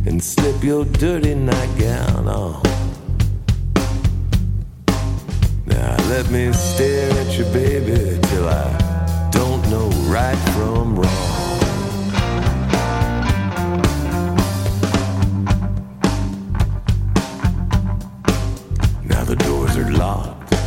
and 0.05 0.21
slip 0.21 0.61
your 0.61 0.83
dirty 0.83 1.35
nightgown 1.35 2.27
on. 2.27 2.61
Now 5.65 5.95
let 6.09 6.29
me 6.29 6.51
stare 6.51 7.11
at 7.21 7.37
you, 7.37 7.45
baby, 7.45 8.19
till 8.29 8.49
I 8.49 9.29
don't 9.31 9.63
know 9.71 9.87
right 10.11 10.39
from 10.53 10.97
wrong. 10.99 11.48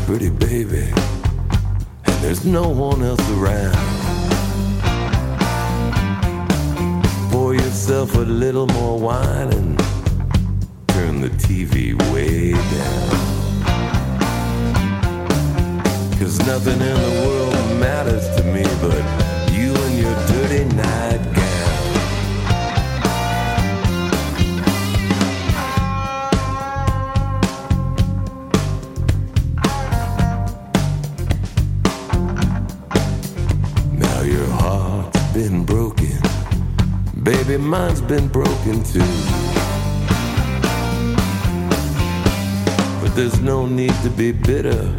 Pretty 0.06 0.30
baby, 0.30 0.92
and 2.04 2.16
there's 2.22 2.44
no 2.44 2.68
one 2.68 3.02
else 3.02 3.30
around. 3.30 3.76
Pour 7.30 7.54
yourself 7.54 8.14
a 8.16 8.20
little 8.20 8.66
more 8.68 8.98
wine 8.98 9.52
and 9.52 9.78
turn 10.88 11.20
the 11.20 11.30
TV 11.30 11.94
way 12.12 12.52
down. 12.52 13.08
Cause 16.18 16.38
nothing 16.46 16.80
in 16.80 16.96
the 17.06 17.26
world 17.26 17.80
matters 17.80 18.28
to 18.36 18.42
me 18.44 18.64
but 18.80 19.02
you 19.52 19.74
and 19.74 19.98
your 19.98 20.14
dirty 20.26 20.64
nightgown. 20.76 21.31
Been 35.32 35.64
broken. 35.64 36.18
Baby, 37.22 37.56
mine's 37.56 38.02
been 38.02 38.28
broken 38.28 38.82
too. 38.84 39.00
But 43.00 43.14
there's 43.14 43.40
no 43.40 43.66
need 43.66 43.94
to 44.02 44.10
be 44.10 44.32
bitter 44.32 44.94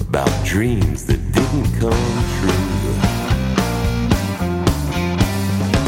about 0.00 0.30
dreams 0.44 1.04
that 1.06 1.20
didn't 1.32 1.70
come 1.80 2.06
true. 2.38 2.70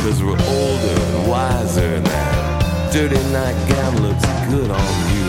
Cause 0.03 0.23
we're 0.23 0.33
older 0.33 1.01
and 1.01 1.29
wiser 1.31 2.01
now. 2.01 2.91
Dirty 2.93 3.23
nightgown 3.31 4.03
looks 4.03 4.27
good 4.51 4.71
on 4.71 5.15
you. 5.15 5.22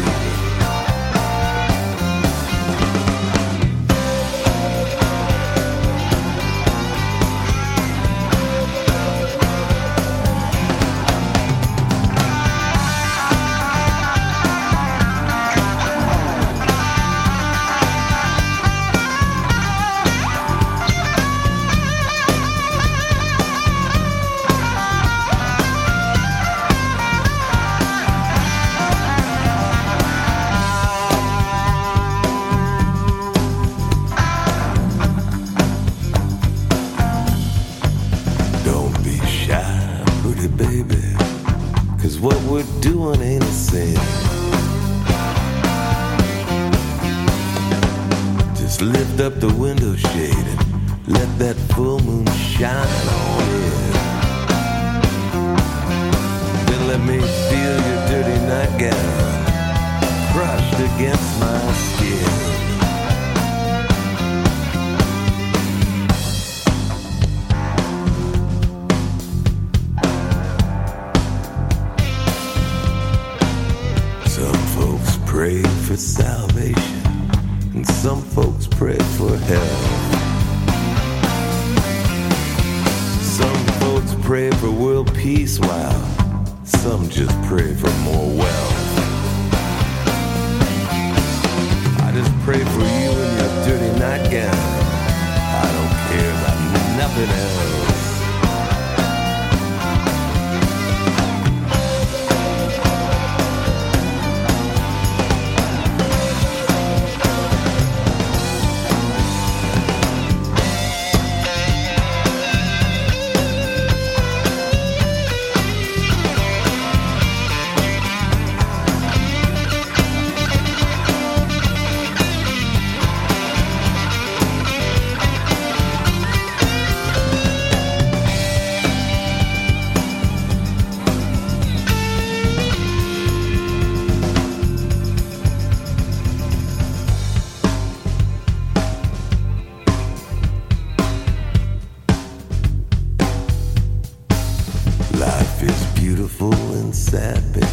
And 146.93 146.95
sad, 146.95 147.53
baby. 147.53 147.67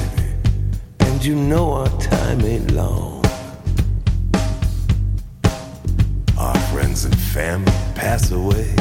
And 1.00 1.24
you 1.24 1.34
know 1.34 1.73
our 1.73 1.89
time 1.99 2.40
ain't 2.40 2.70
long. 2.70 3.23
Our 6.39 6.58
friends 6.73 7.05
and 7.05 7.18
family 7.18 7.73
pass 7.94 8.31
away. 8.31 8.74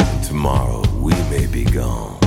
And 0.00 0.24
tomorrow 0.24 0.82
we 1.00 1.14
may 1.30 1.46
be 1.46 1.64
gone. 1.64 2.18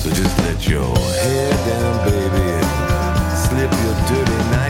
So 0.00 0.08
just 0.10 0.38
let 0.46 0.66
your 0.66 0.96
hair 1.24 1.52
down, 1.70 1.94
baby, 2.08 2.46
and 2.60 3.38
slip 3.46 3.72
your 3.84 3.96
dirty 4.08 4.38
nightgown 4.50 4.65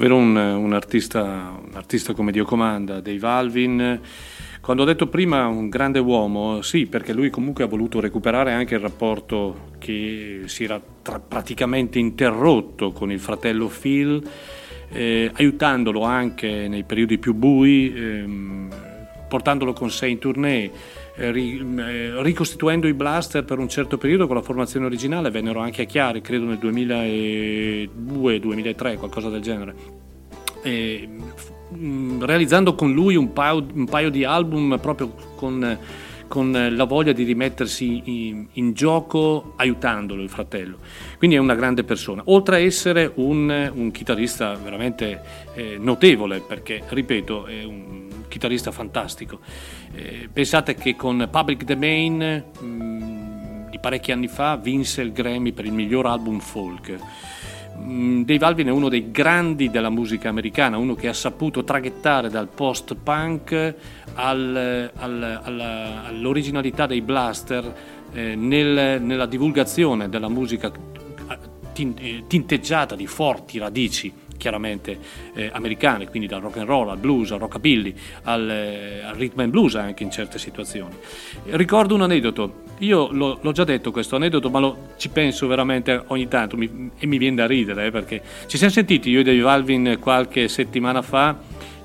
Davvero 0.00 0.16
un, 0.16 0.34
un 0.34 0.72
artista, 0.72 1.60
un 1.62 1.74
artista 1.74 2.14
come 2.14 2.32
Dio 2.32 2.46
comanda, 2.46 3.00
Dave 3.00 3.26
Alvin. 3.26 4.00
Quando 4.62 4.82
ho 4.82 4.86
detto 4.86 5.08
prima 5.08 5.46
un 5.46 5.68
grande 5.68 5.98
uomo, 5.98 6.62
sì, 6.62 6.86
perché 6.86 7.12
lui 7.12 7.28
comunque 7.28 7.64
ha 7.64 7.66
voluto 7.66 8.00
recuperare 8.00 8.50
anche 8.50 8.76
il 8.76 8.80
rapporto 8.80 9.72
che 9.76 10.44
si 10.46 10.64
era 10.64 10.80
tra- 11.02 11.20
praticamente 11.20 11.98
interrotto 11.98 12.92
con 12.92 13.12
il 13.12 13.20
fratello 13.20 13.66
Phil, 13.66 14.26
eh, 14.88 15.30
aiutandolo 15.34 16.00
anche 16.00 16.66
nei 16.66 16.84
periodi 16.84 17.18
più 17.18 17.34
bui, 17.34 17.92
ehm, 17.94 18.68
portandolo 19.28 19.74
con 19.74 19.90
sé 19.90 20.06
in 20.08 20.18
tournée, 20.18 20.70
ricostituendo 21.28 22.88
i 22.88 22.94
Blaster 22.94 23.44
per 23.44 23.58
un 23.58 23.68
certo 23.68 23.98
periodo 23.98 24.26
con 24.26 24.36
la 24.36 24.42
formazione 24.42 24.86
originale, 24.86 25.30
vennero 25.30 25.60
anche 25.60 25.82
a 25.82 25.84
Chiari, 25.84 26.22
credo 26.22 26.46
nel 26.46 26.56
2002-2003, 26.58 28.96
qualcosa 28.96 29.28
del 29.28 29.42
genere. 29.42 29.74
E, 30.62 31.08
realizzando 32.20 32.74
con 32.74 32.92
lui 32.92 33.16
un 33.16 33.32
paio, 33.32 33.66
un 33.74 33.84
paio 33.84 34.10
di 34.10 34.24
album 34.24 34.78
proprio 34.80 35.14
con, 35.36 35.78
con 36.26 36.68
la 36.70 36.84
voglia 36.84 37.12
di 37.12 37.24
rimettersi 37.24 38.02
in, 38.04 38.46
in 38.52 38.72
gioco 38.72 39.52
aiutandolo 39.56 40.22
il 40.22 40.30
fratello. 40.30 40.78
Quindi 41.18 41.36
è 41.36 41.38
una 41.38 41.54
grande 41.54 41.84
persona, 41.84 42.22
oltre 42.26 42.56
a 42.56 42.58
essere 42.60 43.12
un, 43.16 43.70
un 43.74 43.90
chitarrista 43.90 44.54
veramente 44.54 45.20
eh, 45.54 45.76
notevole, 45.78 46.40
perché 46.40 46.82
ripeto, 46.88 47.46
è 47.46 47.64
un 47.64 48.08
chitarrista 48.30 48.70
fantastico. 48.70 49.40
Eh, 49.92 50.30
pensate 50.32 50.74
che 50.74 50.96
con 50.96 51.28
Public 51.30 51.64
Domain 51.64 52.44
mh, 52.58 53.68
di 53.70 53.78
parecchi 53.78 54.12
anni 54.12 54.28
fa 54.28 54.56
vinse 54.56 55.02
il 55.02 55.12
Grammy 55.12 55.52
per 55.52 55.66
il 55.66 55.72
miglior 55.72 56.06
album 56.06 56.38
folk. 56.38 56.96
Mm, 57.78 58.22
Dave 58.22 58.44
Alvin 58.44 58.66
è 58.68 58.70
uno 58.70 58.88
dei 58.88 59.10
grandi 59.10 59.70
della 59.70 59.90
musica 59.90 60.28
americana, 60.28 60.76
uno 60.78 60.94
che 60.94 61.08
ha 61.08 61.12
saputo 61.12 61.64
traghettare 61.64 62.28
dal 62.30 62.48
post-punk 62.48 63.74
al- 64.14 64.90
al- 64.94 65.40
alla- 65.42 66.04
all'originalità 66.04 66.86
dei 66.86 67.00
blaster 67.00 67.98
eh, 68.12 68.34
nel- 68.34 69.00
nella 69.00 69.26
divulgazione 69.26 70.08
della 70.08 70.28
musica 70.28 70.70
eh, 70.70 71.94
eh, 71.96 72.24
tinteggiata 72.26 72.94
di 72.94 73.06
forti 73.06 73.58
radici 73.58 74.12
chiaramente 74.40 74.98
eh, 75.34 75.50
americane, 75.52 76.08
quindi 76.08 76.26
dal 76.26 76.40
rock 76.40 76.56
and 76.56 76.66
roll 76.66 76.88
al 76.88 76.96
blues, 76.96 77.30
al 77.30 77.38
rockabilly, 77.38 77.94
al, 78.22 78.48
eh, 78.50 79.02
al 79.04 79.14
rhythm 79.14 79.40
and 79.40 79.50
blues 79.50 79.74
anche 79.76 80.02
in 80.02 80.10
certe 80.10 80.38
situazioni. 80.38 80.94
Ricordo 81.50 81.94
un 81.94 82.00
aneddoto, 82.00 82.62
io 82.78 83.08
l'ho, 83.12 83.38
l'ho 83.42 83.52
già 83.52 83.64
detto 83.64 83.90
questo 83.92 84.16
aneddoto, 84.16 84.48
ma 84.48 84.58
lo- 84.58 84.76
ci 84.96 85.10
penso 85.10 85.46
veramente 85.46 86.02
ogni 86.06 86.26
tanto 86.26 86.56
mi- 86.56 86.90
e 86.98 87.06
mi 87.06 87.18
viene 87.18 87.36
da 87.36 87.46
ridere 87.46 87.86
eh, 87.86 87.90
perché 87.90 88.22
ci 88.46 88.56
siamo 88.56 88.72
sentiti 88.72 89.10
io 89.10 89.20
e 89.20 89.22
Dave 89.22 89.46
Alvin 89.48 89.98
qualche 90.00 90.48
settimana 90.48 91.02
fa. 91.02 91.36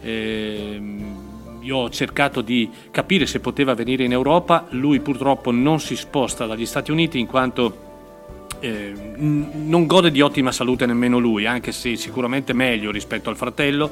ehm, 0.02 1.24
io 1.62 1.78
ho 1.78 1.90
cercato 1.90 2.42
di 2.42 2.70
capire 2.92 3.26
se 3.26 3.40
poteva 3.40 3.74
venire 3.74 4.04
in 4.04 4.12
Europa, 4.12 4.68
lui 4.70 5.00
purtroppo 5.00 5.50
non 5.50 5.80
si 5.80 5.96
sposta 5.96 6.46
dagli 6.46 6.66
Stati 6.68 6.92
Uniti 6.92 7.18
in 7.18 7.26
quanto 7.26 7.85
eh, 8.66 8.94
non 9.18 9.86
gode 9.86 10.12
di 10.12 10.22
ottima 10.22 10.52
salute 10.52 10.86
nemmeno 10.86 11.18
lui, 11.18 11.46
anche 11.46 11.72
se 11.72 11.96
sicuramente 11.96 12.52
meglio 12.54 12.92
rispetto 12.92 13.30
al 13.30 13.38
fratello 13.38 13.90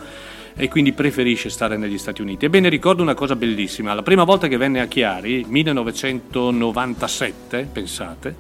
e 0.56 0.70
quindi 0.70 0.94
preferisce 0.94 1.50
stare 1.50 1.78
negli 1.78 1.98
Stati 1.98 2.22
Uniti. 2.22 2.46
Ebbene 2.46 2.70
ricordo 2.70 3.02
una 3.02 3.14
cosa 3.14 3.36
bellissima, 3.36 3.94
la 3.94 4.04
prima 4.04 4.24
volta 4.24 4.48
che 4.48 4.56
venne 4.58 4.80
a 4.82 4.86
Chiari, 4.86 5.46
1997, 5.48 7.68
pensate, 7.72 8.36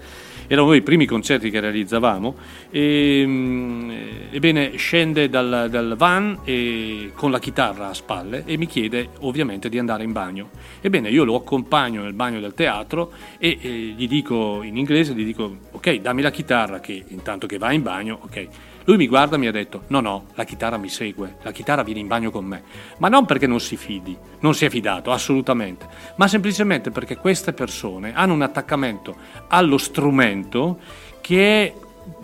erano 0.48 0.64
uno 0.64 0.72
dei 0.72 0.82
primi 0.82 1.06
concerti 1.06 1.50
che 1.50 1.60
realizzavamo, 1.60 2.36
e, 2.70 3.24
mm, 3.26 3.92
ebbene 4.32 4.76
scende 4.76 5.30
dal, 5.30 5.68
dal 5.70 5.96
van 5.98 6.40
e- 6.44 7.12
con 7.14 7.32
la 7.32 7.40
chitarra 7.40 7.90
a 7.90 7.94
spalle 7.94 8.44
e 8.46 8.58
mi 8.58 8.66
chiede 8.66 9.10
ovviamente 9.20 9.70
di 9.70 9.78
andare 9.78 10.04
in 10.04 10.12
bagno. 10.12 10.50
Ebbene 10.82 11.10
io 11.10 11.24
lo 11.24 11.36
accompagno 11.36 12.04
nel 12.04 12.14
bagno 12.14 12.40
del 12.40 12.54
teatro 12.54 13.12
e 13.38 13.58
eh, 13.60 13.70
gli 13.96 14.08
dico 14.08 14.62
in 14.64 14.78
inglese, 14.78 15.14
gli 15.14 15.26
dico 15.26 15.58
ok 15.72 15.96
dammi 15.96 16.22
la 16.22 16.32
chitarra 16.32 16.80
che 16.80 17.04
intanto 17.08 17.48
che 17.48 17.58
va 17.58 17.72
in 17.72 17.82
bagno, 17.82 18.20
ok. 18.22 18.48
Lui 18.86 18.98
mi 18.98 19.08
guarda 19.08 19.36
e 19.36 19.40
mi 19.40 19.48
ha 19.48 19.52
detto 19.52 19.84
no 19.88 20.00
no, 20.00 20.26
la 20.36 20.44
chitarra 20.44 20.78
mi 20.78 20.90
segue, 20.90 21.38
la 21.42 21.52
chitarra 21.52 21.84
viene 21.84 22.00
in 22.00 22.08
bagno 22.08 22.32
con 22.32 22.46
me, 22.46 22.64
ma 22.98 23.08
non 23.08 23.26
perché 23.26 23.48
non 23.48 23.60
si 23.60 23.78
fidi, 23.78 24.18
non 24.40 24.54
si 24.54 24.66
è 24.66 24.70
fidato 24.70 25.12
assolutamente, 25.12 25.88
ma 26.16 26.28
semplicemente 26.28 26.92
perché 26.92 27.18
queste 27.18 27.54
persone 27.54 28.14
hanno 28.14 28.34
un 28.34 28.42
attaccamento 28.42 29.16
allo 29.48 29.78
strumento 29.78 30.80
che 31.22 31.66
è 31.66 31.74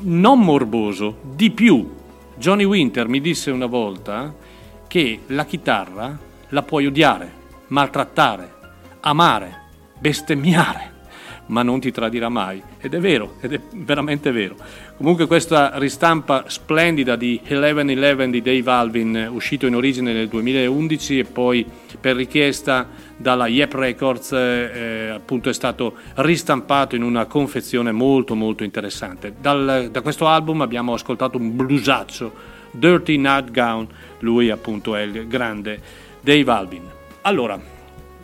non 0.02 0.40
morboso, 0.40 1.20
di 1.34 1.52
più. 1.52 1.96
Johnny 2.36 2.64
Winter 2.64 3.08
mi 3.08 3.22
disse 3.22 3.52
una 3.52 3.66
volta 3.66 4.34
che 4.88 5.22
la 5.28 5.46
chitarra 5.46 6.18
la 6.50 6.64
puoi 6.64 6.86
odiare, 6.86 7.32
maltrattare, 7.68 8.54
amare, 9.02 9.62
bestemmiare, 10.00 10.94
ma 11.48 11.64
non 11.64 11.80
ti 11.80 11.92
tradirà 11.92 12.30
mai. 12.30 12.62
Ed 12.80 12.94
è 12.94 13.00
vero, 13.00 13.36
ed 13.40 13.54
è 13.54 13.62
veramente 13.74 14.32
vero. 14.32 14.56
Comunque 15.00 15.28
questa 15.28 15.78
ristampa 15.78 16.44
splendida 16.48 17.16
di 17.16 17.40
1111 17.42 18.30
di 18.32 18.42
Dave 18.42 18.70
Alvin, 18.70 19.30
uscito 19.32 19.66
in 19.66 19.76
origine 19.76 20.12
nel 20.12 20.28
2011 20.28 21.20
e 21.20 21.24
poi 21.24 21.66
per 22.02 22.18
richiesta 22.18 22.86
dalla 23.16 23.48
Yep 23.48 23.74
Records, 23.76 24.34
eh, 24.34 25.10
appunto 25.14 25.48
è 25.48 25.54
stato 25.54 25.94
ristampato 26.16 26.98
in 26.98 27.04
una 27.04 27.28
confezione 27.28 27.94
molto 27.94 28.36
molto 28.36 28.66
interessante. 28.66 29.36
Dal- 29.40 29.88
da 29.90 30.02
questo 30.02 30.28
album 30.28 30.60
abbiamo 30.60 30.92
ascoltato 30.92 31.38
un 31.38 31.56
blusaccio, 31.56 32.34
Dirty 32.72 33.16
Nightgown, 33.16 33.88
lui 34.20 34.50
appunto 34.50 34.98
è 34.98 35.04
il 35.04 35.30
grande 35.30 35.80
Dave 36.20 36.52
Alvin. 36.52 36.84
Allora, 37.22 37.58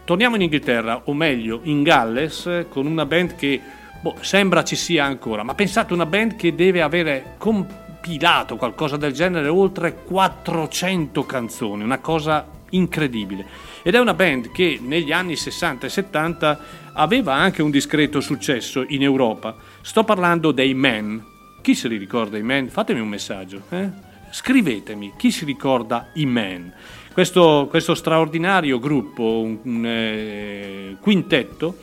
torniamo 0.03 0.35
in 0.35 0.41
Inghilterra, 0.41 1.03
o 1.05 1.13
meglio 1.13 1.61
in 1.63 1.83
Galles, 1.83 2.65
con 2.67 2.85
una 2.85 3.05
band 3.05 3.35
che 3.37 3.61
boh, 4.05 4.17
sembra 4.21 4.63
ci 4.63 4.75
sia 4.75 5.03
ancora, 5.03 5.41
ma 5.41 5.55
pensate 5.55 5.91
una 5.91 6.05
band 6.05 6.35
che 6.35 6.53
deve 6.53 6.83
avere 6.83 7.33
compilato 7.39 8.55
qualcosa 8.55 8.97
del 8.97 9.13
genere, 9.13 9.47
oltre 9.47 10.03
400 10.03 11.25
canzoni, 11.25 11.81
una 11.81 11.97
cosa 11.97 12.47
incredibile. 12.69 13.47
Ed 13.81 13.95
è 13.95 13.99
una 13.99 14.13
band 14.13 14.51
che 14.51 14.77
negli 14.79 15.11
anni 15.11 15.35
60 15.35 15.87
e 15.87 15.89
70 15.89 16.59
aveva 16.93 17.33
anche 17.33 17.63
un 17.63 17.71
discreto 17.71 18.19
successo 18.19 18.85
in 18.87 19.01
Europa. 19.01 19.55
Sto 19.81 20.03
parlando 20.03 20.51
dei 20.51 20.75
Men. 20.75 21.23
Chi 21.63 21.73
se 21.73 21.87
li 21.87 21.97
ricorda 21.97 22.37
i 22.37 22.43
Men? 22.43 22.69
Fatemi 22.69 22.99
un 22.99 23.07
messaggio. 23.07 23.63
eh? 23.69 23.89
Scrivetemi 24.29 25.13
chi 25.17 25.31
si 25.31 25.45
ricorda 25.45 26.09
i 26.13 26.27
Men. 26.27 26.71
Questo, 27.11 27.65
questo 27.71 27.95
straordinario 27.95 28.77
gruppo, 28.77 29.39
un, 29.41 29.57
un, 29.63 29.85
eh, 29.85 30.97
quintetto, 30.99 31.77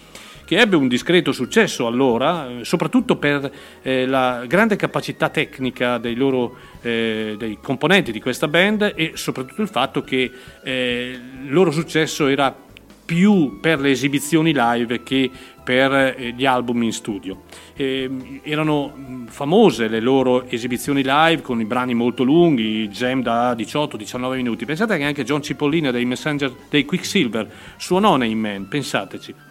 che 0.52 0.60
ebbe 0.60 0.76
un 0.76 0.86
discreto 0.86 1.32
successo 1.32 1.86
allora, 1.86 2.47
eh, 2.47 2.64
soprattutto 2.66 3.16
per 3.16 3.50
eh, 3.81 4.05
la 4.05 4.44
grande 4.47 4.76
capacità 4.76 5.31
tecnica 5.31 5.97
dei 5.97 6.14
loro 6.14 6.56
eh, 6.82 7.36
dei 7.39 7.56
componenti 7.62 8.12
di 8.12 8.20
questa 8.20 8.48
band 8.48 8.92
e 8.94 9.12
soprattutto 9.14 9.62
il 9.62 9.68
fatto 9.68 10.02
che 10.02 10.31
eh, 10.62 11.18
il 11.44 11.50
loro 11.50 11.70
successo 11.70 12.26
era 12.26 12.55
più 13.02 13.60
per 13.60 13.81
le 13.81 13.92
esibizioni 13.92 14.52
live 14.55 15.02
che 15.02 15.31
per 15.64 15.90
eh, 15.90 16.34
gli 16.36 16.44
album 16.44 16.82
in 16.82 16.92
studio. 16.92 17.44
Eh, 17.74 18.40
erano 18.42 18.89
mh, 18.89 19.26
famose 19.28 19.89
le 19.89 20.00
loro 20.00 20.44
esibizioni 20.50 21.02
live 21.02 21.40
con 21.40 21.62
i 21.62 21.64
brani 21.64 21.94
molto 21.94 22.24
lunghi, 22.24 22.89
jam 22.89 23.22
da 23.22 23.55
18-19 23.55 24.34
minuti. 24.34 24.66
Pensate 24.66 24.98
che 24.98 25.05
anche 25.05 25.24
John 25.24 25.40
Cipollina 25.40 25.90
dei 25.90 26.05
Messenger 26.05 26.52
dei 26.68 26.84
Quicksilver 26.84 27.50
suonò 27.78 28.16
nei 28.16 28.34
Man, 28.34 28.68
pensateci. 28.68 29.50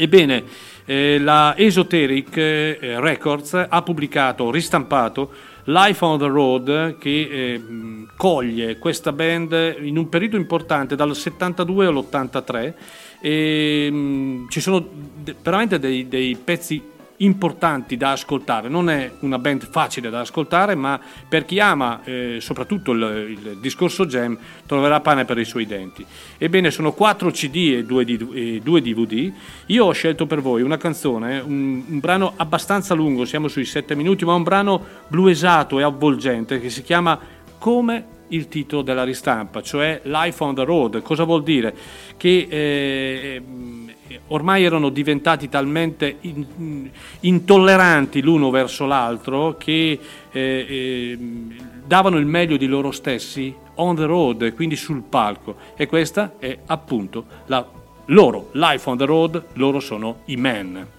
Ebbene, 0.00 0.44
eh, 0.84 1.18
la 1.18 1.56
Esoteric 1.56 2.36
eh, 2.36 2.78
Records 3.00 3.66
ha 3.68 3.82
pubblicato, 3.82 4.48
ristampato 4.52 5.32
Life 5.64 6.04
on 6.04 6.18
the 6.18 6.26
Road 6.28 6.96
che 6.98 7.10
eh, 7.10 7.62
coglie 8.16 8.78
questa 8.78 9.10
band 9.10 9.76
in 9.80 9.98
un 9.98 10.08
periodo 10.08 10.36
importante 10.36 10.94
dal 10.94 11.14
72 11.14 11.86
all'83 11.86 12.74
e 13.20 13.90
mh, 13.90 14.48
ci 14.48 14.60
sono 14.60 14.86
de- 15.16 15.34
veramente 15.42 15.80
dei, 15.80 16.06
dei 16.06 16.36
pezzi 16.42 16.80
importanti 17.18 17.96
da 17.96 18.12
ascoltare. 18.12 18.68
Non 18.68 18.90
è 18.90 19.10
una 19.20 19.38
band 19.38 19.68
facile 19.68 20.10
da 20.10 20.20
ascoltare, 20.20 20.74
ma 20.74 21.00
per 21.28 21.44
chi 21.44 21.58
ama 21.60 22.02
eh, 22.04 22.38
soprattutto 22.40 22.92
il, 22.92 23.38
il 23.42 23.58
discorso 23.60 24.06
jam 24.06 24.36
troverà 24.66 25.00
pane 25.00 25.24
per 25.24 25.38
i 25.38 25.44
suoi 25.44 25.66
denti. 25.66 26.04
Ebbene, 26.36 26.70
sono 26.70 26.92
4 26.92 27.30
CD 27.30 27.56
e 27.76 27.84
2, 27.84 28.04
DVD. 28.82 29.32
Io 29.66 29.84
ho 29.84 29.92
scelto 29.92 30.26
per 30.26 30.40
voi 30.40 30.62
una 30.62 30.76
canzone, 30.76 31.40
un, 31.40 31.84
un 31.86 31.98
brano 32.00 32.34
abbastanza 32.36 32.94
lungo, 32.94 33.24
siamo 33.24 33.48
sui 33.48 33.64
7 33.64 33.94
minuti, 33.94 34.24
ma 34.24 34.34
un 34.34 34.42
brano 34.42 34.84
bluesato 35.08 35.78
e 35.78 35.82
avvolgente 35.82 36.60
che 36.60 36.70
si 36.70 36.82
chiama 36.82 37.18
Come 37.58 38.16
il 38.28 38.48
titolo 38.48 38.82
della 38.82 39.04
ristampa, 39.04 39.62
cioè 39.62 40.00
Life 40.04 40.42
on 40.42 40.54
the 40.54 40.64
Road. 40.64 41.02
Cosa 41.02 41.24
vuol 41.24 41.42
dire? 41.42 41.74
Che 42.16 42.46
eh, 42.48 43.42
ormai 44.28 44.64
erano 44.64 44.88
diventati 44.88 45.48
talmente 45.48 46.16
in- 46.22 46.90
intolleranti 47.20 48.22
l'uno 48.22 48.50
verso 48.50 48.86
l'altro 48.86 49.56
che 49.56 49.98
eh, 50.30 50.66
eh, 50.68 51.18
davano 51.84 52.18
il 52.18 52.26
meglio 52.26 52.56
di 52.56 52.66
loro 52.66 52.90
stessi 52.90 53.54
on 53.76 53.96
the 53.96 54.04
road, 54.04 54.54
quindi 54.54 54.76
sul 54.76 55.02
palco. 55.02 55.56
E 55.76 55.86
questa 55.86 56.34
è 56.38 56.58
appunto 56.66 57.24
la 57.46 57.66
loro 58.06 58.50
Life 58.52 58.88
on 58.88 58.96
the 58.96 59.04
Road, 59.04 59.44
loro 59.54 59.80
sono 59.80 60.20
i 60.26 60.36
men. 60.36 60.96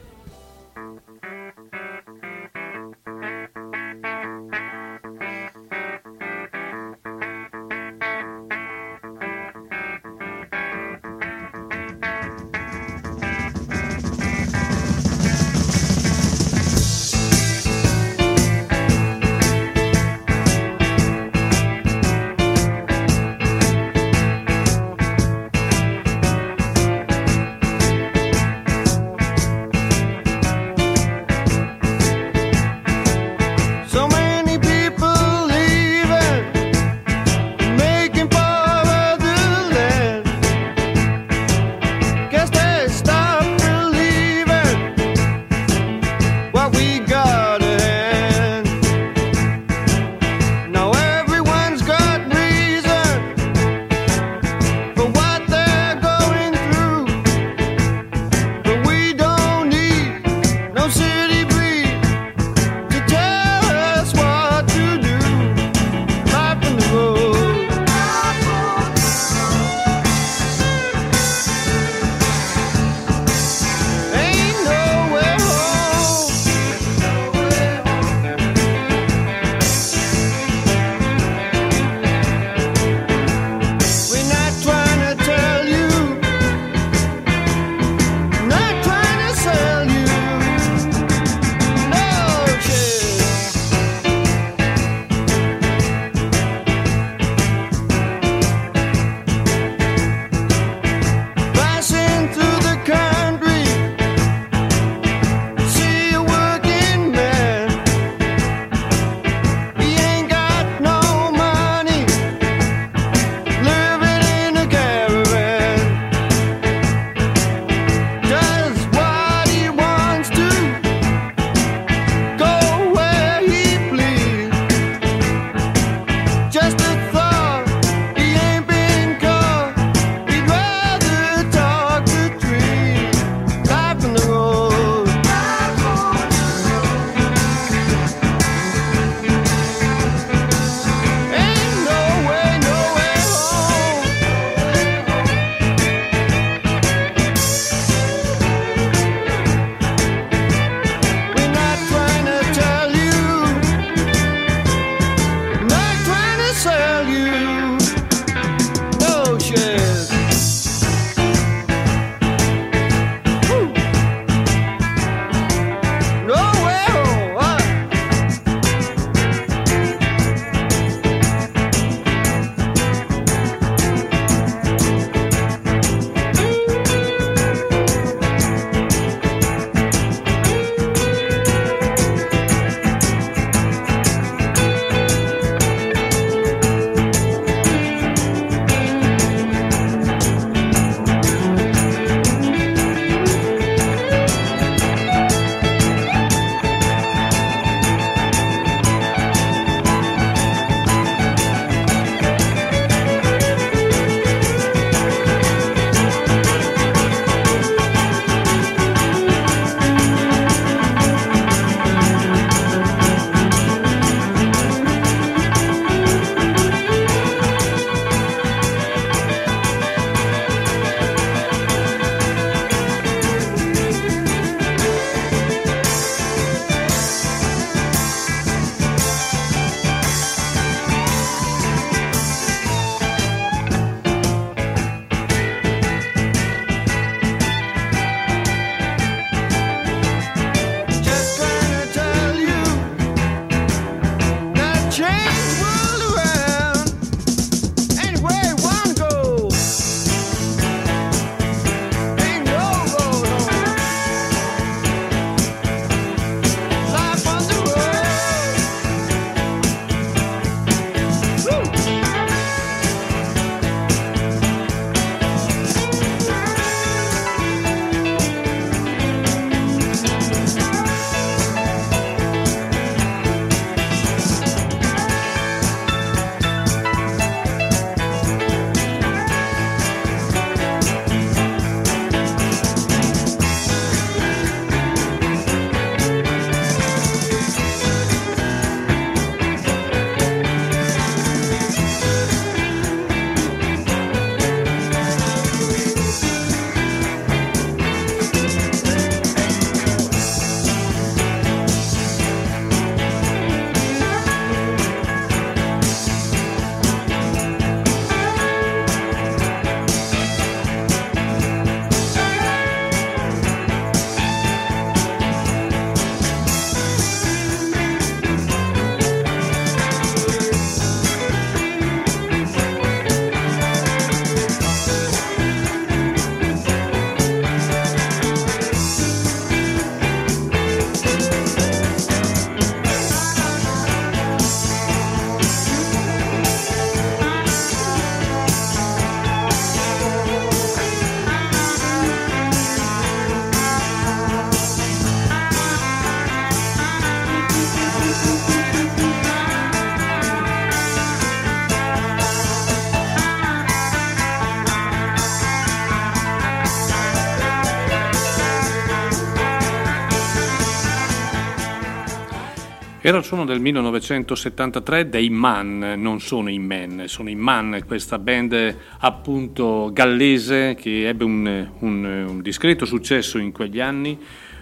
Era 363.09 363.17
il 363.17 363.23
suono 363.23 363.43
del 363.43 363.59
1973 363.59 365.09
dei 365.09 365.31
Man, 365.31 365.95
non 365.97 366.21
sono 366.21 366.47
i 366.47 366.59
Men, 366.59 367.05
sono 367.07 367.27
i 367.31 367.33
Man, 367.33 367.81
questa 367.87 368.19
band 368.19 368.75
appunto 368.99 369.89
gallese 369.91 370.75
che 370.75 371.07
ebbe 371.07 371.23
un, 371.23 371.69
un- 371.79 372.25
un 372.27 372.41
discreto 372.43 372.85
successo 372.85 373.39
in 373.39 373.51
quegli 373.51 373.79
anni. 373.79 374.15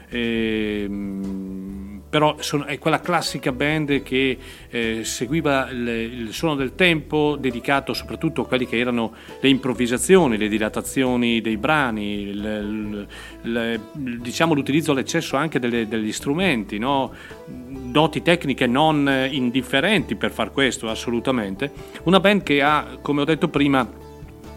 ehm, 0.07 1.86
però 2.09 2.35
sono- 2.39 2.65
è 2.65 2.79
quella 2.79 2.99
classica 3.01 3.51
band 3.51 4.01
che 4.01 4.37
eh, 4.69 5.03
seguiva 5.03 5.69
il, 5.69 5.87
il 5.87 6.33
suono 6.33 6.55
del 6.55 6.73
tempo 6.75 7.35
dedicato 7.39 7.93
soprattutto 7.93 8.41
a 8.41 8.47
quelli 8.47 8.65
che 8.65 8.77
erano 8.77 9.13
le 9.41 9.49
improvvisazioni, 9.49 10.37
le 10.37 10.47
dilatazioni 10.47 11.41
dei 11.41 11.57
brani, 11.57 12.21
il- 12.21 13.07
il- 13.43 14.19
diciamo 14.21 14.53
l'utilizzo 14.53 14.91
all'eccesso 14.91 15.35
anche 15.35 15.59
delle- 15.59 15.87
degli 15.87 16.11
strumenti, 16.11 16.77
no? 16.77 17.11
doti 17.45 18.21
tecniche 18.21 18.67
non 18.67 19.09
indifferenti 19.31 20.15
per 20.15 20.31
far 20.31 20.51
questo 20.51 20.89
assolutamente. 20.89 21.71
Una 22.03 22.19
band 22.19 22.43
che 22.43 22.61
ha, 22.61 22.97
come 23.01 23.21
ho 23.21 23.25
detto 23.25 23.47
prima, 23.47 23.87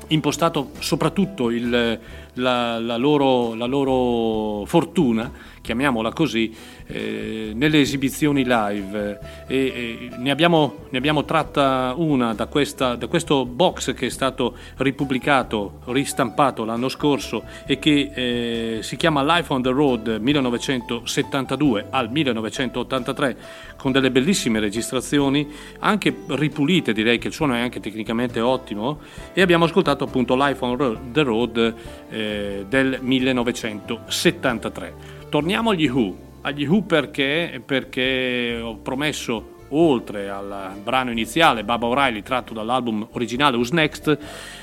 impostato 0.08 0.70
soprattutto 0.80 1.50
il- 1.50 1.98
la, 2.34 2.78
la 2.78 2.96
loro, 2.96 3.54
la 3.54 3.66
loro 3.66 4.64
fortuna, 4.66 5.30
chiamiamola 5.60 6.12
così, 6.12 6.52
eh, 6.90 7.52
nelle 7.54 7.80
esibizioni 7.80 8.44
live. 8.44 9.18
E, 9.46 9.56
e 9.56 10.10
ne, 10.16 10.30
abbiamo, 10.30 10.86
ne 10.90 10.98
abbiamo 10.98 11.24
tratta 11.24 11.94
una 11.96 12.34
da, 12.34 12.46
questa- 12.46 12.94
da 12.94 13.06
questo 13.06 13.44
box 13.44 13.94
che 13.94 14.06
è 14.06 14.10
stato 14.10 14.56
ripubblicato, 14.78 15.80
ristampato 15.86 16.64
l'anno 16.64 16.88
scorso 16.88 17.44
e 17.66 17.78
che 17.78 18.10
eh, 18.14 18.78
si 18.82 18.96
chiama 18.96 19.22
Life 19.22 19.52
on 19.52 19.62
the 19.62 19.70
Road 19.70 20.18
1972 20.20 21.86
al 21.90 22.10
1983 22.10 23.36
con 23.80 23.92
delle 23.92 24.10
bellissime 24.10 24.60
registrazioni, 24.60 25.48
anche 25.78 26.14
ripulite, 26.26 26.92
direi 26.92 27.18
che 27.18 27.28
il 27.28 27.32
suono 27.32 27.54
è 27.54 27.60
anche 27.60 27.80
tecnicamente 27.80 28.38
ottimo, 28.40 28.98
e 29.32 29.40
abbiamo 29.40 29.64
ascoltato 29.64 30.04
appunto 30.04 30.36
Life 30.36 30.62
on 30.62 31.10
the 31.12 31.22
Road 31.22 31.74
eh, 32.10 32.66
del 32.68 32.98
1973. 33.00 34.94
Torniamo 35.30 35.70
agli 35.70 35.88
Who, 35.88 36.29
agli 36.42 36.66
Who 36.66 36.82
perché, 36.82 37.62
perché 37.64 38.58
ho 38.62 38.76
promesso 38.76 39.58
oltre 39.70 40.28
al 40.28 40.72
brano 40.82 41.10
iniziale 41.10 41.64
Baba 41.64 41.86
O'Reilly 41.86 42.22
tratto 42.22 42.54
dall'album 42.54 43.06
originale 43.12 43.56
Who's 43.56 43.70
Next 43.70 44.18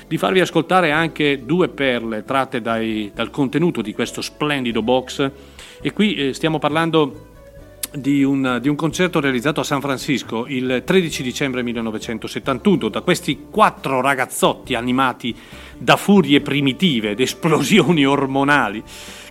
di 0.06 0.18
farvi 0.18 0.40
ascoltare 0.40 0.90
anche 0.90 1.44
due 1.44 1.68
perle 1.68 2.24
tratte 2.24 2.60
dai- 2.60 3.10
dal 3.14 3.30
contenuto 3.30 3.82
di 3.82 3.94
questo 3.94 4.20
splendido 4.20 4.82
box. 4.82 5.30
E 5.80 5.92
qui 5.92 6.14
eh, 6.14 6.34
stiamo 6.34 6.58
parlando 6.58 7.26
di 7.92 8.22
un, 8.22 8.58
di 8.60 8.68
un 8.68 8.76
concerto 8.76 9.18
realizzato 9.18 9.60
a 9.60 9.64
San 9.64 9.80
Francisco 9.80 10.46
il 10.46 10.82
13 10.84 11.22
dicembre 11.22 11.62
1971 11.62 12.88
da 12.88 13.00
questi 13.00 13.46
quattro 13.50 14.02
ragazzotti 14.02 14.74
animati 14.74 15.34
da 15.78 15.96
furie 15.96 16.42
primitive 16.42 17.10
ed 17.10 17.20
esplosioni 17.20 18.04
ormonali 18.04 18.82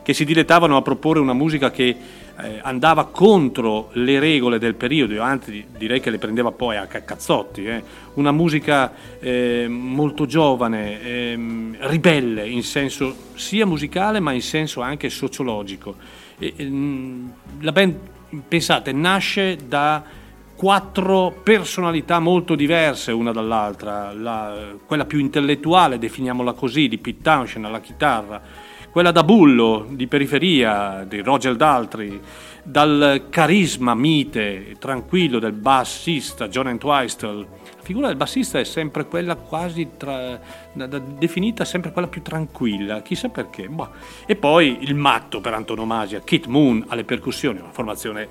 che 0.02 0.14
si 0.14 0.26
dilettavano 0.26 0.78
a 0.78 0.82
proporre 0.82 1.20
una 1.20 1.34
musica 1.34 1.70
che 1.70 1.96
eh, 2.40 2.60
andava 2.62 3.06
contro 3.06 3.90
le 3.94 4.20
regole 4.20 4.60
del 4.60 4.76
periodo, 4.76 5.20
anzi 5.22 5.66
direi 5.78 6.00
che 6.00 6.10
le 6.10 6.18
prendeva 6.20 6.52
poi 6.52 6.78
a 6.78 6.86
ca- 6.86 7.04
cazzotti, 7.04 7.66
eh. 7.66 7.84
una 8.16 8.32
musica 8.32 8.92
eh, 9.20 9.66
molto 9.68 10.26
giovane, 10.26 11.02
ehm, 11.02 11.78
ribelle 11.82 12.48
in 12.48 12.64
senso 12.64 13.16
sia 13.34 13.66
musicale 13.66 14.20
ma 14.20 14.32
in 14.32 14.42
senso 14.42 14.82
anche 14.82 15.10
sociologico. 15.10 15.96
E, 16.38 16.54
ehm, 16.56 17.34
la 17.62 17.72
band, 17.72 17.96
pensate, 18.48 18.92
nasce 18.92 19.58
da 19.68 20.04
quattro 20.56 21.40
personalità 21.44 22.20
molto 22.20 22.56
diverse 22.56 23.12
una 23.12 23.32
dall'altra, 23.32 24.12
La- 24.14 24.76
quella 24.86 25.06
più 25.06 25.20
intellettuale, 25.20 26.00
definiamola 26.00 26.54
così, 26.54 26.88
di 26.88 26.98
Pete 26.98 27.22
Townshend 27.22 27.66
alla 27.66 27.80
chitarra, 27.80 28.42
quella 28.98 29.12
da 29.12 29.24
bullo, 29.24 29.86
di 29.92 30.08
periferia, 30.08 31.06
di 31.08 31.22
Roger 31.22 31.56
Daltrey, 31.56 32.20
dal 32.64 33.28
carisma 33.30 33.94
mite, 33.94 34.76
tranquillo 34.80 35.38
del 35.38 35.52
bassista 35.52 36.48
John 36.48 36.70
Entwistle. 36.70 37.48
La 37.76 37.84
figura 37.84 38.08
del 38.08 38.16
bassista 38.16 38.58
è 38.58 38.64
sempre 38.64 39.06
quella 39.06 39.36
quasi 39.36 39.90
tra- 39.98 40.40
da- 40.74 40.88
da- 40.88 40.98
definita 40.98 41.64
sempre 41.64 41.92
quella 41.92 42.08
più 42.08 42.24
tranquilla, 42.24 43.04
chissà 43.04 43.30
perché. 43.30 43.68
Boh. 43.68 43.92
E 44.26 44.36
poi 44.36 44.80
il 44.80 44.96
matto 44.96 45.42
per 45.42 45.54
antonomasia, 45.54 46.22
Kit 46.22 46.48
Moon 46.48 46.84
alle 46.88 47.04
percussioni, 47.04 47.60
una 47.60 47.70
formazione 47.70 48.28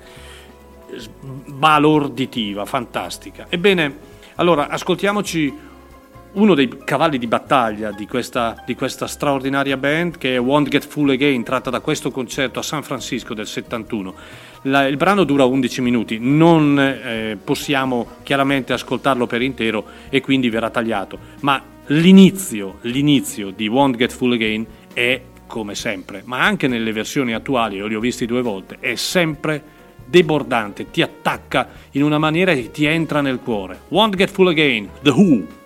balorditiva, 1.45 2.65
fantastica. 2.65 3.45
Ebbene, 3.47 3.97
allora 4.35 4.67
ascoltiamoci 4.67 5.66
uno 6.37 6.53
dei 6.53 6.69
cavalli 6.83 7.17
di 7.17 7.25
battaglia 7.25 7.91
di 7.91 8.05
questa, 8.05 8.61
di 8.65 8.75
questa 8.75 9.07
straordinaria 9.07 9.75
band 9.75 10.17
che 10.17 10.35
è 10.35 10.39
Won't 10.39 10.69
Get 10.69 10.85
Full 10.85 11.09
Again, 11.09 11.43
tratta 11.43 11.71
da 11.71 11.79
questo 11.79 12.11
concerto 12.11 12.59
a 12.59 12.63
San 12.63 12.83
Francisco 12.83 13.33
del 13.33 13.47
71. 13.47 14.13
La- 14.63 14.85
il 14.85 14.97
brano 14.97 15.23
dura 15.23 15.45
11 15.45 15.81
minuti, 15.81 16.19
non 16.21 16.79
eh, 16.79 17.37
possiamo 17.43 18.07
chiaramente 18.21 18.71
ascoltarlo 18.73 19.25
per 19.25 19.41
intero 19.41 19.85
e 20.09 20.21
quindi 20.21 20.49
verrà 20.49 20.69
tagliato, 20.69 21.17
ma 21.41 21.61
l'inizio, 21.87 22.77
l'inizio 22.81 23.49
di 23.49 23.67
Won't 23.67 23.95
Get 23.95 24.11
Full 24.11 24.33
Again 24.33 24.65
è 24.93 25.21
come 25.47 25.73
sempre, 25.73 26.21
ma 26.25 26.41
anche 26.41 26.67
nelle 26.67 26.91
versioni 26.91 27.33
attuali, 27.33 27.77
io 27.77 27.87
li 27.87 27.95
ho 27.95 27.99
visti 27.99 28.27
due 28.27 28.43
volte, 28.43 28.77
è 28.79 28.93
sempre 28.93 29.75
debordante, 30.05 30.91
ti 30.91 31.01
attacca 31.01 31.67
in 31.91 32.03
una 32.03 32.19
maniera 32.19 32.53
che 32.53 32.69
ti 32.69 32.85
entra 32.85 33.21
nel 33.21 33.39
cuore. 33.39 33.79
Won't 33.87 34.15
Get 34.15 34.29
Full 34.29 34.49
Again, 34.49 34.89
The 35.01 35.09
Who. 35.09 35.65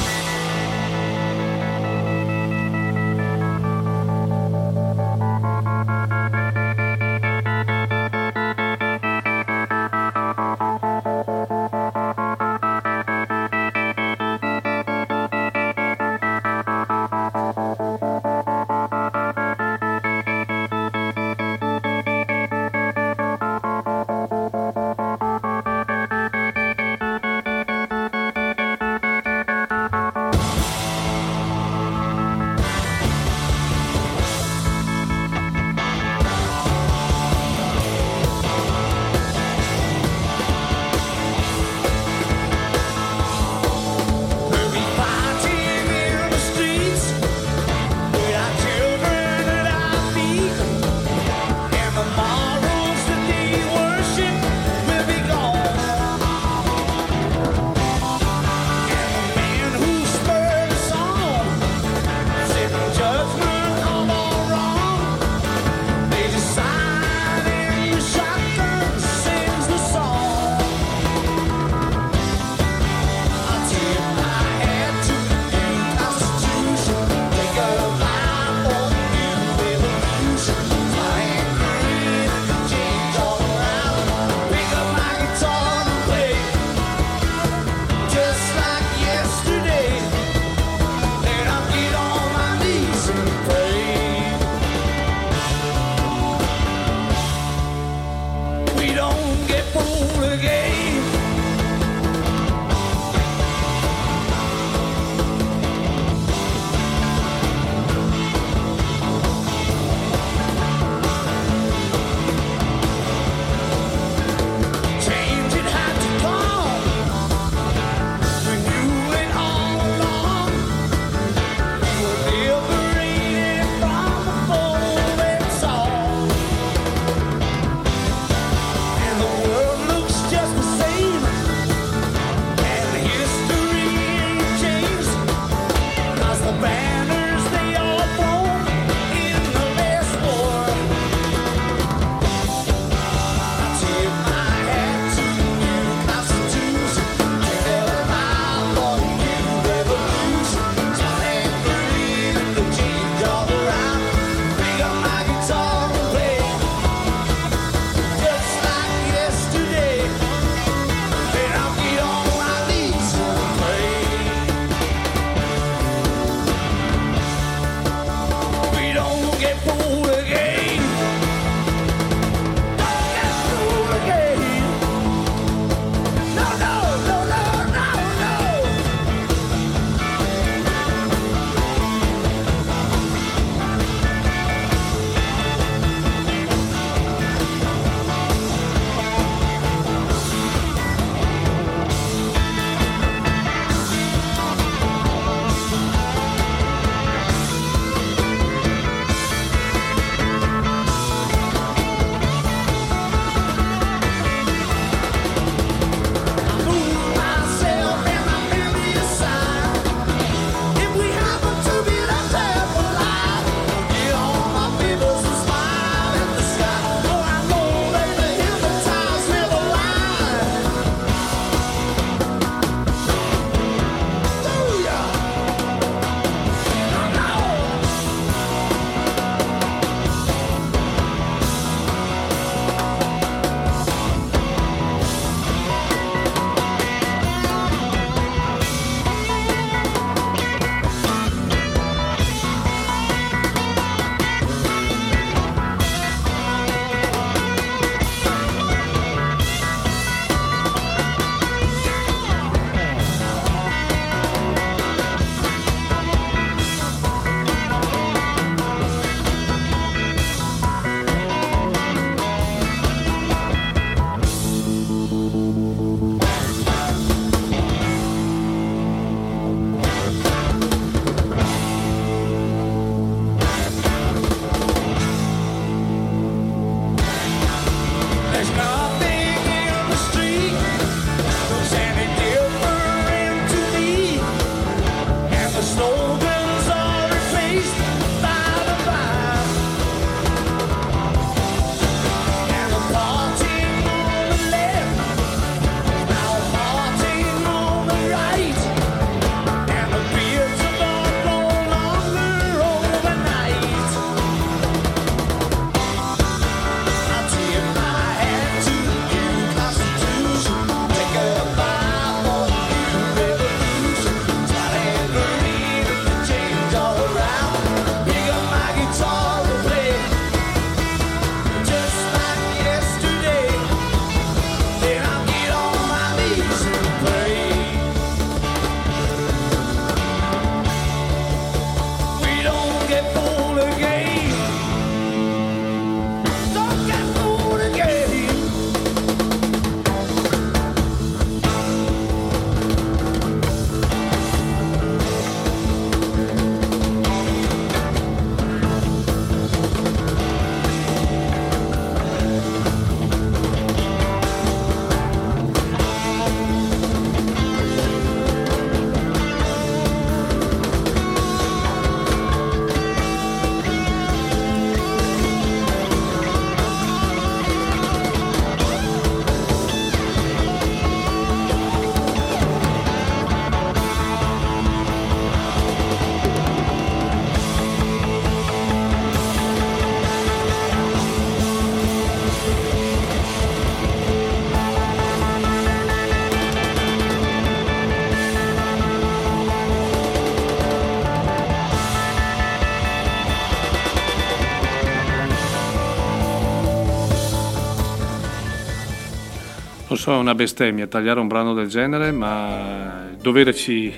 so, 400.01 400.13
è 400.13 400.17
una 400.17 400.33
bestemmia 400.33 400.87
tagliare 400.87 401.19
un 401.19 401.27
brano 401.27 401.53
del 401.53 401.67
genere, 401.67 402.11
ma 402.11 403.07
il 403.11 403.17
dovere 403.17 403.53
ci, 403.53 403.93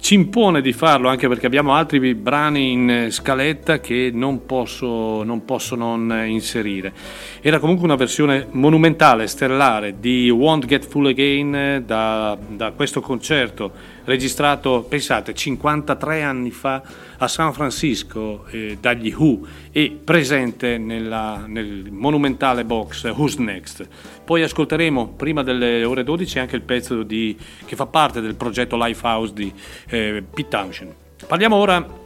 ci 0.00 0.14
impone 0.14 0.62
di 0.62 0.72
farlo, 0.72 1.08
anche 1.08 1.28
perché 1.28 1.44
abbiamo 1.44 1.74
altri 1.74 2.14
brani 2.14 2.72
in 2.72 3.06
scaletta 3.10 3.78
che 3.78 4.10
non 4.14 4.46
posso, 4.46 5.22
non 5.22 5.44
posso 5.44 5.74
non 5.74 6.24
inserire. 6.26 6.94
Era 7.42 7.58
comunque 7.58 7.84
una 7.84 7.96
versione 7.96 8.46
monumentale, 8.52 9.26
stellare 9.26 9.96
di 10.00 10.30
Won't 10.30 10.64
Get 10.64 10.86
Full 10.86 11.08
Again 11.08 11.82
da, 11.84 12.38
da 12.48 12.70
questo 12.70 13.02
concerto 13.02 13.91
registrato, 14.04 14.84
pensate, 14.88 15.34
53 15.34 16.22
anni 16.22 16.50
fa 16.50 16.82
a 17.18 17.28
San 17.28 17.52
Francisco 17.52 18.46
eh, 18.50 18.78
dagli 18.80 19.14
Who 19.16 19.46
e 19.70 19.96
presente 20.02 20.78
nella- 20.78 21.44
nel 21.46 21.90
monumentale 21.90 22.64
box 22.64 23.04
Who's 23.12 23.36
Next. 23.36 23.86
Poi 24.24 24.42
ascolteremo 24.42 25.08
prima 25.16 25.42
delle 25.42 25.84
ore 25.84 26.04
12 26.04 26.38
anche 26.38 26.56
il 26.56 26.62
pezzo 26.62 27.02
di- 27.02 27.36
che 27.64 27.76
fa 27.76 27.86
parte 27.86 28.20
del 28.20 28.34
progetto 28.34 28.76
Lifehouse 28.76 29.32
di 29.32 29.52
eh, 29.88 30.22
Pete 30.28 30.48
Townshend. 30.48 30.94
Parliamo 31.26 31.56
ora 31.56 32.00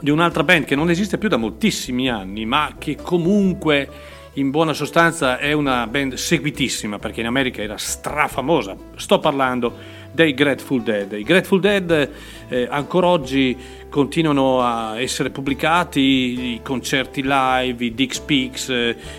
di 0.00 0.10
un'altra 0.10 0.42
band 0.42 0.64
che 0.64 0.74
non 0.74 0.90
esiste 0.90 1.18
più 1.18 1.28
da 1.28 1.36
moltissimi 1.36 2.08
anni, 2.10 2.44
ma 2.44 2.74
che 2.78 2.96
comunque 3.00 3.88
in 4.36 4.50
buona 4.50 4.72
sostanza 4.72 5.38
è 5.38 5.52
una 5.52 5.86
band 5.86 6.14
seguitissima 6.14 6.98
perché 6.98 7.20
in 7.20 7.26
America 7.26 7.60
era 7.62 7.76
strafamosa. 7.76 8.74
Sto 8.96 9.18
parlando 9.18 10.00
dei 10.12 10.34
Grateful 10.34 10.82
Dead. 10.82 11.12
I 11.12 11.22
Grateful 11.22 11.60
Dead 11.60 12.10
eh, 12.48 12.68
ancora 12.70 13.08
oggi 13.08 13.56
continuano 13.88 14.62
a 14.62 14.98
essere 15.00 15.30
pubblicati 15.30 16.00
i 16.54 16.60
concerti 16.62 17.22
live, 17.22 17.84
i 17.84 17.94
Dick 17.94 18.14
Speaks 18.14 18.68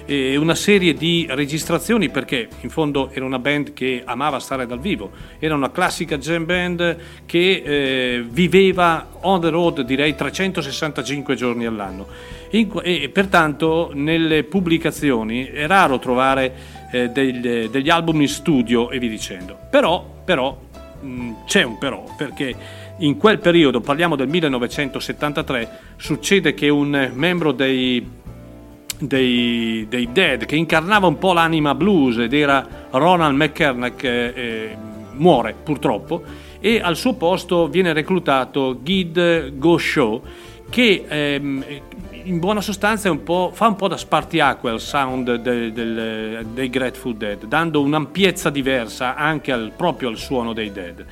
eh, 0.05 0.35
una 0.35 0.55
serie 0.55 0.93
di 0.95 1.27
registrazioni 1.29 2.09
perché 2.09 2.47
in 2.61 2.69
fondo 2.69 3.11
era 3.11 3.23
una 3.23 3.37
band 3.37 3.73
che 3.73 4.01
amava 4.03 4.39
stare 4.39 4.65
dal 4.65 4.79
vivo, 4.79 5.11
era 5.37 5.53
una 5.53 5.69
classica 5.69 6.17
jam 6.17 6.45
band 6.45 6.97
che 7.25 7.61
eh, 7.63 8.25
viveva 8.27 9.09
on 9.21 9.41
the 9.41 9.49
road 9.49 9.81
direi 9.81 10.15
365 10.15 11.35
giorni 11.35 11.65
all'anno 11.65 12.07
In 12.51 12.71
e 12.83 13.09
pertanto 13.09 13.91
nelle 13.93 14.43
pubblicazioni 14.43 15.45
è 15.45 15.67
raro 15.67 15.99
trovare 15.99 16.81
eh, 16.91 17.09
degli, 17.09 17.67
degli 17.67 17.89
album 17.89 18.21
in 18.21 18.27
studio 18.27 18.89
e 18.89 18.99
via 18.99 19.09
dicendo. 19.09 19.57
Però, 19.69 20.21
però 20.23 20.57
mh, 21.03 21.45
c'è 21.45 21.63
un 21.63 21.77
però, 21.77 22.03
perché 22.17 22.55
in 22.97 23.17
quel 23.17 23.39
periodo, 23.39 23.81
parliamo 23.81 24.15
del 24.15 24.27
1973, 24.27 25.79
succede 25.97 26.53
che 26.53 26.69
un 26.69 27.11
membro 27.13 27.51
dei, 27.51 28.07
dei, 28.99 29.85
dei 29.89 30.09
Dead, 30.11 30.45
che 30.45 30.55
incarnava 30.55 31.07
un 31.07 31.17
po' 31.17 31.33
l'anima 31.33 31.75
blues 31.75 32.17
ed 32.17 32.33
era 32.33 32.87
Ronald 32.91 33.35
McKernack, 33.35 34.03
eh, 34.03 34.33
eh, 34.35 34.77
muore 35.15 35.55
purtroppo 35.63 36.23
e 36.59 36.79
al 36.81 36.95
suo 36.95 37.15
posto 37.15 37.67
viene 37.67 37.93
reclutato 37.93 38.79
Gid 38.81 39.57
Goshow 39.57 40.21
che 40.69 41.03
ehm, 41.07 41.63
in 42.23 42.39
buona 42.39 42.61
sostanza 42.61 43.09
un 43.11 43.23
fa 43.53 43.67
un 43.67 43.75
po' 43.75 43.87
da 43.87 43.97
spartiacque 43.97 44.69
al 44.69 44.79
sound 44.79 45.35
del- 45.35 45.71
del- 45.73 46.45
dei 46.53 46.69
Grateful 46.69 47.15
Dead, 47.15 47.45
dando 47.45 47.81
un'ampiezza 47.81 48.49
diversa 48.49 49.15
anche 49.15 49.51
al- 49.51 49.71
proprio 49.75 50.09
al 50.09 50.17
suono 50.17 50.53
dei 50.53 50.71
Dead. 50.71 51.05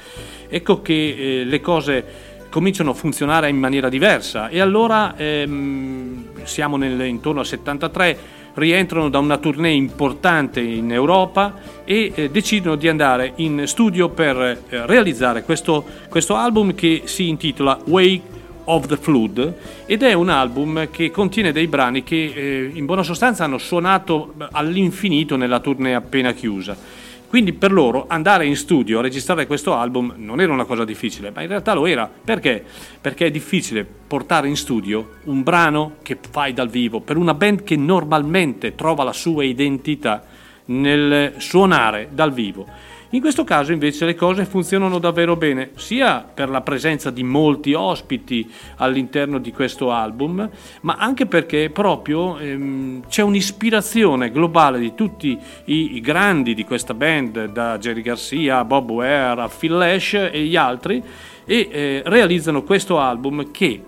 Ecco 0.50 0.82
che 0.82 0.94
eh, 1.42 1.44
le 1.44 1.62
cose 1.62 2.06
cominciano 2.50 2.92
a 2.92 2.94
funzionare 2.94 3.50
in 3.50 3.58
maniera 3.58 3.88
diversa 3.90 4.50
e 4.50 4.60
allora 4.60 5.16
ehm, 5.16 6.44
siamo 6.44 6.78
nel- 6.78 7.00
intorno 7.02 7.40
al 7.42 7.46
73 7.46 8.40
rientrano 8.54 9.08
da 9.10 9.18
una 9.20 9.38
tournée 9.38 9.72
importante 9.74 10.60
in 10.60 10.92
Europa 10.92 11.54
e 11.86 12.12
eh, 12.14 12.30
decidono 12.30 12.76
di 12.76 12.90
andare 12.90 13.32
in 13.38 13.64
studio 13.66 14.10
per 14.10 14.36
eh, 14.38 14.86
realizzare 14.86 15.44
questo, 15.44 15.86
questo 16.10 16.36
album 16.36 16.74
che 16.76 17.04
si 17.06 17.30
intitola 17.30 17.80
Wake 17.86 18.40
of 18.66 18.88
the 18.88 18.98
Flood 18.98 19.54
ed 19.86 20.04
è 20.04 20.14
un 20.14 20.30
album 20.30 20.90
che 20.92 21.12
contiene 21.12 21.52
dei 21.52 21.68
brani 21.68 22.04
che 22.04 22.32
eh, 22.36 22.72
in 22.74 22.86
buona 22.86 23.04
sostanza 23.04 23.44
hanno 23.44 23.58
suonato 23.58 24.34
all'infinito 24.52 25.36
nella 25.36 25.60
tournée 25.60 25.94
appena 25.94 26.34
chiusa. 26.34 26.76
Quindi 27.32 27.54
per 27.54 27.72
loro 27.72 28.08
andare 28.10 28.46
in 28.46 28.58
studio 28.58 29.00
a 29.00 29.02
registrare 29.02 29.48
questo 29.48 29.74
album 29.74 30.16
non 30.18 30.42
era 30.42 30.52
una 30.52 30.66
cosa 30.66 30.84
difficile, 30.84 31.32
ma 31.34 31.42
in 31.42 31.48
realtà 31.48 31.74
lo 31.74 31.86
era. 31.86 32.12
Perché? 32.24 32.62
Perché 33.00 33.28
è 33.28 33.32
difficile 33.32 33.86
portare 33.86 34.50
in 34.50 34.58
studio 34.58 35.12
un 35.24 35.42
brano 35.42 35.96
che 36.02 36.18
fai 36.30 36.52
dal 36.52 36.68
vivo 36.68 37.00
per 37.00 37.16
una 37.16 37.34
band 37.34 37.64
che 37.64 37.78
normalmente 37.78 38.76
trova 38.76 39.06
la 39.06 39.14
sua 39.14 39.46
identità 39.46 40.26
nel 40.66 41.36
suonare 41.38 42.10
dal 42.12 42.34
vivo. 42.34 42.68
In 43.14 43.20
questo 43.20 43.44
caso 43.44 43.74
invece 43.74 44.06
le 44.06 44.16
cose 44.16 44.46
funzionano 44.46 44.98
davvero 44.98 45.36
bene, 45.36 45.72
sia 45.76 46.22
per 46.22 46.50
la 46.50 46.62
presenza 46.62 47.12
di 47.12 47.24
molti 47.24 47.74
ospiti 47.74 48.50
all'interno 48.78 49.38
di 49.38 49.52
questo 49.52 49.92
album, 49.92 50.50
ma 50.82 50.96
anche 50.96 51.26
perché 51.26 51.70
proprio 51.72 52.38
ehm, 52.38 53.04
c'è 53.10 53.22
un'ispirazione 53.22 54.32
globale 54.32 54.80
di 54.80 54.96
tutti 54.96 55.38
i, 55.66 55.98
i 55.98 56.00
grandi 56.00 56.54
di 56.54 56.64
questa 56.64 56.94
band, 56.94 57.52
da 57.52 57.78
Jerry 57.78 58.02
Garcia 58.02 58.60
a 58.60 58.64
Bob 58.64 58.90
Ware 58.92 59.42
a 59.42 59.50
Phil 59.50 59.76
Lash 59.76 60.14
e 60.14 60.44
gli 60.44 60.56
altri, 60.56 61.04
e 61.44 61.68
eh, 61.70 62.04
realizzano 62.06 62.64
questo 62.64 62.98
album 62.98 63.52
che, 63.52 63.84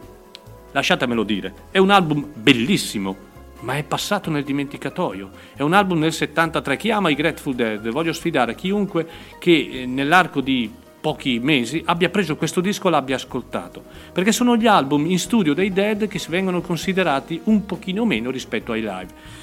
lasciatemelo 0.73 1.23
dire, 1.23 1.53
è 1.71 1.77
un 1.77 1.91
album 1.91 2.27
bellissimo, 2.33 3.31
ma 3.63 3.77
è 3.77 3.83
passato 3.83 4.29
nel 4.29 4.43
dimenticatoio. 4.43 5.29
È 5.55 5.61
un 5.61 5.73
album 5.73 6.01
del 6.01 6.13
73. 6.13 6.77
Chi 6.77 6.91
ama 6.91 7.09
i 7.09 7.15
Grateful 7.15 7.55
Dead, 7.55 7.89
voglio 7.89 8.13
sfidare 8.13 8.55
chiunque 8.55 9.07
che 9.39 9.69
eh, 9.71 9.85
nell'arco 9.85 10.41
di 10.41 10.71
pochi 11.01 11.39
mesi 11.39 11.81
abbia 11.85 12.09
preso 12.09 12.37
questo 12.37 12.61
disco 12.61 12.87
e 12.87 12.91
l'abbia 12.91 13.15
ascoltato, 13.15 13.83
perché 14.13 14.31
sono 14.31 14.55
gli 14.55 14.67
album 14.67 15.05
in 15.05 15.19
studio 15.19 15.53
dei 15.53 15.73
Dead 15.73 16.07
che 16.07 16.21
vengono 16.29 16.61
considerati 16.61 17.41
un 17.45 17.65
pochino 17.65 18.05
meno 18.05 18.31
rispetto 18.31 18.71
ai 18.71 18.81
live. 18.81 19.41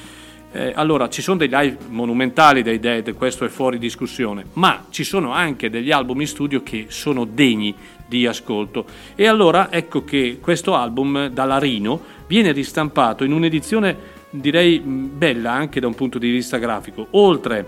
Eh, 0.52 0.72
allora, 0.74 1.08
ci 1.08 1.22
sono 1.22 1.36
dei 1.36 1.48
live 1.48 1.76
monumentali 1.88 2.62
dei 2.62 2.80
Dead, 2.80 3.14
questo 3.14 3.44
è 3.44 3.48
fuori 3.48 3.78
discussione, 3.78 4.46
ma 4.54 4.86
ci 4.90 5.04
sono 5.04 5.32
anche 5.32 5.70
degli 5.70 5.90
album 5.90 6.20
in 6.22 6.26
studio 6.26 6.62
che 6.62 6.86
sono 6.88 7.24
degni 7.24 7.74
di 8.10 8.26
ascolto. 8.26 8.84
E 9.14 9.28
allora 9.28 9.70
ecco 9.70 10.02
che 10.02 10.38
questo 10.40 10.74
album 10.74 11.28
dalla 11.28 11.58
Rino 11.58 12.02
viene 12.26 12.50
ristampato 12.50 13.22
in 13.22 13.32
un'edizione 13.32 14.18
direi 14.30 14.80
mh, 14.80 15.10
bella 15.16 15.52
anche 15.52 15.78
da 15.78 15.86
un 15.86 15.94
punto 15.94 16.18
di 16.18 16.28
vista 16.28 16.58
grafico, 16.58 17.06
oltre 17.12 17.66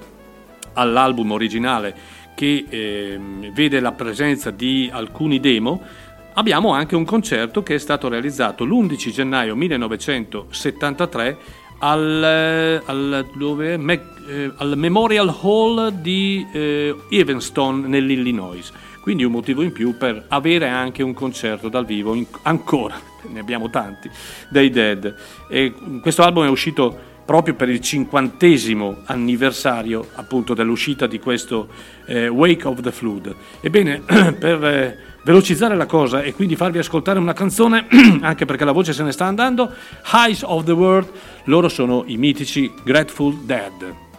all'album 0.75 1.31
originale 1.31 1.95
che 2.35 2.65
ehm, 2.69 3.53
vede 3.53 3.79
la 3.79 3.93
presenza 3.93 4.51
di 4.51 4.91
alcuni 4.93 5.39
demo, 5.39 5.81
abbiamo 6.35 6.73
anche 6.73 6.97
un 6.97 7.05
concerto 7.05 7.62
che 7.62 7.77
è 7.77 7.79
stato 7.79 8.09
realizzato 8.09 8.65
l'11 8.65 9.11
gennaio 9.11 9.55
1973 9.55 11.39
al, 11.79 12.25
eh, 12.25 12.83
al- 12.85 13.29
dove? 13.35 13.77
Mac- 13.77 14.21
eh, 14.29 14.51
al 14.57 14.77
Memorial 14.77 15.35
Hall 15.43 15.89
di 16.01 16.47
eh, 16.53 16.95
Evanston 17.11 17.85
nell'Illinois. 17.87 18.73
Quindi 19.03 19.25
un 19.25 19.33
motivo 19.33 19.63
in 19.63 19.73
più 19.73 19.97
per 19.97 20.27
avere 20.29 20.69
anche 20.69 21.03
un 21.03 21.13
concerto 21.13 21.69
dal 21.69 21.85
vivo, 21.85 22.15
in- 22.15 22.27
ancora, 22.43 22.95
ne 23.29 23.41
abbiamo 23.41 23.69
tanti, 23.69 24.09
dei 24.49 24.71
Dead. 24.71 25.15
E 25.49 25.75
questo 26.01 26.23
album 26.23 26.47
è 26.47 26.49
uscito 26.49 27.11
proprio 27.25 27.55
per 27.55 27.69
il 27.69 27.81
cinquantesimo 27.81 28.99
anniversario 29.07 30.07
appunto 30.15 30.55
dell'uscita 30.55 31.07
di 31.07 31.19
questo 31.19 31.69
eh, 32.07 32.29
Wake 32.29 32.67
of 32.67 32.81
the 32.81 32.93
Flood. 32.93 33.35
Ebbene, 33.61 34.03
per 34.39 34.65
eh, 34.65 34.99
velocizzare 35.25 35.77
la 35.77 35.87
cosa 35.87 36.23
e 36.23 36.33
quindi 36.33 36.57
farvi 36.57 36.79
ascoltare 36.79 37.19
una 37.19 37.33
canzone, 37.33 37.87
anche 38.23 38.45
perché 38.45 38.65
la 38.65 38.73
voce 38.73 38.93
se 38.93 39.03
ne 39.03 39.13
sta 39.13 39.27
andando, 39.27 39.73
Highs 40.13 40.43
of 40.43 40.65
the 40.65 40.73
World, 40.73 41.11
loro 41.45 41.69
sono 41.69 42.05
i 42.07 42.17
mitici 42.17 42.73
Grateful 42.85 43.35
Dead. 43.45 44.12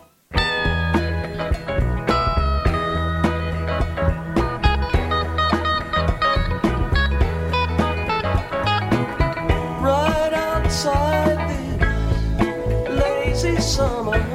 Summer 13.74 14.33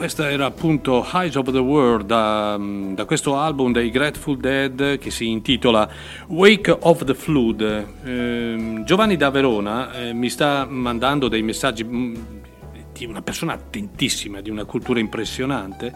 questa 0.00 0.30
era 0.30 0.46
appunto 0.46 1.06
Eyes 1.12 1.34
of 1.34 1.52
the 1.52 1.58
World 1.58 2.06
da, 2.06 2.58
da 2.58 3.04
questo 3.04 3.36
album 3.36 3.70
dei 3.70 3.90
Grateful 3.90 4.38
Dead 4.38 4.96
che 4.96 5.10
si 5.10 5.28
intitola 5.28 5.86
Wake 6.28 6.74
of 6.80 7.04
the 7.04 7.12
Flood. 7.12 7.86
Ehm, 8.04 8.84
Giovanni 8.84 9.18
da 9.18 9.28
Verona 9.28 9.92
eh, 9.92 10.14
mi 10.14 10.30
sta 10.30 10.64
mandando 10.64 11.28
dei 11.28 11.42
messaggi 11.42 11.84
mm, 11.84 12.14
di 12.94 13.04
una 13.04 13.20
persona 13.20 13.52
attentissima, 13.52 14.40
di 14.40 14.48
una 14.48 14.64
cultura 14.64 15.00
impressionante. 15.00 15.92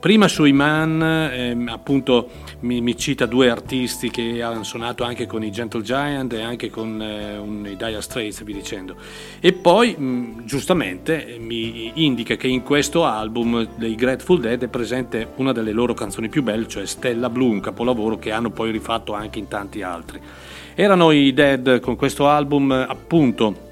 Prima 0.00 0.28
sui 0.28 0.54
Man, 0.54 1.02
ehm, 1.02 1.68
appunto, 1.68 2.30
mi, 2.62 2.80
mi 2.80 2.96
cita 2.96 3.26
due 3.26 3.50
artisti 3.50 4.10
che 4.10 4.42
hanno 4.42 4.62
suonato 4.64 5.04
anche 5.04 5.26
con 5.26 5.44
i 5.44 5.50
Gentle 5.50 5.82
Giant 5.82 6.32
e 6.32 6.42
anche 6.42 6.70
con 6.70 7.00
eh, 7.00 7.36
un, 7.36 7.66
i 7.66 7.76
Dire 7.76 8.00
Straits 8.00 8.42
via 8.42 8.54
dicendo. 8.54 8.96
E 9.40 9.52
poi, 9.52 9.94
mh, 9.96 10.44
giustamente, 10.44 11.36
mi 11.38 11.92
indica 12.04 12.36
che 12.36 12.48
in 12.48 12.62
questo 12.62 13.04
album 13.04 13.68
dei 13.76 13.94
Grateful 13.94 14.40
Dead 14.40 14.62
è 14.62 14.68
presente 14.68 15.28
una 15.36 15.52
delle 15.52 15.72
loro 15.72 15.94
canzoni 15.94 16.28
più 16.28 16.42
belle, 16.42 16.68
cioè 16.68 16.86
Stella 16.86 17.28
Blu, 17.28 17.50
un 17.50 17.60
capolavoro 17.60 18.18
che 18.18 18.32
hanno 18.32 18.50
poi 18.50 18.70
rifatto 18.70 19.12
anche 19.12 19.38
in 19.38 19.48
tanti 19.48 19.82
altri. 19.82 20.20
Erano 20.74 21.10
i 21.10 21.32
Dead 21.32 21.80
con 21.80 21.96
questo 21.96 22.28
album, 22.28 22.70
appunto, 22.70 23.70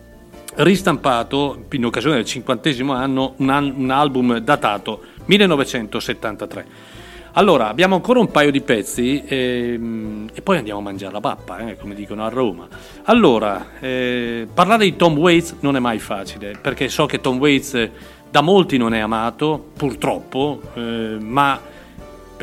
ristampato 0.57 1.67
in 1.71 1.85
occasione 1.85 2.17
del 2.17 2.25
cinquantesimo 2.25 2.93
anno, 2.93 3.35
un, 3.37 3.51
an- 3.51 3.73
un 3.77 3.91
album 3.91 4.39
datato 4.39 5.03
1973. 5.27 6.99
Allora, 7.35 7.69
abbiamo 7.69 7.95
ancora 7.95 8.19
un 8.19 8.31
paio 8.31 8.51
di 8.51 8.61
pezzi 8.61 9.23
ehm, 9.25 10.31
e 10.35 10.43
poi 10.43 10.59
andiamo 10.59 10.81
a 10.81 10.83
mangiare 10.83 11.13
la 11.13 11.21
pappa, 11.21 11.59
eh, 11.59 11.77
come 11.77 11.95
dicono 11.95 12.25
a 12.25 12.29
Roma. 12.29 12.67
Allora, 13.05 13.79
eh, 13.79 14.49
parlare 14.53 14.85
di 14.85 14.97
Tom 14.97 15.17
Waits 15.17 15.57
non 15.61 15.77
è 15.77 15.79
mai 15.79 16.01
facile, 16.01 16.57
perché 16.61 16.89
so 16.89 17.07
che 17.07 17.21
Tom 17.21 17.39
Waits 17.39 17.75
eh, 17.75 17.91
da 18.29 18.41
molti 18.41 18.79
non 18.79 18.95
è 18.95 18.99
amato, 18.99 19.71
purtroppo, 19.77 20.61
eh, 20.75 21.19
ma 21.21 21.61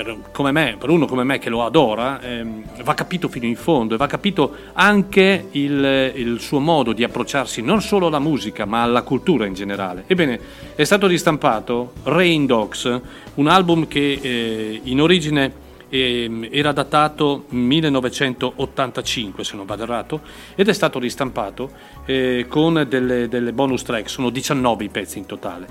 per, 0.03 0.16
come 0.32 0.51
me, 0.51 0.76
per 0.77 0.92
uno 0.92 1.08
come 1.08 1.24
me 1.24 1.40
che 1.40 1.50
lo 1.50 1.66
adora, 1.66 2.22
ehm, 2.22 2.84
va 2.84 2.93
capito 2.93 3.27
fino 3.27 3.48
in 3.48 3.56
fondo 3.56 3.95
e 3.95 3.98
va 3.98 4.06
capito 4.06 4.53
anche 4.74 5.48
il, 5.51 6.11
il 6.14 6.40
suo 6.40 6.59
modo 6.59 6.93
di 6.93 7.03
approcciarsi 7.03 7.64
non 7.64 7.82
solo 7.82 8.06
alla 8.06 8.19
musica 8.19 8.66
ma 8.66 8.84
alla 8.84 9.01
cultura 9.01 9.48
in 9.48 9.56
generale. 9.56 10.03
Ebbene, 10.06 10.40
è 10.76 10.84
stato 10.84 11.08
ristampato 11.08 11.93
Rain 12.03 12.45
Dogs, 12.45 13.00
un 13.34 13.48
album 13.48 13.88
che 13.88 14.19
eh, 14.22 14.82
in 14.84 15.01
origine 15.01 15.66
era 15.90 16.72
datato 16.72 17.45
1985 17.49 19.43
se 19.43 19.56
non 19.56 19.66
vado 19.66 19.83
errato 19.83 20.22
ed 20.56 20.67
è 20.67 20.74
stato 20.74 20.99
ristampato 20.99 21.72
eh, 22.06 22.45
con 22.48 22.85
delle, 22.88 23.27
delle 23.27 23.53
bonus 23.53 23.83
track, 23.83 24.09
sono 24.09 24.30
19 24.30 24.83
i 24.83 24.90
pezzi 24.90 25.17
in 25.17 25.25
totale. 25.25 25.67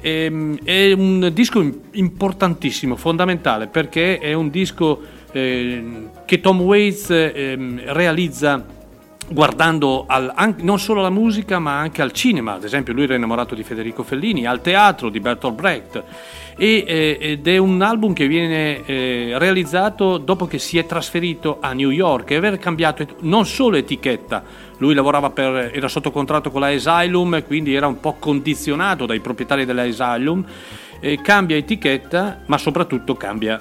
Ehm, 0.00 0.58
è 0.64 0.92
un 0.92 1.30
disco 1.32 1.60
im- 1.60 1.80
importantissimo, 1.92 2.96
fondamentale 2.96 3.66
perché 3.66 4.18
è 4.18 4.32
un 4.32 4.50
disco 4.50 5.00
eh, 5.32 6.08
che 6.24 6.40
Tom 6.40 6.60
Waits 6.60 7.10
ehm, 7.10 7.80
realizza 7.92 8.78
guardando 9.30 10.04
al- 10.06 10.32
an- 10.34 10.56
non 10.60 10.78
solo 10.80 11.00
alla 11.00 11.10
musica 11.10 11.58
ma 11.58 11.78
anche 11.78 12.02
al 12.02 12.12
cinema, 12.12 12.54
ad 12.54 12.64
esempio 12.64 12.92
lui 12.92 13.04
era 13.04 13.14
innamorato 13.14 13.54
di 13.54 13.62
Federico 13.62 14.02
Fellini, 14.02 14.46
al 14.46 14.60
teatro 14.60 15.08
di 15.08 15.20
Bertolt 15.20 15.54
Brecht. 15.54 16.02
E, 16.56 16.84
eh, 16.86 17.16
ed 17.18 17.46
è 17.46 17.56
un 17.56 17.80
album 17.80 18.12
che 18.12 18.26
viene 18.26 18.84
eh, 18.84 19.32
realizzato 19.38 20.18
dopo 20.18 20.46
che 20.46 20.58
si 20.58 20.76
è 20.76 20.84
trasferito 20.84 21.56
a 21.58 21.72
New 21.72 21.88
York 21.88 22.32
e 22.32 22.34
aver 22.34 22.58
cambiato 22.58 23.06
non 23.20 23.46
solo 23.46 23.76
etichetta, 23.76 24.42
lui 24.78 24.94
per, 25.32 25.70
era 25.72 25.88
sotto 25.88 26.10
contratto 26.10 26.50
con 26.50 26.60
la 26.60 26.66
Asylum 26.66 27.42
quindi 27.46 27.74
era 27.74 27.86
un 27.86 27.98
po' 27.98 28.16
condizionato 28.18 29.06
dai 29.06 29.20
proprietari 29.20 29.64
della 29.64 29.82
Asylum, 29.82 30.44
eh, 31.00 31.18
cambia 31.22 31.56
etichetta 31.56 32.42
ma 32.44 32.58
soprattutto 32.58 33.14
cambia 33.14 33.58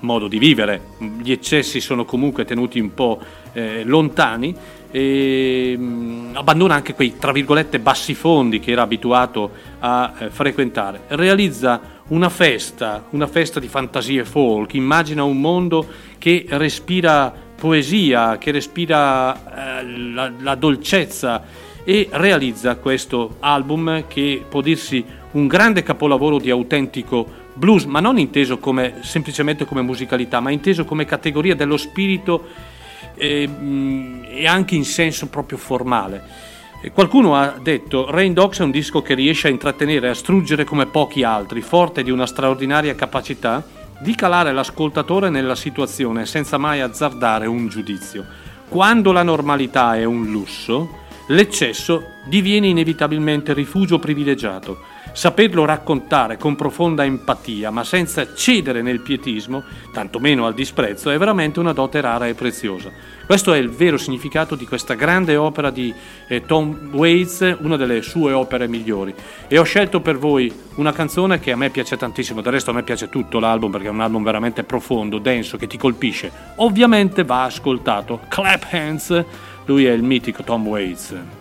modo 0.00 0.28
di 0.28 0.38
vivere, 0.38 0.80
gli 1.20 1.32
eccessi 1.32 1.80
sono 1.80 2.04
comunque 2.04 2.44
tenuti 2.44 2.78
un 2.78 2.94
po' 2.94 3.20
eh, 3.52 3.82
lontani 3.84 4.54
e 4.90 5.76
mh, 5.76 6.30
abbandona 6.34 6.74
anche 6.74 6.94
quei 6.94 7.16
tra 7.18 7.32
virgolette 7.32 7.78
bassi 7.78 8.14
fondi 8.14 8.60
che 8.60 8.70
era 8.70 8.82
abituato 8.82 9.50
a 9.80 10.14
eh, 10.18 10.30
frequentare. 10.30 11.02
Realizza 11.08 11.96
una 12.08 12.28
festa, 12.28 13.04
una 13.10 13.26
festa 13.26 13.60
di 13.60 13.68
fantasie 13.68 14.24
folk, 14.24 14.74
immagina 14.74 15.24
un 15.24 15.40
mondo 15.40 15.86
che 16.18 16.46
respira 16.48 17.32
poesia, 17.54 18.38
che 18.38 18.50
respira 18.50 19.80
eh, 19.80 19.86
la, 20.12 20.32
la 20.40 20.54
dolcezza 20.54 21.42
e 21.84 22.08
realizza 22.12 22.76
questo 22.76 23.36
album 23.40 24.04
che 24.08 24.44
può 24.48 24.60
dirsi 24.60 25.04
un 25.32 25.46
grande 25.46 25.82
capolavoro 25.82 26.38
di 26.38 26.50
autentico 26.50 27.26
blues, 27.54 27.84
ma 27.84 28.00
non 28.00 28.18
inteso 28.18 28.58
come, 28.58 28.96
semplicemente 29.00 29.64
come 29.64 29.82
musicalità, 29.82 30.40
ma 30.40 30.50
inteso 30.50 30.84
come 30.84 31.04
categoria 31.04 31.54
dello 31.54 31.76
spirito 31.76 32.76
e, 33.18 33.46
mh, 33.46 34.26
e 34.28 34.46
anche 34.46 34.74
in 34.74 34.84
senso 34.84 35.28
proprio 35.28 35.58
formale. 35.58 36.46
Qualcuno 36.92 37.34
ha 37.34 37.56
detto 37.60 38.08
Rain 38.08 38.32
Dogs 38.32 38.60
è 38.60 38.62
un 38.62 38.70
disco 38.70 39.02
che 39.02 39.14
riesce 39.14 39.48
a 39.48 39.50
intrattenere 39.50 40.06
e 40.06 40.10
a 40.10 40.14
struggere 40.14 40.62
come 40.62 40.86
pochi 40.86 41.24
altri, 41.24 41.60
forte 41.60 42.04
di 42.04 42.12
una 42.12 42.24
straordinaria 42.24 42.94
capacità 42.94 43.64
di 44.00 44.14
calare 44.14 44.52
l'ascoltatore 44.52 45.28
nella 45.28 45.56
situazione 45.56 46.24
senza 46.24 46.56
mai 46.56 46.80
azzardare 46.80 47.46
un 47.46 47.66
giudizio. 47.66 48.24
Quando 48.68 49.10
la 49.10 49.24
normalità 49.24 49.96
è 49.96 50.04
un 50.04 50.26
lusso, 50.26 50.88
l'eccesso 51.28 52.04
diviene 52.28 52.68
inevitabilmente 52.68 53.52
rifugio 53.54 53.98
privilegiato. 53.98 54.78
Saperlo 55.18 55.64
raccontare 55.64 56.36
con 56.36 56.54
profonda 56.54 57.04
empatia, 57.04 57.72
ma 57.72 57.82
senza 57.82 58.36
cedere 58.36 58.82
nel 58.82 59.00
pietismo, 59.00 59.64
tantomeno 59.92 60.46
al 60.46 60.54
disprezzo, 60.54 61.10
è 61.10 61.18
veramente 61.18 61.58
una 61.58 61.72
dote 61.72 62.00
rara 62.00 62.28
e 62.28 62.34
preziosa. 62.34 62.92
Questo 63.26 63.52
è 63.52 63.58
il 63.58 63.68
vero 63.68 63.96
significato 63.96 64.54
di 64.54 64.64
questa 64.64 64.94
grande 64.94 65.34
opera 65.34 65.70
di 65.70 65.92
eh, 66.28 66.46
Tom 66.46 66.90
Waits, 66.92 67.56
una 67.62 67.74
delle 67.74 68.00
sue 68.02 68.30
opere 68.30 68.68
migliori. 68.68 69.12
E 69.48 69.58
ho 69.58 69.64
scelto 69.64 70.00
per 70.00 70.18
voi 70.18 70.54
una 70.76 70.92
canzone 70.92 71.40
che 71.40 71.50
a 71.50 71.56
me 71.56 71.70
piace 71.70 71.96
tantissimo, 71.96 72.40
del 72.40 72.52
resto 72.52 72.70
a 72.70 72.74
me 72.74 72.84
piace 72.84 73.08
tutto 73.08 73.40
l'album 73.40 73.72
perché 73.72 73.88
è 73.88 73.90
un 73.90 74.00
album 74.00 74.22
veramente 74.22 74.62
profondo, 74.62 75.18
denso, 75.18 75.56
che 75.56 75.66
ti 75.66 75.78
colpisce. 75.78 76.30
Ovviamente 76.58 77.24
va 77.24 77.42
ascoltato. 77.42 78.20
Clap 78.28 78.68
Hands, 78.70 79.24
lui 79.64 79.84
è 79.84 79.90
il 79.90 80.04
mitico 80.04 80.44
Tom 80.44 80.64
Waits. 80.64 81.37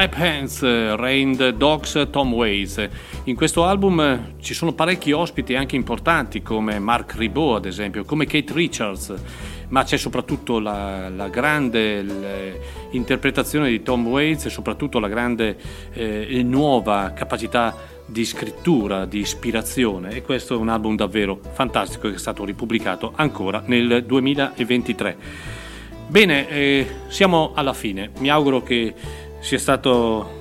Clap 0.00 0.16
Hands, 0.16 0.62
eh, 0.62 0.96
Rained 0.96 1.50
Dogs, 1.50 2.08
Tom 2.10 2.32
Waits. 2.32 2.88
In 3.24 3.36
questo 3.36 3.66
album 3.66 4.00
eh, 4.00 4.34
ci 4.40 4.54
sono 4.54 4.72
parecchi 4.72 5.12
ospiti 5.12 5.54
anche 5.54 5.76
importanti 5.76 6.40
come 6.40 6.78
Mark 6.78 7.16
Ribot 7.16 7.58
ad 7.58 7.66
esempio, 7.66 8.06
come 8.06 8.24
Kate 8.24 8.50
Richards, 8.54 9.12
ma 9.68 9.84
c'è 9.84 9.98
soprattutto 9.98 10.58
la, 10.58 11.10
la 11.10 11.28
grande 11.28 12.02
l- 12.02 12.58
interpretazione 12.92 13.68
di 13.68 13.82
Tom 13.82 14.06
Waits 14.06 14.46
e 14.46 14.48
soprattutto 14.48 14.98
la 15.00 15.08
grande 15.08 15.58
eh, 15.92 16.26
e 16.30 16.42
nuova 16.44 17.12
capacità 17.14 17.76
di 18.06 18.24
scrittura, 18.24 19.04
di 19.04 19.18
ispirazione 19.18 20.12
e 20.12 20.22
questo 20.22 20.54
è 20.54 20.56
un 20.56 20.70
album 20.70 20.96
davvero 20.96 21.38
fantastico 21.52 22.08
che 22.08 22.14
è 22.14 22.18
stato 22.18 22.46
ripubblicato 22.46 23.12
ancora 23.16 23.62
nel 23.66 24.02
2023. 24.06 25.16
Bene, 26.10 26.48
eh, 26.48 26.86
siamo 27.06 27.52
alla 27.54 27.72
fine. 27.72 28.10
Mi 28.18 28.30
auguro 28.30 28.64
che 28.64 28.92
sia 29.50 29.58
stato 29.58 30.38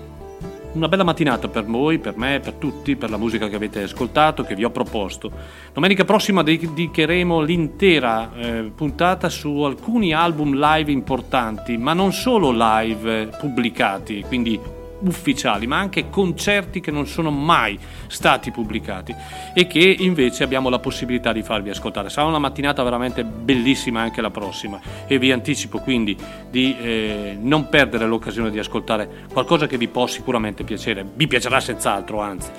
una 0.74 0.88
bella 0.88 1.04
mattinata 1.04 1.48
per 1.48 1.66
voi, 1.66 1.98
per 1.98 2.16
me, 2.16 2.40
per 2.40 2.54
tutti, 2.54 2.96
per 2.96 3.10
la 3.10 3.18
musica 3.18 3.48
che 3.48 3.56
avete 3.56 3.82
ascoltato, 3.82 4.44
che 4.44 4.54
vi 4.54 4.64
ho 4.64 4.70
proposto. 4.70 5.32
Domenica 5.74 6.06
prossima 6.06 6.44
dedicheremo 6.44 7.42
l'intera 7.42 8.32
eh, 8.36 8.72
puntata 8.76 9.28
su 9.30 9.62
alcuni 9.62 10.14
album 10.14 10.54
live 10.54 10.92
importanti, 10.92 11.76
ma 11.76 11.94
non 11.94 12.14
solo 12.14 12.52
live 12.52 13.22
eh, 13.22 13.28
pubblicati, 13.36 14.24
quindi 14.28 14.60
ufficiali, 15.02 15.68
ma 15.68 15.78
anche 15.78 16.10
concerti 16.10 16.80
che 16.80 16.92
non 16.92 17.08
sono 17.08 17.32
mai 17.32 17.78
stati 18.08 18.52
pubblicati 18.52 19.16
e 19.54 19.68
che 19.68 19.96
invece 20.00 20.44
abbiamo 20.44 20.70
la 20.70 20.80
possibilità 20.80 21.32
di 21.32 21.42
farvi 21.42 21.70
ascoltare. 21.70 22.10
Sarà 22.10 22.28
una 22.28 22.40
mattinata 22.40 22.84
veramente 22.84 23.24
bellissima 23.24 24.02
anche 24.02 24.22
la 24.22 24.30
prossima 24.30 24.80
e 25.08 25.18
vi 25.20 25.32
anticipo 25.32 25.80
quindi 25.80 26.18
di 26.50 26.76
eh, 26.80 27.38
non 27.40 27.70
perdere 27.70 28.06
l'occasione 28.08 28.52
di 28.52 28.60
ascoltare 28.60 29.26
qualcosa 29.32 29.68
che 29.68 29.78
vi 29.78 29.88
può 29.88 30.08
sicuramente 30.08 30.64
piacere, 30.64 31.06
vi 31.14 31.28
piacerà 31.28 31.60
senz'altro 31.60 32.20
anzi. 32.22 32.50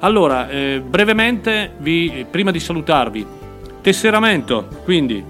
Allora, 0.00 0.48
eh, 0.48 0.82
brevemente, 0.84 1.72
vi, 1.78 2.24
prima 2.30 2.50
di 2.50 2.58
salutarvi, 2.58 3.26
tesseramento, 3.82 4.66
quindi 4.84 5.22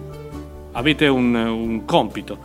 avete 0.73 1.09
un, 1.09 1.35
un 1.35 1.85
compito. 1.85 2.39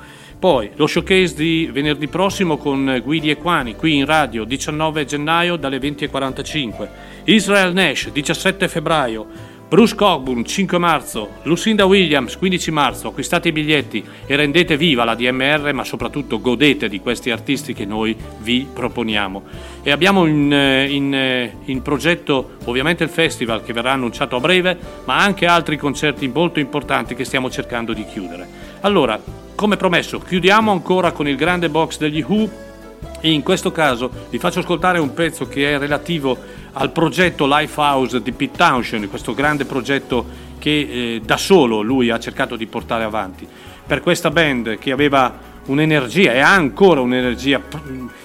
Poi 0.46 0.70
lo 0.76 0.86
showcase 0.86 1.34
di 1.34 1.68
venerdì 1.74 2.08
prossimo 2.08 2.58
con 2.58 3.02
Guidi 3.04 3.32
Equani 3.32 3.76
qui 3.76 3.96
in 3.96 4.06
radio 4.06 4.44
19 4.44 5.04
gennaio 5.04 5.56
dalle 5.56 5.80
20.45. 5.80 6.88
Israel 7.24 7.74
Nash 7.74 8.12
17 8.12 8.68
febbraio. 8.68 9.26
Bruce 9.68 9.96
Cockburn 9.96 10.46
5 10.46 10.78
marzo. 10.78 11.30
Lucinda 11.46 11.86
Williams 11.86 12.38
15 12.38 12.70
marzo. 12.70 13.08
Acquistate 13.08 13.48
i 13.48 13.52
biglietti 13.52 14.06
e 14.28 14.36
rendete 14.36 14.78
viva 14.78 15.04
la 15.04 15.16
DMR 15.16 15.74
ma 15.74 15.84
soprattutto 15.84 16.40
godete 16.40 16.90
di 16.90 17.00
questi 17.00 17.32
artisti 17.32 17.74
che 17.74 17.86
noi 17.86 18.16
vi 18.42 18.68
proponiamo. 18.72 19.42
E 19.82 19.90
abbiamo 19.90 20.28
in, 20.28 20.52
in, 20.52 21.50
in 21.66 21.82
progetto 21.82 22.58
ovviamente 22.66 23.04
il 23.04 23.10
festival 23.10 23.64
che 23.64 23.74
verrà 23.74 23.94
annunciato 23.94 24.36
a 24.36 24.40
breve 24.40 24.78
ma 25.06 25.18
anche 25.18 25.48
altri 25.48 25.76
concerti 25.76 26.28
molto 26.28 26.60
importanti 26.60 27.16
che 27.16 27.26
stiamo 27.26 27.50
cercando 27.50 27.94
di 27.94 28.06
chiudere. 28.06 28.66
Allora, 28.86 29.20
come 29.56 29.78
promesso, 29.78 30.20
chiudiamo 30.20 30.72
ancora 30.72 31.12
con 31.12 31.28
il 31.28 31.36
grande 31.36 31.70
box 31.70 31.98
degli 31.98 32.24
Who 32.26 32.48
e 33.20 33.32
in 33.32 33.42
questo 33.42 33.72
caso 33.72 34.12
vi 34.30 34.38
faccio 34.38 34.60
ascoltare 34.60 35.00
un 35.00 35.12
pezzo 35.12 35.48
che 35.48 35.74
è 35.74 35.80
relativo 35.80 36.38
al 36.74 36.92
progetto 36.92 37.48
Lifehouse 37.48 38.22
di 38.22 38.32
Pete 38.32 38.56
Townshend, 38.56 39.10
questo 39.10 39.34
grande 39.34 39.66
progetto 39.66 40.24
che 40.60 41.16
eh, 41.16 41.22
da 41.26 41.36
solo 41.36 41.82
lui 41.82 42.12
ha 42.12 42.20
cercato 42.20 42.56
di 42.56 42.68
portare 42.68 43.04
avanti. 43.04 43.48
Per 43.88 44.02
questa 44.02 44.30
band 44.30 44.78
che 44.78 44.92
aveva 44.92 45.36
un'energia 45.66 46.34
e 46.34 46.40
ha 46.42 46.54
ancora 46.54 47.02
un'energia 47.02 47.60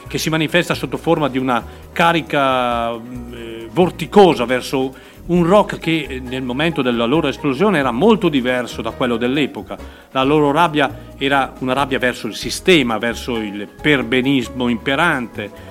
che 0.07 0.19
si 0.19 0.29
manifesta 0.29 0.75
sotto 0.75 0.99
forma 0.99 1.31
di 1.31 1.39
una 1.39 1.65
carica 1.91 2.93
eh, 2.93 3.67
vorticosa 3.73 4.45
verso 4.45 4.95
un 5.27 5.47
rock 5.47 5.79
che 5.79 6.07
eh, 6.09 6.21
nel 6.21 6.43
momento 6.43 6.83
della 6.83 7.05
loro 7.05 7.29
esplosione 7.29 7.79
era 7.79 7.91
molto 7.91 8.29
diverso 8.29 8.83
da 8.83 8.91
quello 8.91 9.17
dell'epoca. 9.17 9.77
La 10.11 10.23
loro 10.23 10.51
rabbia 10.51 11.13
era 11.17 11.53
una 11.59 11.73
rabbia 11.73 11.99
verso 11.99 12.27
il 12.27 12.35
sistema, 12.35 12.99
verso 12.99 13.37
il 13.37 13.69
perbenismo 13.81 14.69
imperante, 14.69 15.69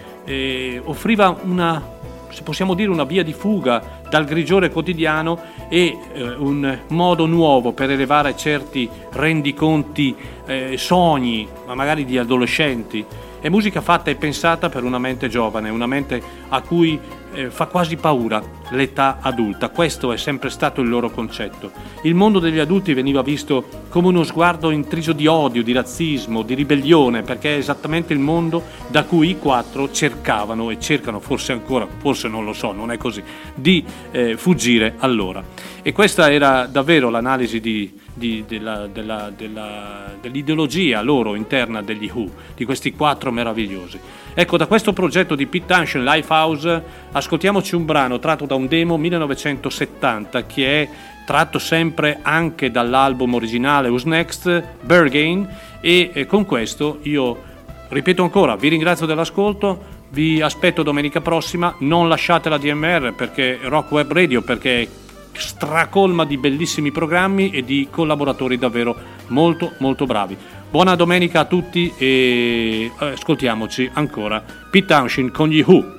offriva 0.84 1.36
una, 1.42 1.84
se 2.30 2.44
possiamo 2.44 2.76
dire, 2.76 2.90
una 2.90 3.03
via 3.03 3.24
di 3.24 3.34
fuga 3.34 4.02
dal 4.10 4.26
grigiore 4.26 4.69
quotidiano 4.69 5.40
e 5.69 5.98
eh, 6.14 6.36
un 6.36 6.80
modo 6.90 7.26
nuovo 7.26 7.72
per 7.72 7.90
elevare 7.92 8.36
certi 8.36 8.90
rendiconti, 9.11 10.16
eh, 10.45 10.78
sogni, 10.78 11.48
ma 11.66 11.76
magari 11.76 12.06
di 12.06 12.18
adolescenti. 12.18 13.06
È 13.42 13.48
musica 13.50 13.82
fatta 13.82 14.11
e 14.11 14.16
pensata 14.16 14.69
per 14.69 14.84
una 14.84 15.00
mente 15.00 15.30
giovane, 15.30 15.69
una 15.69 15.88
mente 15.88 16.22
a 16.50 16.61
cui 16.61 17.00
eh, 17.34 17.50
fa 17.50 17.68
quasi 17.68 17.95
paura 17.95 18.42
l'età 18.72 19.17
adulta. 19.22 19.69
Questo 19.69 20.11
è 20.11 20.17
sempre 20.17 20.49
stato 20.49 20.81
il 20.81 20.89
loro 20.89 21.09
concetto. 21.09 21.72
Il 22.03 22.15
mondo 22.15 22.39
degli 22.39 22.59
adulti 22.59 22.93
veniva 22.93 23.22
visto 23.22 23.67
come 23.89 24.07
uno 24.07 24.23
sguardo 24.23 24.72
intriso 24.72 25.14
di 25.14 25.27
odio, 25.27 25.64
di 25.64 25.73
razzismo, 25.73 26.41
di 26.43 26.53
ribellione, 26.53 27.22
perché 27.22 27.56
è 27.56 27.57
esattamente 27.57 28.14
il 28.14 28.19
mondo 28.19 28.64
da 28.88 29.03
cui 29.03 29.30
i 29.30 29.39
quattro 29.39 29.91
cercavano 29.91 30.69
e 30.69 30.80
cercano, 30.80 31.19
forse 31.19 31.51
ancora, 31.51 31.88
forse 31.98 32.27
non 32.27 32.45
lo 32.45 32.53
so, 32.53 32.72
non 32.72 32.91
è 32.91 32.98
così, 32.98 33.23
di 33.56 33.83
eh, 34.11 34.38
fuggire 34.38 34.95
allora. 34.99 35.43
E 35.81 35.91
questa 35.91 36.31
era 36.31 36.67
davvero 36.67 37.09
l'analisi 37.09 37.59
di, 37.59 37.91
di, 38.14 38.43
della, 38.48 38.88
della, 38.88 39.31
della, 39.35 40.14
dell'ideologia 40.19 41.01
loro 41.01 41.35
interna 41.35 41.81
degli 41.81 42.09
Who, 42.14 42.30
di 42.56 42.65
questi 42.65 42.91
quattro 42.93 43.31
meravigliosi. 43.31 43.99
Ecco, 44.33 44.57
da 44.57 44.67
questo 44.67 44.93
progetto 44.93 45.35
di 45.35 45.48
Pete 45.48 45.65
Townshend 45.65 46.06
Lifehouse 46.06 46.83
ascoltiamoci 47.11 47.75
un 47.75 47.85
brano 47.85 48.19
tratto 48.19 48.45
da 48.45 48.56
un 48.60 48.68
demo 48.68 48.98
1970 48.98 50.46
che 50.46 50.82
è 50.82 50.90
tratto 51.26 51.60
sempre 51.60 52.20
anche 52.22 52.72
dall'album 52.72 53.34
originale 53.36 53.88
Who's 53.88 54.04
Next, 54.04 54.64
Bergain, 54.82 55.48
e 55.80 56.12
eh, 56.14 56.26
con 56.26 56.46
questo 56.46 57.00
io 57.04 57.48
ripeto 57.88 58.22
ancora, 58.24 58.56
vi 58.56 58.68
ringrazio 58.68 59.06
dell'ascolto, 59.06 59.98
vi 60.10 60.42
aspetto 60.42 60.84
domenica 60.84 61.22
prossima, 61.22 61.76
non 61.80 62.08
lasciate 62.08 62.50
la 62.50 62.58
DMR 62.58 63.14
perché 63.16 63.60
Rock 63.62 63.92
Web 63.92 64.12
Radio 64.12 64.42
perché 64.42 64.82
è 64.82 64.88
stracolma 65.34 66.26
di 66.26 66.38
bellissimi 66.38 66.92
programmi 66.92 67.52
e 67.52 67.64
di 67.64 67.88
collaboratori 67.90 68.58
davvero 68.58 68.96
molto 69.28 69.74
molto 69.78 70.06
bravi. 70.06 70.36
Buona 70.70 70.96
domenica 70.96 71.42
a 71.42 71.46
tutti 71.46 71.94
e 71.98 72.92
eh, 73.00 73.06
ascoltiamoci 73.06 73.90
ancora 73.94 74.44
Pete 74.70 74.88
Townshend 74.88 75.32
con 75.32 75.48
gli 75.48 75.64
Who. 75.66 75.99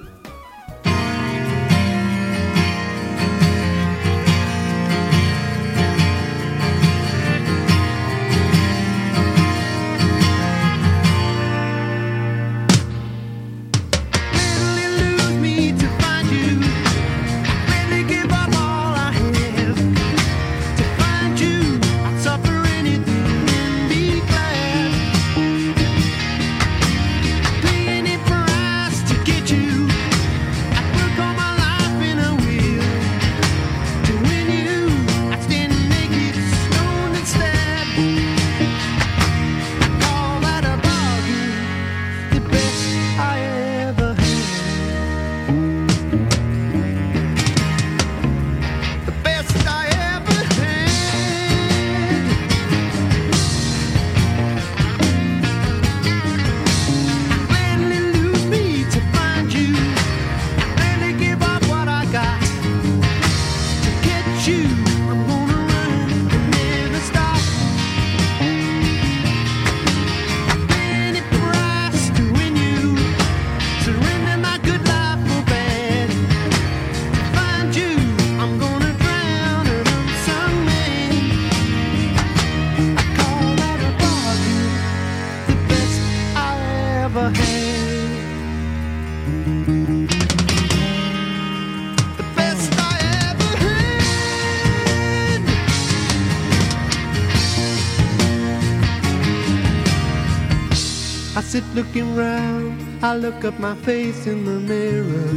look 103.42 103.54
up 103.54 103.58
my 103.58 103.74
face 103.76 104.26
in 104.26 104.44
the 104.44 104.60
mirror, 104.60 105.30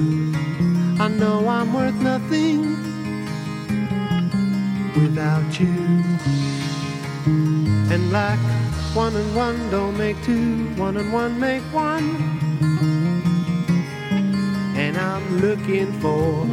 I 1.02 1.08
know 1.08 1.48
I'm 1.48 1.74
worth 1.74 1.96
nothing 2.02 2.62
without 5.02 5.58
you. 5.58 6.04
And 7.94 8.12
like 8.12 8.40
one 8.94 9.16
and 9.16 9.34
one 9.34 9.70
don't 9.72 9.98
make 9.98 10.22
two, 10.24 10.66
one 10.76 10.98
and 10.98 11.14
one 11.14 11.40
make 11.40 11.64
one. 11.72 12.04
And 14.76 14.98
I'm 14.98 15.40
looking 15.40 15.94
for 16.02 16.46